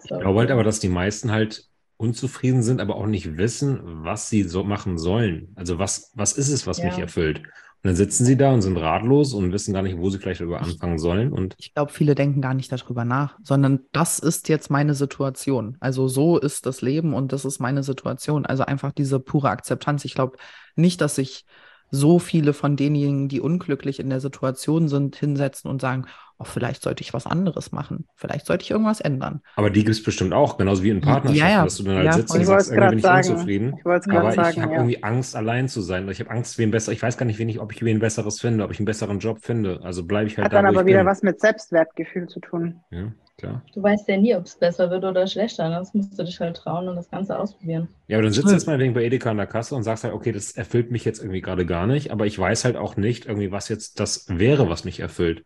So. 0.00 0.14
Ich 0.16 0.20
glaube 0.20 0.40
halt 0.40 0.50
aber, 0.50 0.64
dass 0.64 0.80
die 0.80 0.88
meisten 0.88 1.32
halt 1.32 1.68
unzufrieden 2.00 2.62
sind, 2.62 2.80
aber 2.80 2.96
auch 2.96 3.06
nicht 3.06 3.36
wissen, 3.36 3.80
was 4.04 4.28
sie 4.30 4.42
so 4.44 4.64
machen 4.64 4.98
sollen. 4.98 5.52
Also 5.54 5.78
was, 5.78 6.12
was 6.14 6.32
ist 6.32 6.48
es, 6.50 6.66
was 6.66 6.78
Ja. 6.78 6.86
mich 6.86 6.98
erfüllt? 6.98 7.38
Und 7.82 7.88
dann 7.88 7.96
sitzen 7.96 8.24
sie 8.26 8.36
da 8.36 8.52
und 8.52 8.60
sind 8.62 8.76
ratlos 8.76 9.32
und 9.32 9.52
wissen 9.52 9.72
gar 9.72 9.82
nicht, 9.82 9.96
wo 9.96 10.10
sie 10.10 10.18
vielleicht 10.18 10.40
darüber 10.40 10.60
anfangen 10.60 10.98
sollen. 10.98 11.32
Und 11.32 11.54
Ich 11.58 11.72
glaube, 11.72 11.92
viele 11.92 12.14
denken 12.14 12.42
gar 12.42 12.52
nicht 12.54 12.70
darüber 12.72 13.04
nach, 13.06 13.38
sondern 13.42 13.80
das 13.92 14.18
ist 14.18 14.48
jetzt 14.50 14.70
meine 14.70 14.94
Situation. 14.94 15.76
Also 15.80 16.06
so 16.08 16.38
ist 16.38 16.66
das 16.66 16.82
Leben 16.82 17.14
und 17.14 17.32
das 17.32 17.44
ist 17.46 17.58
meine 17.58 17.82
Situation. 17.82 18.44
Also 18.44 18.64
einfach 18.64 18.92
diese 18.92 19.18
pure 19.20 19.48
Akzeptanz. 19.48 20.04
Ich 20.04 20.14
glaube 20.14 20.36
nicht, 20.76 21.00
dass 21.00 21.14
sich 21.14 21.44
so 21.90 22.18
viele 22.18 22.52
von 22.52 22.76
denjenigen, 22.76 23.28
die 23.28 23.40
unglücklich 23.40 24.00
in 24.00 24.10
der 24.10 24.20
Situation 24.20 24.88
sind, 24.88 25.16
hinsetzen 25.16 25.70
und 25.70 25.80
sagen, 25.80 26.06
oh, 26.38 26.44
vielleicht 26.44 26.82
sollte 26.82 27.02
ich 27.02 27.12
was 27.14 27.26
anderes 27.26 27.72
machen. 27.72 28.08
Vielleicht 28.16 28.46
sollte 28.46 28.62
ich 28.64 28.70
irgendwas 28.70 29.00
ändern. 29.00 29.42
aber 29.54 29.70
die 29.70 29.80
gibt 29.84 29.90
es 29.96 30.02
bestimmt 30.02 30.32
auch, 30.32 30.56
genauso 30.58 30.82
wie 30.82 30.90
in 30.90 31.00
Partnerschaften, 31.02 31.36
Ja, 31.36 31.48
ja. 31.50 31.64
dass 31.64 31.76
du 31.76 31.82
dann 31.84 31.96
halt 31.96 32.06
Ja, 32.06 32.12
sitzt 32.12 32.34
und 32.34 32.40
Ich 32.40 32.46
sagst, 32.46 32.48
wollte 32.48 32.70
es 32.70 32.70
irgendwie 32.70 32.88
bin 32.88 32.98
gerade 32.98 32.98
ich 32.98 33.04
sagen. 33.04 33.28
unzufrieden. 33.28 33.74
Ich 33.76 33.84
Aber 33.84 34.00
gerade 34.08 34.28
ich 34.28 34.34
sagen, 34.34 34.62
habe 34.62 34.72
ja. 34.72 34.78
irgendwie 34.78 35.02
Angst, 35.02 35.36
allein 35.36 35.68
zu 35.68 35.80
sein. 35.82 36.08
Ich 36.08 36.20
habe 36.20 36.30
Angst, 36.30 36.58
wen 36.58 36.70
besser. 36.70 36.92
Ich 36.92 37.02
weiß 37.02 37.16
gar 37.18 37.26
nicht, 37.26 37.38
wen 37.38 37.48
ich, 37.48 37.60
ob 37.60 37.72
ich 37.72 37.82
wen 37.84 37.98
besseres 38.00 38.40
finde, 38.40 38.64
ob 38.64 38.70
ich 38.72 38.78
einen 38.78 38.86
besseren 38.86 39.18
Job 39.18 39.40
finde. 39.42 39.80
Also 39.82 40.04
bleibe 40.06 40.28
ich 40.28 40.38
halt 40.38 40.46
Hat 40.46 40.52
da, 40.52 40.62
dann 40.62 40.66
aber 40.66 40.72
ich 40.72 40.86
wieder 40.86 41.04
bin. 41.04 41.06
was 41.06 41.22
mit 41.22 41.40
Selbstwertgefühl 41.40 42.28
zu 42.28 42.40
tun. 42.40 42.82
Ja, 42.90 43.12
klar. 43.40 43.62
Du 43.74 43.82
weißt 43.82 44.06
ja 44.08 44.16
nie, 44.16 44.34
ob 44.36 44.44
es 44.46 44.56
besser 44.56 44.90
wird 44.90 45.04
oder 45.04 45.26
schlechter. 45.26 45.68
ne? 45.68 45.76
Das 45.76 45.92
musst 45.94 46.18
du 46.18 46.22
dich 46.24 46.38
halt 46.40 46.56
trauen 46.56 46.88
und 46.88 46.96
das 46.96 47.10
Ganze 47.10 47.38
ausprobieren. 47.38 47.88
Ja, 48.08 48.16
aber 48.18 48.24
dann 48.24 48.32
sitzt 48.32 48.48
du 48.48 48.52
jetzt 48.52 48.66
mal 48.66 48.78
wegen 48.78 48.94
bei 48.94 49.04
Edeka 49.04 49.30
an 49.30 49.36
der 49.36 49.46
Kasse 49.46 49.74
und 49.74 49.82
sagst 49.82 50.04
halt, 50.04 50.14
okay, 50.14 50.32
das 50.32 50.52
erfüllt 50.52 50.90
mich 50.90 51.04
jetzt 51.04 51.20
irgendwie 51.20 51.40
gerade 51.40 51.66
gar 51.66 51.86
nicht, 51.86 52.10
aber 52.12 52.26
ich 52.26 52.38
weiß 52.38 52.64
halt 52.64 52.76
auch 52.76 52.96
nicht 52.96 53.26
irgendwie, 53.26 53.50
was 53.50 53.68
jetzt 53.68 53.98
das 54.00 54.26
wäre, 54.28 54.68
was 54.68 54.84
mich 54.84 55.00
erfüllt. 55.00 55.44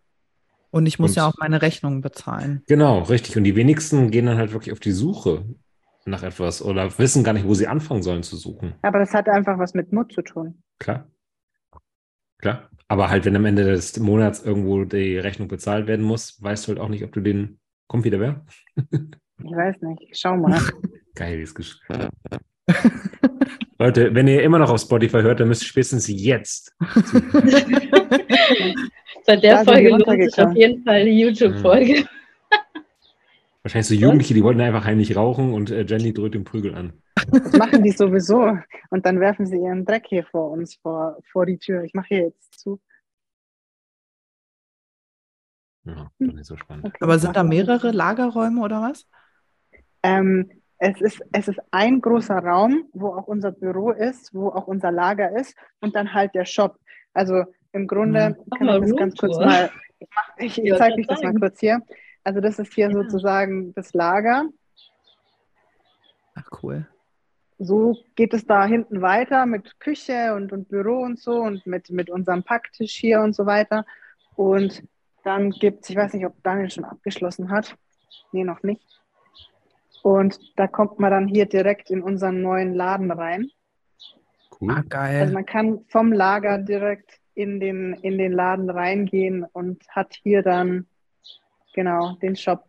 Und 0.71 0.87
ich 0.87 0.99
muss 0.99 1.13
Und- 1.13 1.17
ja 1.17 1.27
auch 1.29 1.35
meine 1.39 1.63
Rechnungen 1.63 2.01
bezahlen. 2.01 2.63
Genau, 2.67 3.01
richtig. 3.03 3.37
Und 3.37 3.45
die 3.45 3.55
wenigsten 3.57 4.11
gehen 4.11 4.27
dann 4.27 4.39
halt 4.39 4.53
wirklich 4.53 4.73
auf 4.73 4.81
die 4.81 4.91
Suche 4.93 5.45
nach 6.05 6.23
etwas 6.23 6.61
oder 6.63 6.99
wissen 6.99 7.25
gar 7.25 7.33
nicht, 7.33 7.47
wo 7.47 7.55
sie 7.55 7.67
anfangen 7.69 8.03
sollen 8.03 8.23
zu 8.25 8.37
suchen. 8.37 8.75
Aber 8.83 8.99
das 8.99 9.15
hat 9.15 9.29
einfach 9.29 9.59
was 9.59 9.73
mit 9.75 9.93
Mut 9.93 10.13
zu 10.13 10.21
tun. 10.23 10.63
Klar. 10.79 11.07
Klar. 12.39 12.69
Aber 12.89 13.09
halt, 13.09 13.25
wenn 13.25 13.37
am 13.37 13.45
Ende 13.47 13.65
des 13.65 13.99
Monats 13.99 14.43
irgendwo 14.45 14.85
die 14.85 15.17
Rechnung 15.17 15.49
bezahlt 15.49 15.87
werden 15.87 16.05
muss, 16.05 16.43
weißt 16.43 16.67
du 16.67 16.69
halt 16.71 16.81
auch 16.81 16.89
nicht, 16.89 17.05
ob 17.05 17.13
du 17.13 17.21
den. 17.21 17.59
Kommt 17.87 18.05
wieder 18.05 18.20
wer? 18.20 18.45
Ich 19.43 19.51
weiß 19.51 19.82
nicht. 19.82 20.16
Schau 20.16 20.37
mal. 20.37 20.61
Geil, 21.14 21.39
wie 21.39 21.43
es 21.43 21.55
geschrieben. 21.55 22.09
Leute, 23.78 24.14
wenn 24.14 24.28
ihr 24.28 24.43
immer 24.43 24.59
noch 24.59 24.70
auf 24.70 24.80
Spotify 24.80 25.20
hört, 25.22 25.41
dann 25.41 25.49
müsst 25.49 25.62
ihr 25.62 25.68
spätestens 25.68 26.09
jetzt. 26.09 26.74
Seit 29.26 29.43
der 29.43 29.64
Da 29.64 29.64
Folge 29.64 29.91
lohnt 29.91 30.07
sich 30.07 30.39
auf 30.39 30.55
jeden 30.55 30.82
Fall 30.85 31.05
die 31.05 31.18
YouTube-Folge. 31.20 32.07
Wahrscheinlich 33.62 33.89
so 33.89 33.95
Jugendliche, 33.95 34.35
die 34.35 34.43
wollten 34.45 34.61
einfach 34.61 34.85
heimlich 34.85 35.16
rauchen 35.16 35.55
und 35.55 35.70
äh, 35.70 35.85
Jenny 35.87 36.12
drückt 36.12 36.35
den 36.35 36.45
Prügel 36.45 36.74
an. 36.74 36.93
Das 37.30 37.53
machen 37.55 37.82
die 37.82 37.93
sowieso. 37.93 38.59
Und 38.91 39.07
dann 39.07 39.20
werfen 39.20 39.47
sie 39.47 39.57
ihren 39.57 39.87
Dreck 39.87 40.05
hier 40.07 40.24
vor 40.24 40.51
uns, 40.51 40.74
vor, 40.76 41.16
vor 41.32 41.47
die 41.47 41.57
Tür. 41.59 41.82
Ich 41.82 41.95
mache 41.95 42.09
hier 42.09 42.20
jetzt 42.24 42.61
zu. 42.61 42.78
Ja, 45.85 46.11
doch 46.18 46.32
nicht 46.32 46.47
so 46.47 46.57
spannend. 46.57 46.87
Okay, 46.87 46.99
Aber 47.01 47.18
sind 47.18 47.37
da 47.37 47.43
mehrere 47.43 47.91
Lagerräume 47.91 48.62
oder 48.62 48.80
was? 48.82 49.07
Ähm, 50.03 50.51
es, 50.78 51.01
ist, 51.01 51.22
es 51.32 51.49
ist 51.49 51.61
ein 51.70 52.01
großer 52.01 52.39
Raum, 52.39 52.89
wo 52.93 53.09
auch 53.09 53.26
unser 53.26 53.53
Büro 53.53 53.91
ist, 53.91 54.35
wo 54.35 54.49
auch 54.49 54.66
unser 54.66 54.91
Lager 54.91 55.37
ist 55.39 55.57
und 55.80 55.95
dann 55.95 56.12
halt 56.12 56.35
der 56.35 56.45
Shop. 56.45 56.78
Also 57.12 57.45
im 57.72 57.87
Grunde 57.87 58.37
Mach 58.47 58.59
kann 58.59 58.68
ich 58.68 58.80
das 58.80 58.97
ganz 58.97 59.16
kurz 59.16 59.39
mal, 59.39 59.70
ich, 59.99 60.09
ich, 60.47 60.59
ich 60.59 60.64
Ja, 60.70 60.76
zeige 60.76 61.01
euch 61.01 61.07
das 61.07 61.22
mal 61.22 61.35
kurz 61.35 61.61
hier. 61.61 61.80
Also 62.22 62.41
das 62.41 62.59
ist 62.59 62.72
hier 62.72 62.89
Ja. 62.89 62.93
sozusagen 62.93 63.74
das 63.74 63.93
Lager. 63.93 64.47
Ach, 66.35 66.49
cool. 66.62 66.87
So 67.59 67.97
geht 68.16 68.35
es 68.35 68.45
da 68.47 68.66
hinten 68.66 69.01
weiter 69.01 69.47
mit 69.47 69.78
Küche 69.78 70.35
und, 70.35 70.53
und 70.53 70.68
Büro 70.68 71.03
und 71.03 71.20
so 71.20 71.37
und 71.41 71.66
mit, 71.66 71.91
mit 71.91 72.11
unserem 72.11 72.43
Packtisch 72.43 72.95
hier 72.95 73.20
und 73.20 73.35
so 73.35 73.47
weiter. 73.47 73.87
Und 74.35 74.82
dann 75.25 75.51
gibt 75.51 75.85
es, 75.85 75.91
ich 75.91 75.97
weiß 75.97 76.12
nicht, 76.14 76.27
ob 76.27 76.41
Daniel 76.43 76.70
schon 76.70 76.85
abgeschlossen 76.85 77.51
hat. 77.51 77.77
Nee, 78.33 78.45
noch 78.45 78.62
nicht. 78.62 78.83
Und 80.03 80.39
da 80.57 80.66
kommt 80.66 80.99
man 80.99 81.11
dann 81.11 81.27
hier 81.29 81.47
direkt 81.47 81.91
in 81.91 82.03
unseren 82.03 82.43
neuen 82.43 82.75
Laden 82.75 83.11
rein. 83.11 83.49
Ah, 83.51 83.57
Cool. 84.61 84.70
Also 84.72 84.89
geil. 84.89 85.31
man 85.33 85.47
kann 85.47 85.85
vom 85.89 86.12
Lager 86.12 86.59
direkt 86.59 87.18
in 87.35 87.59
den, 87.59 87.95
in 87.95 88.18
den 88.18 88.33
Laden 88.33 88.70
reingehen 88.70 89.45
und 89.45 89.83
hat 89.89 90.14
hier 90.22 90.43
dann 90.43 90.87
genau 91.75 92.14
den 92.22 92.37
Shop. 92.37 92.62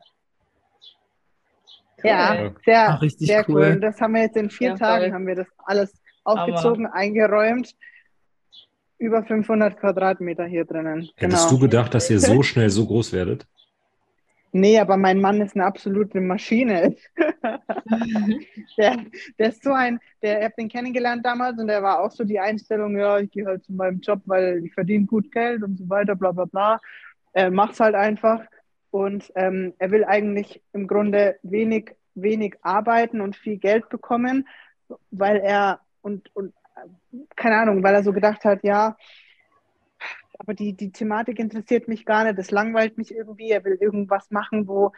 Ja, 2.03 2.51
sehr, 2.63 2.89
Ach, 2.89 3.01
richtig 3.01 3.27
sehr 3.27 3.47
cool. 3.49 3.55
cool. 3.73 3.79
Das 3.79 3.99
haben 4.01 4.13
wir 4.13 4.21
jetzt 4.23 4.37
in 4.37 4.49
vier 4.49 4.69
Ja, 4.69 4.75
Tagen 4.75 5.03
voll. 5.05 5.13
haben 5.13 5.27
wir 5.27 5.35
das 5.35 5.47
alles 5.65 5.93
aufgezogen, 6.23 6.85
eingeräumt. 6.87 7.75
Über 8.97 9.23
500 9.23 9.77
Quadratmeter 9.79 10.45
hier 10.45 10.65
drinnen. 10.65 11.09
Hättest 11.15 11.51
du 11.51 11.59
gedacht, 11.59 11.93
dass 11.93 12.09
ihr 12.09 12.19
so 12.19 12.41
schnell 12.43 12.69
so 12.69 12.85
groß 12.85 13.11
werdet? 13.13 13.45
Nee, 14.57 14.79
aber 14.79 14.95
mein 14.95 15.19
Mann 15.19 15.41
ist 15.41 15.53
eine 15.53 15.65
absolute 15.65 16.21
Maschine. 16.21 16.95
der, 18.77 18.97
der 19.37 19.49
ist 19.49 19.61
so 19.61 19.73
ein, 19.73 19.99
der, 20.21 20.39
ich 20.39 20.45
habe 20.45 20.53
den 20.57 20.69
kennengelernt 20.69 21.25
damals 21.25 21.59
und 21.59 21.67
der 21.67 21.83
war 21.83 21.99
auch 21.99 22.11
so 22.11 22.23
die 22.23 22.39
Einstellung, 22.39 22.97
ja, 22.97 23.19
ich 23.19 23.29
gehe 23.31 23.45
halt 23.45 23.65
zu 23.65 23.73
meinem 23.73 23.99
Job, 23.99 24.21
weil 24.27 24.63
ich 24.63 24.73
verdiene 24.73 25.07
gut 25.07 25.29
Geld 25.29 25.61
und 25.61 25.77
so 25.77 25.89
weiter, 25.89 26.15
bla 26.15 26.31
bla 26.31 26.45
bla. 26.45 26.79
Er 27.33 27.51
macht's 27.51 27.81
halt 27.81 27.95
einfach. 27.95 28.45
Und 28.91 29.29
ähm, 29.35 29.73
er 29.77 29.91
will 29.91 30.05
eigentlich 30.05 30.61
im 30.71 30.87
Grunde 30.87 31.37
wenig, 31.43 31.91
wenig 32.13 32.55
arbeiten 32.61 33.19
und 33.19 33.35
viel 33.35 33.57
Geld 33.57 33.89
bekommen, 33.89 34.47
weil 35.11 35.35
er 35.35 35.81
und, 36.01 36.33
und 36.33 36.53
keine 37.35 37.57
Ahnung, 37.57 37.83
weil 37.83 37.95
er 37.95 38.03
so 38.03 38.13
gedacht 38.13 38.45
hat, 38.45 38.63
ja, 38.63 38.95
aber 40.37 40.53
die, 40.53 40.73
die 40.73 40.91
Thematik 40.91 41.39
interessiert 41.39 41.87
mich 41.87 42.05
gar 42.05 42.23
nicht, 42.25 42.37
das 42.37 42.51
langweilt 42.51 42.97
mich 42.97 43.13
irgendwie, 43.13 43.51
er 43.51 43.63
will 43.63 43.77
irgendwas 43.79 44.31
machen, 44.31 44.67
wo 44.67 44.91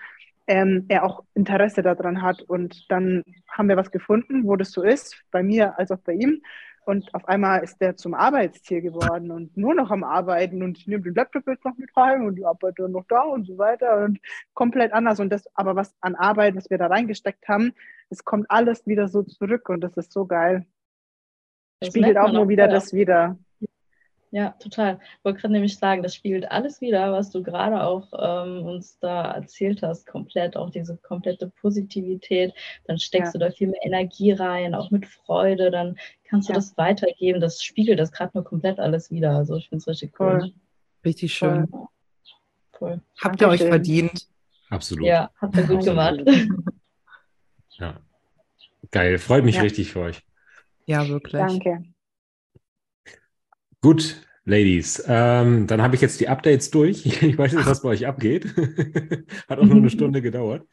ähm, 0.48 0.86
er 0.88 1.04
auch 1.04 1.24
Interesse 1.36 1.82
daran 1.84 2.22
hat. 2.22 2.42
Und 2.42 2.90
dann 2.90 3.24
haben 3.50 3.70
wir 3.70 3.78
was 3.78 3.92
gefunden, 3.92 4.46
wo 4.46 4.56
das 4.56 4.72
so 4.72 4.82
ist, 4.84 5.24
bei 5.32 5.44
mir 5.44 5.78
als 5.78 5.92
auch 5.92 6.00
bei 6.00 6.14
ihm. 6.14 6.42
Und 6.86 7.14
auf 7.14 7.28
einmal 7.28 7.64
ist 7.64 7.82
der 7.82 7.98
zum 7.98 8.14
Arbeitstier 8.14 8.82
geworden 8.82 9.30
und 9.30 9.58
nur 9.58 9.76
noch 9.76 9.92
am 9.92 10.06
Arbeiten 10.06 10.64
und 10.64 10.78
ich 10.78 10.88
nehme 10.88 11.04
den 11.04 11.16
Laptop 11.16 11.46
jetzt 11.46 11.66
noch 11.66 11.78
mit 11.78 11.94
heim 11.98 12.24
und 12.24 12.36
die 12.36 12.46
arbeite 12.46 12.84
dann 12.84 12.94
noch 12.94 13.06
da 13.10 13.24
und 13.24 13.46
so 13.46 13.58
weiter 13.58 14.06
und 14.06 14.20
komplett 14.54 14.94
anders. 14.94 15.20
Und 15.20 15.30
das, 15.30 15.44
aber 15.54 15.76
was 15.76 15.94
an 16.00 16.16
Arbeit, 16.16 16.56
was 16.56 16.70
wir 16.70 16.78
da 16.78 16.88
reingesteckt 16.88 17.46
haben, 17.50 17.74
es 18.10 18.24
kommt 18.24 18.50
alles 18.50 18.88
wieder 18.88 19.10
so 19.10 19.22
zurück 19.24 19.68
und 19.68 19.82
das 19.82 19.98
ist 19.98 20.14
so 20.14 20.26
geil. 20.26 20.66
Das 21.80 21.90
Spiegelt 21.90 22.18
auch 22.18 22.32
nur 22.32 22.50
wieder 22.50 22.68
das 22.68 22.94
wieder. 22.94 23.38
Ja, 24.32 24.50
total. 24.60 25.00
Ich 25.20 25.24
wollte 25.26 25.40
gerade 25.40 25.54
nämlich 25.54 25.78
sagen, 25.78 26.04
das 26.04 26.14
spiegelt 26.14 26.52
alles 26.52 26.82
wieder, 26.82 27.14
was 27.14 27.32
du 27.32 27.42
gerade 27.42 27.82
auch 27.82 28.08
ähm, 28.12 28.66
uns 28.66 29.00
da 29.00 29.32
erzählt 29.32 29.82
hast, 29.84 30.06
komplett, 30.06 30.58
auch 30.58 30.70
diese 30.70 30.98
komplette 30.98 31.48
Positivität. 31.62 32.54
Dann 32.86 33.00
steckst 33.00 33.34
Ja. 33.34 33.40
du 33.40 33.46
da 33.46 33.52
viel 33.52 33.68
mehr 33.70 33.86
Energie 33.86 34.34
rein, 34.34 34.76
auch 34.76 34.92
mit 34.92 35.06
Freude, 35.06 35.72
dann 35.72 35.98
kannst 36.28 36.50
du 36.50 36.54
Ja. 36.54 36.58
das 36.58 36.76
weitergeben. 36.78 37.40
Das 37.40 37.64
spiegelt 37.64 38.00
das 38.00 38.12
gerade 38.12 38.32
nur 38.34 38.44
komplett 38.44 38.80
alles 38.80 39.12
wieder. 39.12 39.32
Also 39.32 39.56
ich 39.56 39.70
finde 39.70 39.82
es 39.82 39.88
richtig 39.88 40.20
cool. 40.20 40.40
Voll. 40.42 40.54
Richtig 41.06 41.34
schön. 41.34 41.68
Voll. 41.70 41.88
Cool. 42.82 43.02
Habt 43.24 43.42
ihr 43.42 43.48
euch 43.48 43.60
Dankeschön. 43.62 43.70
verdient. 43.70 44.28
Absolut. 44.70 45.06
Ja, 45.06 45.32
habt 45.40 45.56
ihr 45.56 45.64
gut 45.64 45.84
gemacht. 45.86 46.20
Ja. 47.80 47.94
Geil. 48.92 49.18
Freut 49.20 49.46
mich 49.46 49.56
Ja. 49.56 49.62
richtig 49.62 49.92
für 49.92 50.02
euch. 50.02 50.22
Ja, 50.88 51.08
wirklich. 51.08 51.42
Danke. 51.42 51.84
Gut, 53.82 54.28
Ladies, 54.50 55.04
ähm, 55.10 55.68
dann 55.68 55.82
habe 55.82 55.96
ich 55.96 56.02
jetzt 56.02 56.22
die 56.22 56.30
Updates 56.30 56.72
durch. 56.72 57.06
Ich 57.22 57.38
weiß 57.38 57.52
nicht, 57.52 57.68
was 57.68 57.82
bei 57.84 57.90
euch 57.90 58.08
abgeht. 58.08 58.46
Hat 59.50 59.60
auch 59.60 59.66
nur 59.66 59.76
eine 59.76 59.90
Stunde 59.90 60.22
gedauert. 60.22 60.66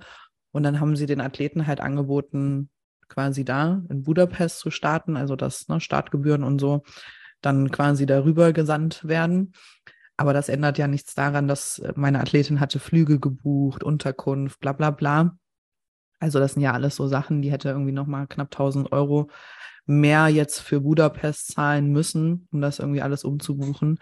Und 0.52 0.64
dann 0.64 0.80
haben 0.80 0.96
sie 0.96 1.06
den 1.06 1.22
Athleten 1.22 1.68
halt 1.68 1.80
angeboten, 1.80 2.70
quasi 3.08 3.44
da 3.44 3.82
in 3.90 4.04
Budapest 4.04 4.60
zu 4.60 4.72
starten, 4.72 5.18
also 5.18 5.36
das, 5.36 5.68
ne, 5.68 5.80
Startgebühren 5.80 6.44
und 6.44 6.60
so, 6.60 6.84
dann 7.42 7.72
quasi 7.72 8.06
darüber 8.06 8.54
gesandt 8.54 9.08
werden. 9.08 9.54
Aber 10.18 10.34
das 10.34 10.50
ändert 10.50 10.78
ja 10.78 10.88
nichts 10.88 11.16
daran, 11.16 11.48
dass 11.48 11.82
meine 11.96 12.20
Athletin 12.20 12.60
hatte 12.60 12.80
Flüge 12.80 13.20
gebucht, 13.20 13.84
Unterkunft, 13.84 14.60
bla 14.60 14.74
bla 14.74 14.92
bla. 14.92 15.38
Also 16.20 16.40
das 16.40 16.54
sind 16.54 16.62
ja 16.62 16.74
alles 16.74 16.96
so 16.96 17.08
Sachen, 17.08 17.42
die 17.42 17.52
hätte 17.52 17.70
irgendwie 17.70 17.94
nochmal 17.94 18.28
knapp 18.28 18.48
1000 18.48 18.92
Euro 18.92 19.30
mehr 19.86 20.28
jetzt 20.28 20.60
für 20.60 20.82
Budapest 20.82 21.54
zahlen 21.54 21.92
müssen, 21.92 22.48
um 22.52 22.62
das 22.62 22.80
irgendwie 22.80 23.02
alles 23.02 23.24
umzubuchen. 23.24 24.00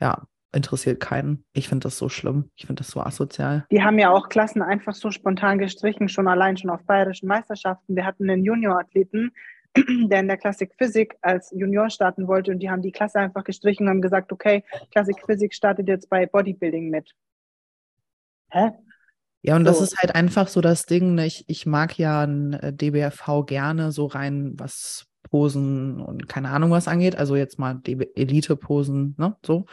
Ja, 0.00 0.26
interessiert 0.52 1.00
keinen. 1.00 1.44
Ich 1.52 1.68
finde 1.68 1.84
das 1.84 1.98
so 1.98 2.08
schlimm. 2.08 2.50
Ich 2.56 2.66
finde 2.66 2.80
das 2.82 2.90
so 2.90 3.00
asozial. 3.00 3.66
Die 3.70 3.82
haben 3.82 3.98
ja 3.98 4.10
auch 4.10 4.28
Klassen 4.28 4.62
einfach 4.62 4.94
so 4.94 5.10
spontan 5.10 5.58
gestrichen, 5.58 6.08
schon 6.08 6.28
allein 6.28 6.56
schon 6.56 6.70
auf 6.70 6.84
bayerischen 6.84 7.28
Meisterschaften. 7.28 7.96
Wir 7.96 8.06
hatten 8.06 8.28
einen 8.30 8.44
Juniorathleten, 8.44 9.32
der 9.76 10.20
in 10.20 10.28
der 10.28 10.38
Klassik 10.38 10.72
Physik 10.78 11.16
als 11.20 11.50
Junior 11.54 11.90
starten 11.90 12.26
wollte 12.26 12.50
und 12.50 12.60
die 12.60 12.70
haben 12.70 12.82
die 12.82 12.92
Klasse 12.92 13.18
einfach 13.18 13.44
gestrichen 13.44 13.84
und 13.86 13.90
haben 13.90 14.02
gesagt, 14.02 14.32
okay, 14.32 14.64
Klassik 14.90 15.16
Physik 15.26 15.54
startet 15.54 15.88
jetzt 15.88 16.08
bei 16.08 16.26
Bodybuilding 16.26 16.88
mit. 16.88 17.12
Hä? 18.50 18.70
Ja, 19.42 19.56
und 19.56 19.64
das 19.64 19.78
So. 19.78 19.84
ist 19.84 19.98
halt 19.98 20.14
einfach 20.14 20.48
so 20.48 20.60
das 20.60 20.86
Ding. 20.86 21.14
Ne? 21.14 21.26
Ich, 21.26 21.44
ich 21.48 21.66
mag 21.66 21.98
ja 21.98 22.22
ein 22.22 22.54
äh, 22.54 22.72
DBFV 22.72 23.44
gerne 23.46 23.92
so 23.92 24.06
rein, 24.06 24.52
was 24.56 25.07
Posen 25.30 26.00
und 26.00 26.28
keine 26.28 26.50
Ahnung 26.50 26.70
was 26.70 26.88
angeht. 26.88 27.16
Also 27.16 27.36
jetzt 27.36 27.58
mal 27.58 27.74
DB 27.74 28.08
Elite-Posen, 28.14 29.14
ne? 29.18 29.36
So. 29.44 29.66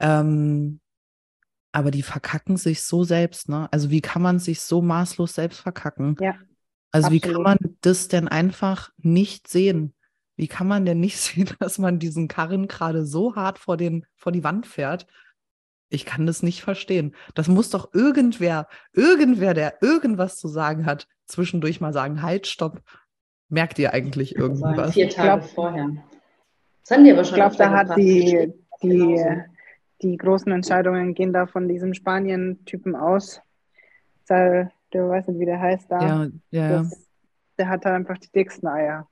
Ähm, 0.00 0.80
aber 1.72 1.90
die 1.90 2.02
verkacken 2.02 2.56
sich 2.56 2.82
so 2.82 3.02
selbst, 3.04 3.48
ne? 3.48 3.68
Also 3.72 3.90
wie 3.90 4.00
kann 4.02 4.22
man 4.22 4.38
sich 4.38 4.60
so 4.60 4.82
maßlos 4.82 5.34
selbst 5.34 5.60
verkacken? 5.60 6.16
Ja, 6.20 6.34
Also 6.90 7.10
wie 7.10 7.20
kann 7.20 7.36
absolut. 7.36 7.60
man 7.62 7.76
das 7.80 8.08
denn 8.08 8.28
einfach 8.28 8.90
nicht 8.98 9.48
sehen? 9.48 9.94
Wie 10.36 10.48
kann 10.48 10.66
man 10.66 10.84
denn 10.84 11.00
nicht 11.00 11.18
sehen, 11.20 11.50
dass 11.60 11.78
man 11.78 11.98
diesen 11.98 12.28
Karren 12.28 12.68
gerade 12.68 13.06
so 13.06 13.36
hart 13.36 13.58
vor, 13.58 13.76
den, 13.76 14.06
vor 14.16 14.32
die 14.32 14.44
Wand 14.44 14.66
fährt? 14.66 15.06
Ich 15.88 16.06
kann 16.06 16.26
das 16.26 16.42
nicht 16.42 16.62
verstehen. 16.62 17.14
Das 17.34 17.48
muss 17.48 17.68
doch 17.68 17.92
irgendwer, 17.92 18.66
irgendwer, 18.94 19.52
der 19.52 19.82
irgendwas 19.82 20.36
zu 20.36 20.48
sagen 20.48 20.86
hat, 20.86 21.06
zwischendurch 21.26 21.80
mal 21.80 21.92
sagen, 21.92 22.22
halt, 22.22 22.46
stopp. 22.46 22.82
Merkt 23.52 23.78
ihr 23.78 23.92
eigentlich 23.92 24.34
irgendwas? 24.34 24.94
vier 24.94 25.10
Tage 25.10 25.40
glaub- 25.40 25.50
vorher. 25.54 25.90
Das 26.80 26.96
haben 26.96 27.04
die 27.04 27.12
aber 27.12 27.20
Ich 27.20 27.28
schon 27.28 27.36
glaube, 27.36 27.50
öfter 27.50 27.64
da 27.68 27.76
hat 27.76 27.96
die, 27.98 28.50
die, 28.82 28.88
Genauso. 28.88 29.42
die 30.00 30.16
großen 30.16 30.50
Entscheidungen 30.50 31.12
gehen 31.14 31.34
da 31.34 31.46
von 31.46 31.68
diesem 31.68 31.92
Spanien-Typen 31.92 32.96
aus. 32.96 33.42
Sal, 34.24 34.72
der 34.94 35.06
weiß 35.08 35.28
nicht, 35.28 35.38
wie 35.38 35.44
der 35.44 35.60
heißt 35.60 35.90
da. 35.90 36.00
Ja, 36.00 36.24
ja, 36.50 36.70
ja. 36.70 36.78
Das, 36.78 37.08
der 37.58 37.68
hat 37.68 37.84
da 37.84 37.94
einfach 37.94 38.16
die 38.16 38.32
dicksten 38.34 38.68
Eier. 38.68 39.06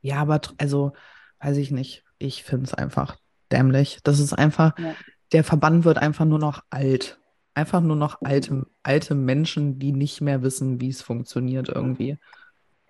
Ja, 0.00 0.16
aber 0.16 0.40
also, 0.58 0.92
weiß 1.40 1.56
ich 1.58 1.70
nicht. 1.70 2.04
Ich 2.18 2.42
finde 2.42 2.64
es 2.64 2.74
einfach 2.74 3.16
dämlich. 3.52 4.00
Das 4.02 4.18
ist 4.18 4.32
einfach, 4.32 4.76
Ja. 4.78 4.94
der 5.32 5.44
Verband 5.44 5.84
wird 5.84 5.98
einfach 5.98 6.24
nur 6.24 6.40
noch 6.40 6.64
alt. 6.70 7.20
Einfach 7.54 7.80
nur 7.80 7.94
noch 7.94 8.20
alte, 8.20 8.66
alte 8.82 9.14
Menschen, 9.14 9.78
die 9.78 9.92
nicht 9.92 10.20
mehr 10.20 10.42
wissen, 10.42 10.80
wie 10.80 10.88
es 10.88 11.02
funktioniert 11.02 11.68
irgendwie. 11.68 12.18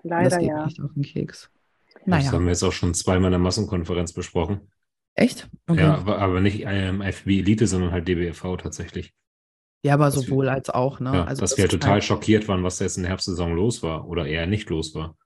Und 0.04 0.10
das 0.10 0.32
Leider 0.32 0.38
geht 0.38 0.48
ja. 0.48 0.66
echt 0.66 0.80
auf 0.80 0.92
den 0.94 1.02
Keks. 1.02 1.50
Das 1.94 2.02
Naja, 2.06 2.32
haben 2.32 2.44
wir 2.44 2.50
jetzt 2.52 2.62
auch 2.62 2.72
schon 2.72 2.94
zweimal 2.94 3.28
in 3.28 3.32
der 3.32 3.38
Massenkonferenz 3.40 4.12
besprochen. 4.12 4.70
echt? 5.14 5.48
Okay. 5.66 5.80
Ja, 5.80 5.86
Ja, 5.88 5.94
aber, 5.96 6.18
aber 6.18 6.40
nicht 6.40 6.62
ähm, 6.66 7.00
FB 7.00 7.38
Elite, 7.40 7.66
sondern 7.66 7.90
halt 7.92 8.06
DBFV 8.06 8.56
tatsächlich. 8.58 9.12
aber 9.88 10.04
dass 10.06 10.16
wir- 10.16 10.22
sowohl 10.22 10.48
als 10.48 10.70
auch, 10.70 11.00
ne? 11.00 11.12
Ja, 11.14 11.24
Also 11.24 11.40
dass 11.40 11.50
das 11.50 11.58
wir 11.58 11.68
total 11.68 11.92
halt 11.92 12.04
schockiert 12.04 12.46
waren, 12.48 12.62
was 12.62 12.78
da 12.78 12.84
jetzt 12.84 12.96
in 12.96 13.02
der 13.04 13.10
Herbstsaison 13.10 13.54
los 13.54 13.82
war 13.82 14.06
oder 14.08 14.26
eher 14.26 14.46
nicht 14.46 14.68
los 14.70 14.94
war. 14.94 15.16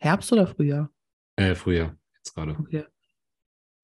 Herbst 0.00 0.32
oder 0.32 0.46
Frühjahr? 0.46 0.90
Äh, 1.36 1.54
früher, 1.54 1.96
jetzt 2.16 2.34
gerade. 2.34 2.56
Okay. 2.58 2.84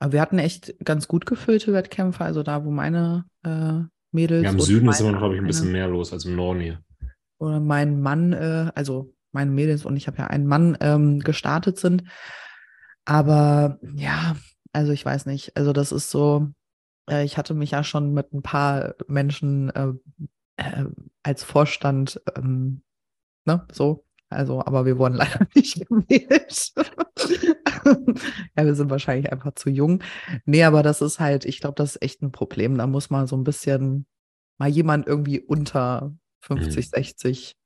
Aber 0.00 0.12
wir 0.12 0.20
hatten 0.20 0.38
echt 0.38 0.74
ganz 0.84 1.08
gut 1.08 1.24
gefüllte 1.26 1.72
Wettkämpfe, 1.72 2.24
also 2.24 2.42
da, 2.42 2.64
wo 2.64 2.70
meine 2.70 3.24
äh, 3.44 3.80
Mädels 4.12 4.44
Ja, 4.44 4.50
im 4.50 4.60
Süden 4.60 4.88
ist 4.88 5.00
immer 5.00 5.12
noch, 5.12 5.18
glaube 5.20 5.34
ich, 5.36 5.40
ein 5.40 5.46
bisschen 5.46 5.72
mehr 5.72 5.88
los 5.88 6.12
als 6.12 6.24
im 6.24 6.36
Norden 6.36 6.60
hier. 6.60 6.82
oder 7.38 7.58
mein 7.60 8.00
Mann, 8.00 8.32
äh, 8.32 8.70
also 8.74 9.14
meine 9.34 9.50
Mädels 9.50 9.84
und 9.84 9.96
ich 9.96 10.06
habe 10.06 10.18
ja 10.18 10.26
einen 10.28 10.46
Mann 10.46 10.76
ähm, 10.80 11.20
gestartet 11.20 11.78
sind. 11.78 12.04
Aber 13.04 13.78
ja, 13.94 14.36
also 14.72 14.92
ich 14.92 15.04
weiß 15.04 15.26
nicht. 15.26 15.56
Also 15.56 15.72
das 15.72 15.92
ist 15.92 16.10
so, 16.10 16.48
äh, 17.08 17.24
ich 17.24 17.36
hatte 17.36 17.54
mich 17.54 17.72
ja 17.72 17.84
schon 17.84 18.14
mit 18.14 18.32
ein 18.32 18.42
paar 18.42 18.94
Menschen 19.06 19.70
äh, 19.70 19.92
äh, 20.56 20.84
als 21.22 21.44
Vorstand, 21.44 22.20
ähm, 22.36 22.82
ne, 23.44 23.66
so. 23.72 24.04
Also, 24.30 24.64
aber 24.64 24.84
wir 24.84 24.98
wurden 24.98 25.14
leider 25.16 25.46
nicht 25.54 25.86
gewählt. 25.88 26.72
ja, 28.56 28.64
wir 28.64 28.74
sind 28.74 28.90
wahrscheinlich 28.90 29.30
einfach 29.30 29.54
zu 29.54 29.70
jung. 29.70 30.02
Nee, 30.44 30.64
aber 30.64 30.82
das 30.82 31.02
ist 31.02 31.20
halt, 31.20 31.44
ich 31.44 31.60
glaube, 31.60 31.76
das 31.76 31.96
ist 31.96 32.02
echt 32.02 32.22
ein 32.22 32.32
Problem. 32.32 32.76
Da 32.76 32.86
muss 32.86 33.10
mal 33.10 33.28
so 33.28 33.36
ein 33.36 33.44
bisschen 33.44 34.06
mal 34.58 34.68
jemand 34.68 35.06
irgendwie 35.06 35.40
unter 35.40 36.16
50, 36.42 36.90
60. 36.90 37.56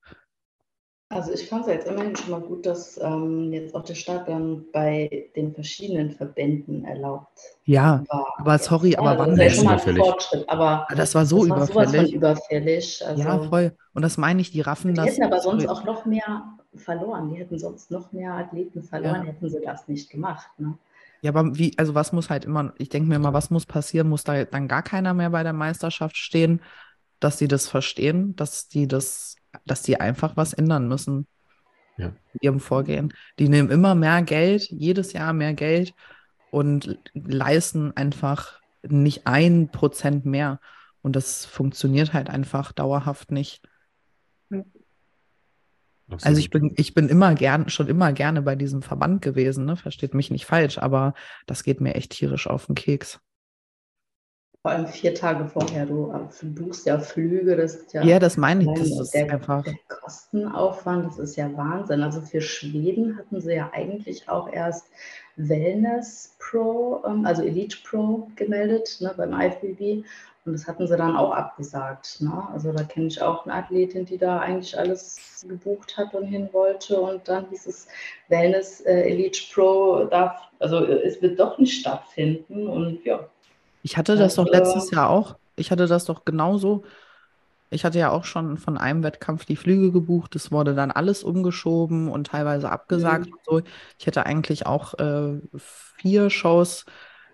Also 1.10 1.32
ich 1.32 1.48
fand 1.48 1.62
es 1.66 1.68
jetzt 1.72 1.86
immerhin 1.88 2.14
schon 2.16 2.30
mal 2.30 2.40
gut, 2.40 2.66
dass 2.66 2.98
ähm, 2.98 3.52
jetzt 3.52 3.74
auch 3.74 3.82
der 3.84 3.94
Start 3.94 4.28
dann 4.28 4.66
bei 4.72 5.30
den 5.36 5.54
verschiedenen 5.54 6.10
Verbänden 6.12 6.84
erlaubt 6.84 7.38
Ja, 7.64 8.04
war. 8.08 8.26
aber 8.36 8.58
sorry, 8.58 8.96
Ja, 9.00 9.00
aber 9.00 9.16
das 9.16 9.18
wann 9.18 9.32
ist 9.32 9.38
ja 9.38 9.50
schon 9.50 9.64
mal 9.64 9.72
ein 9.72 9.78
Überfällig. 9.78 10.04
Fortschritt, 10.04 10.48
aber 10.48 10.86
das 10.88 11.14
war 11.14 11.26
so 11.26 11.44
das 11.44 11.48
war 11.48 11.60
sowas 11.62 11.70
von 11.70 11.86
überfällig. 11.92 12.12
überfällig. 12.12 13.06
Also, 13.06 13.22
Ja, 13.22 13.38
voll. 13.40 13.76
Und 13.94 14.02
das 14.02 14.16
meine 14.16 14.40
ich, 14.40 14.50
die 14.50 14.60
raffen 14.60 14.94
Die 14.94 14.96
das. 14.96 15.08
hätten 15.08 15.22
aber 15.24 15.40
sonst 15.40 15.66
auch 15.68 15.84
noch 15.84 16.04
mehr 16.04 16.58
verloren. 16.74 17.30
Die 17.30 17.36
hätten 17.36 17.58
sonst 17.58 17.90
noch 17.90 18.12
mehr 18.12 18.34
Athleten 18.34 18.82
verloren, 18.82 19.22
Ja. 19.22 19.24
hätten 19.24 19.48
sie 19.48 19.60
das 19.62 19.88
nicht 19.88 20.10
gemacht. 20.10 20.48
Ne? 20.58 20.76
Ja, 21.20 21.30
aber 21.32 21.58
wie, 21.58 21.76
also 21.78 21.94
was 21.94 22.12
muss 22.12 22.30
halt 22.30 22.44
immer, 22.44 22.72
ich 22.78 22.88
denke 22.90 23.08
mir 23.08 23.16
immer, 23.16 23.32
was 23.32 23.50
muss 23.50 23.66
passieren? 23.66 24.08
Muss 24.08 24.22
da 24.24 24.44
dann 24.44 24.68
gar 24.68 24.82
keiner 24.82 25.14
mehr 25.14 25.30
bei 25.30 25.42
der 25.42 25.52
Meisterschaft 25.52 26.16
stehen, 26.16 26.62
dass 27.20 27.38
sie 27.38 27.48
das 27.48 27.68
verstehen, 27.68 28.36
dass 28.36 28.68
die 28.68 28.86
das, 28.88 29.37
dass 29.64 29.82
die 29.82 30.00
einfach 30.00 30.36
was 30.36 30.52
ändern 30.52 30.88
müssen 30.88 31.26
Ja. 31.96 32.08
in 32.34 32.40
ihrem 32.40 32.60
Vorgehen. 32.60 33.12
Die 33.38 33.48
nehmen 33.48 33.70
immer 33.70 33.94
mehr 33.94 34.22
Geld, 34.22 34.70
jedes 34.70 35.12
Jahr 35.12 35.32
mehr 35.32 35.54
Geld 35.54 35.94
und 36.50 36.98
leisten 37.14 37.96
einfach 37.96 38.60
nicht 38.82 39.26
ein 39.26 39.70
Prozent 39.70 40.24
mehr. 40.26 40.60
Und 41.02 41.16
das 41.16 41.44
funktioniert 41.44 42.12
halt 42.12 42.30
einfach 42.30 42.72
dauerhaft 42.72 43.30
nicht. 43.30 43.62
Also 46.22 46.40
ich 46.40 46.48
bin, 46.48 46.72
ich 46.76 46.94
bin 46.94 47.08
immer 47.08 47.34
gern, 47.34 47.68
schon 47.68 47.86
immer 47.88 48.12
gerne 48.12 48.40
bei 48.40 48.56
diesem 48.56 48.80
Verband 48.80 49.20
gewesen, 49.20 49.66
ne? 49.66 49.76
Versteht 49.76 50.14
mich 50.14 50.30
nicht 50.30 50.46
falsch, 50.46 50.78
aber 50.78 51.12
das 51.46 51.64
geht 51.64 51.82
mir 51.82 51.94
echt 51.94 52.12
tierisch 52.12 52.46
auf 52.46 52.66
den 52.66 52.74
Keks. 52.74 53.20
Vor 54.68 54.76
allem 54.76 54.86
vier 54.86 55.14
Tage 55.14 55.46
vorher. 55.46 55.86
Du, 55.86 56.12
du 56.42 56.54
buchst 56.54 56.84
ja 56.84 56.98
Flüge, 56.98 57.56
das 57.56 57.74
ist 57.74 57.94
ja. 57.94 58.04
Ja, 58.04 58.18
das 58.18 58.36
meine 58.36 58.64
ich, 58.64 58.78
das 58.78 59.00
ist 59.00 59.14
der, 59.14 59.32
einfach. 59.32 59.64
der 59.64 59.78
Kostenaufwand, 59.88 61.06
das 61.06 61.18
ist 61.18 61.36
ja 61.36 61.50
Wahnsinn. 61.56 62.02
Also 62.02 62.20
für 62.20 62.42
Schweden 62.42 63.16
hatten 63.16 63.40
sie 63.40 63.54
ja 63.54 63.70
eigentlich 63.72 64.28
auch 64.28 64.52
erst 64.52 64.84
Wellness 65.36 66.36
Pro, 66.38 67.02
ähm, 67.06 67.24
also 67.24 67.44
Elite 67.44 67.78
Pro 67.82 68.28
gemeldet 68.36 68.98
ne, 69.00 69.14
beim 69.16 69.32
IFBB. 69.32 70.04
Und 70.44 70.52
das 70.52 70.68
hatten 70.68 70.86
sie 70.86 70.98
dann 70.98 71.16
auch 71.16 71.32
abgesagt. 71.32 72.20
Ne? 72.20 72.48
Also 72.52 72.70
da 72.70 72.84
kenne 72.84 73.06
ich 73.06 73.22
auch 73.22 73.46
eine 73.46 73.54
Athletin, 73.54 74.04
die 74.04 74.18
da 74.18 74.40
eigentlich 74.40 74.78
alles 74.78 75.46
gebucht 75.48 75.96
hat 75.96 76.12
und 76.12 76.26
hin 76.26 76.50
wollte. 76.52 77.00
Und 77.00 77.26
dann 77.26 77.48
hieß 77.48 77.68
es, 77.68 77.88
Wellness 78.28 78.82
äh, 78.82 79.00
Elite 79.00 79.40
Pro 79.50 80.04
darf, 80.04 80.38
also 80.58 80.84
äh, 80.84 81.06
es 81.06 81.22
wird 81.22 81.40
doch 81.40 81.56
nicht 81.56 81.80
stattfinden. 81.80 82.68
Und 82.68 83.02
ja, 83.06 83.26
Ich 83.82 83.96
hatte 83.96 84.16
das 84.16 84.34
doch 84.36 84.46
Also- 84.46 84.52
letztes 84.58 84.90
Jahr 84.90 85.10
auch. 85.10 85.36
Ich 85.56 85.70
hatte 85.70 85.86
das 85.86 86.04
doch 86.04 86.24
genauso. 86.24 86.84
Ich 87.70 87.84
hatte 87.84 87.98
ja 87.98 88.10
auch 88.10 88.24
schon 88.24 88.56
von 88.56 88.78
einem 88.78 89.02
Wettkampf 89.02 89.44
die 89.44 89.56
Flüge 89.56 89.92
gebucht. 89.92 90.34
Es 90.36 90.50
wurde 90.50 90.74
dann 90.74 90.90
alles 90.90 91.22
umgeschoben 91.22 92.08
und 92.08 92.28
teilweise 92.28 92.70
abgesagt 92.70 93.26
Mhm. 93.26 93.32
und 93.32 93.40
so. 93.44 93.62
Ich 93.98 94.06
hätte 94.06 94.24
eigentlich 94.24 94.66
auch 94.66 94.94
äh, 94.98 95.38
vier 95.56 96.30
Shows 96.30 96.86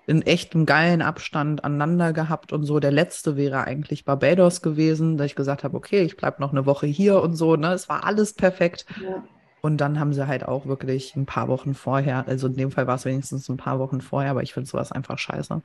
in 0.07 0.23
echtem 0.23 0.67
geilen 0.67 1.03
Abstand 1.03 1.65
aneinander 1.65 2.13
gehabt 2.13 2.53
und 2.53 2.65
so. 2.65 2.81
Der 2.81 2.91
letzte 2.91 3.37
wäre 3.37 3.63
eigentlich 3.65 4.05
Barbados 4.05 4.61
gewesen, 4.61 5.17
da 5.17 5.25
ich 5.25 5.37
gesagt 5.37 5.65
habe, 5.65 5.77
okay, 5.77 6.03
ich 6.03 6.17
bleibe 6.17 6.41
noch 6.43 6.51
eine 6.51 6.67
Woche 6.67 6.87
hier 6.87 7.23
und 7.23 7.37
so. 7.37 7.57
Ne? 7.57 7.73
Es 7.73 7.89
war 7.89 8.05
alles 8.05 8.33
perfekt. 8.35 8.87
ja. 9.03 9.23
Und 9.63 9.79
dann 9.79 9.99
haben 9.99 10.13
sie 10.13 10.27
halt 10.27 10.47
auch 10.47 10.67
wirklich 10.67 11.17
ein 11.17 11.25
paar 11.25 11.49
Wochen 11.49 11.73
vorher, 11.73 12.29
also 12.29 12.49
in 12.49 12.55
dem 12.57 12.71
Fall 12.71 12.87
war 12.87 12.97
es 12.97 13.07
wenigstens 13.07 13.49
ein 13.49 13.57
paar 13.57 13.79
Wochen 13.79 14.03
vorher, 14.03 14.33
aber 14.33 14.43
ich 14.43 14.53
finde 14.53 14.69
sowas 14.69 14.93
einfach 14.93 15.17
scheiße. 15.19 15.63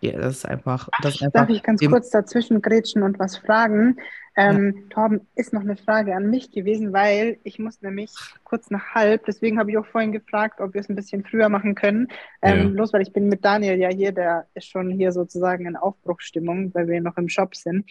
Ja, 0.00 0.18
das 0.18 0.38
ist 0.38 0.44
einfach, 0.44 0.88
das 1.02 1.14
ist 1.16 1.22
einfach 1.22 1.40
Darf 1.40 1.48
ich 1.50 1.62
ganz 1.62 1.80
kurz 1.80 2.10
dazwischen 2.10 2.60
grätschen 2.60 3.02
und 3.02 3.18
was 3.18 3.38
fragen? 3.38 3.96
Ähm, 4.38 4.90
Torben, 4.90 5.26
ist 5.34 5.54
noch 5.54 5.62
eine 5.62 5.76
Frage 5.76 6.14
an 6.14 6.28
mich 6.28 6.50
gewesen, 6.50 6.92
weil 6.92 7.38
ich 7.42 7.58
muss 7.58 7.80
nämlich 7.80 8.12
kurz 8.44 8.68
nach 8.70 8.94
halb, 8.94 9.24
deswegen 9.24 9.58
habe 9.58 9.70
ich 9.70 9.78
auch 9.78 9.86
vorhin 9.86 10.12
gefragt, 10.12 10.60
ob 10.60 10.74
wir 10.74 10.82
es 10.82 10.90
ein 10.90 10.96
bisschen 10.96 11.24
früher 11.24 11.48
machen 11.48 11.74
können. 11.74 12.08
Ähm, 12.42 12.58
Ja. 12.58 12.68
Bloß 12.68 12.92
weil 12.92 13.00
ich 13.00 13.14
bin 13.14 13.28
mit 13.28 13.42
Daniel 13.46 13.78
ja 13.78 13.88
hier, 13.88 14.12
der 14.12 14.46
ist 14.52 14.68
schon 14.68 14.90
hier 14.90 15.12
sozusagen 15.12 15.64
in 15.64 15.76
Aufbruchsstimmung, 15.76 16.74
weil 16.74 16.86
wir 16.86 17.00
noch 17.00 17.16
im 17.16 17.30
Shop 17.30 17.56
sind. 17.56 17.86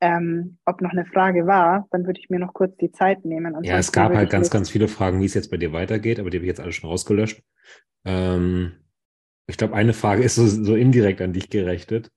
Ähm, 0.00 0.56
ob 0.64 0.80
noch 0.80 0.92
eine 0.92 1.04
Frage 1.04 1.46
war, 1.46 1.86
dann 1.90 2.06
würde 2.06 2.18
ich 2.18 2.30
mir 2.30 2.38
noch 2.38 2.54
kurz 2.54 2.74
die 2.78 2.90
Zeit 2.90 3.26
nehmen. 3.26 3.52
Ja, 3.52 3.58
Ansonsten 3.58 3.76
es 3.76 3.92
gab 3.92 4.14
halt 4.14 4.30
ganz, 4.30 4.48
ganz 4.48 4.70
viele 4.70 4.88
Fragen, 4.88 5.20
wie 5.20 5.26
es 5.26 5.34
jetzt 5.34 5.50
bei 5.50 5.58
dir 5.58 5.74
weitergeht, 5.74 6.18
aber 6.18 6.30
die 6.30 6.38
habe 6.38 6.46
ich 6.46 6.48
jetzt 6.48 6.60
alle 6.60 6.72
schon 6.72 6.88
rausgelöscht. 6.88 7.42
Ähm, 8.06 8.72
ich 9.50 9.56
glaube, 9.56 9.74
eine 9.74 9.92
Frage 9.92 10.22
ist 10.22 10.36
so, 10.36 10.46
so 10.46 10.74
indirekt 10.74 11.20
an 11.20 11.32
dich 11.32 11.50
gerechnet, 11.50 12.10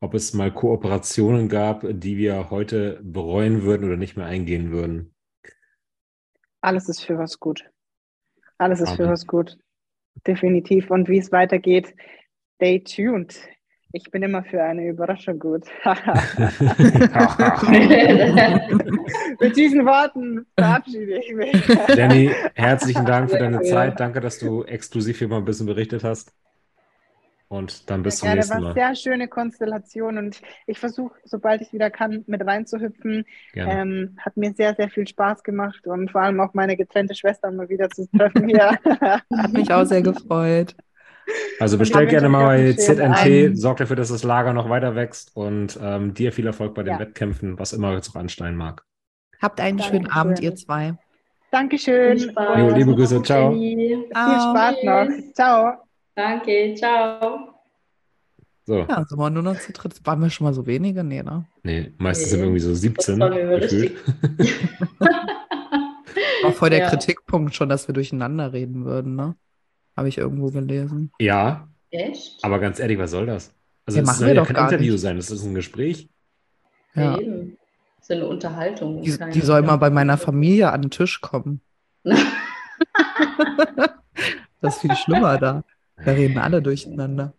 ob 0.00 0.14
es 0.14 0.34
mal 0.34 0.52
Kooperationen 0.52 1.48
gab, 1.48 1.84
die 1.88 2.16
wir 2.16 2.50
heute 2.50 3.00
bereuen 3.02 3.62
würden 3.62 3.86
oder 3.86 3.96
nicht 3.96 4.16
mehr 4.16 4.26
eingehen 4.26 4.70
würden. 4.70 5.14
Alles 6.60 6.88
ist 6.88 7.02
für 7.04 7.18
was 7.18 7.40
gut. 7.40 7.64
Alles 8.58 8.80
ist 8.80 8.92
für 8.92 9.04
Amen. 9.04 9.12
was 9.12 9.26
gut. 9.26 9.58
Definitiv. 10.26 10.90
Und 10.90 11.08
wie 11.08 11.18
es 11.18 11.32
weitergeht, 11.32 11.94
stay 12.56 12.80
tuned. 12.80 13.40
Ich 13.92 14.10
bin 14.10 14.22
immer 14.22 14.44
für 14.44 14.62
eine 14.62 14.86
Überraschung 14.86 15.38
gut. 15.38 15.64
Mit 19.40 19.56
diesen 19.56 19.84
Worten 19.84 20.46
verabschiede 20.56 21.18
ich 21.18 21.34
mich. 21.34 21.66
Danny, 21.96 22.30
herzlichen 22.54 23.04
Dank 23.04 23.30
für 23.30 23.38
deine. 23.38 23.62
Zeit. 23.62 23.98
Danke, 23.98 24.20
dass 24.20 24.38
du 24.38 24.62
exklusiv 24.62 25.18
hier 25.18 25.28
mal 25.28 25.38
ein 25.38 25.44
bisschen 25.44 25.66
berichtet 25.66 26.04
hast. 26.04 26.32
Und 27.52 27.90
dann 27.90 28.04
bis 28.04 28.18
zum 28.18 28.28
Ja, 28.28 28.36
das 28.36 28.48
nächsten 28.48 28.62
war 28.64 28.74
Mal. 28.74 28.74
sehr 28.74 28.94
schöne 28.94 29.26
Konstellation 29.26 30.18
und 30.18 30.40
ich 30.68 30.78
versuche, 30.78 31.18
sobald 31.24 31.60
ich 31.62 31.72
wieder 31.72 31.90
kann, 31.90 32.22
mit 32.28 32.46
reinzuhüpfen. 32.46 33.24
Ähm, 33.66 34.16
hat 34.20 34.36
mir 34.36 34.52
sehr, 34.52 34.76
sehr 34.76 34.88
viel 34.88 35.04
Spaß 35.08 35.42
gemacht 35.42 35.84
und 35.88 36.12
vor 36.12 36.20
allem 36.22 36.38
auch 36.40 36.54
meine 36.54 36.76
getrennte 36.76 37.16
Schwester 37.16 37.50
mal 37.50 37.68
wieder 37.68 37.90
zu 37.90 38.08
treffen 38.16 38.46
hier. 38.48 38.78
Hat 39.36 39.52
mich 39.52 39.72
auch 39.72 39.84
sehr 39.84 40.00
gefreut. 40.02 40.76
Also 41.58 41.76
bestell 41.76 42.06
gerne 42.06 42.28
mal 42.28 42.44
bei 42.46 42.58
schönen 42.58 42.78
ZNT, 42.78 43.18
Abend. 43.18 43.58
sorg 43.60 43.78
dafür, 43.78 43.96
dass 43.96 44.10
das 44.10 44.22
Lager 44.22 44.52
noch 44.52 44.70
weiter 44.70 44.94
wächst 44.94 45.34
und 45.34 45.76
ähm, 45.82 46.14
dir 46.14 46.32
viel 46.32 46.46
Erfolg 46.46 46.74
bei 46.74 46.84
den 46.84 46.94
Ja. 46.94 47.00
Wettkämpfen, 47.00 47.58
was 47.58 47.72
immer 47.72 47.94
jetzt 47.94 48.10
auch 48.10 48.16
ansteigen 48.20 48.56
mag. 48.56 48.84
Habt 49.42 49.60
einen 49.60 49.80
schönen 49.80 50.04
Dankeschön. 50.04 50.16
Abend, 50.20 50.40
ihr 50.40 50.54
zwei. 50.54 50.94
Dankeschön. 51.50 52.18
Viel 52.18 52.30
Spaß. 52.30 52.58
Jo, 52.58 52.70
liebe 52.76 52.94
Grüße, 52.94 53.22
ciao. 53.24 53.52
Viel. 53.52 54.06
Spaß 54.12 54.76
noch. 54.84 55.08
Ciao. 55.34 55.89
Danke, 56.20 56.74
ciao. 56.76 57.48
So, 58.66 58.80
Ja, 58.80 59.04
sind 59.08 59.18
wir 59.18 59.30
nur 59.30 59.42
noch 59.42 59.58
zu 59.58 59.72
dritt. 59.72 60.04
Waren 60.06 60.20
wir 60.20 60.28
schon 60.28 60.44
mal 60.44 60.52
so 60.52 60.66
wenige? 60.66 61.02
Nee, 61.02 61.22
ne? 61.22 61.46
nee, 61.62 61.94
meistens 61.96 62.26
Nee. 62.26 62.30
sind 62.32 62.40
wir 62.40 62.44
irgendwie 62.44 62.60
so 62.60 62.74
17 62.74 63.18
Das 63.18 63.30
war 63.30 63.34
mir 63.34 63.58
gefühlt. 63.60 63.96
War 66.42 66.52
voll 66.52 66.68
der 66.70 66.80
Ja. 66.80 66.88
Kritikpunkt 66.90 67.54
schon, 67.54 67.68
dass 67.70 67.86
wir 67.88 67.94
durcheinander 67.94 68.52
reden 68.52 68.84
würden, 68.84 69.14
ne? 69.16 69.34
Habe 69.96 70.08
ich 70.08 70.18
irgendwo 70.18 70.48
gelesen. 70.50 71.10
ja, 71.18 71.68
Echt? 71.90 72.42
aber 72.44 72.58
ganz 72.58 72.78
ehrlich, 72.80 72.98
was 72.98 73.10
soll 73.12 73.26
das? 73.26 73.52
Also 73.86 73.98
Ja, 73.98 74.02
es 74.02 74.06
machen 74.06 74.18
soll 74.20 74.28
ja 74.28 74.34
doch 74.34 74.46
kein 74.46 74.56
gar 74.56 74.70
Interview 74.70 74.92
nicht. 74.92 75.00
sein, 75.02 75.16
das 75.16 75.30
ist 75.30 75.42
ein 75.44 75.54
Gespräch. 75.54 76.08
Ja. 76.94 77.18
Eben. 77.18 77.56
Das 77.98 78.10
ist 78.10 78.16
eine 78.16 78.26
Unterhaltung. 78.26 79.02
Die, 79.02 79.16
die 79.32 79.40
soll 79.40 79.62
mal 79.62 79.76
bei 79.76 79.90
meiner 79.90 80.16
Familie 80.18 80.70
an 80.72 80.82
den 80.82 80.90
Tisch 80.90 81.20
kommen. 81.22 81.60
Das 84.62 84.74
ist 84.76 84.82
viel 84.82 84.94
schlimmer 84.94 85.38
da. 85.38 85.64
Da 86.04 86.12
reden 86.12 86.38
alle 86.38 86.62
durcheinander. 86.62 87.34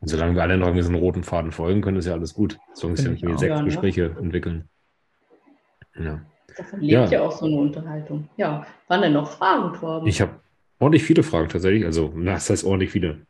Und 0.00 0.08
solange 0.08 0.34
wir 0.34 0.42
alle 0.42 0.58
noch 0.58 0.66
irgendwie 0.68 0.82
so 0.82 0.90
einen 0.90 0.98
roten 1.00 1.24
Faden 1.24 1.52
folgen 1.52 1.80
können, 1.80 1.96
ist 1.96 2.06
ja 2.06 2.12
alles 2.12 2.34
gut. 2.34 2.58
Solange 2.74 2.96
sich 2.96 3.06
Finde 3.06 3.16
ich 3.16 3.22
irgendwie 3.22 3.40
sechs 3.40 3.50
Ja, 3.50 3.58
ne? 3.58 3.64
Gespräche 3.64 4.16
entwickeln. 4.20 4.68
Ja. 5.98 6.20
Davon 6.56 6.80
lebt 6.80 6.92
Ja. 6.92 7.06
ja. 7.06 7.22
auch 7.22 7.32
so 7.32 7.46
eine 7.46 7.56
Unterhaltung. 7.56 8.28
Ja, 8.36 8.66
waren 8.88 9.02
denn 9.02 9.12
noch 9.12 9.30
Fragen, 9.30 9.72
Torben? 9.78 10.06
Ich 10.06 10.20
habe 10.20 10.40
ordentlich 10.78 11.02
viele 11.02 11.22
Fragen 11.22 11.48
tatsächlich. 11.48 11.84
Also, 11.84 12.12
na, 12.14 12.34
das 12.34 12.50
heißt 12.50 12.64
ordentlich 12.64 12.90
viele. 12.90 13.26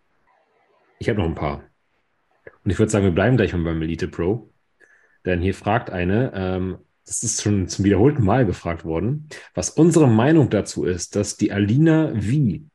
Ich 0.99 1.09
habe 1.09 1.21
noch 1.21 1.27
ein 1.27 1.35
paar. 1.35 1.63
Und 2.65 2.71
ich 2.71 2.79
würde 2.79 2.91
sagen, 2.91 3.05
wir 3.05 3.13
bleiben 3.13 3.37
gleich 3.37 3.53
mal 3.53 3.63
beim 3.63 3.83
Elite 3.83 4.09
Pro. 4.09 4.51
Denn 5.25 5.41
hier 5.41 5.55
fragt 5.55 5.91
eine, 5.91 6.33
ähm, 6.35 6.79
das 7.05 7.23
ist 7.23 7.43
schon 7.43 7.69
zum 7.69 7.85
wiederholten 7.85 8.25
Mal 8.25 8.47
gefragt 8.47 8.85
worden, 8.85 9.29
was 9.55 9.71
unsere 9.71 10.09
Meinung 10.09 10.51
dazu 10.51 10.85
ist, 10.85 11.15
dass 11.15 11.37
die 11.37 11.53
Alina 11.53 12.11
wie 12.15 12.67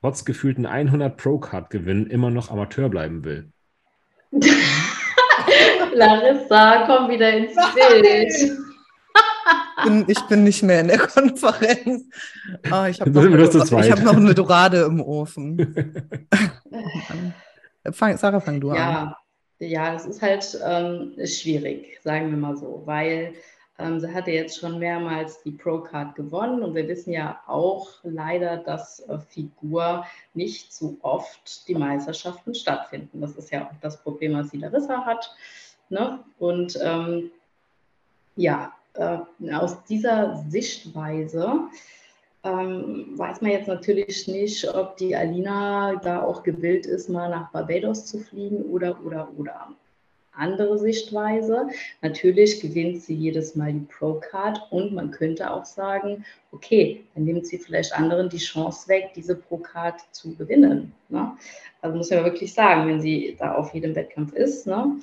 trotz 0.00 0.24
gefühlten 0.24 0.66
100 0.66 1.16
Pro-Card-Gewinnen 1.16 2.06
immer 2.06 2.30
noch 2.30 2.50
Amateur 2.50 2.88
bleiben 2.88 3.24
will. 3.24 3.52
Larissa, 5.94 6.86
komm 6.86 7.10
wieder 7.10 7.32
ins 7.32 7.54
Bild. 7.74 8.32
Ich 9.78 9.84
bin, 9.84 10.04
ich 10.08 10.20
bin 10.28 10.44
nicht 10.44 10.62
mehr 10.62 10.80
in 10.80 10.88
der 10.88 10.98
Konferenz. 10.98 12.04
Ah, 12.70 12.88
ich 12.88 13.00
habe 13.00 13.10
noch, 13.10 13.22
hab 13.24 14.02
noch 14.02 14.16
eine 14.16 14.34
Dorade 14.34 14.82
im 14.82 15.00
Ofen. 15.00 15.94
Fang, 17.92 18.16
Sarah, 18.18 18.40
fang 18.40 18.60
du 18.60 18.70
an. 18.70 18.76
Ja, 18.76 19.16
ja, 19.58 19.92
das 19.92 20.04
ist 20.04 20.20
halt 20.20 20.58
ähm, 20.64 21.14
schwierig, 21.24 21.98
sagen 22.02 22.30
wir 22.30 22.36
mal 22.36 22.56
so, 22.56 22.82
weil 22.84 23.32
ähm, 23.80 24.00
sie 24.00 24.12
hatte 24.12 24.30
jetzt 24.30 24.58
schon 24.58 24.78
mehrmals 24.78 25.42
die 25.42 25.52
Pro-Card 25.52 26.14
gewonnen 26.14 26.62
und 26.62 26.74
wir 26.74 26.86
wissen 26.86 27.12
ja 27.12 27.40
auch 27.46 27.88
leider, 28.02 28.58
dass 28.58 29.00
äh, 29.08 29.18
Figur 29.18 30.04
nicht 30.34 30.72
so 30.72 30.96
oft 31.02 31.66
die 31.68 31.74
Meisterschaften 31.74 32.54
stattfinden. 32.54 33.20
Das 33.20 33.36
ist 33.36 33.50
ja 33.50 33.66
auch 33.66 33.72
das 33.80 34.02
Problem, 34.02 34.34
was 34.34 34.50
die 34.50 34.58
Larissa 34.58 35.04
hat. 35.04 35.34
Ne? 35.88 36.20
Und 36.38 36.78
ähm, 36.82 37.30
ja, 38.36 38.72
äh, 38.94 39.18
aus 39.52 39.82
dieser 39.84 40.44
Sichtweise 40.48 41.68
ähm, 42.42 43.18
weiß 43.18 43.40
man 43.42 43.50
jetzt 43.50 43.68
natürlich 43.68 44.26
nicht, 44.26 44.66
ob 44.74 44.96
die 44.96 45.14
Alina 45.14 45.96
da 45.96 46.22
auch 46.22 46.42
gewillt 46.42 46.86
ist, 46.86 47.08
mal 47.08 47.28
nach 47.28 47.50
Barbados 47.50 48.06
zu 48.06 48.18
fliegen 48.18 48.62
oder, 48.62 48.98
oder, 49.04 49.28
oder. 49.36 49.68
Andere 50.40 50.78
Sichtweise. 50.78 51.68
Natürlich 52.02 52.60
gewinnt 52.60 53.02
sie 53.02 53.14
jedes 53.14 53.54
Mal 53.54 53.72
die 53.72 53.86
Pro-Card 53.86 54.60
und 54.70 54.92
man 54.94 55.10
könnte 55.10 55.50
auch 55.50 55.64
sagen, 55.64 56.24
okay, 56.50 57.04
dann 57.14 57.24
nimmt 57.24 57.46
sie 57.46 57.58
vielleicht 57.58 57.92
anderen 57.92 58.28
die 58.28 58.38
Chance 58.38 58.88
weg, 58.88 59.12
diese 59.14 59.36
Pro-Card 59.36 60.00
zu 60.12 60.34
gewinnen. 60.34 60.92
Ne? 61.08 61.36
Also 61.82 61.96
muss 61.96 62.10
man 62.10 62.24
wirklich 62.24 62.52
sagen, 62.52 62.88
wenn 62.88 63.00
sie 63.00 63.36
da 63.38 63.54
auf 63.54 63.74
jedem 63.74 63.94
Wettkampf 63.94 64.32
ist, 64.32 64.66
ne? 64.66 64.96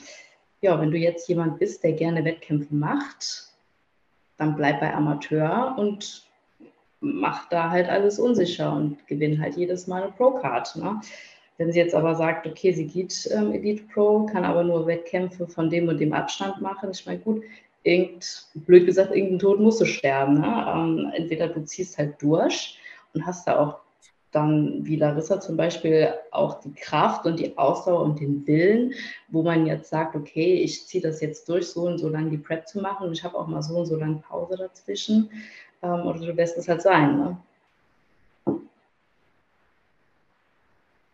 ja, 0.62 0.80
wenn 0.80 0.92
du 0.92 0.98
jetzt 0.98 1.30
jemand 1.30 1.60
bist, 1.60 1.84
der 1.84 1.94
gerne 1.94 2.26
Wettkämpfe 2.26 2.74
macht, 2.74 3.48
dann 4.38 4.56
bleib 4.56 4.80
bei 4.80 4.94
Amateur 4.94 5.76
und 5.78 6.28
mach 7.00 7.48
da 7.50 7.70
halt 7.70 7.90
alles 7.90 8.20
unsicher 8.20 8.74
und 8.74 9.06
gewinn 9.08 9.40
halt 9.40 9.56
jedes 9.56 9.88
Mal 9.88 10.04
eine 10.04 10.12
Pro-Card. 10.12 10.76
Ne? 10.78 11.00
Wenn 11.58 11.72
sie 11.72 11.80
jetzt 11.80 11.96
aber 11.96 12.16
sagt, 12.16 12.46
okay, 12.46 12.72
sie 12.72 12.86
geht 12.86 13.30
ähm, 13.34 13.52
Elite 13.52 13.84
Pro, 13.92 14.26
kann 14.28 14.46
aber 14.46 14.64
nur 14.64 14.86
Wettkämpfe 14.86 15.48
von 15.48 15.70
dem 15.70 15.88
und 15.88 16.00
dem 16.00 16.14
Abstand 16.14 16.62
machen, 16.62 16.92
ich 16.92 17.06
meine, 17.06 17.20
gut, 17.20 17.44
irgend, 17.84 18.48
blöd 18.54 18.86
gesagt, 18.86 19.16
irgendein 19.16 19.40
Tod 19.40 19.60
musst 19.60 19.82
du 19.82 19.86
sterben. 19.86 20.36
Ne? 20.36 20.66
Ähm, 20.74 21.12
entweder 21.16 21.48
du 21.48 21.64
ziehst 21.64 21.98
halt 21.98 22.22
durch 22.22 22.78
und 23.14 23.26
hast 23.26 23.48
da 23.48 23.58
auch 23.60 23.80
dann, 24.32 24.86
wie 24.86 24.98
Larissa 24.98 25.40
zum 25.40 25.58
Beispiel, 25.58 26.14
auch 26.32 26.60
die 26.60 26.74
Kraft 26.74 27.26
und 27.26 27.40
die 27.40 27.58
Ausdauer 27.58 28.02
und 28.02 28.20
den 28.20 28.46
Willen, 28.46 28.94
wo 29.30 29.42
man 29.42 29.66
jetzt 29.66 29.90
sagt, 29.90 30.16
okay, 30.16 30.56
ich 30.56 30.86
ziehe 30.86 31.02
das 31.02 31.22
jetzt 31.22 31.48
durch, 31.50 31.68
so 31.68 31.88
und 31.88 31.98
so 31.98 32.10
lange 32.10 32.30
die 32.30 32.38
Prep 32.38 32.68
zu 32.68 32.82
machen 32.82 33.08
und 33.08 33.14
ich 33.14 33.24
habe 33.24 33.38
auch 33.38 33.48
mal 33.48 33.64
so 33.64 33.76
und 33.78 33.86
so 33.86 33.96
lange 33.96 34.18
Pause 34.18 34.58
dazwischen. 34.58 35.30
Ähm, 35.82 36.06
oder 36.06 36.20
du 36.20 36.32
lässt 36.34 36.58
es 36.58 36.68
halt 36.68 36.82
sein. 36.82 37.18
Ne? 37.18 37.38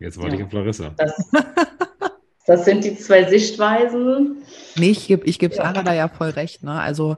Jetzt 0.03 0.17
warte 0.17 0.35
Ja. 0.35 0.41
ich 0.41 0.45
auf 0.45 0.51
Larissa. 0.51 0.89
Das, 0.97 1.31
das 2.45 2.65
sind 2.65 2.84
die 2.84 2.95
zwei 2.97 3.23
Sichtweisen. 3.30 4.43
Nee, 4.75 4.89
ich 4.89 5.07
gebe 5.07 5.25
ich 5.25 5.39
geb 5.39 5.53
Ja. 5.53 5.63
Sarah 5.63 5.81
da 5.84 5.93
ja 5.93 6.09
voll 6.09 6.30
recht. 6.30 6.61
Ne? 6.61 6.73
Also 6.73 7.15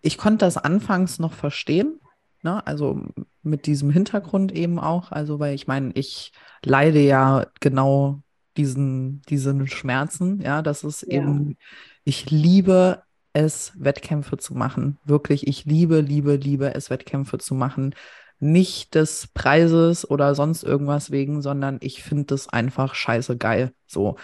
ich 0.00 0.16
konnte 0.16 0.44
das 0.44 0.56
anfangs 0.56 1.18
noch 1.18 1.32
verstehen. 1.32 1.98
Ne? 2.42 2.64
Also 2.66 3.02
mit 3.42 3.66
diesem 3.66 3.90
Hintergrund 3.90 4.52
eben 4.52 4.78
auch. 4.78 5.10
Also 5.10 5.40
weil 5.40 5.54
ich 5.56 5.66
meine, 5.66 5.90
ich 5.94 6.32
leide 6.64 7.00
ja 7.00 7.46
genau 7.58 8.20
diesen, 8.56 9.22
diesen 9.28 9.66
Schmerzen. 9.66 10.40
Ja, 10.40 10.62
das 10.62 10.84
ist 10.84 11.02
Ja. 11.02 11.14
eben, 11.22 11.56
ich 12.04 12.30
liebe 12.30 13.02
es, 13.32 13.72
Wettkämpfe 13.76 14.38
zu 14.38 14.54
machen. 14.54 14.98
Wirklich, 15.04 15.46
ich 15.48 15.64
liebe, 15.64 16.00
liebe, 16.00 16.36
liebe 16.36 16.72
es, 16.74 16.88
Wettkämpfe 16.88 17.38
zu 17.38 17.54
machen. 17.54 17.94
Nicht 18.40 18.94
des 18.94 19.28
Preises 19.34 20.08
oder 20.08 20.34
sonst 20.34 20.64
irgendwas 20.64 21.10
wegen, 21.10 21.42
sondern 21.42 21.78
ich 21.80 22.02
finde 22.02 22.24
das 22.24 22.48
einfach 22.48 22.94
scheiße 22.94 23.36
geil. 23.36 23.72
So. 23.86 24.16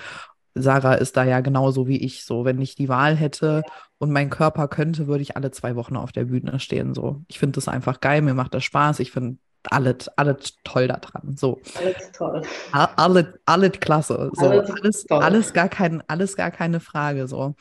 Sarah 0.54 0.94
ist 0.94 1.18
da 1.18 1.24
ja 1.24 1.40
genauso 1.40 1.86
wie 1.86 1.98
ich. 1.98 2.24
So, 2.24 2.46
wenn 2.46 2.60
ich 2.62 2.74
die 2.74 2.88
Wahl 2.88 3.14
hätte 3.14 3.62
und 3.98 4.10
mein 4.10 4.30
Körper 4.30 4.68
könnte, 4.68 5.06
würde 5.06 5.22
ich 5.22 5.36
alle 5.36 5.50
zwei 5.50 5.76
Wochen 5.76 5.96
auf 5.96 6.12
der 6.12 6.24
Bühne 6.24 6.58
stehen. 6.60 6.94
So, 6.94 7.22
ich 7.28 7.38
finde 7.38 7.56
das 7.56 7.68
einfach 7.68 8.00
geil, 8.00 8.22
mir 8.22 8.32
macht 8.34 8.54
das 8.54 8.64
Spaß. 8.64 9.00
Ich 9.00 9.12
finde 9.12 9.38
alles, 9.70 10.08
alles 10.16 10.56
toll 10.64 10.88
daran. 10.88 11.36
So, 11.36 11.60
Alles 11.78 12.10
toll. 12.12 12.42
Alles, 12.72 13.26
alles 13.44 13.72
klasse. 13.80 14.30
So, 14.32 14.46
Alles 14.48 14.70
alles, 14.70 15.10
alles, 15.10 15.52
gar 15.52 15.68
kein, 15.68 16.02
alles 16.08 16.36
gar 16.36 16.50
keine 16.50 16.80
Frage. 16.80 17.28
So, 17.28 17.54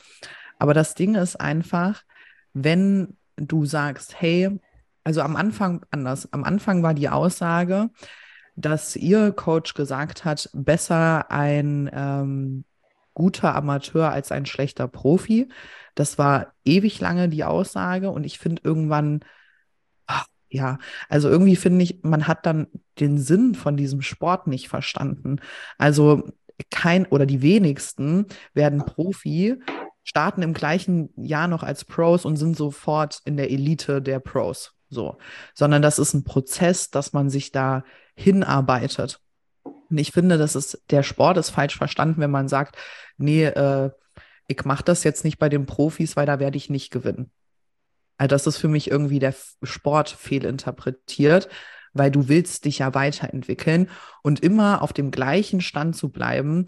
aber 0.58 0.74
das 0.74 0.94
Ding 0.94 1.14
ist 1.16 1.40
einfach, 1.40 2.02
wenn 2.54 3.16
du 3.36 3.66
sagst, 3.66 4.20
hey, 4.20 4.58
also 5.06 5.20
am 5.20 5.36
Anfang 5.36 5.86
anders. 5.92 6.32
Am 6.32 6.42
Anfang 6.42 6.82
war 6.82 6.92
die 6.92 7.08
Aussage, 7.08 7.90
dass 8.56 8.96
ihr 8.96 9.30
Coach 9.30 9.74
gesagt 9.74 10.24
hat, 10.24 10.50
besser 10.52 11.30
ein 11.30 11.88
ähm, 11.92 12.64
guter 13.14 13.54
Amateur 13.54 14.10
als 14.10 14.32
ein 14.32 14.46
schlechter 14.46 14.88
Profi. 14.88 15.48
Das 15.94 16.18
war 16.18 16.54
ewig 16.64 16.98
lange 16.98 17.28
die 17.28 17.44
Aussage 17.44 18.10
und 18.10 18.24
ich 18.24 18.40
finde 18.40 18.62
irgendwann, 18.64 19.20
ach, 20.08 20.26
ja, 20.48 20.78
also 21.08 21.28
irgendwie 21.28 21.54
finde 21.54 21.84
ich, 21.84 22.02
man 22.02 22.26
hat 22.26 22.44
dann 22.44 22.66
den 22.98 23.18
Sinn 23.18 23.54
von 23.54 23.76
diesem 23.76 24.02
Sport 24.02 24.48
nicht 24.48 24.68
verstanden. 24.68 25.40
Also 25.78 26.28
kein 26.72 27.06
oder 27.06 27.26
die 27.26 27.42
wenigsten 27.42 28.26
werden 28.54 28.84
Profi, 28.84 29.54
starten 30.02 30.42
im 30.42 30.52
gleichen 30.52 31.10
Jahr 31.16 31.46
noch 31.46 31.62
als 31.62 31.84
Pros 31.84 32.24
und 32.24 32.36
sind 32.38 32.56
sofort 32.56 33.20
in 33.24 33.36
der 33.36 33.52
Elite 33.52 34.02
der 34.02 34.18
Pros. 34.18 34.75
So, 34.88 35.18
sondern 35.54 35.82
das 35.82 35.98
ist 35.98 36.14
ein 36.14 36.24
Prozess, 36.24 36.90
dass 36.90 37.12
man 37.12 37.28
sich 37.28 37.50
da 37.52 37.84
hinarbeitet. 38.14 39.20
Und 39.64 39.98
ich 39.98 40.12
finde, 40.12 40.38
das 40.38 40.54
ist, 40.54 40.82
der 40.90 41.02
Sport 41.02 41.36
ist 41.38 41.50
falsch 41.50 41.76
verstanden, 41.76 42.20
wenn 42.20 42.30
man 42.30 42.48
sagt, 42.48 42.76
nee, 43.16 43.44
äh, 43.44 43.90
ich 44.48 44.64
mache 44.64 44.84
das 44.84 45.04
jetzt 45.04 45.24
nicht 45.24 45.38
bei 45.38 45.48
den 45.48 45.66
Profis, 45.66 46.16
weil 46.16 46.26
da 46.26 46.38
werde 46.38 46.56
ich 46.56 46.70
nicht 46.70 46.90
gewinnen. 46.90 47.30
Also 48.18 48.28
das 48.28 48.46
ist 48.46 48.56
für 48.58 48.68
mich 48.68 48.90
irgendwie 48.90 49.18
der 49.18 49.34
Sport 49.62 50.08
fehlinterpretiert, 50.10 51.48
weil 51.92 52.10
du 52.10 52.28
willst 52.28 52.64
dich 52.64 52.78
ja 52.78 52.94
weiterentwickeln 52.94 53.90
und 54.22 54.40
immer 54.40 54.82
auf 54.82 54.92
dem 54.92 55.10
gleichen 55.10 55.60
Stand 55.60 55.96
zu 55.96 56.10
bleiben, 56.10 56.66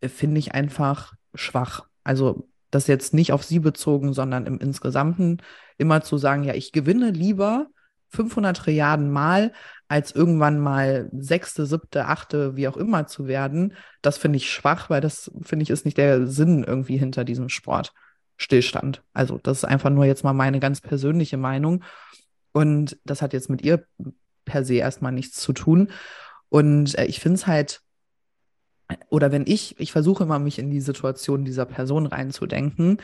äh, 0.00 0.08
finde 0.08 0.38
ich 0.38 0.54
einfach 0.54 1.14
schwach. 1.34 1.86
Also 2.04 2.48
das 2.70 2.86
jetzt 2.86 3.12
nicht 3.12 3.32
auf 3.32 3.44
sie 3.44 3.58
bezogen, 3.58 4.12
sondern 4.14 4.46
im 4.46 4.58
Insgesamten 4.58 5.38
immer 5.82 6.00
zu 6.00 6.16
sagen, 6.16 6.44
ja, 6.44 6.54
ich 6.54 6.72
gewinne 6.72 7.10
lieber 7.10 7.66
500 8.08 8.56
Trilliarden 8.56 9.10
Mal, 9.10 9.52
als 9.88 10.12
irgendwann 10.12 10.58
mal 10.58 11.10
sechste, 11.12 11.66
siebte, 11.66 12.06
achte, 12.06 12.56
wie 12.56 12.68
auch 12.68 12.76
immer 12.76 13.06
zu 13.06 13.26
werden. 13.26 13.74
Das 14.00 14.16
finde 14.16 14.38
ich 14.38 14.50
schwach, 14.50 14.88
weil 14.88 15.00
das, 15.02 15.30
finde 15.42 15.64
ich, 15.64 15.70
ist 15.70 15.84
nicht 15.84 15.98
der 15.98 16.26
Sinn 16.26 16.64
irgendwie 16.64 16.96
hinter 16.96 17.24
diesem 17.24 17.48
Sport. 17.48 17.92
Stillstand. 18.38 19.02
Also 19.12 19.38
das 19.42 19.58
ist 19.58 19.64
einfach 19.64 19.90
nur 19.90 20.04
jetzt 20.04 20.24
mal 20.24 20.32
meine 20.32 20.60
ganz 20.60 20.80
persönliche 20.80 21.36
Meinung. 21.36 21.84
Und 22.52 22.98
das 23.04 23.22
hat 23.22 23.32
jetzt 23.32 23.50
mit 23.50 23.62
ihr 23.62 23.86
per 24.44 24.64
se 24.64 24.74
erstmal 24.74 25.12
nichts 25.12 25.40
zu 25.40 25.52
tun. 25.52 25.90
Und 26.48 26.98
äh, 26.98 27.04
ich 27.04 27.20
finde 27.20 27.36
es 27.36 27.46
halt, 27.46 27.82
oder 29.08 29.32
wenn 29.32 29.46
ich, 29.46 29.78
ich 29.78 29.92
versuche 29.92 30.24
immer, 30.24 30.38
mich 30.38 30.58
in 30.58 30.70
die 30.70 30.80
Situation 30.80 31.44
dieser 31.44 31.64
Person 31.64 32.06
reinzudenken, 32.06 32.98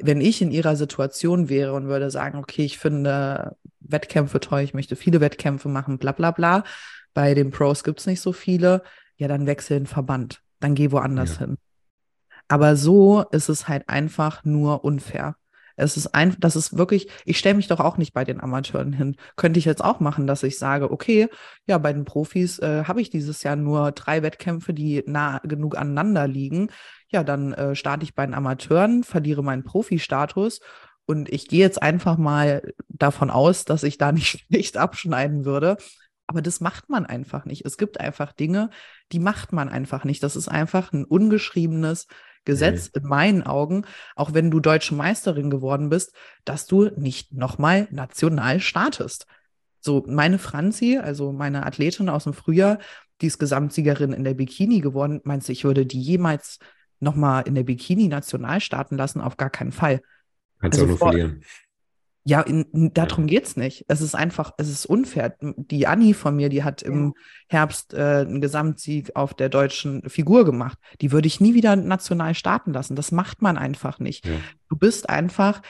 wenn 0.00 0.20
ich 0.20 0.42
in 0.42 0.50
ihrer 0.50 0.76
Situation 0.76 1.48
wäre 1.48 1.72
und 1.72 1.88
würde 1.88 2.10
sagen, 2.10 2.38
okay, 2.38 2.64
ich 2.64 2.78
finde 2.78 3.56
Wettkämpfe 3.80 4.40
toll, 4.40 4.60
ich 4.60 4.74
möchte 4.74 4.96
viele 4.96 5.20
Wettkämpfe 5.20 5.68
machen, 5.68 5.98
bla 5.98 6.12
bla 6.12 6.30
bla, 6.30 6.64
bei 7.14 7.34
den 7.34 7.50
Pros 7.50 7.84
gibt 7.84 8.00
es 8.00 8.06
nicht 8.06 8.20
so 8.20 8.32
viele, 8.32 8.82
ja, 9.16 9.28
dann 9.28 9.46
wechsel 9.46 9.78
den 9.78 9.86
Verband, 9.86 10.42
dann 10.60 10.74
geh 10.74 10.90
woanders 10.92 11.34
Ja. 11.34 11.46
hin. 11.46 11.56
Aber 12.48 12.76
so 12.76 13.24
ist 13.30 13.48
es 13.48 13.68
halt 13.68 13.88
einfach 13.88 14.44
nur 14.44 14.84
unfair. 14.84 15.36
Es 15.76 15.96
ist 15.96 16.08
ein, 16.08 16.34
das 16.40 16.56
ist 16.56 16.76
wirklich, 16.76 17.08
ich 17.24 17.38
stelle 17.38 17.54
mich 17.54 17.68
doch 17.68 17.78
auch 17.78 17.98
nicht 17.98 18.12
bei 18.12 18.24
den 18.24 18.40
Amateuren 18.40 18.92
hin. 18.92 19.16
Könnte 19.36 19.60
ich 19.60 19.64
jetzt 19.64 19.84
auch 19.84 20.00
machen, 20.00 20.26
dass 20.26 20.42
ich 20.42 20.58
sage, 20.58 20.90
okay, 20.90 21.28
ja, 21.68 21.78
bei 21.78 21.92
den 21.92 22.04
Profis 22.04 22.58
äh, 22.58 22.84
habe 22.84 23.00
ich 23.00 23.10
dieses 23.10 23.44
Jahr 23.44 23.54
nur 23.54 23.92
drei 23.92 24.22
Wettkämpfe, 24.22 24.74
die 24.74 25.04
nah 25.06 25.38
genug 25.44 25.78
aneinander 25.78 26.26
liegen. 26.26 26.70
Ja, 27.10 27.24
dann 27.24 27.52
äh, 27.54 27.74
starte 27.74 28.04
ich 28.04 28.14
bei 28.14 28.26
den 28.26 28.34
Amateuren, 28.34 29.02
verliere 29.02 29.42
meinen 29.42 29.64
Profi-Status 29.64 30.60
und 31.06 31.30
ich 31.30 31.48
gehe 31.48 31.60
jetzt 31.60 31.82
einfach 31.82 32.18
mal 32.18 32.74
davon 32.88 33.30
aus, 33.30 33.64
dass 33.64 33.82
ich 33.82 33.96
da 33.96 34.12
nicht 34.12 34.44
schlecht 34.46 34.76
abschneiden 34.76 35.44
würde. 35.44 35.78
Aber 36.26 36.42
das 36.42 36.60
macht 36.60 36.90
man 36.90 37.06
einfach 37.06 37.46
nicht. 37.46 37.64
Es 37.64 37.78
gibt 37.78 37.98
einfach 37.98 38.32
Dinge, 38.32 38.68
die 39.12 39.18
macht 39.18 39.50
man 39.54 39.70
einfach 39.70 40.04
nicht. 40.04 40.22
Das 40.22 40.36
ist 40.36 40.48
einfach 40.48 40.92
ein 40.92 41.06
ungeschriebenes 41.06 42.06
Gesetz 42.44 42.90
mhm. 42.94 43.00
in 43.00 43.08
meinen 43.08 43.42
Augen, 43.42 43.86
auch 44.14 44.34
wenn 44.34 44.50
du 44.50 44.60
deutsche 44.60 44.94
Meisterin 44.94 45.48
geworden 45.48 45.88
bist, 45.88 46.14
dass 46.44 46.66
du 46.66 46.90
nicht 46.96 47.32
nochmal 47.32 47.88
national 47.90 48.60
startest. 48.60 49.26
So, 49.80 50.04
meine 50.06 50.38
Franzi, 50.38 50.98
also 50.98 51.32
meine 51.32 51.64
Athletin 51.64 52.10
aus 52.10 52.24
dem 52.24 52.34
Frühjahr, 52.34 52.78
die 53.22 53.26
ist 53.28 53.38
Gesamtsiegerin 53.38 54.12
in 54.12 54.24
der 54.24 54.34
Bikini 54.34 54.80
geworden. 54.80 55.22
Meinst 55.24 55.48
du, 55.48 55.52
ich 55.52 55.64
würde 55.64 55.86
die 55.86 56.00
jemals 56.02 56.58
nochmal 57.00 57.46
in 57.46 57.54
der 57.54 57.64
Bikini 57.64 58.08
national 58.08 58.60
starten 58.60 58.96
lassen? 58.96 59.20
Auf 59.20 59.36
gar 59.36 59.50
keinen 59.50 59.72
Fall. 59.72 60.00
Kannst 60.60 60.78
also 60.78 60.84
auch 60.84 60.88
nur 60.88 60.98
vor, 60.98 61.08
verlieren. 61.10 61.42
Ja, 62.24 62.42
in, 62.42 62.92
darum 62.92 63.24
ja. 63.24 63.38
geht's 63.38 63.56
nicht. 63.56 63.86
Es 63.88 64.02
ist 64.02 64.14
einfach, 64.14 64.52
es 64.58 64.68
ist 64.68 64.84
unfair. 64.84 65.36
Die 65.40 65.86
Anni 65.86 66.12
von 66.12 66.36
mir, 66.36 66.50
die 66.50 66.62
hat 66.62 66.82
im 66.82 67.14
Herbst 67.48 67.94
äh, 67.94 68.26
einen 68.26 68.42
Gesamtsieg 68.42 69.16
auf 69.16 69.32
der 69.32 69.48
deutschen 69.48 70.06
Figur 70.10 70.44
gemacht. 70.44 70.78
Die 71.00 71.10
würde 71.10 71.26
ich 71.26 71.40
nie 71.40 71.54
wieder 71.54 71.74
national 71.74 72.34
starten 72.34 72.74
lassen. 72.74 72.96
Das 72.96 73.12
macht 73.12 73.40
man 73.40 73.56
einfach 73.56 73.98
nicht. 73.98 74.26
Ja. 74.26 74.34
Du 74.68 74.76
bist 74.76 75.08
einfach 75.08 75.62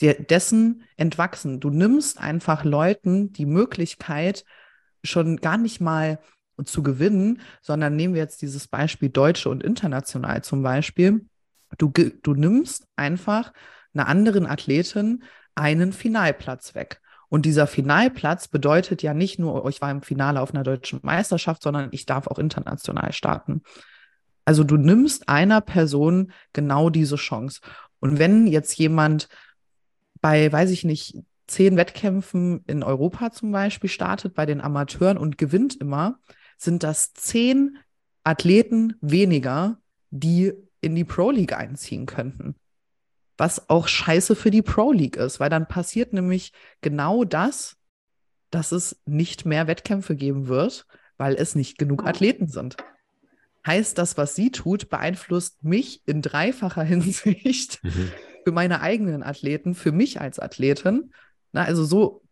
dir 0.00 0.14
dessen 0.14 0.82
entwachsen. 0.96 1.60
Du 1.60 1.70
nimmst 1.70 2.18
einfach 2.18 2.64
Leuten 2.64 3.32
die 3.32 3.46
Möglichkeit, 3.46 4.44
schon 5.04 5.36
gar 5.36 5.58
nicht 5.58 5.80
mal 5.80 6.18
zu 6.64 6.82
gewinnen, 6.82 7.40
sondern 7.62 7.96
nehmen 7.96 8.14
wir 8.14 8.22
jetzt 8.22 8.42
dieses 8.42 8.68
Beispiel 8.68 9.08
Deutsche 9.08 9.48
und 9.48 9.62
international 9.62 10.42
zum 10.42 10.62
Beispiel. 10.62 11.26
Du, 11.78 11.88
du 11.90 12.34
nimmst 12.34 12.86
einfach 12.96 13.52
einer 13.92 14.06
anderen 14.06 14.46
Athletin 14.46 15.24
einen 15.54 15.92
Finalplatz 15.92 16.74
weg. 16.74 17.00
Und 17.28 17.46
dieser 17.46 17.66
Finalplatz 17.66 18.48
bedeutet 18.48 19.02
ja 19.02 19.14
nicht 19.14 19.38
nur, 19.38 19.64
oh, 19.64 19.68
ich 19.68 19.80
war 19.80 19.90
im 19.90 20.02
Finale 20.02 20.40
auf 20.40 20.54
einer 20.54 20.62
deutschen 20.62 21.00
Meisterschaft, 21.02 21.62
sondern 21.62 21.88
ich 21.90 22.06
darf 22.06 22.28
auch 22.28 22.38
international 22.38 23.12
starten. 23.12 23.62
Also 24.44 24.62
du 24.62 24.76
nimmst 24.76 25.28
einer 25.28 25.60
Person 25.60 26.32
genau 26.52 26.90
diese 26.90 27.16
Chance. 27.16 27.60
Und 27.98 28.18
wenn 28.18 28.46
jetzt 28.46 28.78
jemand 28.78 29.28
bei, 30.20 30.52
weiß 30.52 30.70
ich 30.70 30.84
nicht, 30.84 31.16
zehn 31.46 31.76
Wettkämpfen 31.76 32.62
in 32.66 32.82
Europa 32.82 33.30
zum 33.32 33.52
Beispiel 33.52 33.90
startet, 33.90 34.34
bei 34.34 34.46
den 34.46 34.60
Amateuren 34.60 35.18
und 35.18 35.38
gewinnt 35.38 35.76
immer, 35.76 36.18
sind 36.64 36.82
das 36.82 37.14
zehn 37.14 37.78
Athleten 38.24 38.96
weniger, 39.00 39.78
die 40.10 40.52
in 40.80 40.94
die 40.94 41.04
Pro 41.04 41.30
League 41.30 41.56
einziehen 41.56 42.06
könnten 42.06 42.56
was 43.36 43.68
auch 43.68 43.88
scheiße 43.88 44.36
für 44.36 44.50
die 44.50 44.62
Pro 44.62 44.92
League 44.92 45.16
ist, 45.16 45.40
weil 45.40 45.50
dann 45.50 45.66
passiert 45.66 46.12
nämlich 46.12 46.52
genau 46.80 47.24
das, 47.24 47.76
dass 48.50 48.72
es 48.72 49.00
nicht 49.06 49.44
mehr 49.44 49.66
Wettkämpfe 49.66 50.14
geben 50.14 50.46
wird, 50.46 50.86
weil 51.16 51.34
es 51.34 51.54
nicht 51.54 51.78
genug 51.78 52.06
Athleten 52.06 52.46
sind. 52.46 52.76
Heißt, 53.66 53.98
das, 53.98 54.16
was 54.16 54.34
sie 54.34 54.50
tut, 54.50 54.88
beeinflusst 54.88 55.64
mich 55.64 56.02
in 56.06 56.22
dreifacher 56.22 56.82
Hinsicht 56.84 57.82
mhm. 57.82 58.12
für 58.44 58.52
meine 58.52 58.80
eigenen 58.80 59.22
Athleten, 59.22 59.74
für 59.74 59.92
mich 59.92 60.20
als 60.20 60.38
Athletin. 60.38 61.12
Na, 61.52 61.64
also 61.64 61.84
so 61.84 62.22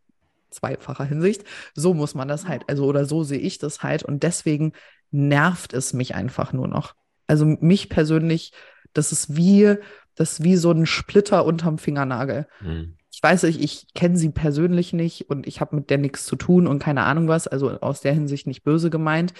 zweifacher 0.53 1.05
Hinsicht. 1.05 1.45
So 1.75 1.95
muss 1.95 2.15
man 2.15 2.29
das 2.29 2.47
halt, 2.47 2.63
also 2.69 2.85
oder 2.85 3.05
so 3.05 3.25
sehe 3.25 3.39
ich 3.39 3.59
das 3.59 3.83
halt. 3.83 4.03
Und 4.03 4.23
deswegen 4.23 4.73
nervt 5.11 5.73
es 5.73 5.93
mich 5.93 6.15
einfach 6.15 6.53
nur 6.53 6.69
noch. 6.69 6.95
Also 7.27 7.45
mich 7.45 7.89
persönlich, 7.89 8.53
das 8.93 9.13
ist 9.13 9.37
wie, 9.37 9.77
das 10.15 10.35
ist 10.35 10.45
wie 10.45 10.57
so 10.57 10.71
ein 10.71 10.87
Splitter 10.87 11.45
unterm 11.45 11.79
Fingernagel. 11.79 12.47
Mhm. 12.61 12.97
Ich 13.11 13.23
weiß 13.23 13.43
nicht, 13.45 13.63
ich 13.63 13.87
kenne 13.95 14.17
sie 14.17 14.31
persönlich 14.31 14.93
nicht 14.93 15.29
und 15.29 15.47
ich 15.47 15.61
habe 15.61 15.77
mit 15.77 15.91
der 15.91 15.99
nichts 15.99 16.25
zu 16.25 16.35
tun 16.35 16.67
und 16.67 16.79
keine 16.79 17.03
Ahnung 17.03 17.29
was. 17.29 17.47
Also 17.47 17.71
aus 17.81 18.01
der 18.01 18.15
Hinsicht 18.15 18.47
nicht 18.47 18.65
böse 18.65 18.91
gemeint. 18.91 19.35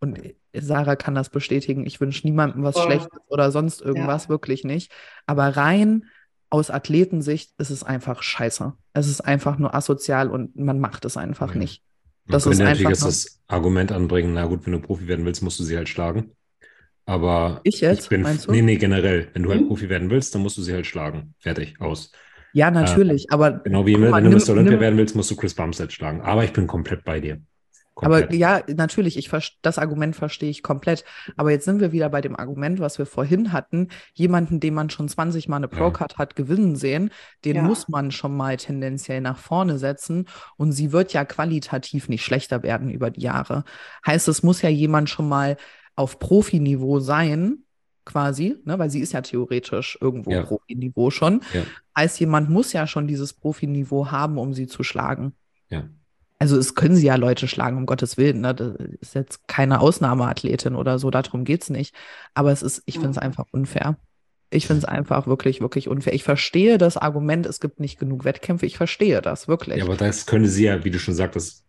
Und 0.00 0.20
Sarah 0.52 0.96
kann 0.96 1.14
das 1.14 1.28
bestätigen. 1.28 1.84
Ich 1.84 2.00
wünsche 2.00 2.26
niemandem 2.26 2.62
was 2.62 2.76
oh. 2.76 2.82
Schlechtes 2.82 3.20
oder 3.26 3.50
sonst 3.50 3.82
irgendwas, 3.82 4.24
ja. 4.24 4.28
wirklich 4.30 4.64
nicht. 4.64 4.92
Aber 5.26 5.56
rein 5.56 6.04
aus 6.50 6.70
Athletensicht 6.70 7.52
ist 7.58 7.70
es 7.70 7.82
einfach 7.82 8.22
scheiße. 8.22 8.72
Es 8.94 9.08
ist 9.08 9.20
einfach 9.20 9.58
nur 9.58 9.74
asozial 9.74 10.30
und 10.30 10.56
man 10.56 10.80
macht 10.80 11.04
es 11.04 11.16
einfach 11.16 11.54
ja. 11.54 11.60
nicht. 11.60 11.82
Das 12.26 12.44
man 12.44 12.52
ist 12.52 12.58
natürlich 12.58 12.86
einfach 12.86 13.06
jetzt 13.06 13.06
das 13.06 13.40
Argument 13.48 13.92
anbringen, 13.92 14.34
na 14.34 14.46
gut, 14.46 14.66
wenn 14.66 14.72
du 14.72 14.80
Profi 14.80 15.08
werden 15.08 15.24
willst, 15.24 15.42
musst 15.42 15.58
du 15.60 15.64
sie 15.64 15.76
halt 15.76 15.88
schlagen. 15.88 16.32
Aber 17.06 17.60
ich 17.64 17.80
jetzt? 17.80 18.04
Ich 18.04 18.08
bin, 18.10 18.20
meinst 18.20 18.46
du? 18.46 18.52
Nee, 18.52 18.60
nee, 18.60 18.76
generell. 18.76 19.28
Wenn 19.32 19.42
du 19.42 19.50
halt 19.50 19.62
mhm. 19.62 19.68
Profi 19.68 19.88
werden 19.88 20.10
willst, 20.10 20.34
dann 20.34 20.42
musst 20.42 20.58
du 20.58 20.62
sie 20.62 20.74
halt 20.74 20.86
schlagen. 20.86 21.34
Fertig, 21.38 21.80
aus. 21.80 22.12
Ja, 22.52 22.70
natürlich, 22.70 23.24
äh, 23.24 23.34
aber. 23.34 23.52
Genau 23.64 23.86
wie 23.86 23.94
immer, 23.94 24.12
wenn 24.12 24.24
du 24.24 24.30
Mr. 24.30 24.50
Olympia 24.50 24.78
werden 24.78 24.98
willst, 24.98 25.16
musst 25.16 25.30
du 25.30 25.36
Chris 25.36 25.54
Bumstead 25.54 25.90
schlagen. 25.90 26.20
Aber 26.20 26.44
ich 26.44 26.52
bin 26.52 26.66
komplett 26.66 27.04
bei 27.04 27.20
dir. 27.20 27.40
Komplett. 27.98 28.26
Aber 28.26 28.34
ja, 28.34 28.62
natürlich, 28.76 29.16
ich 29.16 29.28
das 29.60 29.76
Argument 29.76 30.14
verstehe 30.14 30.50
ich 30.50 30.62
komplett. 30.62 31.04
Aber 31.36 31.50
jetzt 31.50 31.64
sind 31.64 31.80
wir 31.80 31.90
wieder 31.90 32.08
bei 32.08 32.20
dem 32.20 32.36
Argument, 32.36 32.78
was 32.78 32.96
wir 32.96 33.06
vorhin 33.06 33.52
hatten. 33.52 33.88
Jemanden, 34.14 34.60
den 34.60 34.74
man 34.74 34.88
schon 34.88 35.08
20 35.08 35.48
Mal 35.48 35.56
eine 35.56 35.66
Pro-Card 35.66 36.12
ja. 36.12 36.18
hat 36.18 36.36
gewinnen 36.36 36.76
sehen, 36.76 37.10
den 37.44 37.56
ja. 37.56 37.62
muss 37.62 37.88
man 37.88 38.12
schon 38.12 38.36
mal 38.36 38.56
tendenziell 38.56 39.20
nach 39.20 39.36
vorne 39.36 39.78
setzen. 39.78 40.26
Und 40.56 40.70
sie 40.70 40.92
wird 40.92 41.12
ja 41.12 41.24
qualitativ 41.24 42.08
nicht 42.08 42.24
schlechter 42.24 42.62
werden 42.62 42.88
über 42.88 43.10
die 43.10 43.22
Jahre. 43.22 43.64
Heißt, 44.06 44.28
es 44.28 44.44
muss 44.44 44.62
ja 44.62 44.68
jemand 44.68 45.10
schon 45.10 45.28
mal 45.28 45.56
auf 45.96 46.20
Profiniveau 46.20 47.00
sein, 47.00 47.64
quasi, 48.04 48.58
ne, 48.64 48.78
weil 48.78 48.90
sie 48.90 49.00
ist 49.00 49.12
ja 49.12 49.22
theoretisch 49.22 49.98
irgendwo 50.00 50.30
ja. 50.30 50.42
Profiniveau 50.44 51.10
schon. 51.10 51.40
Ja. 51.52 51.64
Als 51.94 52.16
jemand 52.20 52.48
muss 52.48 52.72
ja 52.72 52.86
schon 52.86 53.08
dieses 53.08 53.32
Profiniveau 53.32 54.12
haben, 54.12 54.38
um 54.38 54.54
sie 54.54 54.68
zu 54.68 54.84
schlagen. 54.84 55.32
Ja. 55.68 55.88
Also 56.38 56.56
es 56.56 56.74
können 56.74 56.94
sie 56.94 57.06
ja 57.06 57.16
Leute 57.16 57.48
schlagen, 57.48 57.76
um 57.76 57.86
Gottes 57.86 58.16
Willen. 58.16 58.40
Ne? 58.40 58.54
Das 58.54 58.74
ist 59.00 59.14
jetzt 59.14 59.48
keine 59.48 59.80
Ausnahmeathletin 59.80 60.76
oder 60.76 60.98
so, 60.98 61.10
darum 61.10 61.44
geht 61.44 61.62
es 61.62 61.70
nicht. 61.70 61.94
Aber 62.34 62.52
es 62.52 62.62
ist, 62.62 62.82
ich 62.86 62.94
finde 62.94 63.10
es 63.10 63.18
einfach 63.18 63.46
unfair. 63.50 63.96
Ich 64.50 64.66
finde 64.66 64.78
es 64.78 64.84
einfach 64.86 65.26
wirklich, 65.26 65.60
wirklich 65.60 65.88
unfair. 65.88 66.14
Ich 66.14 66.24
verstehe 66.24 66.78
das 66.78 66.96
Argument, 66.96 67.44
es 67.44 67.60
gibt 67.60 67.80
nicht 67.80 67.98
genug 67.98 68.24
Wettkämpfe. 68.24 68.66
Ich 68.66 68.76
verstehe 68.76 69.20
das 69.20 69.46
wirklich. 69.48 69.78
Ja, 69.78 69.84
aber 69.84 69.96
das 69.96 70.26
könnte 70.26 70.48
sie 70.48 70.64
ja, 70.64 70.84
wie 70.84 70.90
du 70.90 70.98
schon 70.98 71.14
sagtest, 71.14 71.64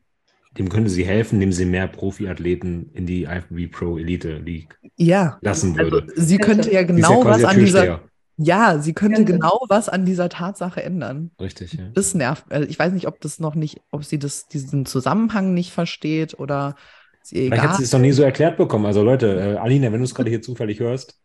dem 0.57 0.69
könnte 0.69 0.89
sie 0.89 1.05
helfen, 1.05 1.35
indem 1.35 1.51
sie 1.51 1.65
mehr 1.65 1.87
Profiathleten 1.87 2.91
in 2.93 3.05
die 3.05 3.23
IFBB 3.23 3.71
Pro 3.71 3.97
Elite 3.97 4.37
League 4.37 4.79
ja, 4.95 5.37
lassen 5.41 5.77
also 5.77 5.91
würde. 5.91 6.07
Also 6.09 6.23
sie 6.23 6.37
könnte 6.37 6.71
ja 6.71 6.83
genau 6.83 7.23
ja 7.23 7.29
was 7.29 7.43
an 7.43 7.59
dieser 7.59 8.01
ja, 8.41 8.79
sie 8.79 8.93
könnte 8.93 9.25
genau 9.25 9.59
was 9.67 9.89
an 9.89 10.05
dieser 10.05 10.29
Tatsache 10.29 10.81
ändern. 10.81 11.31
Richtig, 11.41 11.73
ja. 11.73 11.89
Das 11.93 12.13
nervt. 12.13 12.45
Also 12.49 12.69
ich 12.69 12.79
weiß 12.79 12.93
nicht, 12.93 13.05
ob 13.05 13.19
das 13.19 13.39
noch 13.39 13.53
nicht, 13.53 13.81
ob 13.91 14.05
sie 14.05 14.17
das, 14.17 14.47
diesen 14.47 14.85
Zusammenhang 14.85 15.53
nicht 15.53 15.71
versteht 15.71 16.39
oder 16.39 16.75
sie 17.21 17.35
egal. 17.35 17.59
Vielleicht 17.59 17.69
hat 17.71 17.77
sie 17.77 17.83
es 17.83 17.91
noch 17.91 17.99
nie 17.99 18.13
so 18.13 18.23
erklärt 18.23 18.55
bekommen. 18.55 18.85
Also 18.85 19.03
Leute, 19.03 19.27
äh, 19.27 19.57
Alina, 19.57 19.91
wenn 19.91 19.99
du 19.99 20.05
es 20.05 20.15
gerade 20.15 20.29
hier 20.29 20.41
zufällig 20.41 20.79
hörst. 20.79 21.19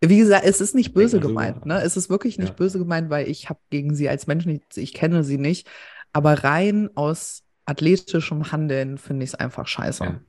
Wie 0.00 0.18
gesagt, 0.18 0.44
es 0.44 0.60
ist 0.60 0.74
nicht 0.74 0.92
böse 0.92 1.20
gemeint. 1.20 1.66
Ne? 1.66 1.80
Es 1.80 1.96
ist 1.96 2.10
wirklich 2.10 2.36
nicht 2.36 2.48
ja. 2.48 2.54
böse 2.56 2.80
gemeint, 2.80 3.08
weil 3.08 3.28
ich 3.28 3.48
habe 3.48 3.60
gegen 3.70 3.94
sie 3.94 4.08
als 4.08 4.26
Mensch 4.26 4.44
nichts, 4.44 4.76
ich 4.76 4.94
kenne 4.94 5.22
sie 5.22 5.38
nicht. 5.38 5.68
Aber 6.12 6.42
rein 6.42 6.90
aus 6.96 7.44
athletischem 7.64 8.50
Handeln 8.50 8.98
finde 8.98 9.22
ich 9.22 9.30
es 9.30 9.34
einfach 9.36 9.68
scheiße. 9.68 10.02
Ja. 10.02 10.20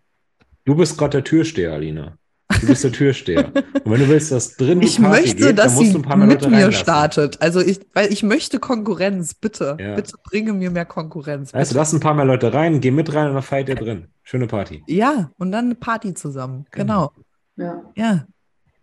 Du 0.66 0.76
bist 0.76 1.00
gerade 1.00 1.18
der 1.18 1.24
Türsteher, 1.24 1.74
Alina. 1.74 2.20
Du 2.64 2.68
bist 2.68 2.84
der 2.84 2.91
Türsteher. 2.91 3.52
Und 3.84 3.91
wenn 3.91 3.99
du 3.99 4.07
willst, 4.07 4.31
dass 4.31 4.56
drin 4.56 4.81
Ich 4.81 5.02
Party 5.02 5.22
möchte, 5.22 5.48
geht, 5.48 5.60
dass 5.60 5.77
sie 5.77 5.94
mit 5.98 6.49
mir 6.49 6.72
startet. 6.72 7.41
Also 7.41 7.60
ich, 7.60 7.81
weil 7.94 8.11
ich 8.11 8.23
möchte 8.23 8.60
Konkurrenz, 8.60 9.34
bitte. 9.34 9.77
Ja. 9.80 9.95
Bitte 9.95 10.15
bringe 10.23 10.53
mir 10.53 10.72
mehr 10.72 10.85
Konkurrenz. 10.85 11.53
Weißt 11.53 11.72
du, 11.72 11.76
lass 11.76 11.91
ein 11.91 11.99
paar 11.99 12.14
mehr 12.14 12.26
Leute 12.26 12.53
rein, 12.53 12.80
geh 12.80 12.91
mit 12.91 13.14
rein 13.14 13.27
und 13.27 13.34
dann 13.34 13.44
feiert 13.44 13.69
ihr 13.69 13.76
drin. 13.76 14.07
Schöne 14.23 14.48
Party. 14.48 14.84
Ja, 14.88 15.31
und 15.38 15.52
dann 15.52 15.65
eine 15.65 15.76
Party 15.76 16.14
zusammen. 16.14 16.65
Genau. 16.72 17.11
genau. 17.56 17.73
Ja. 17.73 17.91
ja. 17.95 18.26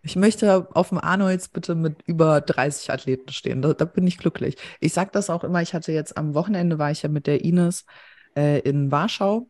Ich 0.03 0.15
möchte 0.15 0.67
auf 0.73 0.89
dem 0.89 0.97
Arnolds 0.99 1.49
bitte 1.49 1.75
mit 1.75 2.01
über 2.05 2.41
30 2.41 2.91
Athleten 2.91 3.31
stehen. 3.31 3.61
Da, 3.61 3.73
da 3.73 3.85
bin 3.85 4.05
ich 4.07 4.17
glücklich. 4.17 4.57
Ich 4.79 4.93
sage 4.93 5.09
das 5.13 5.29
auch 5.29 5.43
immer. 5.43 5.61
Ich 5.61 5.73
hatte 5.73 5.91
jetzt 5.91 6.17
am 6.17 6.33
Wochenende 6.33 6.79
war 6.79 6.91
ich 6.91 7.01
ja 7.01 7.09
mit 7.09 7.27
der 7.27 7.43
Ines 7.43 7.85
äh, 8.35 8.59
in 8.59 8.91
Warschau 8.91 9.47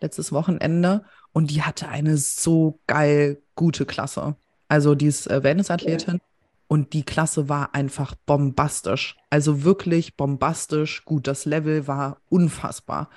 letztes 0.00 0.32
Wochenende 0.32 1.04
und 1.34 1.50
die 1.50 1.62
hatte 1.62 1.88
eine 1.88 2.16
so 2.16 2.80
geil 2.86 3.42
gute 3.56 3.84
Klasse. 3.84 4.36
Also 4.68 4.94
die 4.94 5.06
ist 5.06 5.26
äh, 5.30 5.42
Wellness-Athletin 5.42 6.20
und 6.68 6.92
die 6.94 7.02
Klasse 7.04 7.48
war 7.48 7.74
einfach 7.74 8.14
bombastisch. 8.24 9.16
Also 9.28 9.64
wirklich 9.64 10.16
bombastisch 10.16 11.04
gut. 11.04 11.26
Das 11.26 11.44
Level 11.44 11.86
war 11.86 12.18
unfassbar. 12.30 13.10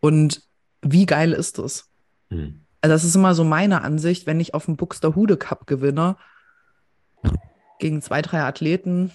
Und 0.00 0.42
wie 0.82 1.06
geil 1.06 1.32
ist 1.32 1.58
das? 1.58 1.88
Mhm. 2.28 2.60
Also 2.82 2.94
das 2.94 3.04
ist 3.04 3.16
immer 3.16 3.34
so 3.34 3.44
meine 3.44 3.80
Ansicht, 3.82 4.26
wenn 4.26 4.40
ich 4.40 4.52
auf 4.52 4.66
dem 4.66 4.76
Buxtehude 4.76 5.38
Cup 5.38 5.66
gewinne, 5.66 6.16
gegen 7.78 8.02
zwei, 8.02 8.20
drei 8.20 8.42
Athleten, 8.42 9.10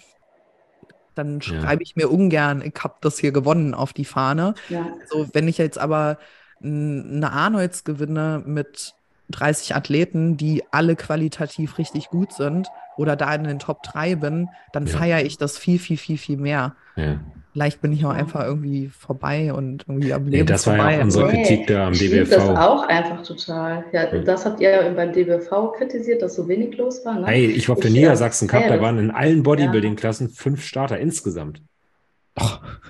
dann 1.13 1.39
Ja. 1.39 1.61
schreibe 1.61 1.83
ich 1.83 1.95
mir 1.95 2.09
ungern, 2.09 2.63
ich 2.63 2.73
habe 2.83 2.95
das 3.01 3.19
hier 3.19 3.31
gewonnen 3.31 3.73
auf 3.75 3.93
die 3.93 4.05
Fahne. 4.05 4.55
Ja. 4.69 4.87
So, 5.07 5.29
wenn 5.33 5.47
ich 5.47 5.59
jetzt 5.59 5.77
aber 5.77 6.17
eine 6.63 7.31
Arnolds 7.31 7.83
gewinne 7.83 8.41
mit 8.45 8.93
30 9.31 9.75
Athleten, 9.75 10.37
die 10.37 10.63
alle 10.71 10.95
qualitativ 10.95 11.77
richtig 11.77 12.09
gut 12.09 12.33
sind 12.33 12.67
oder 12.97 13.15
da 13.15 13.33
in 13.35 13.43
den 13.43 13.59
Top 13.59 13.83
3 13.83 14.15
bin, 14.15 14.49
dann 14.73 14.87
Ja. 14.87 14.97
feiere 14.97 15.21
ich 15.23 15.37
das 15.37 15.57
viel, 15.57 15.79
viel, 15.79 15.97
viel, 15.97 16.17
viel 16.17 16.37
mehr. 16.37 16.75
Ja. 16.95 17.19
Vielleicht 17.53 17.81
bin 17.81 17.91
ich 17.93 18.05
auch 18.05 18.11
einfach 18.11 18.43
irgendwie 18.43 18.89
vorbei 18.89 19.51
und 19.53 19.85
irgendwie 19.87 20.13
am 20.13 20.23
Nee, 20.25 20.29
Leben 20.37 20.47
das 20.47 20.67
war 20.67 20.75
ja 20.75 20.81
vorbei. 20.81 20.99
auch 20.99 21.03
unsere 21.03 21.27
Nee, 21.31 21.43
Kritik 21.43 21.67
da 21.67 21.87
am 21.87 21.93
Ich 21.93 22.01
liebe 22.01 22.23
das 22.25 22.49
auch 22.49 22.87
einfach 22.87 23.23
total. 23.23 23.85
Ja, 23.91 24.05
das 24.19 24.45
habt 24.45 24.59
ihr 24.61 24.69
ja 24.69 24.89
beim 24.91 25.11
DBV 25.13 25.71
kritisiert, 25.77 26.21
dass 26.21 26.35
so 26.35 26.47
wenig 26.47 26.77
los 26.77 27.03
war. 27.05 27.19
Ne? 27.19 27.25
Hey, 27.27 27.45
ich 27.47 27.67
war 27.69 27.75
auf 27.75 27.81
der 27.81 27.91
Niedersachsen 27.91 28.47
Cup, 28.47 28.63
da 28.67 28.79
waren 28.81 28.97
in 28.99 29.11
allen 29.11 29.43
Bodybuilding-Klassen 29.43 30.29
fünf 30.29 30.63
Starter 30.63 30.99
insgesamt. 30.99 31.61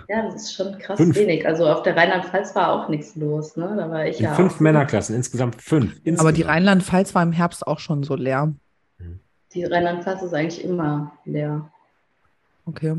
Ja, 0.07 0.23
das 0.23 0.35
ist 0.35 0.53
schon 0.55 0.77
krass 0.79 0.97
Fünf. 0.97 1.15
wenig. 1.15 1.45
Also 1.45 1.67
auf 1.67 1.83
der 1.83 1.95
Rheinland-Pfalz 1.95 2.55
war 2.55 2.71
auch 2.71 2.89
nichts 2.89 3.15
los. 3.15 3.55
Ne? 3.57 3.73
Da 3.77 3.89
war 3.89 4.05
ich 4.07 4.17
In 4.19 4.25
ja 4.25 4.33
fünf 4.33 4.55
auch- 4.55 4.59
Männerklassen, 4.59 5.15
insgesamt 5.15 5.61
fünf. 5.61 5.91
Aber 5.91 6.01
Insgesamt. 6.03 6.37
die 6.37 6.41
Rheinland-Pfalz 6.41 7.13
war 7.15 7.23
im 7.23 7.31
Herbst 7.31 7.65
auch 7.67 7.79
schon 7.79 8.03
so 8.03 8.15
leer. 8.15 8.53
Die 9.53 9.63
Rheinland-Pfalz 9.65 10.21
ist 10.23 10.33
eigentlich 10.33 10.63
immer 10.63 11.11
leer. 11.25 11.69
Okay. 12.65 12.95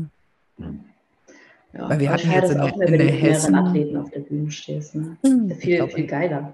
Ja, 1.73 1.89
Weil 1.89 1.99
wir 1.99 2.09
aber 2.11 2.17
hatten 2.19 2.31
jetzt 2.31 2.51
in 2.51 2.59
auch 2.59 2.73
in 2.73 2.79
wenn 2.79 2.87
der 2.91 2.97
du 2.97 3.03
mit 3.05 3.13
mehreren 3.13 3.19
Hessen- 3.33 3.55
Athleten 3.55 3.97
auf 3.97 4.09
der 4.11 4.19
Bühne 4.19 4.51
stehst. 4.51 4.95
Ne? 4.95 5.17
Ich 5.49 5.55
Viel, 5.57 5.77
glaub, 5.77 5.93
viel 5.93 6.07
geiler. 6.07 6.53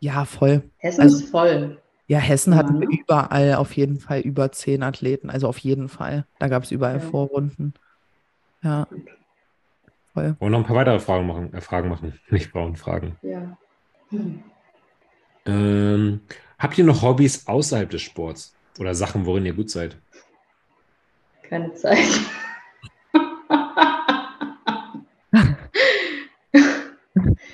Ja, 0.00 0.24
voll. 0.24 0.62
Hessen 0.78 1.00
Also- 1.02 1.18
ist 1.18 1.30
voll. 1.30 1.78
Ja, 2.08 2.18
Hessen 2.18 2.52
Ja, 2.52 2.58
hatten 2.60 2.78
ne? 2.78 2.86
überall 2.90 3.54
auf 3.56 3.72
jeden 3.74 4.00
Fall 4.00 4.20
über 4.20 4.50
zehn 4.50 4.82
Athleten, 4.82 5.28
also 5.28 5.46
auf 5.46 5.58
jeden 5.58 5.88
Fall. 5.88 6.24
Da 6.38 6.48
gab 6.48 6.62
es 6.64 6.70
überall 6.70 6.94
Ja. 6.94 7.00
Vorrunden. 7.00 7.74
Ja, 8.62 8.86
voll. 10.18 10.36
Wollen 10.38 10.52
wir 10.52 10.58
noch 10.58 10.58
ein 10.60 10.64
paar 10.64 10.76
weitere 10.76 10.98
Fragen 10.98 11.26
machen? 11.26 11.52
Äh, 11.54 11.60
Fragen 11.60 11.88
machen, 11.88 12.18
nicht 12.30 12.50
Frauen 12.50 12.76
fragen. 12.76 13.16
Ja. 13.22 13.56
Hm. 14.10 14.42
Ähm, 15.46 16.20
habt 16.58 16.78
ihr 16.78 16.84
noch 16.84 17.02
Hobbys 17.02 17.46
außerhalb 17.46 17.90
des 17.90 18.02
Sports? 18.02 18.54
Oder 18.78 18.94
Sachen, 18.94 19.26
worin 19.26 19.46
ihr 19.46 19.54
gut 19.54 19.70
seid? 19.70 19.96
Keine 21.42 21.74
Zeit. 21.74 21.98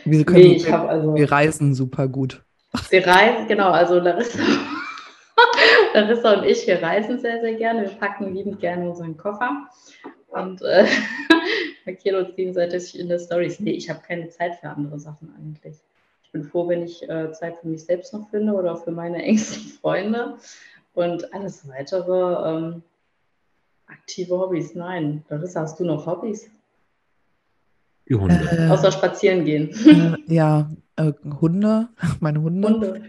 Wir, 0.06 0.22
können, 0.26 0.38
nee, 0.40 0.56
ich 0.56 0.66
wir, 0.66 0.78
also. 0.86 1.14
wir 1.14 1.32
reisen 1.32 1.74
super 1.74 2.08
gut. 2.08 2.44
Wir 2.90 3.06
reisen, 3.06 3.48
genau, 3.48 3.70
also 3.70 3.98
Larissa, 3.98 4.38
Larissa 5.94 6.34
und 6.34 6.44
ich, 6.44 6.66
wir 6.66 6.82
reisen 6.82 7.18
sehr, 7.20 7.40
sehr 7.40 7.54
gerne. 7.54 7.84
Wir 7.84 7.96
packen 7.96 8.34
liebend 8.34 8.60
gerne 8.60 8.90
unseren 8.90 9.16
Koffer 9.16 9.66
und 10.34 10.62
äh, 10.62 10.86
markieren 11.86 12.24
uns 12.26 12.36
gegenseitig 12.36 12.98
in 12.98 13.08
der 13.08 13.18
Stories. 13.18 13.60
Nee, 13.60 13.72
ich 13.72 13.88
habe 13.90 14.00
keine 14.06 14.28
Zeit 14.28 14.56
für 14.56 14.68
andere 14.68 14.98
Sachen 14.98 15.32
eigentlich. 15.38 15.76
Ich 16.22 16.32
bin 16.32 16.44
froh, 16.44 16.68
wenn 16.68 16.82
ich 16.82 17.08
äh, 17.08 17.32
Zeit 17.32 17.56
für 17.58 17.68
mich 17.68 17.84
selbst 17.84 18.12
noch 18.12 18.28
finde 18.30 18.52
oder 18.54 18.76
für 18.76 18.90
meine 18.90 19.22
engsten 19.22 19.62
Freunde. 19.80 20.36
Und 20.94 21.32
alles 21.34 21.66
weitere, 21.68 22.48
ähm, 22.56 22.82
aktive 23.86 24.38
Hobbys, 24.38 24.74
nein. 24.74 25.24
Larissa, 25.28 25.62
hast 25.62 25.78
du 25.80 25.84
noch 25.84 26.06
Hobbys? 26.06 26.48
Die 28.08 28.14
Hunde. 28.14 28.34
Äh, 28.50 28.68
Außer 28.68 28.92
spazieren 28.92 29.44
gehen. 29.44 29.70
äh, 29.86 30.32
ja, 30.32 30.70
äh, 30.96 31.12
Hunde, 31.40 31.88
meine 32.20 32.40
Hunde. 32.42 32.68
Hunde. 32.68 33.02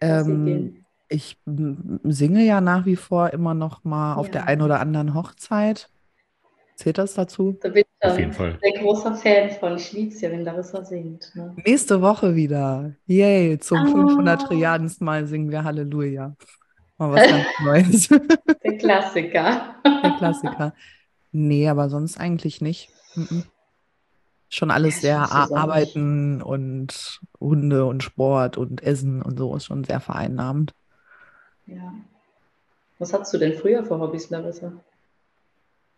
Ähm, 0.00 0.84
ich 1.08 1.36
singe 2.04 2.44
ja 2.44 2.60
nach 2.60 2.86
wie 2.86 2.96
vor 2.96 3.30
immer 3.30 3.54
noch 3.54 3.84
mal 3.84 4.14
auf 4.14 4.26
Ja. 4.26 4.32
der 4.32 4.46
einen 4.46 4.62
oder 4.62 4.80
anderen 4.80 5.14
Hochzeit. 5.14 5.90
Zählt 6.76 6.98
das 6.98 7.14
dazu? 7.14 7.56
Da 7.60 7.68
bin 7.68 7.84
ich 8.00 8.08
Auf 8.10 8.18
jeden 8.18 8.32
Fall. 8.32 8.58
sehr 8.60 8.80
großer 8.80 9.14
Fan 9.14 9.50
von. 9.50 9.76
Ich 9.76 9.92
liebe 9.92 10.12
es 10.12 10.20
ja, 10.20 10.30
wenn 10.30 10.42
Larissa 10.44 10.84
singt. 10.84 11.30
Ne? 11.34 11.54
Nächste 11.64 12.00
Woche 12.00 12.34
wieder. 12.34 12.94
Yay, 13.06 13.58
zum 13.58 13.78
Ah. 13.78 13.86
500 13.86 14.42
Trilliardensten 14.42 15.04
Mal 15.04 15.26
singen 15.26 15.50
wir 15.50 15.64
Halleluja. 15.64 16.34
Mal 16.98 17.12
was 17.12 17.28
ganz 17.28 17.46
Neues. 17.64 18.08
Der 18.64 18.78
Klassiker. 18.78 19.76
Der 19.84 20.10
Klassiker. 20.18 20.74
Nee, 21.30 21.68
aber 21.68 21.88
sonst 21.88 22.18
eigentlich 22.18 22.60
nicht. 22.60 22.90
Mhm. 23.14 23.44
Schon 24.48 24.70
alles 24.70 25.00
Ja, 25.02 25.26
sehr 25.26 25.56
Arbeiten 25.56 26.42
und 26.42 27.20
Hunde 27.40 27.86
und 27.86 28.02
Sport 28.02 28.58
und 28.58 28.82
Essen 28.82 29.22
und 29.22 29.38
so 29.38 29.54
ist 29.56 29.64
schon 29.66 29.84
sehr 29.84 30.00
vereinnahmend. 30.00 30.74
Ja. 31.66 31.94
Was 32.98 33.12
hattest 33.14 33.32
du 33.32 33.38
denn 33.38 33.54
früher 33.54 33.84
für 33.84 33.98
Hobbys, 33.98 34.28
Larissa? 34.30 34.72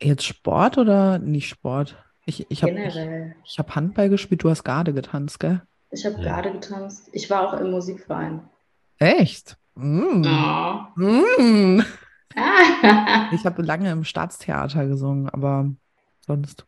Jetzt 0.00 0.24
Sport 0.24 0.78
oder 0.78 1.18
nicht 1.18 1.48
Sport? 1.48 1.96
Ich, 2.26 2.50
ich 2.50 2.62
habe 2.62 2.72
ich, 2.72 2.94
Generell. 2.94 3.36
ich 3.44 3.58
hab 3.58 3.74
Handball 3.74 4.08
gespielt, 4.08 4.42
du 4.42 4.50
hast 4.50 4.64
Garde 4.64 4.92
getanzt, 4.92 5.40
gell? 5.40 5.62
Ich 5.90 6.04
habe 6.04 6.16
Ja. 6.16 6.22
gerade 6.40 6.52
getanzt. 6.52 7.08
Ich 7.12 7.28
war 7.30 7.48
auch 7.48 7.60
im 7.60 7.70
Musikverein. 7.70 8.48
Echt? 8.98 9.56
Mm. 9.74 10.24
Oh. 10.26 10.80
Mm. 10.96 11.82
Ich 13.32 13.46
habe 13.46 13.62
lange 13.62 13.92
im 13.92 14.02
Staatstheater 14.02 14.86
gesungen, 14.86 15.28
aber 15.28 15.70
sonst 16.26 16.66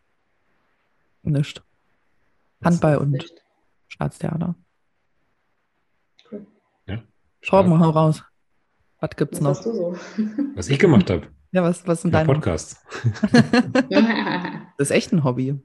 nicht. 1.24 1.64
Handball 2.64 2.98
und 2.98 3.10
Nicht. 3.10 3.42
Staatstheater. 3.88 4.54
Cool. 6.30 6.46
Torben, 7.42 7.80
hau 7.80 7.90
raus. 7.90 8.22
Was 9.00 9.10
gibt's 9.16 9.38
Was 9.38 9.42
noch? 9.42 9.50
hast 9.50 9.66
du 9.66 9.72
so? 9.72 9.96
Was 10.54 10.68
ich 10.68 10.78
gemacht 10.78 11.10
habe, 11.10 11.26
Ja, 11.56 11.62
was, 11.62 11.86
was 11.86 12.02
sind 12.02 12.12
der 12.12 12.20
deine 12.20 12.34
Podcast. 12.34 12.76
Das 14.76 14.90
ist 14.90 14.90
echt 14.90 15.10
ein 15.10 15.24
Hobby. 15.24 15.58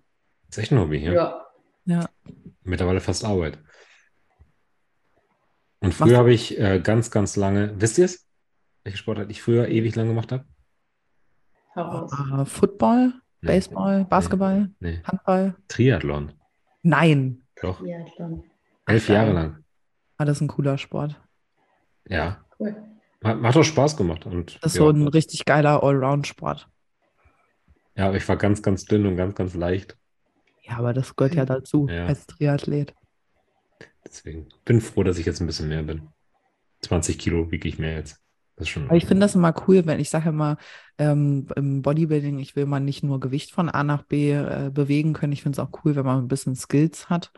Das 0.47 0.57
ist 0.57 0.63
echt 0.63 0.71
ein 0.71 0.79
Hobby, 0.79 0.99
ja. 0.99 1.11
ja. 1.11 1.45
Ja. 1.83 2.09
Mittlerweile 2.63 3.01
fast 3.01 3.25
Arbeit. 3.25 3.59
Und 5.81 5.93
früher 5.93 6.17
habe 6.17 6.31
ich 6.31 6.57
äh, 6.57 6.79
ganz, 6.79 7.11
ganz 7.11 7.35
lange, 7.35 7.73
wisst 7.81 7.97
ihr 7.97 8.05
es? 8.05 8.25
Welche 8.85 8.99
Sportart 8.99 9.29
ich 9.31 9.41
früher 9.41 9.67
ewig 9.67 9.93
lang 9.97 10.07
gemacht 10.07 10.31
habe? 10.31 10.45
Raus. 11.75 12.13
Äh, 12.13 12.45
Football, 12.45 13.11
Nee. 13.41 13.47
Baseball, 13.47 14.05
Basketball, 14.05 14.71
Nee. 14.79 15.01
Handball? 15.03 15.57
Triathlon. 15.67 16.31
Nein. 16.83 17.43
Doch. 17.61 17.79
Triathlon. 17.79 18.45
Elf. 18.85 19.09
Jahre 19.09 19.33
lang. 19.33 19.65
Ah, 20.17 20.23
das 20.23 20.37
ist 20.37 20.41
ein 20.41 20.47
cooler 20.47 20.77
Sport. 20.77 21.19
Ja. 22.07 22.45
Cool. 22.57 22.77
Hat, 23.23 23.41
hat 23.41 23.55
doch 23.55 23.63
Spaß 23.63 23.97
gemacht. 23.97 24.25
Und 24.25 24.55
Das 24.63 24.73
ist 24.73 24.79
ja, 24.79 24.83
so 24.85 24.89
ein 24.89 25.07
richtig 25.07 25.45
geiler 25.45 25.83
Allround-Sport. 25.83 26.67
ja, 27.95 28.07
aber 28.07 28.17
ich 28.17 28.27
war 28.27 28.37
ganz, 28.37 28.61
ganz 28.61 28.85
dünn 28.85 29.05
und 29.05 29.15
ganz, 29.17 29.35
ganz 29.35 29.53
leicht. 29.53 29.97
Ja, 30.63 30.77
aber 30.77 30.93
das 30.93 31.15
gehört 31.15 31.35
ja 31.35 31.45
dazu 31.45 31.87
Ja. 31.89 32.05
als 32.05 32.25
Triathlet. 32.27 32.93
Deswegen 34.05 34.47
bin 34.65 34.81
froh, 34.81 35.03
dass 35.03 35.17
ich 35.17 35.25
jetzt 35.25 35.41
ein 35.41 35.47
bisschen 35.47 35.69
mehr 35.69 35.83
bin. 35.83 36.07
20 36.81 37.19
Kilo 37.19 37.51
wiege 37.51 37.67
ich 37.67 37.77
mehr 37.77 37.93
jetzt. 37.95 38.17
Das 38.55 38.67
ist 38.67 38.69
schon. 38.69 38.85
Aber 38.85 38.95
ich 38.95 39.05
finde 39.05 39.21
das 39.25 39.35
immer 39.35 39.53
cool, 39.67 39.85
wenn 39.85 39.99
ich 39.99 40.09
sage 40.09 40.29
immer, 40.29 40.57
ähm, 40.97 41.47
im 41.55 41.81
Bodybuilding, 41.81 42.39
ich 42.39 42.55
will 42.55 42.65
mal 42.65 42.79
nicht 42.79 43.03
nur 43.03 43.19
Gewicht 43.19 43.51
von 43.51 43.69
A 43.69 43.83
nach 43.83 44.03
B 44.03 44.31
äh, 44.33 44.71
bewegen 44.73 45.13
können. 45.13 45.33
Ich 45.33 45.43
finde 45.43 45.55
es 45.55 45.59
auch 45.59 45.71
cool, 45.83 45.95
wenn 45.95 46.05
man 46.05 46.17
ein 46.19 46.27
bisschen 46.27 46.55
Skills 46.55 47.09
hat. 47.09 47.31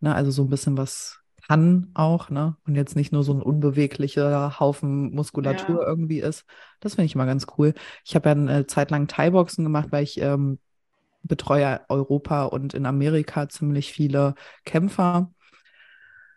Ne? 0.00 0.14
Also 0.14 0.30
so 0.30 0.42
ein 0.42 0.50
bisschen 0.50 0.76
was 0.76 1.20
kann 1.46 1.90
auch, 1.94 2.30
ne? 2.30 2.56
Und 2.66 2.74
jetzt 2.74 2.96
nicht 2.96 3.12
nur 3.12 3.22
so 3.24 3.32
ein 3.34 3.42
unbeweglicher 3.42 4.58
Haufen 4.60 5.14
Muskulatur 5.14 5.82
Ja. 5.82 5.88
irgendwie 5.88 6.20
ist. 6.20 6.44
Das 6.80 6.94
finde 6.94 7.06
ich 7.06 7.14
immer 7.14 7.26
ganz 7.26 7.46
cool. 7.58 7.74
Ich 8.04 8.14
habe 8.14 8.28
ja 8.28 8.32
eine 8.34 8.66
Zeit 8.66 8.90
lang 8.90 9.06
Thai-Boxen 9.08 9.64
gemacht, 9.64 9.88
weil 9.90 10.04
ich 10.04 10.20
ähm, 10.20 10.58
betreue 11.22 11.80
Europa 11.88 12.44
und 12.44 12.74
in 12.74 12.86
Amerika 12.86 13.48
ziemlich 13.48 13.92
viele 13.92 14.34
Kämpfer. 14.64 15.30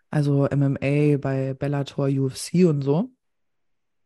Also 0.10 0.48
MMA 0.50 1.18
bei 1.18 1.54
Bellator, 1.54 2.08
UFC 2.08 2.66
und 2.66 2.82
so. 2.82 3.12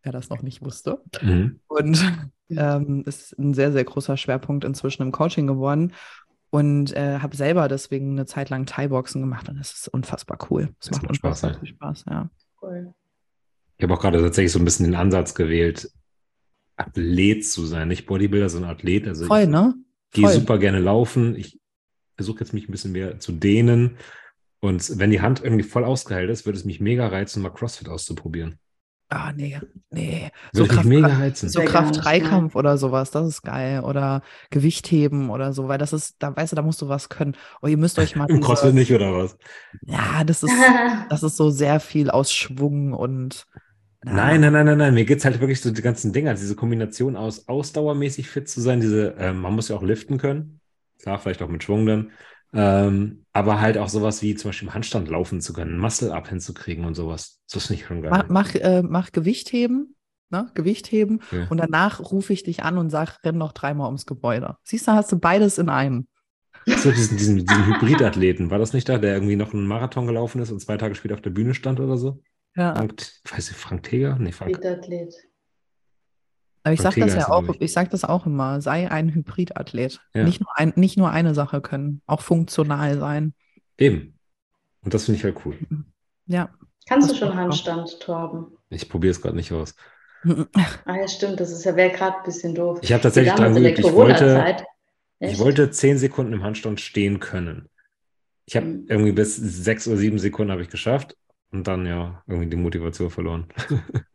Wer 0.04 0.12
das 0.12 0.30
noch 0.30 0.42
nicht 0.42 0.64
wusste. 0.64 1.00
Mhm. 1.22 1.60
Und 1.68 2.04
ähm, 2.50 3.04
ist 3.06 3.38
ein 3.38 3.54
sehr, 3.54 3.72
sehr 3.72 3.84
großer 3.84 4.18
Schwerpunkt 4.18 4.66
inzwischen 4.66 5.04
im 5.04 5.12
Coaching 5.12 5.46
geworden. 5.48 5.94
Und 6.52 6.94
äh, 6.94 7.20
habe 7.20 7.36
selber 7.36 7.68
deswegen 7.70 8.12
eine 8.12 8.26
Zeit 8.26 8.50
lang 8.50 8.66
Thai-Boxen 8.66 9.22
gemacht 9.22 9.48
und 9.48 9.58
das 9.58 9.72
ist 9.72 9.88
unfassbar 9.88 10.38
cool. 10.50 10.70
Das, 10.80 10.90
Das 10.90 10.92
macht 10.92 11.04
macht 11.04 11.16
Spaß, 11.16 11.44
unfassbar 11.44 11.52
ja. 11.52 11.60
viel 11.60 11.68
Spaß, 11.70 12.06
ja. 12.10 12.30
Cool. 12.62 12.94
Ich 13.78 13.84
habe 13.84 13.94
auch 13.94 14.02
gerade 14.02 14.22
tatsächlich 14.22 14.52
so 14.52 14.60
ein 14.60 14.66
bisschen 14.66 14.86
den 14.86 14.96
Ansatz 14.96 15.34
gewählt, 15.34 15.90
Athlet 16.76 17.46
zu 17.46 17.66
sein. 17.66 17.88
Nicht 17.88 18.06
Bodybuilder, 18.06 18.50
sondern 18.50 18.72
Athlet. 18.72 19.08
Also 19.08 19.26
Voll, 19.26 19.44
ich 19.44 19.50
ne? 19.50 19.74
gehe 20.12 20.30
super 20.30 20.60
gerne 20.60 20.80
laufen. 20.80 21.36
Ich 21.36 21.60
versuche 22.16 22.42
jetzt 22.42 22.54
mich 22.54 22.68
ein 22.68 22.72
bisschen 22.72 22.92
mehr 22.92 23.20
zu 23.20 23.32
dehnen. 23.32 23.98
Und 24.60 25.00
wenn 25.00 25.10
die 25.10 25.22
Hand 25.22 25.42
irgendwie 25.44 25.64
voll 25.64 25.86
ausgeheilt 25.86 26.30
ist, 26.30 26.46
würde 26.46 26.60
es 26.60 26.66
mich 26.66 26.80
mega 26.80 27.08
reizen, 27.08 27.42
mal 27.42 27.50
CrossFit 27.50 27.90
auszuprobieren. 27.90 28.60
Ah, 29.14 29.34
nee, 29.36 29.60
nee. 29.90 30.32
So 30.54 30.66
Kraft, 30.66 30.86
mega 30.86 31.08
reizen. 31.08 31.50
so 31.50 31.62
Kraft-Dreikampf 31.62 32.56
oder 32.56 32.78
sowas, 32.78 33.12
das 33.12 33.28
ist 33.28 33.42
geil. 33.42 33.82
Oder 33.82 34.22
Gewichtheben 34.52 35.30
oder 35.30 35.52
so, 35.52 35.68
weil 35.68 35.78
das 35.78 35.92
ist, 35.92 36.16
da 36.20 36.34
weißt 36.34 36.54
du, 36.54 36.56
da 36.56 36.62
musst 36.62 36.82
du 36.82 36.88
was 36.88 37.10
können. 37.10 37.36
Oh, 37.62 37.68
ihr 37.68 37.76
müsst 37.76 38.00
euch 38.00 38.16
mal 38.16 38.30
Im 38.30 38.40
CrossFit 38.42 38.74
nicht, 38.74 38.94
oder 38.94 39.14
was? 39.14 39.38
Ja, 39.86 40.24
das 40.24 40.44
ist, 40.44 40.54
das 41.10 41.24
ist 41.24 41.36
so 41.36 41.50
sehr 41.50 41.82
viel 41.82 42.10
aus 42.10 42.32
Schwung 42.32 42.94
und 42.94 43.48
Nein, 44.04 44.42
nein, 44.42 44.54
nein, 44.54 44.66
nein, 44.66 44.78
nein. 44.78 44.94
Mir 44.94 45.06
geht 45.06 45.20
es 45.20 45.26
halt 45.26 45.42
wirklich 45.42 45.60
so 45.60 45.72
die 45.72 45.82
ganzen 45.82 46.14
Dinge, 46.14 46.30
also 46.30 46.42
diese 46.42 46.56
Kombination 46.56 47.18
aus 47.18 47.50
ausdauermäßig 47.50 48.30
fit 48.30 48.48
zu 48.50 48.62
sein, 48.62 48.80
diese, 48.80 49.16
ähm, 49.20 49.42
man 49.42 49.54
muss 49.54 49.68
ja 49.68 49.76
auch 49.76 49.84
liften 49.84 50.18
können. 50.18 50.62
Klar, 51.02 51.20
vielleicht 51.20 51.42
auch 51.42 51.50
mit 51.50 51.64
Schwung 51.64 51.86
dann. 51.86 52.12
Ähm, 52.54 53.24
aber 53.34 53.62
halt 53.62 53.78
auch 53.78 53.88
sowas 53.88 54.22
wie 54.22 54.36
zum 54.36 54.50
Beispiel 54.50 54.68
im 54.68 54.74
Handstand 54.74 55.08
laufen 55.08 55.40
zu 55.40 55.54
können, 55.54 55.80
Muscle-Up 55.80 56.28
hinzukriegen 56.28 56.86
und 56.86 56.96
sowas. 56.96 57.40
Das 57.52 57.64
ist 57.64 57.70
nicht 57.70 57.86
schon 57.86 58.02
geil. 58.02 58.12
Mach, 58.12 58.28
mach, 58.30 58.56
äh, 58.56 58.82
mach 58.84 59.12
Gewichtheben, 59.12 59.96
ne? 60.30 60.52
Gewichtheben 60.54 61.22
Okay. 61.32 61.48
und 61.50 61.58
danach 61.58 62.00
rufe 62.12 62.34
ich 62.34 62.44
dich 62.44 62.64
an 62.64 62.78
und 62.78 62.90
sag, 62.90 63.24
renn 63.24 63.38
noch 63.38 63.54
dreimal 63.54 63.88
ums 63.88 64.06
Gebäude. 64.06 64.58
Siehst 64.64 64.88
du, 64.88 64.92
hast 64.92 65.12
du 65.12 65.20
beides 65.20 65.58
in 65.58 65.70
einem. 65.70 66.08
So, 66.66 66.92
diesen, 66.92 67.18
diesen, 67.18 67.38
diesen 67.38 67.66
Hybridathleten, 67.66 68.52
war 68.52 68.60
das 68.60 68.74
nicht 68.74 68.88
da, 68.88 68.98
der 68.98 69.14
irgendwie 69.16 69.36
noch 69.36 69.54
einen 69.54 69.66
Marathon 69.66 70.06
gelaufen 70.06 70.42
ist 70.42 70.52
und 70.52 70.60
zwei 70.60 70.78
Tage 70.78 70.94
später 70.96 71.16
auf 71.16 71.22
der 71.22 71.32
Bühne 71.32 71.54
stand 71.54 71.80
oder 71.80 71.98
so? 71.98 72.22
Ja. 72.56 72.76
Frank, 72.76 73.02
weiß 73.32 73.50
ich, 73.52 73.58
Frank 73.58 73.84
Teger? 73.84 74.18
Nee, 74.20 74.32
Frank. 74.32 74.62
Triathlet. 74.62 75.14
Aber 76.64 76.74
ich 76.74 76.80
sag 76.82 76.90
Ortega 76.90 77.06
das 77.08 77.16
ja 77.16 77.30
auch, 77.30 77.50
ich. 77.50 77.62
ich 77.62 77.74
sag 77.74 77.90
das 77.90 78.04
auch 78.04 78.26
immer, 78.26 78.62
sei 78.62 78.90
ein 78.92 79.10
Hybridathlet. 79.14 80.00
Ja. 80.14 80.24
Nicht, 80.24 80.42
nur 80.42 80.50
ein, 80.58 80.74
nicht 80.76 80.98
nur 80.98 81.10
eine 81.12 81.34
Sache 81.34 81.62
können, 81.62 82.02
auch 82.06 82.22
funktional 82.22 83.00
sein. 83.00 83.34
Eben. 83.78 84.18
Und 84.84 84.94
das 84.94 85.06
finde 85.06 85.18
ich 85.18 85.24
halt 85.24 85.38
cool. 85.46 85.58
Ja. 86.28 86.50
Kannst 86.88 87.10
Das 87.12 87.20
du 87.20 87.26
schon. 87.26 87.36
Handstand, 87.36 88.00
Torben? 88.00 88.48
Ich 88.70 88.90
probiere 88.90 89.12
es 89.12 89.22
gerade 89.22 89.36
nicht 89.36 89.52
aus. 89.52 89.76
Ah 90.86 90.98
ja, 90.98 91.08
stimmt, 91.08 91.40
das 91.40 91.52
ist 91.52 91.64
ja 91.64 91.76
wäre 91.76 91.90
gerade 91.90 92.18
ein 92.18 92.24
bisschen 92.24 92.54
doof. 92.54 92.78
Ich 92.84 92.94
habe 92.94 93.02
tatsächlich 93.02 93.34
Wir 93.34 93.38
dran 93.38 93.56
damals 93.56 93.58
in 93.58 93.64
der 93.64 93.72
geübt. 93.74 93.88
Ich 93.88 93.94
wollte, 93.96 94.26
Corona-Zeit. 94.26 94.64
ich 95.20 95.40
wollte 95.40 95.72
zehn 95.72 95.98
Sekunden 95.98 96.34
im 96.34 96.44
Handstand 96.44 96.80
stehen 96.80 97.20
können. 97.20 97.70
Ich 98.46 98.56
habe 98.56 98.68
Mhm. 98.68 98.86
irgendwie 98.88 99.12
bis 99.14 99.36
sechs 99.36 99.88
oder 99.88 99.98
sieben 99.98 100.20
Sekunden 100.20 100.52
habe 100.52 100.62
ich 100.62 100.70
geschafft 100.70 101.18
und 101.52 101.66
dann 101.68 101.88
ja 101.88 102.22
irgendwie 102.28 102.50
die 102.52 102.56
Motivation 102.58 103.10
verloren. 103.10 103.48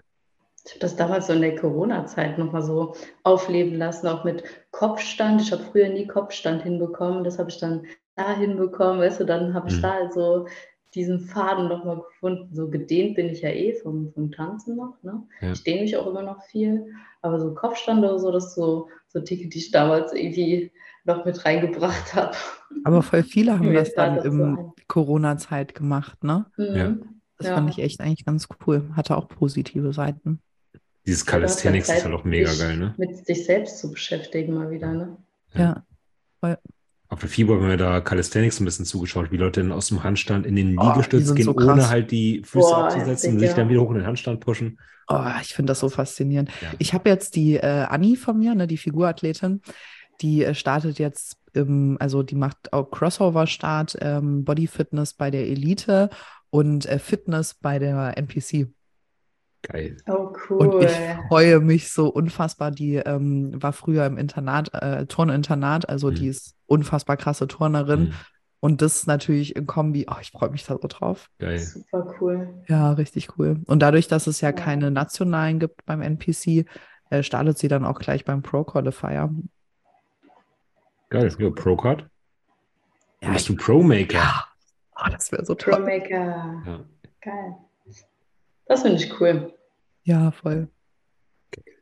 Ich 0.66 0.72
habe 0.72 0.80
das 0.80 0.96
damals 0.96 1.28
so 1.28 1.32
in 1.32 1.42
der 1.42 1.54
Corona-Zeit 1.56 2.38
nochmal 2.38 2.62
so 2.62 2.94
aufleben 3.22 3.74
lassen, 3.76 4.08
auch 4.08 4.24
mit 4.24 4.42
Kopfstand. 4.72 5.40
Ich 5.40 5.52
habe 5.52 5.62
früher 5.62 5.88
nie 5.88 6.06
Kopfstand 6.06 6.62
hinbekommen. 6.62 7.22
Das 7.24 7.38
habe 7.38 7.50
ich 7.50 7.58
dann 7.58 7.86
da 8.16 8.34
hinbekommen, 8.36 9.00
weißt 9.00 9.20
du, 9.20 9.24
dann 9.24 9.54
habe 9.54 9.68
ich 9.68 9.76
Mhm. 9.76 9.82
da 9.82 9.92
also 9.92 10.46
diesen 10.94 11.20
Faden 11.20 11.68
nochmal 11.68 11.98
gefunden. 11.98 12.54
So 12.54 12.68
gedehnt 12.68 13.14
bin 13.16 13.28
ich 13.28 13.42
ja 13.42 13.50
eh 13.50 13.74
vom, 13.74 14.12
vom 14.12 14.32
Tanzen 14.32 14.76
noch. 14.76 14.94
Ne? 15.02 15.22
Ja. 15.40 15.52
Ich 15.52 15.62
dehne 15.62 15.82
mich 15.82 15.96
auch 15.96 16.06
immer 16.06 16.22
noch 16.22 16.42
viel. 16.44 16.92
Aber 17.22 17.38
so 17.38 17.54
Kopfstand 17.54 18.00
oder 18.00 18.18
so, 18.18 18.32
das 18.32 18.46
ist 18.46 18.54
so, 18.54 18.88
so 19.08 19.20
Ticke, 19.20 19.48
die 19.48 19.58
ich 19.58 19.70
damals 19.70 20.12
irgendwie 20.12 20.72
noch 21.04 21.24
mit 21.24 21.44
reingebracht 21.44 22.14
habe. 22.14 22.36
Aber 22.84 23.02
voll 23.02 23.22
viele 23.22 23.52
haben 23.58 23.72
das 23.74 23.94
dann 23.94 24.16
das 24.16 24.24
so. 24.24 24.74
Corona-Zeit 24.88 25.74
gemacht, 25.74 26.24
ne? 26.24 26.46
Ja. 26.56 26.88
Mhm. 26.88 27.20
Das 27.38 27.48
Ja. 27.48 27.54
fand 27.56 27.68
ich 27.70 27.78
echt 27.80 28.00
eigentlich 28.00 28.24
ganz 28.24 28.48
cool. 28.66 28.88
Hatte 28.96 29.16
auch 29.16 29.28
positive 29.28 29.92
Seiten. 29.92 30.40
Dieses 31.06 31.24
Calisthenics 31.24 31.88
ist 31.88 32.04
halt 32.04 32.14
auch 32.14 32.24
mega 32.24 32.50
dich 32.50 32.58
geil, 32.58 32.76
ne? 32.76 32.94
Mit 32.96 33.24
sich 33.24 33.44
selbst 33.44 33.78
zu 33.78 33.90
beschäftigen 33.90 34.54
mal 34.54 34.70
wieder, 34.70 34.92
ne? 34.92 35.16
Ja. 35.54 35.84
Ja. 36.42 36.58
Auf 37.08 37.20
der 37.20 37.28
FIBO 37.28 37.54
haben 37.54 37.68
wir 37.68 37.76
da 37.76 38.00
Calisthenics 38.00 38.58
ein 38.58 38.64
bisschen 38.64 38.84
zugeschaut, 38.84 39.30
wie 39.30 39.36
Leute 39.36 39.60
dann 39.60 39.70
aus 39.70 39.86
dem 39.88 40.02
Handstand 40.02 40.44
in 40.44 40.56
den 40.56 40.76
Oh, 40.78 40.88
Liegestütz 40.88 41.26
sind 41.26 41.36
gehen, 41.36 41.44
so 41.44 41.54
ohne 41.54 41.88
halt 41.88 42.10
die 42.10 42.42
Füße 42.44 42.68
Boah, 42.68 42.84
abzusetzen 42.86 43.34
und 43.34 43.38
sich 43.38 43.50
ja. 43.50 43.54
dann 43.54 43.68
wieder 43.68 43.80
hoch 43.80 43.90
in 43.90 43.98
den 43.98 44.06
Handstand 44.06 44.40
pushen. 44.40 44.78
Oh, 45.08 45.22
ich 45.40 45.54
finde 45.54 45.70
das 45.70 45.78
so 45.78 45.88
faszinierend. 45.88 46.50
Ja. 46.60 46.72
Ich 46.78 46.92
habe 46.92 47.08
jetzt 47.08 47.36
die 47.36 47.54
äh, 47.54 47.86
Anni 47.88 48.16
von 48.16 48.36
mir, 48.38 48.56
ne, 48.56 48.66
die 48.66 48.76
Figurathletin, 48.76 49.62
die 50.20 50.44
äh, 50.44 50.54
startet 50.54 50.98
jetzt, 50.98 51.36
im, 51.52 51.96
also 52.00 52.24
die 52.24 52.34
macht 52.34 52.72
auch 52.72 52.90
Crossover-Start, 52.90 53.98
ähm, 54.00 54.44
Body 54.44 54.66
Fitness 54.66 55.14
bei 55.14 55.30
der 55.30 55.46
Elite 55.46 56.10
und 56.50 56.86
äh, 56.86 56.98
Fitness 56.98 57.54
bei 57.54 57.78
der 57.78 58.18
NPC. 58.18 58.68
Geil. 59.68 59.96
Oh, 60.08 60.32
Und 60.50 60.74
cool. 60.74 60.84
ich 60.84 61.26
freue 61.28 61.58
mich 61.60 61.92
so 61.92 62.08
unfassbar. 62.08 62.70
Die 62.70 62.96
ähm, 62.96 63.60
war 63.60 63.72
früher 63.72 64.06
im 64.06 64.16
Internat, 64.16 64.72
äh, 64.74 65.06
Turninternat, 65.06 65.88
also 65.88 66.10
Mhm. 66.10 66.14
die 66.14 66.28
ist 66.28 66.54
unfassbar 66.66 67.16
krasse 67.16 67.48
Turnerin. 67.48 68.00
Mhm. 68.04 68.12
Und 68.60 68.80
das 68.80 69.06
natürlich 69.06 69.54
in 69.56 69.66
Kombi, 69.66 70.06
oh, 70.08 70.14
ich 70.20 70.30
freue 70.30 70.50
mich 70.50 70.64
da 70.64 70.74
so 70.80 70.88
drauf. 70.88 71.30
Geil. 71.38 71.58
Super 71.58 72.14
cool. 72.20 72.62
Ja, 72.68 72.92
richtig 72.92 73.38
cool. 73.38 73.60
Und 73.66 73.80
dadurch, 73.80 74.06
dass 74.08 74.26
es 74.28 74.40
ja 74.40 74.48
Ja. 74.50 74.52
keine 74.52 74.90
nationalen 74.90 75.58
gibt 75.58 75.84
beim 75.84 76.00
NPC, 76.00 76.64
äh, 77.10 77.22
startet 77.22 77.58
sie 77.58 77.68
dann 77.68 77.84
auch 77.84 77.98
gleich 77.98 78.24
beim 78.24 78.42
Pro 78.42 78.64
Qualifier. 78.64 79.30
Geil. 81.10 81.34
Ja, 81.38 81.50
Pro-Card. 81.50 82.08
Ja, 83.22 83.32
Bist 83.32 83.48
du 83.48 83.56
Pro-Maker? 83.56 84.14
Ja. 84.18 84.44
Oh, 84.96 85.08
das 85.10 85.30
wäre 85.32 85.44
so 85.44 85.54
toll. 85.54 85.74
Promaker. 85.74 86.62
Ja. 86.66 86.80
Geil. 87.20 87.54
Das 88.66 88.82
finde 88.82 88.96
ich 88.96 89.20
cool. 89.20 89.52
Ja, 90.06 90.30
voll. 90.30 90.68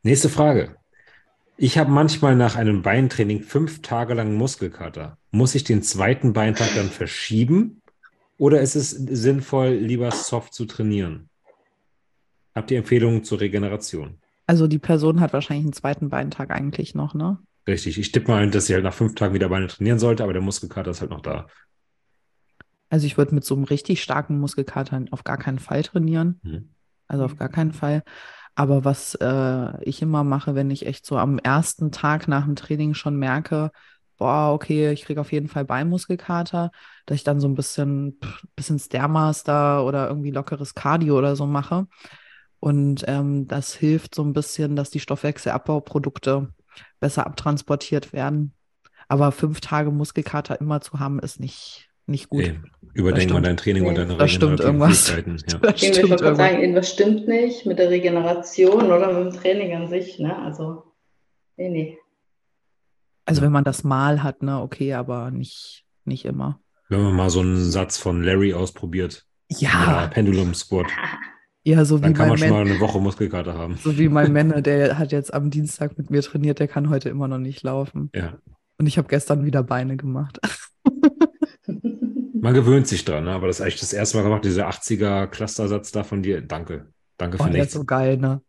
Nächste 0.03 0.31
Frage. 0.31 0.77
Ich 1.59 1.77
habe 1.77 1.91
manchmal 1.91 2.35
nach 2.37 2.57
einem 2.57 2.81
Beintraining 2.81 3.43
fünf 3.43 3.83
Tage 3.83 4.15
lang 4.15 4.35
Muskelkater. 4.35 5.19
Muss 5.31 5.55
ich 5.55 5.63
den 5.63 5.83
zweiten 5.83 6.33
Beintag 6.33 6.75
dann 6.75 6.89
verschieben 6.89 7.83
oder 8.39 8.63
ist 8.63 8.77
es 8.77 8.91
sinnvoll, 8.91 9.75
lieber 9.75 10.11
soft 10.11 10.55
zu 10.55 10.65
trainieren? 10.65 11.29
Habt 12.55 12.71
ihr 12.71 12.79
Empfehlungen 12.79 13.25
zur 13.25 13.41
Regeneration? 13.41 14.19
Also 14.47 14.67
die 14.69 14.79
Person 14.79 15.21
hat 15.21 15.35
wahrscheinlich 15.35 15.67
einen 15.67 15.75
zweiten 15.75 16.09
Beintag 16.09 16.51
eigentlich 16.51 16.95
noch, 16.95 17.13
ne? 17.13 17.39
Richtig. 17.69 17.99
Ich 17.99 18.11
tippe 18.11 18.31
mal, 18.31 18.51
dass 18.51 18.67
sie 18.67 18.75
halt 18.75 18.85
nach 18.85 18.95
fünf 18.95 19.15
Tagen 19.15 19.35
wieder 19.35 19.51
Beine 19.51 19.67
trainieren 19.67 19.99
sollte, 19.99 20.23
aber 20.23 20.33
der 20.33 20.43
Muskelkater 20.43 20.91
ist 20.91 21.03
halt 21.03 21.11
noch 21.11 21.23
da. 21.23 21.47
Also 22.89 23.07
ich 23.07 23.19
würde 23.19 23.35
mit 23.35 23.45
so 23.45 23.55
einem 23.55 23.65
richtig 23.65 24.03
starken 24.03 24.41
Muskelkater 24.41 25.05
auf 25.11 25.25
gar 25.25 25.37
keinen 25.37 25.59
Fall 25.59 25.83
trainieren. 25.83 26.41
Mhm. 26.43 26.74
Also 27.09 27.25
auf 27.25 27.37
gar 27.37 27.49
keinen 27.49 27.73
Fall. 27.73 28.03
Aber 28.55 28.85
was 28.85 29.17
äh, 29.17 29.83
ich 29.85 30.01
immer 30.03 30.25
mache, 30.25 30.55
wenn 30.55 30.71
ich 30.71 30.87
echt 30.87 31.07
so 31.07 31.19
am 31.19 31.39
ersten 31.39 31.91
Tag 31.91 32.29
nach 32.29 32.45
dem 32.45 32.57
Training 32.57 32.95
schon 32.95 33.17
merke, 33.17 33.71
boah, 34.17 34.53
okay, 34.53 34.93
ich 34.93 35.05
kriege 35.05 35.21
auf 35.21 35.33
jeden 35.33 35.49
Fall 35.49 35.65
Beinmuskelkater, 35.65 36.71
dass 37.07 37.17
ich 37.17 37.25
dann 37.25 37.41
so 37.41 37.49
ein 37.49 37.55
bisschen, 37.55 38.19
pff, 38.23 38.45
bisschen 38.55 38.79
Stairmaster 38.79 39.85
oder 39.85 40.09
irgendwie 40.09 40.31
lockeres 40.31 40.75
Cardio 40.75 41.19
oder 41.19 41.37
so 41.37 41.47
mache. 41.47 41.87
Und 42.61 43.05
ähm, 43.09 43.47
das 43.49 43.75
hilft 43.75 44.15
so 44.15 44.23
ein 44.23 44.33
bisschen, 44.33 44.77
dass 44.77 44.91
die 44.91 45.01
Stoffwechselabbauprodukte 45.01 46.55
besser 47.01 47.27
abtransportiert 47.27 48.13
werden. 48.13 48.55
Aber 49.09 49.33
fünf 49.33 49.61
Tage 49.61 49.91
Muskelkater 49.91 50.61
immer 50.61 50.81
zu 50.81 50.99
haben, 50.99 51.19
ist 51.19 51.41
nicht, 51.41 51.91
nicht 52.07 52.29
gut. 52.29 52.43
Okay. 52.45 52.61
Überdenk 52.95 53.33
mal 53.33 53.43
dein 53.43 53.57
Training 53.57 53.85
und 53.87 53.95
Nee, 53.95 53.99
deine 54.01 54.17
da 54.17 54.29
stimmt 54.29 54.61
irgendwas. 54.61 55.09
Ja. 55.09 55.17
Das 55.63 55.83
Ich 55.83 55.89
stimmt 55.89 56.09
gerade 56.09 56.25
irgendwas. 56.25 56.37
sagen, 56.37 56.61
irgendwas 56.61 56.91
stimmt 56.91 57.27
nicht 57.29 57.67
mit 57.67 57.79
der 57.79 57.91
Regeneration 57.91 58.85
oder 58.87 59.13
mit 59.13 59.33
dem 59.35 59.41
Training 59.41 59.75
an 59.75 59.89
sich. 59.89 60.19
Ne? 60.21 60.37
Also, 60.37 60.85
nee, 61.57 61.69
nee. 61.69 61.99
Also 63.27 63.43
wenn 63.43 63.53
man 63.53 63.65
das 63.65 63.85
mal 63.85 64.23
hat, 64.23 64.43
ne, 64.43 64.61
okay, 64.61 64.93
aber 64.95 65.31
nicht, 65.31 65.85
nicht 66.05 66.25
immer. 66.25 66.61
Wenn 66.91 67.03
man 67.03 67.15
mal 67.17 67.31
so 67.31 67.41
einen 67.41 67.57
Satz 67.57 67.97
von 67.97 68.23
Larry 68.23 68.53
ausprobiert, 68.53 69.27
ja, 69.51 70.03
Ja, 70.03 70.07
Pendulum 70.09 70.53
Squat, 70.55 70.87
ja, 71.65 71.85
so 71.87 71.99
wie 71.99 72.03
dann 72.03 72.15
kann 72.15 72.29
mein 72.29 72.39
man 72.39 72.39
schon 72.39 72.51
mal 72.51 72.67
eine 72.67 72.81
Woche 72.81 73.01
Muskelkater 73.01 73.55
haben. 73.55 73.77
so 73.79 73.97
wie 73.99 74.09
mein 74.11 74.31
Männer, 74.35 74.61
der 74.61 74.99
hat 74.99 75.11
jetzt 75.11 75.33
am 75.33 75.51
Dienstag 75.51 75.97
mit 75.97 76.11
mir 76.11 76.21
trainiert, 76.23 76.59
der 76.61 76.69
kann 76.69 76.91
heute 76.91 77.09
immer 77.09 77.27
noch 77.27 77.39
nicht 77.39 77.63
laufen. 77.63 78.11
Ja. 78.15 78.39
Und 78.79 78.87
ich 78.87 78.99
habe 78.99 79.09
gestern 79.09 79.45
wieder 79.47 79.63
Beine 79.63 79.97
gemacht. 79.97 80.39
Man 82.45 82.53
gewöhnt 82.55 82.87
sich 82.87 83.07
dran, 83.07 83.25
ne? 83.25 83.31
aber 83.33 83.47
das 83.47 83.57
ist 83.59 83.63
eigentlich 83.63 83.81
das 83.81 83.95
erste 83.95 84.19
Mal 84.19 84.25
gemacht, 84.25 84.45
dieser 84.45 84.69
80er 84.69 85.27
Clustersatz 85.27 85.93
da 85.93 86.05
von 86.05 86.23
dir. 86.23 86.43
Danke. 86.43 86.93
Danke 87.17 87.39
Oh, 87.39 87.45
für 87.45 87.51
der 87.51 87.63
ist 87.63 87.69
nichts. 87.69 87.73
so 87.73 87.85
geil, 87.85 88.19
ne? 88.19 88.43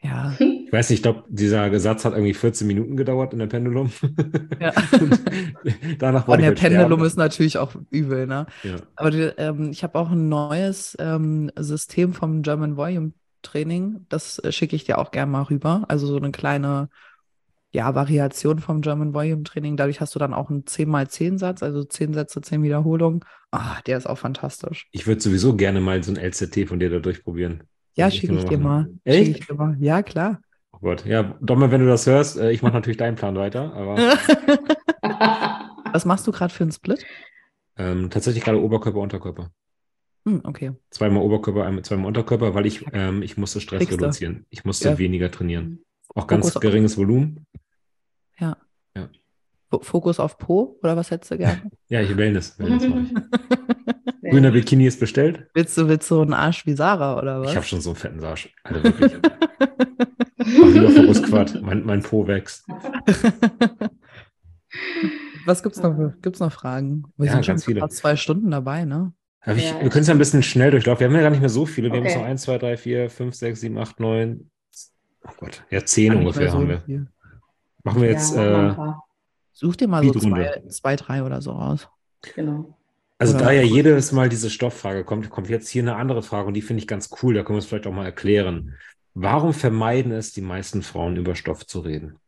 Ja. 0.00 0.34
Ich 0.66 0.72
weiß 0.76 0.90
nicht, 0.90 0.98
ich 0.98 1.02
glaube, 1.04 1.24
dieser 1.28 1.78
Satz 1.78 2.04
hat 2.04 2.14
irgendwie 2.14 2.34
14 2.34 2.66
Minuten 2.66 2.96
gedauert 2.96 3.32
in 3.32 3.38
der 3.38 3.46
Pendulum. 3.46 3.92
ja. 4.60 4.72
Und 5.00 6.02
Danach 6.02 6.26
Und 6.28 6.28
wollte 6.28 6.42
ich 6.42 6.46
der 6.46 6.56
halt 6.56 6.58
Pendulum 6.58 7.00
sterben. 7.00 7.04
ist 7.06 7.16
natürlich 7.16 7.58
auch 7.58 7.74
übel, 7.90 8.26
ne? 8.26 8.46
Ja. 8.62 8.76
Aber 8.96 9.12
ähm, 9.38 9.70
ich 9.70 9.84
habe 9.84 9.98
auch 9.98 10.10
ein 10.10 10.28
neues 10.28 10.96
ähm, 10.98 11.50
System 11.56 12.12
vom 12.12 12.42
German 12.42 12.76
Volume 12.76 13.12
Training. 13.42 14.06
Das 14.08 14.38
äh, 14.40 14.52
schicke 14.52 14.74
ich 14.76 14.84
dir 14.84 14.98
auch 14.98 15.12
gerne 15.12 15.30
mal 15.30 15.42
rüber. 15.42 15.84
Also 15.88 16.06
so 16.08 16.16
eine 16.16 16.32
kleine 16.32 16.88
ja, 17.74 17.94
Variation 17.94 18.60
vom 18.60 18.80
German 18.80 19.12
Volume 19.14 19.42
Training. 19.42 19.76
Dadurch 19.76 20.00
hast 20.00 20.14
du 20.14 20.18
dann 20.18 20.32
auch 20.32 20.48
einen 20.48 20.62
10x10 20.64 21.38
Satz, 21.38 21.62
also 21.62 21.84
10 21.84 22.14
Sätze, 22.14 22.40
10 22.40 22.62
Wiederholungen. 22.62 23.20
Ah, 23.50 23.80
der 23.86 23.98
ist 23.98 24.06
auch 24.06 24.18
fantastisch. 24.18 24.88
Ich 24.92 25.06
würde 25.06 25.20
sowieso 25.20 25.54
gerne 25.56 25.80
mal 25.80 26.02
so 26.02 26.12
ein 26.12 26.16
LZT 26.16 26.66
von 26.68 26.78
dir 26.78 26.88
da 26.90 27.00
durchprobieren. 27.00 27.64
Ja, 27.94 28.10
schicke 28.10 28.34
ich 28.34 28.44
dir 28.44 28.58
mal. 28.58 28.88
Echt? 29.04 29.38
Ich 29.40 29.46
dir 29.46 29.54
mal. 29.54 29.76
Ja, 29.80 30.02
klar. 30.02 30.40
Oh 30.72 30.78
Gott. 30.80 31.04
Ja, 31.04 31.36
Domme, 31.40 31.70
wenn 31.70 31.80
du 31.80 31.86
das 31.86 32.06
hörst, 32.06 32.38
äh, 32.38 32.50
ich 32.52 32.62
mache 32.62 32.72
natürlich 32.74 32.96
deinen 32.96 33.16
Plan 33.16 33.36
weiter, 33.36 33.72
aber 33.74 33.96
Was 35.92 36.04
machst 36.04 36.26
du 36.26 36.32
gerade 36.32 36.52
für 36.52 36.64
einen 36.64 36.72
Split? 36.72 37.04
ähm, 37.76 38.08
tatsächlich 38.10 38.44
gerade 38.44 38.62
Oberkörper, 38.62 38.98
Unterkörper. 39.00 39.50
Hm, 40.26 40.40
okay. 40.44 40.72
Zweimal 40.90 41.22
Oberkörper, 41.22 41.66
einmal, 41.66 41.84
zweimal 41.84 42.06
Unterkörper, 42.06 42.54
weil 42.54 42.66
ich, 42.66 42.84
ähm, 42.92 43.22
ich 43.22 43.36
musste 43.36 43.60
Stress 43.60 43.80
Kriegst 43.80 43.92
du. 44.00 44.04
reduzieren. 44.04 44.46
Ich 44.50 44.64
musste 44.64 44.90
Ja. 44.90 44.98
weniger 44.98 45.30
trainieren. 45.30 45.80
Auch 46.14 46.26
ganz 46.26 46.44
Fokus 46.46 46.56
auf- 46.56 46.62
geringes 46.62 46.96
Volumen. 48.38 48.56
F- 49.72 49.80
Fokus 49.82 50.20
auf 50.20 50.38
Po 50.38 50.78
oder 50.82 50.96
was 50.96 51.10
hättest 51.10 51.32
du 51.32 51.38
gerne? 51.38 51.62
Ja, 51.88 52.00
ich 52.00 52.16
Wellness. 52.16 52.58
Wellness 52.58 52.88
mache 52.88 53.00
ich. 53.02 53.14
Grüner 54.30 54.52
Bikini 54.52 54.86
ist 54.86 55.00
bestellt. 55.00 55.48
Willst 55.54 55.76
du, 55.76 55.88
willst 55.88 56.10
du 56.10 56.20
einen 56.22 56.32
Arsch 56.32 56.64
wie 56.66 56.72
Sarah 56.74 57.18
oder 57.18 57.40
was? 57.42 57.50
Ich 57.50 57.56
habe 57.56 57.66
schon 57.66 57.80
so 57.80 57.90
einen 57.90 57.96
fetten 57.96 58.24
Arsch. 58.24 58.48
Alter, 58.64 58.84
wirklich. 58.84 59.12
Mach 60.38 60.72
lieber 60.72 60.90
Fokus 60.90 61.22
Quad. 61.22 61.60
Mein, 61.62 61.84
mein 61.84 62.02
Po 62.02 62.26
wächst. 62.26 62.66
was 65.46 65.62
gibt's 65.62 65.80
noch, 65.82 66.12
gibt's 66.22 66.40
noch 66.40 66.52
Fragen? 66.52 67.04
Wir 67.16 67.26
Ja, 67.26 67.32
sind 67.32 67.44
schon 67.46 67.52
ganz 67.54 67.64
viele. 67.66 67.80
fast 67.80 67.96
zwei 67.98 68.16
Stunden 68.16 68.50
dabei, 68.50 68.84
ne? 68.84 69.12
Ich, 69.46 69.70
Ja, 69.70 69.80
wir 69.82 69.90
können 69.90 70.02
es 70.02 70.08
ja 70.08 70.14
ein 70.14 70.18
bisschen 70.18 70.42
schnell 70.42 70.70
durchlaufen. 70.70 71.00
Wir 71.00 71.08
haben 71.08 71.14
ja 71.16 71.20
gar 71.20 71.30
nicht 71.30 71.40
mehr 71.40 71.50
so 71.50 71.66
viele. 71.66 71.88
Wir 71.90 71.98
haben 71.98 72.04
Okay. 72.06 72.12
jetzt 72.14 72.18
noch 72.18 72.26
1, 72.26 72.42
2, 72.42 72.58
3, 72.58 72.76
4, 72.78 73.10
5, 73.10 73.34
6, 73.34 73.60
7, 73.60 73.78
8, 73.78 74.00
9. 74.00 74.50
Oh 75.26 75.30
Gott, 75.38 75.62
ja, 75.70 75.84
10 75.84 76.06
Gar 76.08 76.14
nicht 76.14 76.20
ungefähr 76.26 76.50
so 76.50 76.58
haben 76.58 76.68
wir. 76.68 76.80
viel. 76.80 77.06
Machen 77.84 78.02
wir 78.02 78.10
jetzt, 78.10 78.34
äh. 78.34 78.74
Such 79.52 79.76
dir 79.76 79.86
mal 79.88 80.02
so 80.02 80.12
zwei, 80.18 80.62
zwei, 80.68 80.96
drei 80.96 81.22
oder 81.22 81.40
so 81.40 81.52
raus. 81.52 81.88
Genau. 82.34 82.76
also 83.18 83.36
Oder- 83.36 83.44
da 83.44 83.52
ja 83.52 83.62
jedes 83.62 84.10
Mal 84.10 84.28
diese 84.28 84.50
Stofffrage 84.50 85.04
kommt, 85.04 85.30
kommt 85.30 85.48
jetzt 85.48 85.68
hier 85.68 85.82
eine 85.82 85.94
andere 85.96 86.22
Frage 86.22 86.48
und 86.48 86.54
die 86.54 86.62
finde 86.62 86.80
ich 86.80 86.88
ganz 86.88 87.10
cool. 87.22 87.34
Da 87.34 87.42
können 87.44 87.56
wir 87.56 87.60
es 87.60 87.66
vielleicht 87.66 87.86
auch 87.86 87.92
mal 87.92 88.04
erklären. 88.06 88.74
Warum 89.14 89.52
vermeiden 89.54 90.10
es 90.10 90.32
die 90.32 90.40
meisten 90.40 90.82
Frauen, 90.82 91.16
über 91.16 91.36
Stoff 91.36 91.66
zu 91.66 91.80
reden? 91.80 92.18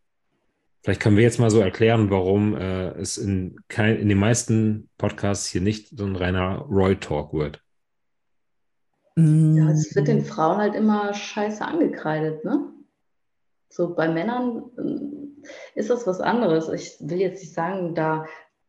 Vielleicht 0.84 1.00
können 1.00 1.16
wir 1.16 1.24
jetzt 1.24 1.40
mal 1.40 1.50
so 1.50 1.58
erklären, 1.58 2.10
warum 2.10 2.54
äh, 2.56 2.90
es 2.90 3.18
in, 3.18 3.56
kein, 3.66 3.96
in 3.96 4.08
den 4.08 4.18
meisten 4.18 4.88
Podcasts 4.98 5.46
hier 5.48 5.60
nicht 5.60 5.88
so 5.98 6.04
ein 6.04 6.14
reiner 6.14 6.58
Roy-Talk 6.70 7.32
wird. 7.32 7.60
Ja, 9.18 9.70
es 9.70 9.96
wird 9.96 10.06
den 10.08 10.18
Mm, 10.18 10.24
Frauen 10.26 10.58
halt 10.58 10.74
immer 10.76 11.12
scheiße 11.12 11.64
angekreidet, 11.64 12.44
ne? 12.44 12.68
So 13.76 13.94
bei 13.94 14.08
Männern 14.08 14.62
ähm, 14.78 15.36
ist 15.74 15.90
das 15.90 16.06
was 16.06 16.22
anderes. 16.22 16.70
Ich 16.70 16.96
will 17.00 17.20
jetzt 17.20 17.42
nicht 17.42 17.52
sagen, 17.52 17.94
da, 17.94 18.24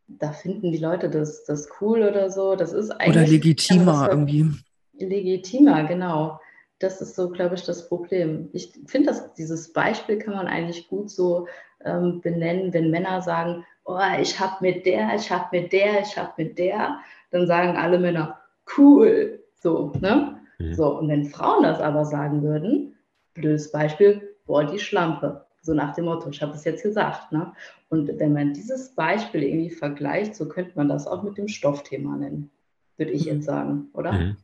da 0.06 0.32
finden 0.32 0.70
die 0.70 0.76
Leute 0.78 1.08
das, 1.08 1.44
das 1.44 1.66
cool 1.80 2.02
oder 2.02 2.30
so. 2.30 2.56
Das 2.56 2.74
ist 2.74 2.90
eigentlich. 2.90 3.16
oder 3.16 3.26
legitimer 3.26 4.02
das- 4.02 4.08
irgendwie. 4.08 4.50
Legitimer, 4.98 5.84
genau. 5.84 6.38
Das 6.78 7.00
ist 7.00 7.16
so, 7.16 7.30
glaube 7.30 7.54
ich, 7.54 7.64
das 7.64 7.88
Problem. 7.88 8.50
Ich 8.52 8.70
finde, 8.86 9.08
dass 9.08 9.32
dieses 9.32 9.72
Beispiel 9.72 10.18
kann 10.18 10.34
man 10.34 10.46
eigentlich 10.46 10.88
gut 10.88 11.10
so 11.10 11.48
ähm, 11.86 12.20
benennen, 12.20 12.74
wenn 12.74 12.90
Männer 12.90 13.22
sagen, 13.22 13.64
oh, 13.86 13.98
ich 14.20 14.38
habe 14.38 14.56
mit 14.60 14.84
der, 14.84 15.14
ich 15.14 15.30
habe 15.30 15.46
mit 15.52 15.72
der, 15.72 16.02
ich 16.02 16.18
habe 16.18 16.32
mit 16.36 16.58
der, 16.58 16.98
dann 17.30 17.46
sagen 17.46 17.78
alle 17.78 17.98
Männer, 17.98 18.38
cool. 18.76 19.42
So, 19.56 19.90
ne? 20.00 20.38
Mhm. 20.58 20.74
So, 20.74 20.98
und 20.98 21.08
wenn 21.08 21.24
Frauen 21.24 21.62
das 21.62 21.80
aber 21.80 22.04
sagen 22.04 22.42
würden, 22.42 22.94
blödes 23.32 23.72
Beispiel, 23.72 24.27
boah, 24.48 24.64
die 24.64 24.80
Schlampe. 24.80 25.44
So 25.62 25.74
nach 25.74 25.94
dem 25.94 26.06
Motto, 26.06 26.28
ich 26.30 26.42
habe 26.42 26.54
es 26.54 26.64
jetzt 26.64 26.82
gesagt. 26.82 27.30
Ne? 27.30 27.52
Und 27.88 28.08
wenn 28.18 28.32
man 28.32 28.52
dieses 28.52 28.90
Beispiel 28.90 29.44
irgendwie 29.44 29.70
vergleicht, 29.70 30.34
so 30.34 30.48
könnte 30.48 30.72
man 30.74 30.88
das 30.88 31.06
auch 31.06 31.22
mit 31.22 31.38
dem 31.38 31.46
Stoffthema 31.46 32.16
nennen, 32.16 32.50
würde 32.96 33.12
ich 33.12 33.26
jetzt 33.26 33.44
sagen, 33.44 33.88
oder? 33.92 34.12
Mhm. 34.12 34.36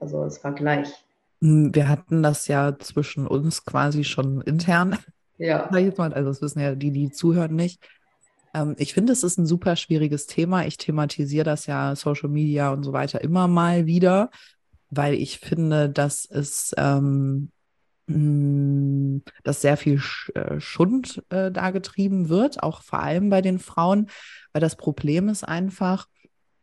Also 0.00 0.20
als 0.20 0.38
Vergleich. 0.38 0.88
Mm, 1.40 1.68
Wir 1.72 1.88
hatten 1.88 2.22
das 2.22 2.48
ja 2.48 2.78
zwischen 2.78 3.26
uns 3.26 3.66
quasi 3.66 4.04
schon 4.04 4.40
intern, 4.40 4.96
Ja. 5.40 5.70
Also 5.70 6.28
das 6.28 6.42
wissen 6.42 6.60
ja 6.60 6.74
die, 6.74 6.90
die 6.90 7.10
zuhören 7.10 7.56
nicht. 7.56 7.82
Ähm, 8.52 8.74
ich 8.78 8.92
finde, 8.92 9.14
es 9.14 9.22
ist 9.22 9.38
ein 9.38 9.46
super 9.46 9.74
schwieriges 9.74 10.26
Thema. 10.26 10.66
Ich 10.66 10.76
thematisiere 10.76 11.44
das 11.44 11.64
ja 11.64 11.96
Social 11.96 12.28
Media 12.28 12.70
und 12.72 12.82
so 12.84 12.92
weiter 12.92 13.22
immer 13.22 13.48
mal 13.48 13.86
wieder, 13.86 14.30
weil 14.90 15.14
ich 15.14 15.38
finde, 15.38 15.88
dass 15.88 16.26
es 16.26 16.74
ähm, 16.76 17.50
dass 19.42 19.60
sehr 19.60 19.76
viel 19.76 20.00
äh, 20.34 20.60
Schund 20.60 21.22
äh, 21.30 21.50
da 21.50 21.70
getrieben 21.70 22.28
wird, 22.28 22.62
auch 22.62 22.82
vor 22.82 23.00
allem 23.00 23.30
bei 23.30 23.42
den 23.42 23.58
Frauen, 23.58 24.08
weil 24.52 24.60
das 24.60 24.76
Problem 24.76 25.28
ist 25.28 25.44
einfach, 25.44 26.06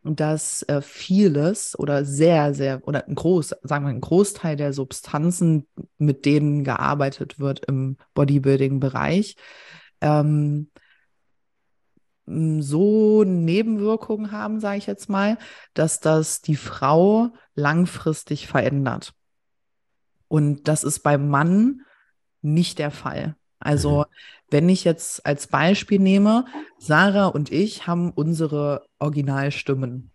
dass 0.03 0.63
äh, 0.63 0.81
vieles 0.81 1.77
oder 1.77 2.05
sehr, 2.05 2.53
sehr, 2.53 2.87
oder 2.87 3.07
ein 3.07 3.15
groß, 3.15 3.55
sagen 3.63 3.85
wir, 3.85 3.89
ein 3.89 4.01
Großteil 4.01 4.55
der 4.55 4.73
Substanzen, 4.73 5.67
mit 5.97 6.25
denen 6.25 6.63
gearbeitet 6.63 7.39
wird 7.39 7.65
im 7.65 7.97
Bodybuilding-Bereich, 8.13 9.35
ähm, 10.01 10.69
m, 12.27 12.61
so 12.61 13.23
Nebenwirkungen 13.23 14.31
haben, 14.31 14.59
sage 14.59 14.77
ich 14.77 14.87
jetzt 14.87 15.09
mal, 15.09 15.37
dass 15.73 15.99
das 15.99 16.41
die 16.41 16.55
Frau 16.55 17.29
langfristig 17.55 18.47
verändert. 18.47 19.13
Und 20.27 20.67
das 20.67 20.83
ist 20.83 20.99
beim 20.99 21.29
Mann 21.29 21.81
nicht 22.41 22.79
der 22.79 22.91
Fall. 22.91 23.35
Also, 23.59 24.05
wenn 24.51 24.69
ich 24.69 24.83
jetzt 24.83 25.25
als 25.25 25.47
Beispiel 25.47 25.99
nehme, 25.99 26.45
Sarah 26.77 27.27
und 27.27 27.51
ich 27.51 27.87
haben 27.87 28.11
unsere 28.11 28.85
Originalstimmen. 28.99 30.11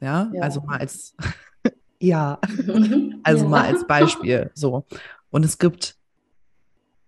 Ja, 0.00 0.30
Ja. 0.32 0.42
also 0.42 0.60
mal 0.62 0.78
als, 0.78 1.14
ja, 2.00 2.38
also 3.24 3.44
Ja. 3.44 3.50
mal 3.50 3.66
als 3.66 3.86
Beispiel. 3.86 4.50
So. 4.54 4.86
Und 5.30 5.44
es 5.44 5.58
gibt 5.58 5.96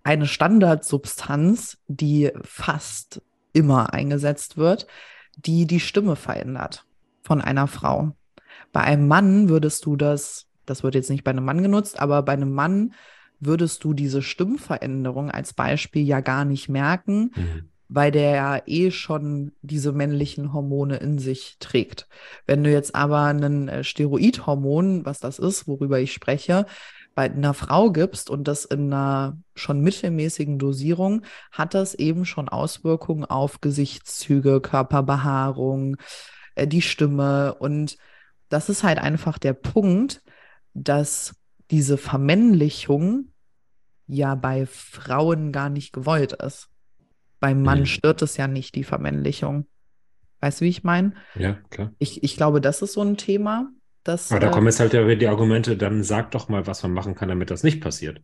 eine 0.02 0.26
Standardsubstanz, 0.26 1.78
die 1.88 2.30
fast 2.42 3.22
immer 3.52 3.92
eingesetzt 3.92 4.56
wird, 4.56 4.86
die 5.36 5.66
die 5.66 5.80
Stimme 5.80 6.16
verändert 6.16 6.84
von 7.22 7.40
einer 7.40 7.66
Frau. 7.66 8.12
Bei 8.72 8.80
einem 8.82 9.08
Mann 9.08 9.48
würdest 9.48 9.84
du 9.86 9.96
das, 9.96 10.46
das 10.66 10.82
wird 10.82 10.94
jetzt 10.94 11.10
nicht 11.10 11.24
bei 11.24 11.30
einem 11.30 11.44
Mann 11.44 11.62
genutzt, 11.62 11.98
aber 12.00 12.22
bei 12.22 12.32
einem 12.32 12.52
Mann 12.52 12.92
würdest 13.40 13.84
du 13.84 13.94
diese 13.94 14.22
Stimmveränderung 14.22 15.30
als 15.30 15.54
Beispiel 15.54 16.06
ja 16.06 16.20
gar 16.20 16.44
nicht 16.44 16.68
merken, 16.68 17.32
Mhm. 17.34 17.70
weil 17.88 18.12
der 18.12 18.30
ja 18.34 18.62
eh 18.66 18.90
schon 18.90 19.52
diese 19.62 19.92
männlichen 19.92 20.52
Hormone 20.52 20.96
in 20.98 21.18
sich 21.18 21.56
trägt. 21.58 22.06
Wenn 22.46 22.62
du 22.62 22.70
jetzt 22.70 22.94
aber 22.94 23.24
ein 23.24 23.68
äh, 23.68 23.82
Steroidhormon, 23.84 25.04
was 25.06 25.18
das 25.20 25.38
ist, 25.38 25.66
worüber 25.66 25.98
ich 26.00 26.12
spreche, 26.12 26.66
bei 27.14 27.24
einer 27.24 27.54
Frau 27.54 27.90
gibst 27.90 28.30
und 28.30 28.46
das 28.46 28.64
in 28.64 28.92
einer 28.92 29.36
schon 29.56 29.80
mittelmäßigen 29.80 30.58
Dosierung, 30.58 31.22
hat 31.50 31.74
das 31.74 31.94
eben 31.94 32.24
schon 32.24 32.48
Auswirkungen 32.48 33.24
auf 33.24 33.60
Gesichtszüge, 33.60 34.60
Körperbehaarung, 34.60 35.96
äh, 36.54 36.66
die 36.66 36.82
Stimme. 36.82 37.54
Und 37.54 37.96
das 38.48 38.68
ist 38.68 38.84
halt 38.84 38.98
einfach 38.98 39.38
der 39.38 39.54
Punkt, 39.54 40.22
dass 40.74 41.34
diese 41.70 41.98
Vermännlichung 41.98 43.26
ja 44.06 44.34
bei 44.34 44.66
Frauen 44.66 45.52
gar 45.52 45.70
nicht 45.70 45.92
gewollt 45.92 46.32
ist. 46.32 46.68
Beim 47.38 47.62
Mann 47.62 47.80
Mhm. 47.80 47.86
stört 47.86 48.22
es 48.22 48.36
ja 48.36 48.48
nicht, 48.48 48.74
die 48.74 48.84
Vermännlichung. 48.84 49.66
Weißt 50.40 50.60
du, 50.60 50.64
wie 50.64 50.70
ich 50.70 50.84
meine? 50.84 51.14
Ja, 51.34 51.58
klar. 51.70 51.92
Ich, 51.98 52.22
ich 52.22 52.36
glaube, 52.36 52.60
das 52.60 52.82
ist 52.82 52.94
so 52.94 53.02
ein 53.02 53.16
Thema, 53.16 53.70
das. 54.04 54.30
Aber 54.30 54.40
da 54.40 54.48
äh, 54.48 54.50
kommen 54.50 54.66
jetzt 54.66 54.80
halt 54.80 54.92
ja 54.94 55.04
wieder 55.06 55.16
die 55.16 55.28
Argumente, 55.28 55.76
dann 55.76 56.02
sag 56.02 56.30
doch 56.32 56.48
mal, 56.48 56.66
was 56.66 56.82
man 56.82 56.92
machen 56.92 57.14
kann, 57.14 57.28
damit 57.28 57.50
das 57.50 57.62
nicht 57.62 57.80
passiert. 57.80 58.20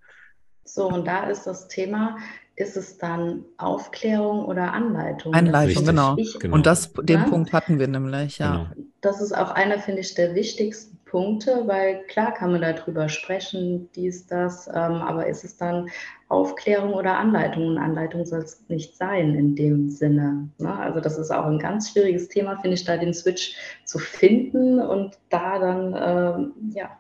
So, 0.65 0.89
und 0.89 1.07
da 1.07 1.29
ist 1.29 1.45
das 1.47 1.69
Thema, 1.69 2.17
ist 2.57 2.77
es 2.77 2.99
dann 2.99 3.45
Aufklärung 3.59 4.45
oder 4.47 4.73
Anleitung? 4.73 5.35
Anleitung, 5.35 5.85
genau. 5.85 6.17
Ich, 6.17 6.39
Genau. 6.39 6.55
Und 6.55 6.67
das, 6.67 6.93
den 6.93 7.21
Ja. 7.21 7.25
Punkt 7.29 7.53
hatten 7.53 7.79
wir 7.79 7.87
nämlich, 7.87 8.39
ja. 8.39 8.71
Genau. 8.75 8.89
das 9.01 9.21
ist 9.21 9.33
auch 9.37 9.51
einer, 9.51 9.79
finde 9.79 10.01
ich, 10.01 10.15
der 10.15 10.35
wichtigsten 10.35 10.96
Punkte, 11.07 11.63
weil 11.67 12.05
klar 12.09 12.35
kann 12.35 12.53
man 12.53 12.61
darüber 12.63 13.09
sprechen, 13.09 13.89
dies, 13.95 14.27
das, 14.27 14.67
ähm, 14.69 14.75
aber 14.75 15.27
ist 15.27 15.45
es 15.45 15.57
dann 15.57 15.89
Aufklärung 16.29 16.95
oder 16.95 17.17
Anleitung? 17.19 17.69
Und 17.69 17.79
Anleitung 17.79 18.27
soll 18.27 18.41
es 18.41 18.69
nicht 18.69 18.97
sein 18.97 19.35
in 19.35 19.57
dem 19.57 19.89
Sinne. 19.91 20.51
Ne? 20.59 20.75
Also 20.75 21.01
das 21.01 21.17
ist 21.19 21.31
auch 21.31 21.47
ein 21.47 21.59
ganz 21.61 21.93
schwieriges 21.93 22.29
Thema, 22.29 22.57
finde 22.61 22.75
ich, 22.77 22.85
da 22.85 22.97
den 22.97 23.15
Switch 23.15 23.57
zu 23.85 23.99
finden 23.99 24.81
und 24.81 25.19
da 25.31 25.59
dann 25.59 25.95
ähm, 25.97 26.53
ja, 26.75 26.99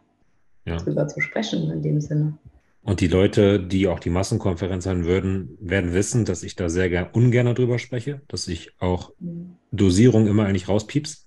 Ja. 0.64 0.76
drüber 0.78 1.08
zu 1.08 1.20
sprechen 1.20 1.70
in 1.70 1.82
dem 1.82 2.00
Sinne. 2.00 2.38
Und 2.82 3.00
die 3.00 3.08
Leute, 3.08 3.58
die 3.60 3.88
auch 3.88 3.98
die 3.98 4.10
Massenkonferenz 4.10 4.86
hören 4.86 5.04
würden, 5.04 5.58
werden 5.60 5.92
wissen, 5.92 6.24
dass 6.24 6.44
ich 6.44 6.54
da 6.54 6.68
sehr 6.68 6.88
gern, 6.88 7.08
ungern 7.12 7.52
drüber 7.54 7.78
spreche, 7.80 8.22
dass 8.28 8.46
ich 8.48 8.80
auch 8.80 9.12
Mhm. 9.18 9.56
Dosierung 9.72 10.28
immer 10.28 10.46
eigentlich 10.46 10.68
rauspieps. 10.68 11.26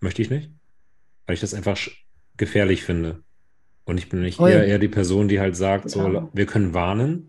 Möchte 0.00 0.22
ich 0.22 0.30
nicht. 0.30 0.50
Weil 1.26 1.34
ich 1.34 1.40
das 1.40 1.54
einfach 1.54 1.76
gefährlich 2.36 2.84
finde. 2.84 3.22
Und 3.84 3.98
ich 3.98 4.08
bin 4.08 4.20
nicht 4.20 4.40
eher, 4.40 4.66
eher 4.66 4.78
die 4.78 4.88
Person, 4.88 5.28
die 5.28 5.40
halt 5.40 5.56
sagt, 5.56 5.90
so, 5.90 6.28
wir 6.32 6.46
können 6.46 6.74
warnen. 6.74 7.28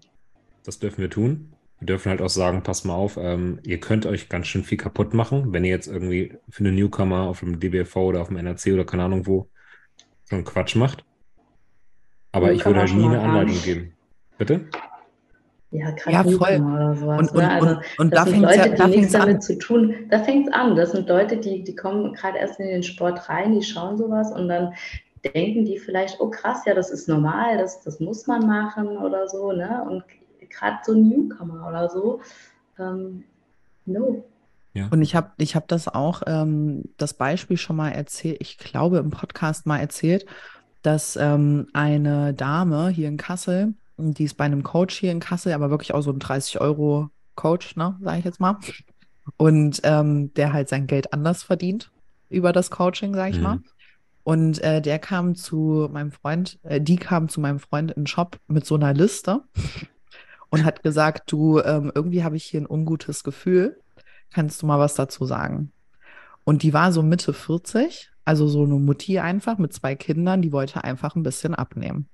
Das 0.64 0.80
dürfen 0.80 1.02
wir 1.02 1.10
tun. 1.10 1.54
Wir 1.80 1.86
dürfen 1.86 2.10
halt 2.10 2.22
auch 2.22 2.30
sagen, 2.30 2.64
pass 2.64 2.84
mal 2.84 2.96
auf, 2.96 3.18
ähm, 3.18 3.60
ihr 3.64 3.80
könnt 3.80 4.08
euch 4.08 4.30
ganz 4.30 4.48
schön 4.48 4.64
viel 4.64 4.80
kaputt 4.80 5.14
machen, 5.14 5.54
wenn 5.54 5.64
ihr 5.64 5.70
jetzt 5.70 5.88
irgendwie 5.88 6.34
für 6.50 6.64
eine 6.64 6.72
Newcomer 6.72 7.22
auf 7.28 7.42
dem 7.42 7.60
DBFV 7.60 7.96
oder 7.98 8.22
auf 8.22 8.30
dem 8.30 8.38
NRC 8.38 8.74
oder 8.74 8.84
keine 8.84 9.04
Ahnung 9.04 9.28
wo 9.28 9.48
so 10.26 10.36
einen 10.36 10.46
Quatsch 10.46 10.76
macht. 10.76 11.06
Aber 12.32 12.52
ich 12.52 12.66
würde 12.66 12.80
Newcomer 12.80 13.00
halt 13.02 13.12
nie 13.12 13.16
eine 13.16 13.22
Anleitung 13.22 13.64
geben. 13.64 13.94
Bitte? 14.40 14.66
Ja, 15.72 15.91
gerade 15.91 16.11
Ja, 16.11 16.38
voll. 16.38 16.60
Newcomer 16.60 16.76
oder 16.76 16.95
sowas. 16.95 17.19
Und, 17.19 17.31
und, 17.31 17.38
ne? 17.38 17.52
Also, 17.52 17.68
und, 17.68 17.99
und 17.99 18.14
das 18.14 18.19
da 18.19 18.23
sind 18.23 18.34
fängt 18.34 18.44
Leute, 18.44 18.57
ja, 18.57 18.68
die 18.68 18.76
da 18.76 18.88
nichts 18.88 19.11
damit 19.11 19.35
an. 19.35 19.41
zu 19.41 19.57
tun. 19.57 19.95
Da 20.10 20.19
fängt 20.19 20.48
es 20.48 20.53
an. 20.53 20.76
Das 20.76 20.91
sind 20.91 21.10
Leute, 21.10 21.38
die, 21.38 21.64
die 21.64 21.76
kommen 21.76 22.14
gerade 22.14 22.38
erst 22.38 22.60
in 22.60 22.68
den 22.68 22.84
Sport 22.84 23.27
rein, 23.30 23.53
die 23.53 23.64
schauen 23.64 23.98
sowas 23.98 24.31
und 24.31 24.48
dann 24.48 24.73
denken 25.34 25.65
die 25.65 25.77
vielleicht, 25.77 26.19
oh 26.19 26.30
krass, 26.30 26.64
ja, 26.65 26.73
das 26.73 26.89
ist 26.89 27.07
normal, 27.10 27.57
das, 27.57 27.81
das 27.81 27.99
muss 27.99 28.27
man 28.27 28.45
machen 28.45 28.98
oder 28.98 29.27
so. 29.27 29.52
Ne? 29.52 29.84
Und 29.89 30.03
gerade 30.49 30.77
so 30.84 30.94
ein 30.94 31.07
Newcomer 31.10 31.68
oder 31.68 31.89
so, 31.89 32.22
ähm, 32.80 33.23
no. 33.85 34.23
Ja. 34.73 34.88
Und 34.91 35.02
ich 35.02 35.15
habe 35.15 35.31
ich 35.38 35.56
hab 35.56 35.68
das 35.68 35.88
auch, 35.88 36.22
ähm, 36.27 36.84
das 36.98 37.15
Beispiel 37.15 37.57
schon 37.57 37.76
mal 37.76 37.89
erzählt, 37.89 38.38
ich 38.41 38.57
glaube 38.57 38.99
im 38.99 39.10
Podcast 39.10 39.65
mal 39.65 39.80
erzählt, 39.80 40.26
dass 40.84 41.15
ähm, 41.15 41.68
eine 41.73 42.34
Dame 42.34 42.89
hier 42.89 43.07
in 43.07 43.18
Kassel, 43.18 43.73
die 43.98 44.24
ist 44.26 44.36
bei 44.38 44.45
einem 44.45 44.64
Coach 44.64 44.95
hier 44.98 45.11
in 45.11 45.19
Kassel, 45.19 45.53
aber 45.53 45.69
wirklich 45.69 45.94
auch 45.94 46.02
so 46.02 46.11
ein 46.11 46.19
30 46.19 46.61
Euro 46.61 47.10
Coach, 47.36 47.76
ne, 47.76 47.98
sage 48.02 48.19
ich 48.19 48.26
jetzt 48.26 48.40
mal. 48.40 48.57
Und 49.38 49.82
ähm, 49.84 50.34
der 50.36 50.53
halt 50.53 50.69
sein 50.69 50.88
Geld 50.88 51.14
anders 51.14 51.44
verdient 51.44 51.91
über 52.30 52.52
das 52.53 52.72
Coaching, 52.72 53.14
sage 53.14 53.32
ich 53.32 53.38
Mhm. 53.38 53.44
mal. 53.44 53.60
Und 54.24 54.61
äh, 54.61 54.82
der 54.82 54.99
kam 54.99 55.36
zu 55.36 55.90
meinem 55.91 56.11
Freund, 56.11 56.60
äh, 56.64 56.82
die 56.82 56.98
kam 56.98 57.30
zu 57.30 57.40
meinem 57.41 57.60
Freund 57.60 57.91
in 57.91 58.03
den 58.03 58.07
Shop 58.07 58.40
mit 58.48 58.65
so 58.65 58.76
einer 58.76 58.94
Liste 58.94 59.41
und 60.49 60.64
hat 60.65 60.84
gesagt, 60.84 61.32
du, 61.32 61.60
ähm, 61.60 61.91
irgendwie 61.94 62.24
habe 62.24 62.36
ich 62.38 62.45
hier 62.45 62.61
ein 62.61 62.68
ungutes 62.69 63.24
Gefühl. 63.24 63.82
Kannst 64.32 64.61
du 64.61 64.65
mal 64.65 64.80
was 64.80 64.95
dazu 64.95 65.26
sagen? 65.26 65.72
Und 66.44 66.64
die 66.64 66.74
war 66.74 66.91
so 66.91 67.03
Mitte 67.03 67.34
40, 67.34 68.11
also 68.26 68.48
so 68.48 68.64
eine 68.64 68.76
Mutti 68.76 69.19
einfach 69.19 69.57
mit 69.57 69.74
zwei 69.74 69.95
Kindern, 69.95 70.41
die 70.41 70.52
wollte 70.52 70.84
einfach 70.84 71.15
ein 71.15 71.24
bisschen 71.24 71.56
abnehmen. 71.56 72.07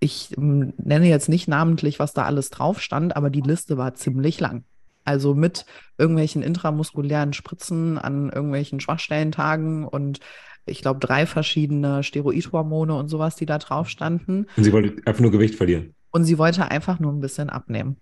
Ich 0.00 0.36
ähm, 0.36 0.72
nenne 0.76 1.08
jetzt 1.08 1.28
nicht 1.28 1.48
namentlich, 1.48 1.98
was 1.98 2.12
da 2.12 2.24
alles 2.24 2.50
drauf 2.50 2.80
stand, 2.80 3.16
aber 3.16 3.30
die 3.30 3.40
Liste 3.40 3.76
war 3.76 3.94
ziemlich 3.94 4.40
lang. 4.40 4.64
Also 5.04 5.34
mit 5.34 5.66
irgendwelchen 5.98 6.42
intramuskulären 6.42 7.32
Spritzen 7.32 7.98
an 7.98 8.30
irgendwelchen 8.30 8.80
Schwachstellentagen 8.80 9.86
und 9.86 10.20
ich 10.66 10.80
glaube 10.80 10.98
drei 11.00 11.26
verschiedene 11.26 12.02
Steroidhormone 12.02 12.94
und 12.94 13.08
sowas, 13.08 13.36
die 13.36 13.44
da 13.46 13.58
drauf 13.58 13.88
standen. 13.90 14.46
Und 14.56 14.64
sie 14.64 14.72
wollte 14.72 15.02
einfach 15.06 15.20
nur 15.20 15.30
Gewicht 15.30 15.54
verlieren. 15.56 15.94
Und 16.10 16.24
sie 16.24 16.38
wollte 16.38 16.70
einfach 16.70 17.00
nur 17.00 17.12
ein 17.12 17.20
bisschen 17.20 17.50
abnehmen. 17.50 17.96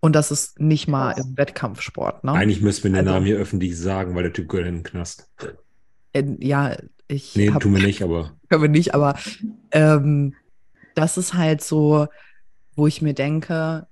Und 0.00 0.16
das 0.16 0.32
ist 0.32 0.58
nicht 0.58 0.88
mal 0.88 1.12
im 1.12 1.36
Wettkampfsport, 1.38 2.24
ne? 2.24 2.32
Eigentlich 2.32 2.60
müssten 2.60 2.84
wir 2.84 2.90
den 2.90 2.96
Also- 3.06 3.10
Namen 3.12 3.26
hier 3.26 3.36
öffentlich 3.38 3.78
sagen, 3.78 4.16
weil 4.16 4.24
der 4.24 4.32
Typ 4.32 4.48
gehört 4.48 4.66
in 4.66 4.76
den 4.78 4.82
Knast. 4.82 5.28
Äh, 6.12 6.24
ja, 6.40 6.76
ich 7.12 7.36
Nee, 7.36 7.50
hab, 7.50 7.62
tun 7.62 7.74
wir 7.74 7.82
nicht, 7.82 8.02
aber 8.02 8.32
können 8.48 8.62
wir 8.62 8.68
nicht, 8.68 8.94
aber 8.94 9.14
ähm, 9.70 10.34
das 10.94 11.16
ist 11.16 11.34
halt 11.34 11.62
so, 11.62 12.06
wo 12.74 12.86
ich 12.86 13.02
mir 13.02 13.14
denke, 13.14 13.86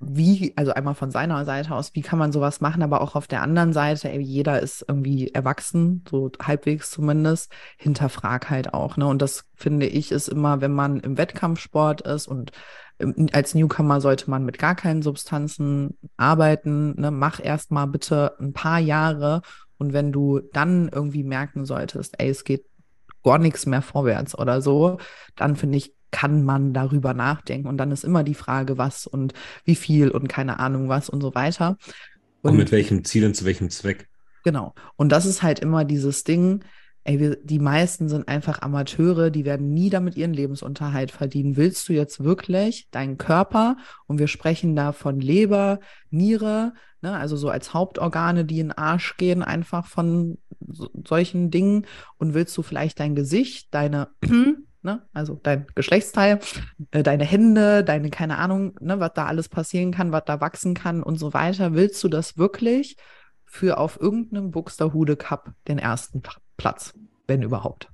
wie, 0.00 0.52
also 0.56 0.72
einmal 0.72 0.94
von 0.94 1.10
seiner 1.10 1.44
Seite 1.44 1.74
aus, 1.74 1.94
wie 1.94 2.02
kann 2.02 2.20
man 2.20 2.30
sowas 2.30 2.60
machen, 2.60 2.82
aber 2.82 3.00
auch 3.00 3.16
auf 3.16 3.26
der 3.26 3.42
anderen 3.42 3.72
Seite, 3.72 4.10
ey, 4.10 4.20
jeder 4.20 4.60
ist 4.60 4.84
irgendwie 4.86 5.28
erwachsen, 5.34 6.04
so 6.08 6.30
halbwegs 6.40 6.90
zumindest, 6.90 7.52
hinterfrag 7.76 8.48
halt 8.48 8.74
auch, 8.74 8.96
ne? 8.96 9.06
Und 9.06 9.20
das 9.22 9.44
finde 9.54 9.86
ich 9.86 10.12
ist 10.12 10.28
immer, 10.28 10.60
wenn 10.60 10.72
man 10.72 11.00
im 11.00 11.18
Wettkampfsport 11.18 12.02
ist 12.02 12.28
und 12.28 12.52
als 13.32 13.54
Newcomer 13.54 14.00
sollte 14.00 14.28
man 14.28 14.44
mit 14.44 14.58
gar 14.58 14.74
keinen 14.74 15.02
Substanzen 15.02 15.96
arbeiten, 16.16 17.00
ne? 17.00 17.10
Mach 17.10 17.40
erst 17.42 17.70
mal 17.70 17.86
bitte 17.86 18.34
ein 18.40 18.52
paar 18.52 18.78
Jahre 18.80 19.42
und 19.78 19.92
wenn 19.92 20.12
du 20.12 20.40
dann 20.52 20.88
irgendwie 20.88 21.22
merken 21.22 21.64
solltest, 21.64 22.16
ey, 22.18 22.28
es 22.28 22.44
geht 22.44 22.64
gar 23.22 23.38
nichts 23.38 23.66
mehr 23.66 23.82
vorwärts 23.82 24.36
oder 24.36 24.60
so, 24.60 24.98
dann 25.36 25.56
finde 25.56 25.78
ich, 25.78 25.94
kann 26.10 26.42
man 26.42 26.72
darüber 26.72 27.14
nachdenken. 27.14 27.68
Und 27.68 27.76
dann 27.76 27.90
ist 27.90 28.04
immer 28.04 28.24
die 28.24 28.34
Frage, 28.34 28.78
was 28.78 29.06
und 29.06 29.34
wie 29.64 29.74
viel 29.74 30.10
und 30.10 30.28
keine 30.28 30.58
Ahnung 30.58 30.88
was 30.88 31.08
und 31.08 31.20
so 31.20 31.34
weiter. 31.34 31.76
und 32.42 32.56
mit 32.56 32.72
welchem 32.72 33.04
Ziel 33.04 33.26
und 33.26 33.34
zu 33.34 33.44
welchem 33.44 33.70
Zweck. 33.70 34.08
Genau. 34.44 34.74
Und 34.96 35.10
das 35.10 35.26
ist 35.26 35.42
halt 35.42 35.58
immer 35.58 35.84
dieses 35.84 36.24
Ding, 36.24 36.64
ey, 37.08 37.18
wir, 37.18 37.36
die 37.36 37.58
meisten 37.58 38.10
sind 38.10 38.28
einfach 38.28 38.60
Amateure, 38.60 39.30
die 39.30 39.46
werden 39.46 39.72
nie 39.72 39.88
damit 39.88 40.14
ihren 40.14 40.34
Lebensunterhalt 40.34 41.10
verdienen. 41.10 41.56
Willst 41.56 41.88
du 41.88 41.94
jetzt 41.94 42.22
wirklich 42.22 42.90
deinen 42.90 43.16
Körper, 43.16 43.78
und 44.06 44.18
wir 44.18 44.28
sprechen 44.28 44.76
da 44.76 44.92
von 44.92 45.18
Leber, 45.18 45.80
Niere, 46.10 46.74
ne, 47.00 47.16
also 47.16 47.38
so 47.38 47.48
als 47.48 47.72
Hauptorgane, 47.72 48.44
die 48.44 48.60
in 48.60 48.68
den 48.68 48.76
Arsch 48.76 49.16
gehen, 49.16 49.42
einfach 49.42 49.86
von 49.86 50.36
so, 50.60 50.90
solchen 51.06 51.50
Dingen, 51.50 51.86
und 52.18 52.34
willst 52.34 52.56
du 52.58 52.62
vielleicht 52.62 53.00
dein 53.00 53.14
Gesicht, 53.14 53.72
deine, 53.72 54.08
ne, 54.82 55.02
also 55.14 55.40
dein 55.42 55.66
Geschlechtsteil, 55.74 56.40
äh, 56.90 57.02
deine 57.02 57.24
Hände, 57.24 57.84
deine, 57.84 58.10
keine 58.10 58.36
Ahnung, 58.36 58.76
ne, 58.80 59.00
was 59.00 59.14
da 59.14 59.24
alles 59.24 59.48
passieren 59.48 59.92
kann, 59.92 60.12
was 60.12 60.24
da 60.26 60.42
wachsen 60.42 60.74
kann 60.74 61.02
und 61.02 61.18
so 61.18 61.32
weiter, 61.32 61.72
willst 61.72 62.04
du 62.04 62.08
das 62.08 62.36
wirklich? 62.36 62.96
für 63.50 63.78
auf 63.78 63.98
irgendeinem 63.98 64.50
Buxterhude 64.50 65.16
Cup 65.16 65.54
den 65.68 65.78
ersten 65.78 66.20
Platz, 66.58 66.92
wenn 67.26 67.42
überhaupt. 67.42 67.88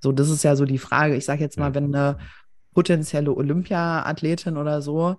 So, 0.00 0.12
das 0.12 0.28
ist 0.28 0.44
ja 0.44 0.54
so 0.54 0.64
die 0.64 0.78
Frage. 0.78 1.16
Ich 1.16 1.24
sage 1.24 1.40
jetzt 1.40 1.58
mal, 1.58 1.74
wenn 1.74 1.92
eine 1.92 2.18
potenzielle 2.74 3.34
Olympiaathletin 3.34 4.56
oder 4.56 4.82
so 4.82 5.16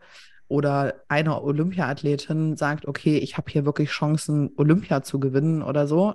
oder 0.48 0.94
eine 1.10 1.42
Olympiaathletin 1.42 2.56
sagt, 2.56 2.88
okay, 2.88 3.18
ich 3.18 3.36
habe 3.38 3.52
hier 3.52 3.66
wirklich 3.66 3.90
Chancen, 3.90 4.52
Olympia 4.58 5.02
zu 5.02 5.20
gewinnen 5.20 5.64
oder 5.64 5.88
so, 5.88 6.14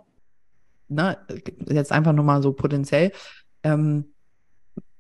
ne, 0.89 1.19
jetzt 1.67 1.93
einfach 1.93 2.13
nur 2.13 2.25
mal 2.25 2.43
so 2.43 2.53
potenziell, 2.53 3.13
ähm, 3.65 4.13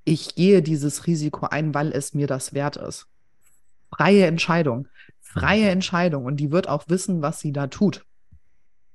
ich 0.04 0.34
gehe 0.34 0.62
dieses 0.62 1.06
Risiko 1.06 1.46
ein, 1.46 1.74
weil 1.74 1.92
es 1.92 2.14
mir 2.14 2.26
das 2.26 2.54
wert 2.54 2.76
ist. 2.76 3.06
Freie 3.94 4.26
Entscheidung. 4.26 4.88
Freie 5.20 5.68
Entscheidung. 5.68 6.24
Und 6.24 6.38
die 6.38 6.50
wird 6.50 6.68
auch 6.68 6.84
wissen, 6.88 7.22
was 7.22 7.38
sie 7.40 7.52
da 7.52 7.68
tut. 7.68 8.04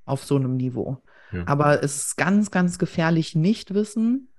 Auf 0.06 0.26
so 0.26 0.36
einem 0.36 0.58
Niveau. 0.58 1.02
Ja. 1.36 1.44
Aber 1.48 1.84
es 1.84 1.98
ist 1.98 2.18
ganz, 2.18 2.52
ganz 2.52 2.80
gefährlich, 2.80 3.36
nicht 3.36 3.74
wissen 3.74 4.30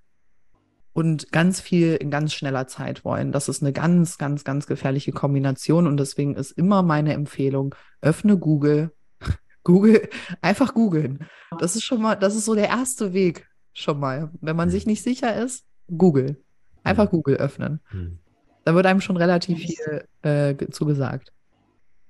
und 0.93 1.31
ganz 1.31 1.61
viel 1.61 1.95
in 1.97 2.11
ganz 2.11 2.33
schneller 2.33 2.67
Zeit 2.67 3.05
wollen. 3.05 3.33
Das 3.33 3.49
ist 3.49 3.63
eine 3.63 3.73
ganz, 3.73 4.19
ganz, 4.19 4.45
ganz 4.45 4.67
gefährliche 4.67 5.13
Kombination. 5.13 5.87
Und 5.87 5.99
deswegen 5.99 6.35
ist 6.35 6.53
immer 6.53 6.83
meine 6.83 7.13
Empfehlung, 7.13 7.75
öffne 8.01 8.39
Google. 8.39 8.93
Google, 9.65 10.09
einfach 10.43 10.75
googeln. 10.75 11.27
Das 11.59 11.75
ist 11.75 11.85
schon 11.85 12.01
mal, 12.01 12.15
das 12.15 12.37
ist 12.37 12.45
so 12.45 12.55
der 12.55 12.69
erste 12.69 13.13
Weg 13.13 13.47
schon 13.73 13.99
mal. 13.99 14.31
Wenn 14.41 14.57
man 14.57 14.71
sich 14.71 14.87
nicht 14.87 15.03
sicher 15.03 15.37
ist, 15.37 15.65
Google. 15.89 16.43
Einfach. 16.85 17.11
Google 17.11 17.37
öffnen. 17.37 17.81
Hm. 17.89 18.19
Da 18.65 18.75
wird 18.75 18.87
einem 18.87 19.01
schon 19.01 19.17
relativ 19.17 19.59
viel 19.59 20.05
äh, 20.23 20.55
ge- 20.55 20.71
zugesagt. 20.71 21.33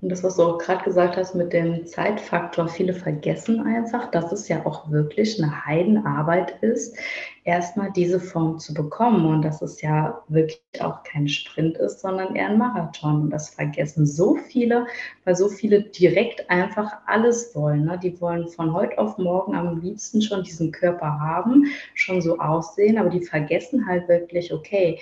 Und 0.00 0.10
das, 0.10 0.22
was 0.22 0.36
du 0.36 0.42
auch 0.42 0.58
gerade 0.58 0.84
gesagt 0.84 1.16
hast 1.16 1.34
mit 1.34 1.52
dem 1.52 1.86
Zeitfaktor, 1.86 2.68
viele 2.68 2.92
vergessen 2.92 3.60
einfach, 3.60 4.10
dass 4.10 4.30
es 4.30 4.46
ja 4.48 4.64
auch 4.66 4.90
wirklich 4.90 5.42
eine 5.42 5.64
Heidenarbeit 5.64 6.62
ist, 6.62 6.96
erstmal 7.46 7.92
diese 7.92 8.18
Form 8.18 8.58
zu 8.58 8.74
bekommen 8.74 9.24
und 9.24 9.42
dass 9.42 9.62
es 9.62 9.80
ja 9.80 10.20
wirklich 10.26 10.60
auch 10.80 11.04
kein 11.04 11.28
Sprint 11.28 11.78
ist, 11.78 12.00
sondern 12.00 12.34
eher 12.34 12.48
ein 12.48 12.58
Marathon. 12.58 13.22
Und 13.22 13.30
das 13.30 13.50
vergessen 13.50 14.04
so 14.04 14.34
viele, 14.34 14.86
weil 15.24 15.36
so 15.36 15.48
viele 15.48 15.82
direkt 15.82 16.50
einfach 16.50 16.92
alles 17.06 17.54
wollen. 17.54 17.84
Ne? 17.84 18.00
Die 18.02 18.20
wollen 18.20 18.48
von 18.48 18.72
heute 18.72 18.98
auf 18.98 19.16
morgen 19.16 19.54
am 19.54 19.80
liebsten 19.80 20.20
schon 20.20 20.42
diesen 20.42 20.72
Körper 20.72 21.20
haben, 21.20 21.66
schon 21.94 22.20
so 22.20 22.36
aussehen, 22.38 22.98
aber 22.98 23.10
die 23.10 23.24
vergessen 23.24 23.86
halt 23.86 24.08
wirklich, 24.08 24.52
okay, 24.52 24.98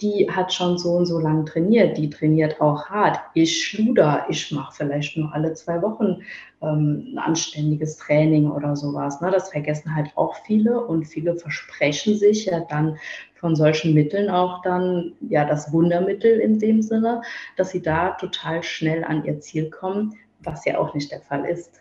die 0.00 0.30
hat 0.30 0.54
schon 0.54 0.78
so 0.78 0.92
und 0.92 1.06
so 1.06 1.18
lang 1.18 1.44
trainiert, 1.44 1.98
die 1.98 2.08
trainiert 2.08 2.60
auch 2.62 2.86
hart. 2.86 3.18
Ich 3.34 3.62
schluder, 3.62 4.24
ich 4.30 4.50
mache 4.52 4.74
vielleicht 4.74 5.18
nur 5.18 5.34
alle 5.34 5.52
zwei 5.52 5.82
Wochen 5.82 6.22
ähm, 6.66 7.08
ein 7.14 7.18
anständiges 7.18 7.96
Training 7.96 8.50
oder 8.50 8.76
sowas. 8.76 9.20
Ne? 9.20 9.30
Das 9.30 9.50
vergessen 9.50 9.94
halt 9.94 10.10
auch 10.16 10.34
viele 10.46 10.80
und 10.84 11.04
viele 11.04 11.36
versprechen 11.36 12.16
sich 12.16 12.46
ja 12.46 12.60
dann 12.68 12.96
von 13.34 13.56
solchen 13.56 13.92
Mitteln 13.94 14.30
auch 14.30 14.62
dann 14.62 15.12
ja 15.28 15.44
das 15.44 15.72
Wundermittel 15.72 16.40
in 16.40 16.58
dem 16.58 16.80
Sinne, 16.82 17.22
dass 17.56 17.70
sie 17.70 17.82
da 17.82 18.10
total 18.12 18.62
schnell 18.62 19.04
an 19.04 19.24
ihr 19.24 19.40
Ziel 19.40 19.68
kommen, 19.70 20.14
was 20.42 20.64
ja 20.64 20.78
auch 20.78 20.94
nicht 20.94 21.10
der 21.12 21.20
Fall 21.20 21.44
ist. 21.44 21.80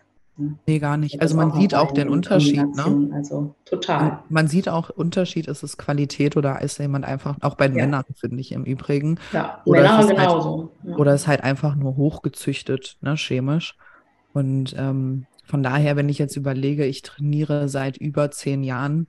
Nee, 0.65 0.79
gar 0.79 0.97
nicht. 0.97 1.21
Also 1.21 1.35
man 1.37 1.51
auch 1.51 1.59
sieht 1.61 1.75
auch 1.75 1.91
den 1.91 2.09
Unterschied, 2.09 2.75
ne? 2.75 3.11
Also 3.13 3.53
total. 3.65 4.23
Man 4.29 4.47
sieht 4.47 4.67
auch 4.67 4.89
Unterschied, 4.89 5.47
ist 5.47 5.61
es 5.61 5.77
Qualität 5.77 6.35
oder 6.35 6.59
ist 6.59 6.79
jemand 6.79 7.05
einfach, 7.05 7.37
auch 7.41 7.53
bei 7.53 7.67
Ja. 7.67 7.71
Männern, 7.73 8.03
finde 8.15 8.41
ich 8.41 8.51
im 8.51 8.63
Übrigen, 8.63 9.19
Ja, 9.31 9.61
Oder 9.65 9.81
Männer 9.83 9.97
halt- 9.97 10.09
genauso. 10.09 10.71
ja. 10.83 10.95
oder 10.95 11.13
ist 11.13 11.27
halt 11.27 11.43
einfach 11.43 11.75
nur 11.75 11.97
hochgezüchtet, 11.97 12.97
ne, 13.01 13.15
chemisch. 13.15 13.77
Und 14.33 14.75
ähm, 14.77 15.25
von 15.45 15.63
daher, 15.63 15.95
wenn 15.95 16.09
ich 16.09 16.17
jetzt 16.17 16.35
überlege, 16.35 16.85
ich 16.85 17.01
trainiere 17.01 17.69
seit 17.69 17.97
über 17.97 18.31
zehn 18.31 18.63
Jahren 18.63 19.07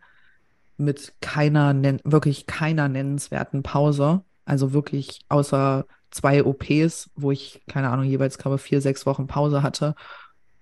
mit 0.77 1.15
keiner, 1.21 1.75
wirklich 2.05 2.47
keiner 2.47 2.89
nennenswerten 2.89 3.63
Pause, 3.63 4.23
also 4.45 4.73
wirklich 4.73 5.21
außer 5.29 5.87
zwei 6.11 6.45
OPs, 6.45 7.11
wo 7.17 7.31
ich, 7.31 7.63
keine 7.67 7.91
Ahnung, 7.91 8.05
jeweils, 8.05 8.39
glaube 8.39 8.57
ich, 8.57 8.63
vier, 8.63 8.81
sechs 8.81 9.07
Wochen 9.07 9.27
Pause 9.27 9.63
hatte. 9.63 9.95